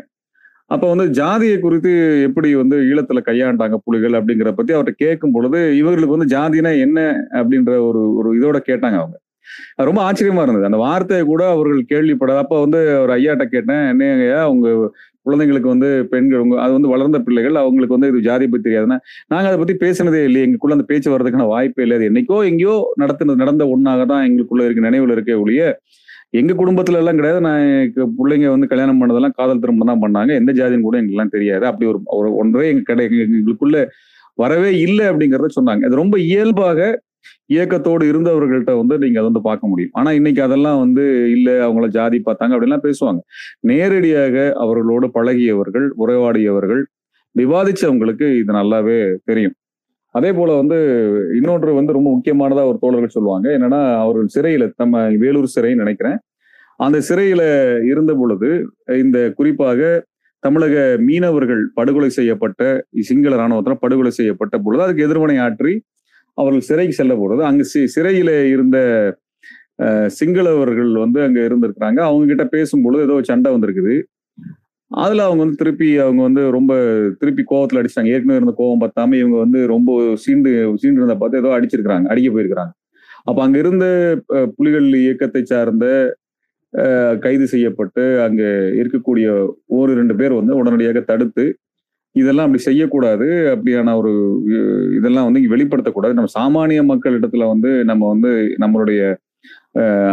அப்ப 0.71 0.89
வந்து 0.89 1.11
ஜாதியை 1.11 1.59
குறித்து 1.59 1.91
எப்படி 2.23 2.55
வந்து 2.55 2.77
ஈழத்துல 2.83 3.21
கையாண்டாங்க 3.27 3.77
புலிகள் 3.85 4.13
அப்படிங்கிற 4.13 4.53
பத்தி 4.53 4.75
அவர்கிட்ட 4.75 4.95
கேட்கும் 4.97 5.33
பொழுது 5.33 5.77
இவர்களுக்கு 5.77 6.17
வந்து 6.17 6.37
ஜாதினா 6.37 6.81
என்ன 6.81 7.01
அப்படின்ற 7.33 7.71
ஒரு 7.89 8.15
ஒரு 8.15 8.39
இதோட 8.39 8.59
கேட்டாங்க 8.69 8.97
அவங்க. 8.97 9.17
ரொம்ப 9.83 10.01
ஆச்சரியமா 10.03 10.43
இருந்தது. 10.43 10.65
அந்த 10.65 10.77
வார்த்தையை 10.79 11.27
கூட 11.27 11.49
அவர்கள் 11.51 11.85
கேள்விப்படாத 11.85 12.39
அப்ப 12.39 12.61
வந்து 12.61 13.01
ஒரு 13.01 13.13
ஐயாட்ட 13.19 13.45
கேட்டேன் 13.47 14.01
என்ன 14.01 14.09
உங்க 14.49 14.69
குழந்தைங்களுக்கு 15.27 15.71
வந்து 15.75 15.89
பெண்கள் 16.13 16.43
உங்க 16.45 16.57
அது 16.65 16.73
வந்து 16.77 16.93
வளர்ந்த 16.95 17.19
பிள்ளைகள் 17.27 17.57
அவங்களுக்கு 17.63 17.97
வந்து 17.97 18.11
இது 18.13 18.21
ஜாதி 18.29 18.47
பத்தி 18.53 18.67
தெரியாதுன்னா 18.69 18.99
நாங்கள் 19.33 19.51
அதை 19.51 19.59
பற்றி 19.63 19.77
பேசினதே 19.85 20.23
இல்லை 20.29 20.41
எங்களுக்குள்ள 20.47 20.77
அந்த 20.79 20.87
பேச்சு 20.91 21.13
வர்றதுக்கான 21.15 21.47
வாய்ப்பே 21.55 21.85
இல்லை. 21.87 21.99
அது 22.01 22.09
என்னைக்கோ 22.11 22.39
எங்கேயோ 22.51 22.75
நடத்தினது 23.03 23.43
நடந்த 23.45 23.67
ஒன்றாக 23.75 24.07
தான் 24.13 24.25
எங்களுக்குள்ள 24.29 24.67
இருக்க 24.69 24.89
நினைவில் 24.89 25.15
இருக்கே 25.17 25.37
ஒழிய 25.45 25.63
எங்க 26.41 26.53
குடும்பத்துல 26.61 27.01
எல்லாம் 27.03 27.19
கிடையாது. 27.19 27.41
நான் 27.49 27.65
பிள்ளைங்க 28.19 28.47
வந்து 28.55 28.71
கல்யாணம் 28.73 29.01
பண்ணதெல்லாம் 29.01 29.37
காதல் 29.41 29.63
திருமணம் 29.63 29.91
தான் 29.93 30.03
பண்ணாங்க. 30.05 30.31
எந்த 30.41 30.53
ஜாதின்னு 30.59 30.87
கூட 30.89 30.97
எங்களுக்கு 31.03 31.37
தெரியாது. 31.37 31.65
அப்படி 31.71 31.87
ஒரு 31.93 32.01
ஒரு 32.19 32.31
ஒன்றே 32.43 32.69
எங்க 32.73 32.85
கடை 32.91 33.05
எங்களுக்குள்ள 33.27 33.79
வரவே 34.43 34.71
இல்லை 34.87 35.05
அப்படிங்கறத 35.11 35.51
சொன்னாங்க. 35.59 35.83
அது 35.89 36.03
ரொம்ப 36.03 36.17
இயல்பாக 36.31 36.81
இயக்கத்தோடு 37.55 38.05
இருந்தவர்கள்ட்ட 38.13 38.73
வந்து 38.81 38.95
நீங்க 39.03 39.19
அதை 39.21 39.29
வந்து 39.31 39.43
பார்க்க 39.49 39.71
முடியும். 39.73 39.93
ஆனா 39.99 40.11
இன்னைக்கு 40.19 40.43
அதெல்லாம் 40.43 40.79
வந்து 40.85 41.05
இல்ல 41.37 41.49
அவங்கள 41.67 41.89
ஜாதி 41.99 42.19
பார்த்தாங்க 42.29 42.55
அப்படின்லாம் 42.57 42.87
பேசுவாங்க. 42.89 43.21
நேரடியாக 43.71 44.37
அவர்களோடு 44.65 45.09
பழகியவர்கள் 45.19 45.87
உறவாடியவர்கள் 46.05 46.83
விவாதிச்சவங்களுக்கு 47.35 48.27
இது 48.41 48.53
நல்லாவே 48.61 48.99
தெரியும். 49.31 49.57
அதே 50.15 50.31
போல 50.33 50.51
வந்து 50.61 50.77
இன்னொன்று 51.39 51.71
வந்து 51.79 51.97
ரொம்ப 51.97 52.09
முக்கியமானதா 52.17 52.63
ஒரு 52.71 52.79
தோழர்கள் 52.85 53.17
சொல்லுவாங்க. 53.17 53.47
என்னன்னா 53.57 53.81
அவர்கள் 54.05 54.31
சிறையில 54.37 54.67
நம்ம 54.83 55.03
வேலூர் 55.25 55.55
சிறைன்னு 55.57 55.83
நினைக்கிறேன். 55.85 56.19
அந்த 56.81 56.99
சிறையில 57.09 57.43
இருந்த 57.93 58.13
பொழுது 58.15 58.49
இந்த 59.05 59.19
குறிப்பாக 59.39 59.81
தமிழக 60.45 60.77
மீனவர்கள் 61.09 61.63
படுகொலை 61.75 62.09
செய்யப்பட்ட 62.17 62.63
சிங்கள 63.09 63.33
இராணுவத்தினர் 63.37 63.83
படுகொலை 63.85 64.13
செய்யப்பட்ட 64.19 64.57
பொழுது 64.59 64.83
அதுக்கு 64.85 65.07
எதிர்வினை 65.07 65.37
ஆற்றி 65.47 65.73
அவர்கள் 66.39 66.67
சிறைக்கு 66.69 66.95
செல்ல 66.95 67.15
பொழுது 67.17 67.43
அங்கு 67.45 67.65
சி- 67.73 67.91
சிறையில 67.97 68.31
இருந்த 68.55 68.79
சிங்களவர்கள் 70.19 70.93
வந்து 71.03 71.19
அங்க 71.23 71.39
இருந்திருக்கிறாங்க. 71.41 72.01
அவங்க 72.09 72.27
கிட்ட 72.27 72.45
பேசும்பொழுது 72.55 73.05
ஏதோ 73.07 73.17
சண்டை 73.23 73.51
வந்திருக்குது. 73.55 73.95
அதுல 74.91 75.25
அவங்க 75.25 75.43
வந்து 75.43 75.57
திருப்பி 75.57 75.89
அவங்க 75.99 76.21
வந்து 76.23 76.43
ரொம்ப 76.51 76.73
திருப்பி 77.19 77.43
கோவத்துல 77.51 77.81
அடிச்சாங்க 77.83 78.13
ஏற்கனவே 78.15 78.39
இருந்த 78.41 78.55
கோவம் 78.59 78.83
பார்த்தாம 78.85 79.15
இவங்க 79.15 79.37
வந்து 79.37 79.61
ரொம்ப 79.67 79.91
சீண்டு 80.25 80.51
சீண்டு 80.83 81.01
இருந்த 81.01 81.17
பார்த்து 81.17 81.39
ஏதோ 81.39 81.51
அடிச்சிருக்கிறாங்க 81.57 82.07
அடிக்க 82.07 82.29
போயிருக்கிறாங்க. 82.31 82.73
அப்ப 83.25 83.39
அங்க 83.43 83.59
இருந்த 83.59 83.87
புலிகள் 84.57 84.89
இயக்கத்தை 85.01 85.43
சார்ந்த 85.45 85.87
கைது 87.21 87.47
செய்யப்பட்டு 87.47 88.23
அங்க 88.23 88.43
இருக்கக்கூடிய 88.81 89.27
ஒரு 89.79 89.93
ரெண்டு 89.95 90.15
பேர் 90.17 90.33
வந்து 90.33 90.53
உடனடியாக 90.57 91.01
தடுத்து 91.01 91.45
இதெல்லாம் 92.17 92.47
அப்படி 92.47 92.63
செய்யக்கூடாது. 92.63 93.27
அப்படியான 93.55 93.95
ஒரு 94.01 94.13
இதெல்லாம் 94.99 95.27
வந்து 95.29 95.43
வெளிப்படுத்தக்கூடாது. 95.55 96.17
நம்ம 96.19 96.33
சாமானிய 96.37 96.83
மக்கள் 96.91 97.19
இடத்துல 97.19 97.47
வந்து 97.53 97.71
நம்ம 97.91 98.09
வந்து 98.13 98.31
நம்மளுடைய 98.63 99.01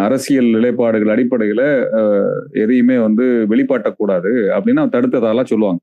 அரசியல் 0.05 0.49
நிலைப்பாடுகள் 0.55 1.13
அடிப்படையில 1.13 1.61
அஹ், 1.99 2.31
எதையுமே 2.63 2.97
வந்து 2.99 3.25
வெளிப்பாட்டக்கூடாது 3.51 4.31
அப்படின்னு 4.55 4.83
தடுத்ததாலாம் 4.95 5.51
சொல்லுவாங்க. 5.51 5.81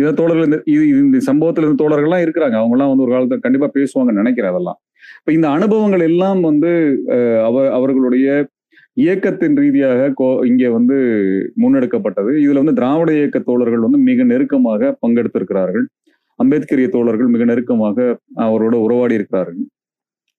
இதை 0.00 0.10
தோழர்கள் 0.14 0.48
இந்த 0.48 0.58
இது 0.72 0.84
இந்த 1.02 1.18
சம்பவத்துல 1.28 1.64
இருந்த 1.64 1.80
தோழர்கள்லாம் 1.82 2.24
இருக்கிறாங்க. 2.24 2.56
அவங்கலாம் 2.62 2.90
வந்து 2.92 3.04
ஒரு 3.06 3.14
காலத்துல 3.14 3.44
கண்டிப்பா 3.46 3.68
பேசுவாங்கன்னு 3.76 4.22
நினைக்கிறேன் 4.22 4.52
அதெல்லாம். 4.52 4.78
இப்ப 5.20 5.32
இந்த 5.32 5.48
அனுபவங்கள் 5.56 6.04
எல்லாம் 6.08 6.40
வந்து 6.42 6.72
அவ 7.48 7.56
அவர்களுடைய 7.76 8.28
இயக்கத்தின் 8.96 9.56
ரீதியாக 9.56 10.12
கோ- 10.20 10.46
இங்கே 10.46 10.68
வந்து 10.68 10.96
முன்னெடுக்கப்பட்டது. 11.58 12.32
இதுல 12.44 12.60
வந்து 12.60 12.74
திராவிட 12.74 13.10
இயக்க 13.16 13.38
தோழர்கள் 13.38 13.78
வந்து 13.78 13.98
மிக 13.98 14.22
நெருக்கமாக 14.24 14.98
பங்கெடுத்திருக்கிறார்கள். 15.06 15.86
அம்பேத்கரிய 16.38 16.88
தோழர்கள் 16.88 17.26
மிக 17.26 17.44
நெருக்கமாக 17.44 18.18
அவரோட 18.36 18.74
உறவாடி 18.86 19.14
இருக்கிறார்கள் 19.14 19.60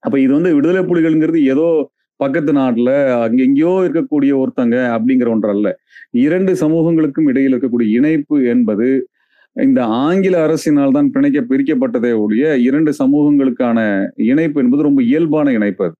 அப்ப 0.04 0.20
இது 0.20 0.34
வந்து 0.34 0.56
விடுதலை 0.56 0.82
புலிகள்ங்கிறது 0.84 1.40
ஏதோ 1.44 1.68
பக்கத்து 2.20 2.54
நாட்டுல 2.54 2.90
அங்க 3.22 3.44
எங்கேயோ 3.44 3.90
இருக்கக்கூடிய 3.90 4.32
ஒருத்தங்க 4.42 4.76
அப்படிங்கிற 4.96 5.30
ஒன்றல்ல. 5.30 5.68
இரண்டு 6.12 6.54
சமூகங்களுக்கும் 6.54 7.28
இடையில் 7.32 7.54
இருக்கக்கூடிய 7.54 7.88
இணைப்பு 7.90 8.44
என்பது 8.46 8.88
இந்த 9.56 9.86
ஆங்கில 9.86 10.36
அரசினால் 10.48 10.92
தான் 10.92 11.12
பிணைக்க 11.14 11.40
பிரிக்கப்பட்டதே 11.50 12.12
ஒழிய 12.18 12.58
இரண்டு 12.58 12.92
சமூகங்களுக்கான 13.00 13.80
இணைப்பு 14.16 14.64
என்பது 14.64 14.84
ரொம்ப 14.84 15.02
இயல்பான 15.04 15.52
இணைப்பு 15.52 15.86
அது. 15.86 15.96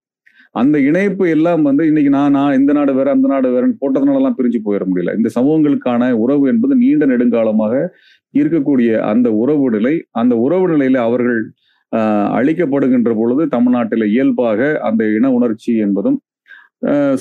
அந்த 0.56 0.78
இணைப்பு 0.90 1.26
எல்லாம் 1.36 1.62
வந்து 1.68 1.84
இன்னைக்கு 1.90 2.12
நான் 2.18 2.36
நான் 2.38 2.58
இந்த 2.60 2.72
நாடு 2.78 2.92
வேற 2.98 3.08
அந்த 3.16 3.28
நாடு 3.32 3.48
வேறன்னு 3.54 3.80
போட்டதுனாலலாம் 3.82 4.38
பிரிஞ்சு 4.40 4.60
போயிட 4.66 4.84
முடியல. 4.90 5.14
இந்த 5.20 5.30
சமூகங்களுக்கான 5.38 6.10
உறவு 6.24 6.46
என்பது 6.52 6.74
நீண்ட 6.84 7.06
நெடுங்காலமாக 7.12 7.74
இருக்கக்கூடிய 8.34 8.92
அந்த 9.12 9.28
உறவு 9.44 9.66
நிலை 9.76 9.94
அந்த 10.22 10.34
உறவு 10.46 10.68
நிலையில 10.74 11.00
அவர்கள் 11.10 11.40
அழிக்கப்படுகின்ற 12.38 13.12
பொழுது 13.22 13.44
தமிழ்நாட்டில் 13.56 14.06
இயல்பாக 14.14 14.60
அந்த 14.90 15.04
இன 15.18 15.32
உணர்ச்சி 15.38 15.74
என்பதும் 15.88 16.18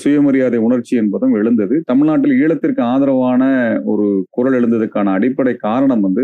சுயமரியாதை 0.03 0.59
உணர்ச்சி 0.67 0.93
என்பதும் 1.01 1.35
எழுந்தது. 1.39 1.75
தமிழ்நாட்டில் 1.91 2.37
ஈழத்திற்கு 2.41 2.81
ஆதரவான 2.93 3.43
ஒரு 3.91 4.05
குரல் 4.35 4.57
எழுந்ததுக்கான 4.59 5.13
அடிப்படை 5.17 5.53
காரணம் 5.67 6.03
வந்து 6.07 6.23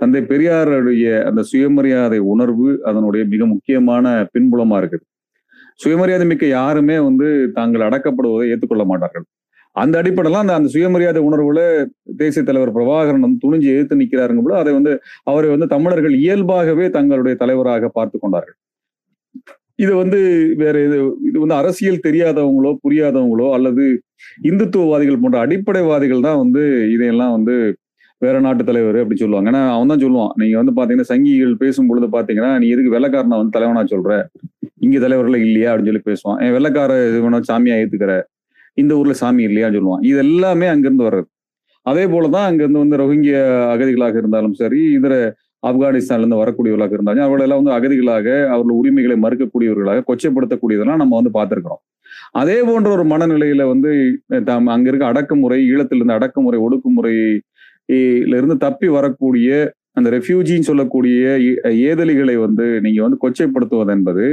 தந்தை 0.00 0.20
பெரியாருடைய 0.32 1.06
அந்த 1.28 1.40
சுயமரியாதை 1.52 2.20
உணர்வு 2.34 2.68
அதனுடைய 2.90 3.22
மிக 3.32 3.42
முக்கியமான 3.54 4.06
பின்புலமா 4.34 4.76
இருக்குது. 4.82 5.04
சுயமரியாதை 5.80 6.24
மிக்க 6.30 6.44
யாருமே 6.58 6.96
வந்து 7.08 7.26
தாங்கள் 7.58 7.86
அடக்கப்படுவதை 7.88 8.46
ஏற்றுக்கொள்ள 8.52 8.84
மாட்டார்கள். 8.92 9.26
அந்த 9.76 9.94
அடிப்படையில் 10.00 10.42
அந்த 10.42 10.54
அந்த 10.58 10.68
சுயமரியாதை 10.74 11.20
உணர்வுல 11.28 11.60
தேசிய 12.22 12.42
தலைவர் 12.48 12.72
பிரபாகரன் 12.76 13.24
வந்து 13.26 13.42
துணிஞ்சு 13.44 13.68
எதிர்த்து 13.74 14.00
நிற்கிறாருங்க 14.00 14.42
போல 14.46 14.56
அதை 14.62 14.72
வந்து 14.78 14.92
அவரை 15.30 15.48
வந்து 15.54 15.68
தமிழர்கள் 15.74 16.14
இயல்பாகவே 16.24 16.86
தங்களுடைய 16.96 17.34
தலைவராக 17.42 17.90
பார்த்து 17.98 18.16
கொண்டார்கள். 18.24 18.56
இது 19.84 19.92
வந்து 20.02 20.20
வேற 20.62 20.76
இது 20.86 20.96
இது 21.28 21.36
வந்து 21.42 21.56
அரசியல் 21.60 22.04
தெரியாதவங்களோ 22.06 22.70
புரியாதவங்களோ 22.84 23.48
அல்லது 23.56 23.84
இந்துத்துவவாதிகள் 24.50 25.20
போன்ற 25.24 25.38
அடிப்படைவாதிகள் 25.46 26.24
தான் 26.28 26.40
வந்து 26.44 26.62
இதையெல்லாம் 26.94 27.34
வந்து 27.36 27.54
வேற 28.22 28.36
நாட்டு 28.46 28.62
தலைவர் 28.70 28.98
அப்படின்னு 29.00 29.24
சொல்லுவாங்க. 29.24 29.50
ஏன்னா 29.52 29.62
அவன் 29.74 29.90
தான் 29.92 30.02
சொல்லுவான். 30.04 30.32
நீங்க 30.40 30.56
வந்து 30.60 30.74
பாத்தீங்கன்னா 30.78 31.10
சங்கிகள் 31.12 31.54
பேசும் 31.62 31.88
பொழுது 31.90 32.06
பாத்தீங்கன்னா 32.16 32.52
நீ 32.62 32.68
எதுக்கு 32.74 32.94
வெள்ளக்காரனை 32.96 33.38
வந்து 33.40 33.56
தலைவனா 33.56 33.84
சொல்ற? 33.94 34.12
இங்க 34.86 34.96
தலைவர்கள் 35.04 35.44
இல்லையா 35.46 35.70
அப்படின்னு 35.72 35.90
சொல்லி 35.92 36.08
பேசுவான். 36.10 36.38
என் 36.44 36.54
வெள்ளக்கார 36.56 36.92
இவனை 37.18 37.40
சாமியா 37.50 37.76
ஏத்துக்கிற? 37.82 38.14
இந்த 38.82 38.92
ஊர்ல 39.00 39.14
சாமி 39.22 39.42
இல்லையான்னு 39.48 39.78
சொல்லுவான். 39.78 40.02
இது 40.10 40.18
எல்லாமே 40.26 40.66
அங்கிருந்து 40.72 41.06
வர்றது. 41.08 41.28
அதே 41.90 42.04
போலதான் 42.12 42.46
அங்கிருந்து 42.48 42.82
வந்து 42.82 42.98
ரோஹிங்கிய 43.00 43.36
அகதிகளாக 43.74 44.16
இருந்தாலும் 44.22 44.56
சரி 44.62 44.80
இதர 44.96 45.14
ஆப்கானிஸ்தான்ல 45.68 46.22
இருந்து 46.22 46.40
வரக்கூடியவர்களாக 46.40 46.94
இருந்தாலும் 46.96 47.24
அவர்களெல்லாம் 47.26 47.60
வந்து 47.60 47.74
அகதிகளாக 47.76 48.26
அவர்கள் 48.54 48.78
உரிமைகளை 48.80 49.16
மறுக்கக்கூடியவர்களாக 49.24 50.04
கொச்சைப்படுத்தக்கூடியதெல்லாம் 50.08 51.00
நம்ம 51.02 51.16
வந்து 51.20 51.32
பார்த்திருக்கிறோம். 51.38 51.82
அதே 52.40 52.56
போன்ற 52.68 52.88
ஒரு 52.96 53.04
மனநிலையில 53.12 53.62
வந்து 53.72 53.90
தாம் 54.48 54.72
அங்க 54.74 54.88
இருக்க 54.90 55.04
அடக்குமுறை 55.12 55.58
ஈழத்திலிருந்து 55.70 56.16
அடக்குமுறை 56.18 56.58
ஒடுக்குமுறையிலிருந்து 56.66 58.56
தப்பி 58.66 58.88
வரக்கூடிய 58.98 59.48
அந்த 59.98 60.08
ரெஃப்யூஜின்னு 60.14 60.68
சொல்லக்கூடிய 60.68 61.22
ஏதலிகளை 61.88 62.36
வந்து 62.44 62.66
நீங்க 62.84 63.00
வந்து 63.06 63.20
கொச்சைப்படுத்துவது 63.24 63.92
என்பது 63.96 64.26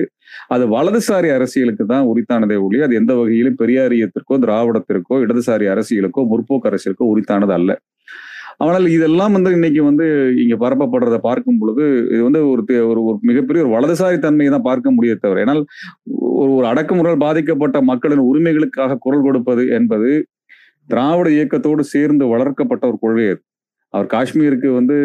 அது 0.53 0.63
வலதுசாரி 0.73 1.29
அரசியலுக்கு 1.37 1.85
தான் 1.93 2.07
உரித்தானதே 2.11 2.57
ஒழி 2.65 2.79
அது 2.87 2.99
எந்த 3.01 3.13
வகையிலும் 3.19 3.59
பெரியாரியத்திற்கோ 3.61 4.37
திராவிடத்திற்கோ 4.45 5.17
இடதுசாரி 5.25 5.67
அரசியலுக்கோ 5.73 6.23
முற்போக்கு 6.31 6.69
அரசியலுக்கோ 6.71 7.07
உரித்தானது 7.13 7.55
அல்ல. 7.59 7.71
ஆனால் 8.65 8.85
இதெல்லாம் 8.95 9.33
வந்து 9.35 9.49
இன்னைக்கு 9.57 9.81
வந்து 9.87 10.05
இங்க 10.43 10.55
பரப்பப்படுறதை 10.61 11.19
பார்க்கும் 11.21 11.57
பொழுது 11.61 11.83
இது 12.13 12.21
வந்து 12.27 12.41
ஒரு 12.51 12.61
ஒரு 12.91 13.01
ஒரு 13.09 13.17
மிகப்பெரிய 13.29 13.63
ஒரு 13.65 13.71
வலதுசாரி 13.75 14.17
தன்மையை 14.25 14.51
தான் 14.51 14.67
பார்க்க 14.69 14.95
முடியே 14.97 15.15
தவிர 15.23 15.41
ஏன்னால் 15.43 15.63
ஒரு 16.37 16.51
ஒரு 16.57 16.65
அடக்குமுறையால் 16.71 17.25
பாதிக்கப்பட்ட 17.25 17.77
மக்களின் 17.91 18.23
உரிமைகளுக்காக 18.29 18.97
குரல் 19.05 19.25
கொடுப்பது 19.27 19.65
என்பது 19.79 20.11
திராவிட 20.89 21.27
இயக்கத்தோடு 21.35 21.83
சேர்ந்து 21.93 22.25
வளர்க்கப்பட்ட 22.33 22.83
ஒரு 22.91 22.99
கொள்கை 23.03 23.27
அது. 23.33 23.41
அவர் 23.95 24.07
காஷ்மீருக்கு 24.13 24.69
வந்து 24.77 24.95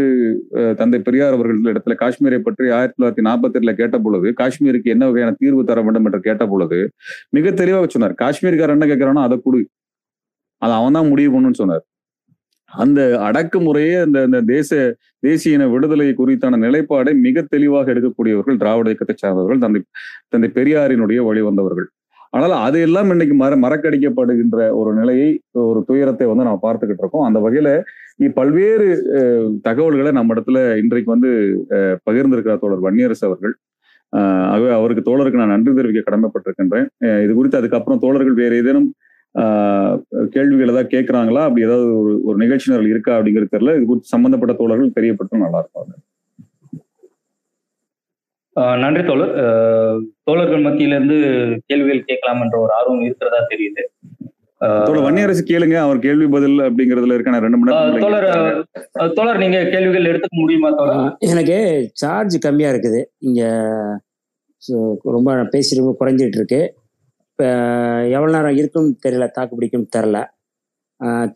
தந்தை 0.80 0.98
பெரியார் 1.06 1.36
அவர்கள் 1.36 1.58
இடத்துல 1.72 1.94
காஷ்மீரை 2.02 2.38
பற்றி 2.46 2.66
ஆயிரத்தி 2.78 2.96
தொள்ளாயிரத்தி 2.98 3.24
நாற்பத்தி 3.28 3.58
எட்டுல 3.58 3.72
கேட்ட 3.80 3.96
பொழுது 4.06 4.28
காஷ்மீருக்கு 4.40 4.92
என்ன 4.94 5.04
வகையான 5.10 5.34
தீர்வு 5.42 5.62
தர 5.70 5.82
வேண்டும் 5.86 6.06
என்று 6.08 6.20
கேட்ட 6.28 6.44
பொழுது 6.52 6.78
மிக 7.36 7.52
தெளிவாக 7.60 7.88
சொன்னார். 7.94 8.14
காஷ்மீர்காரர் 8.24 8.76
என்ன 8.78 8.88
கேட்கிறானோ 8.92 9.22
அதை 9.28 9.38
கொடு. 9.46 9.60
அதை 10.62 10.72
அவன் 10.80 10.96
தான் 10.98 11.10
முடிவு 11.12 11.30
பண்ணுன்னு 11.34 11.60
சொன்னார். 11.62 11.84
அந்த 12.72 13.00
அடக்குமுறையே 13.28 13.94
அந்த 14.06 14.18
அந்த 14.28 14.38
தேச 14.54 14.70
தேசிய 15.26 15.56
இன 15.58 15.64
விடுதலை 15.74 16.06
குறித்தான 16.20 16.58
நிலைப்பாடை 16.66 17.12
மிக 17.26 17.42
தெளிவாக 17.54 17.92
எடுக்கக்கூடியவர்கள் 17.94 18.60
திராவிட 18.62 18.88
இயக்கத்தை 18.92 19.16
சார்ந்தவர்கள் 19.22 19.62
தந்தை 19.64 19.80
தந்தை 20.32 20.50
பெரியாரினுடைய 20.58 21.20
வழி 21.28 21.42
வந்தவர்கள். 21.48 21.88
ஆனால் 22.32 22.54
அது 22.64 22.78
எல்லாம் 22.86 23.10
இன்னைக்கு 23.12 23.36
மற 23.36 23.52
மறக்கடிக்கப்படுகின்ற 23.62 24.58
ஒரு 24.80 24.90
நிலையை 24.98 25.28
ஒரு 25.62 25.80
துயரத்தை 25.88 26.26
வந்து 26.30 26.46
நம்ம 26.46 26.60
பார்த்துக்கிட்டு 26.64 27.02
இருக்கோம். 27.04 27.26
அந்த 27.28 27.38
வகையில 27.46 27.70
பல்வேறு 28.36 28.86
தகவல்களை 29.68 30.10
நம்ம 30.12 30.34
இடத்துல 30.34 30.58
இன்றைக்கு 30.82 31.10
வந்து 31.14 31.30
அஹ், 31.76 31.96
பகிர்ந்திருக்கிறார் 32.08 32.62
தோழர் 32.64 32.86
வன்னியரசு 32.86 33.24
அவர்கள். 33.28 33.54
ஆகவே 34.52 34.70
அவருக்கு 34.76 35.04
தோழருக்கு 35.06 35.40
நான் 35.40 35.54
நன்றி 35.54 35.72
தெரிவிக்க 35.74 36.02
கடமைப்பட்டிருக்கின்றேன். 36.06 36.86
இது 37.24 37.32
குறித்து 37.34 37.60
அதுக்கப்புறம் 37.60 38.02
தோழர்கள் 38.04 38.40
வேற 38.42 38.54
ஏதேனும் 38.62 38.88
கேள்விகள் 40.34 40.64
ஏதாவது 40.66 40.92
கேட்குறாங்களா? 40.94 41.42
அப்படி 41.46 41.66
ஏதாவது 41.68 41.88
ஒரு 42.00 42.12
ஒரு 42.28 42.36
நிகழ்ச்சி 42.44 42.68
இருக்கா 42.92 43.12
அப்படிங்கிறது 43.16 43.54
தெரியல. 43.54 43.74
இது 43.78 43.90
குறித்து 43.90 44.14
சம்பந்தப்பட்ட 44.14 44.54
தோழர்கள் 44.60 44.96
தெரியப்பட்டு 44.98 45.44
நல்லா 45.44 45.60
இருக்கும். 45.62 45.90
நன்றி 48.82 49.02
தோழர். 49.08 49.32
தோழர்கள் 50.28 50.64
மத்தியில 50.66 50.96
இருந்து 50.98 51.16
கேள்விகள் 51.68 52.08
கேட்கலாம் 52.08 52.42
என்ற 52.44 52.56
ஒரு 52.64 52.72
ஆர்வம் 52.78 53.04
இருக்கிறதா 53.06 53.40
தெரியுது. 53.52 53.82
தோழர் 54.86 55.04
வன்னியரசு 55.04 55.42
கேளுங்க 55.50 55.76
அவர் 55.84 55.98
கேள்வி 56.06 56.26
பதில் 56.34 56.58
அப்படிங்கிறதுல 56.66 57.16
இருக்கான 57.16 57.40
ரெண்டு 57.44 57.58
மணி 57.58 57.70
நேரம் 57.70 58.02
தோழர் 58.04 58.26
தோழர் 59.18 59.40
நீங்க 59.42 59.58
கேள்விகள் 59.74 60.10
எடுத்துக்க 60.10 60.36
முடியுமா 60.42 60.70
தோழர்? 60.80 61.06
எனக்கு 61.32 61.56
சார்ஜ் 62.02 62.36
கம்மியாக 62.46 62.72
இருக்குது. 62.74 63.00
இங்கே 63.28 63.48
ரொம்ப 65.16 65.38
பேசி 65.54 65.80
ரொம்ப 65.80 65.94
குறைஞ்சிட்டு 66.00 66.38
இருக்கு. 66.40 66.60
இப்போ 67.30 67.48
எவ்வளோ 68.16 68.32
நேரம் 68.36 68.58
இருக்குன்னு 68.60 69.00
தெரியல 69.06 69.28
தாக்கு 69.38 69.56
பிடிக்கும்னு 69.58 69.94
தெரில 69.96 70.18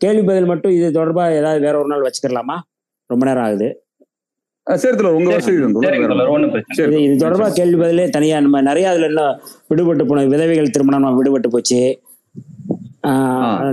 கேள்வி 0.03 0.23
பதில் 0.29 0.51
மட்டும் 0.51 0.75
இது 0.77 0.87
தொடர்பாக 0.97 1.39
ஏதாவது 1.39 1.59
வேற 1.65 1.75
ஒரு 1.81 1.89
நாள் 1.91 2.05
வச்சுக்கலாமா? 2.07 2.57
ரொம்ப 3.09 3.23
நேரம் 3.29 3.45
ஆகுது. 3.47 3.67
அஹ் 4.69 4.73
சரி 4.73 4.95
தோழர் 4.97 5.11
உங்க 5.11 5.33
வசதி 5.33 7.03
இது 7.03 7.17
தொடர்பாக 7.17 7.53
கேள்வி 7.53 7.75
பதிலே 7.75 8.09
தனியாக 8.09 8.41
நம்ம 8.41 8.61
நிறைய 8.61 8.89
அதில் 8.89 9.03
என்ன 9.03 9.39
விடுபட்டு 9.69 10.05
போன 10.05 10.25
விதவைகள் 10.25 10.69
திருமணம் 10.69 11.01
நம்ம 11.01 11.23
விடுபட்டு 11.23 11.47
போச்சு. 11.49 12.01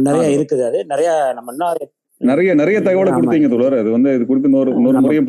நிறைய. 0.01 0.39
இருக்குது 0.39 0.67
அது. 0.67 0.85
நிறைய 0.85 1.31
நம்ம 1.35 1.51
இன்னும் 1.51 1.91
நிறைய 2.17 2.55
நிறைய 2.55 2.81
தகவலை. 2.81 3.13
கொடுத்தீங்க 3.13 3.49
தோழர். 3.49 3.79
அது 3.79 3.91
வந்து 3.91 4.15
இது 4.15 4.27
குறித்து 4.27 4.51
இன்னொரு 4.51 4.79
முறையும் 4.79 5.25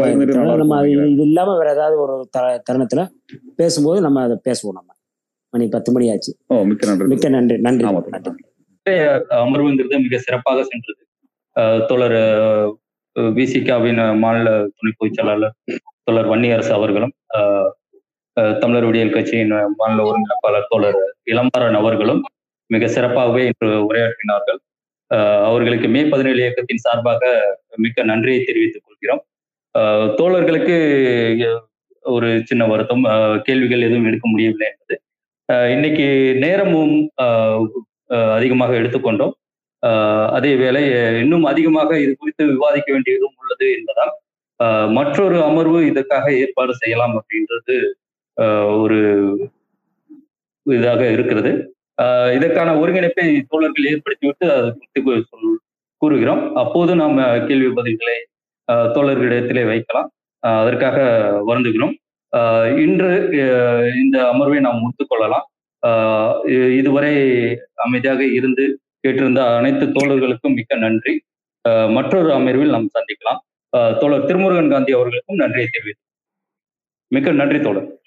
நம்ம 0.57 0.89
இது 0.89 1.15
இல்லாம 1.15 1.57
வேற 1.57 1.71
ஏதாவது 1.71 2.01
ஒரு 2.01 2.27
த- 2.31 2.63
தருணத்துல 2.71 3.09
பேசும்போது 3.55 4.01
நம்ம 4.01 4.21
அதை 4.21 4.39
பேசுவோம் 4.49 4.73
நம்ம. 4.73 4.93
மணி 5.49 5.67
பத்து 5.67 5.91
மணி 5.91 6.11
ஆச்சு. 6.11 6.37
ஓ 6.47 6.61
மிக்க 6.61 6.87
நன்றி 6.87 7.05
மிக்க 7.05 7.29
நன்றி 7.29 7.57
நன்றி. 7.57 7.85
அமர்வுங்கிறது 9.29 10.01
மிக 10.01 10.17
சிறப்பாக 10.17 10.63
சென்றது. 10.63 11.85
தோழர் 11.87 12.73
விசிகாவின் 13.37 14.01
மாநில 14.23 14.49
துணை 14.77 14.91
பொதுச் 14.97 15.17
செயலாளர் 15.17 15.55
தோழர் 16.05 16.29
வன்னியரசு 16.31 16.71
அவர்களும் 16.77 17.13
தமிழர் 18.61 18.87
விடியல் 18.89 19.15
கட்சியின் 19.15 19.53
மாநில 19.79 20.05
ஒருங்கிணைப்பாளர் 20.09 20.69
தோழர் 20.69 20.99
இளம்பரன் 21.31 21.77
அவர்களும் 21.81 22.21
மிக 22.69 22.85
சிறப்பாகவே 22.95 23.41
இன்று 23.49 23.69
உரையாற்றினார்கள். 23.89 24.59
அவர்களுக்கு 25.47 25.87
மே 25.95 26.01
பதினேழு 26.13 26.39
இயக்கத்தின் 26.43 26.83
சார்பாக 26.85 27.21
மிக்க 27.83 28.03
நன்றியை 28.11 28.39
தெரிவித்துக் 28.43 28.85
கொள்கிறோம். 28.85 29.21
தோழர்களுக்கு 30.19 30.77
ஒரு 32.05 32.29
சின்ன 32.49 32.63
வருத்தம் 32.71 33.03
கேள்விகள் 33.47 33.85
எதுவும் 33.87 34.07
எடுக்க 34.09 34.25
முடியவில்லை 34.29 34.67
என்பது. 34.71 34.95
இன்னைக்கு 35.75 36.07
நேரமும் 36.45 36.95
அதிகமாக 38.37 38.73
எடுத்துக்கொண்டோம். 38.81 39.33
அதே 40.29 40.55
வேளை 40.55 40.89
இன்னும் 41.19 41.43
அதிகமாக 41.43 41.99
இது 41.99 42.15
குறித்து 42.17 42.45
விவாதிக்க 42.45 42.91
வேண்டியதும் 42.91 43.33
உள்ளது 43.37 43.75
என்பதால் 43.77 44.91
மற்றொரு 44.91 45.43
அமர்வு 45.43 45.85
இதற்காக 45.85 46.33
ஏற்பாடு 46.33 46.75
செய்யலாம் 46.75 47.23
அப்படின்றது 47.23 47.91
ஒரு 48.81 49.37
இதாக 50.69 51.11
இருக்கிறது. 51.11 51.75
இதற்கான 52.33 52.75
ஒருங்கிணைப்பை 52.75 53.41
தோழர்கள் 53.47 53.83
ஏற்படுத்திவிட்டு 53.83 54.51
அது 54.51 54.77
குறித்து 54.77 55.11
சொல்- 55.11 55.91
கூறுகிறோம். 55.97 56.55
அப்போது 56.55 56.95
நாம் 56.95 57.47
கேள்வி 57.47 57.81
பதில்களை 57.81 58.23
தோழர்களிடத்திலே 58.67 59.65
வைக்கலாம். 59.65 60.11
அதற்காக 60.39 61.01
வருந்துகிறோம். 61.47 61.93
இன்று 62.77 63.29
இந்த 64.03 64.29
அமர்வை 64.29 64.59
நாம் 64.59 64.79
முடித்துக் 64.79 65.09
கொள்ளலாம். 65.09 65.49
இதுவரை 66.77 67.47
அமைதியாக 67.75 68.25
இருந்து 68.25 68.77
கேட்டிருந்த 69.07 69.55
அனைத்து 69.57 69.85
தோழர்களுக்கும் 69.85 70.55
மிக்க 70.55 70.75
நன்றி. 70.75 71.13
மற்றொரு 71.89 72.33
அமர்வில் 72.33 72.69
நாம் 72.69 72.89
சந்திக்கலாம். 72.93 73.41
ஆஹ் 73.77 73.97
தோழர் 73.97 74.25
திருமுருகன் 74.25 74.69
காந்தி 74.69 74.91
அவர்களுக்கும் 74.93 75.35
நன்றியை 75.35 75.67
தெரிவித்து 75.71 76.03
மிக்க 77.07 77.31
நன்றி 77.31 77.59
தோழர். 77.59 78.02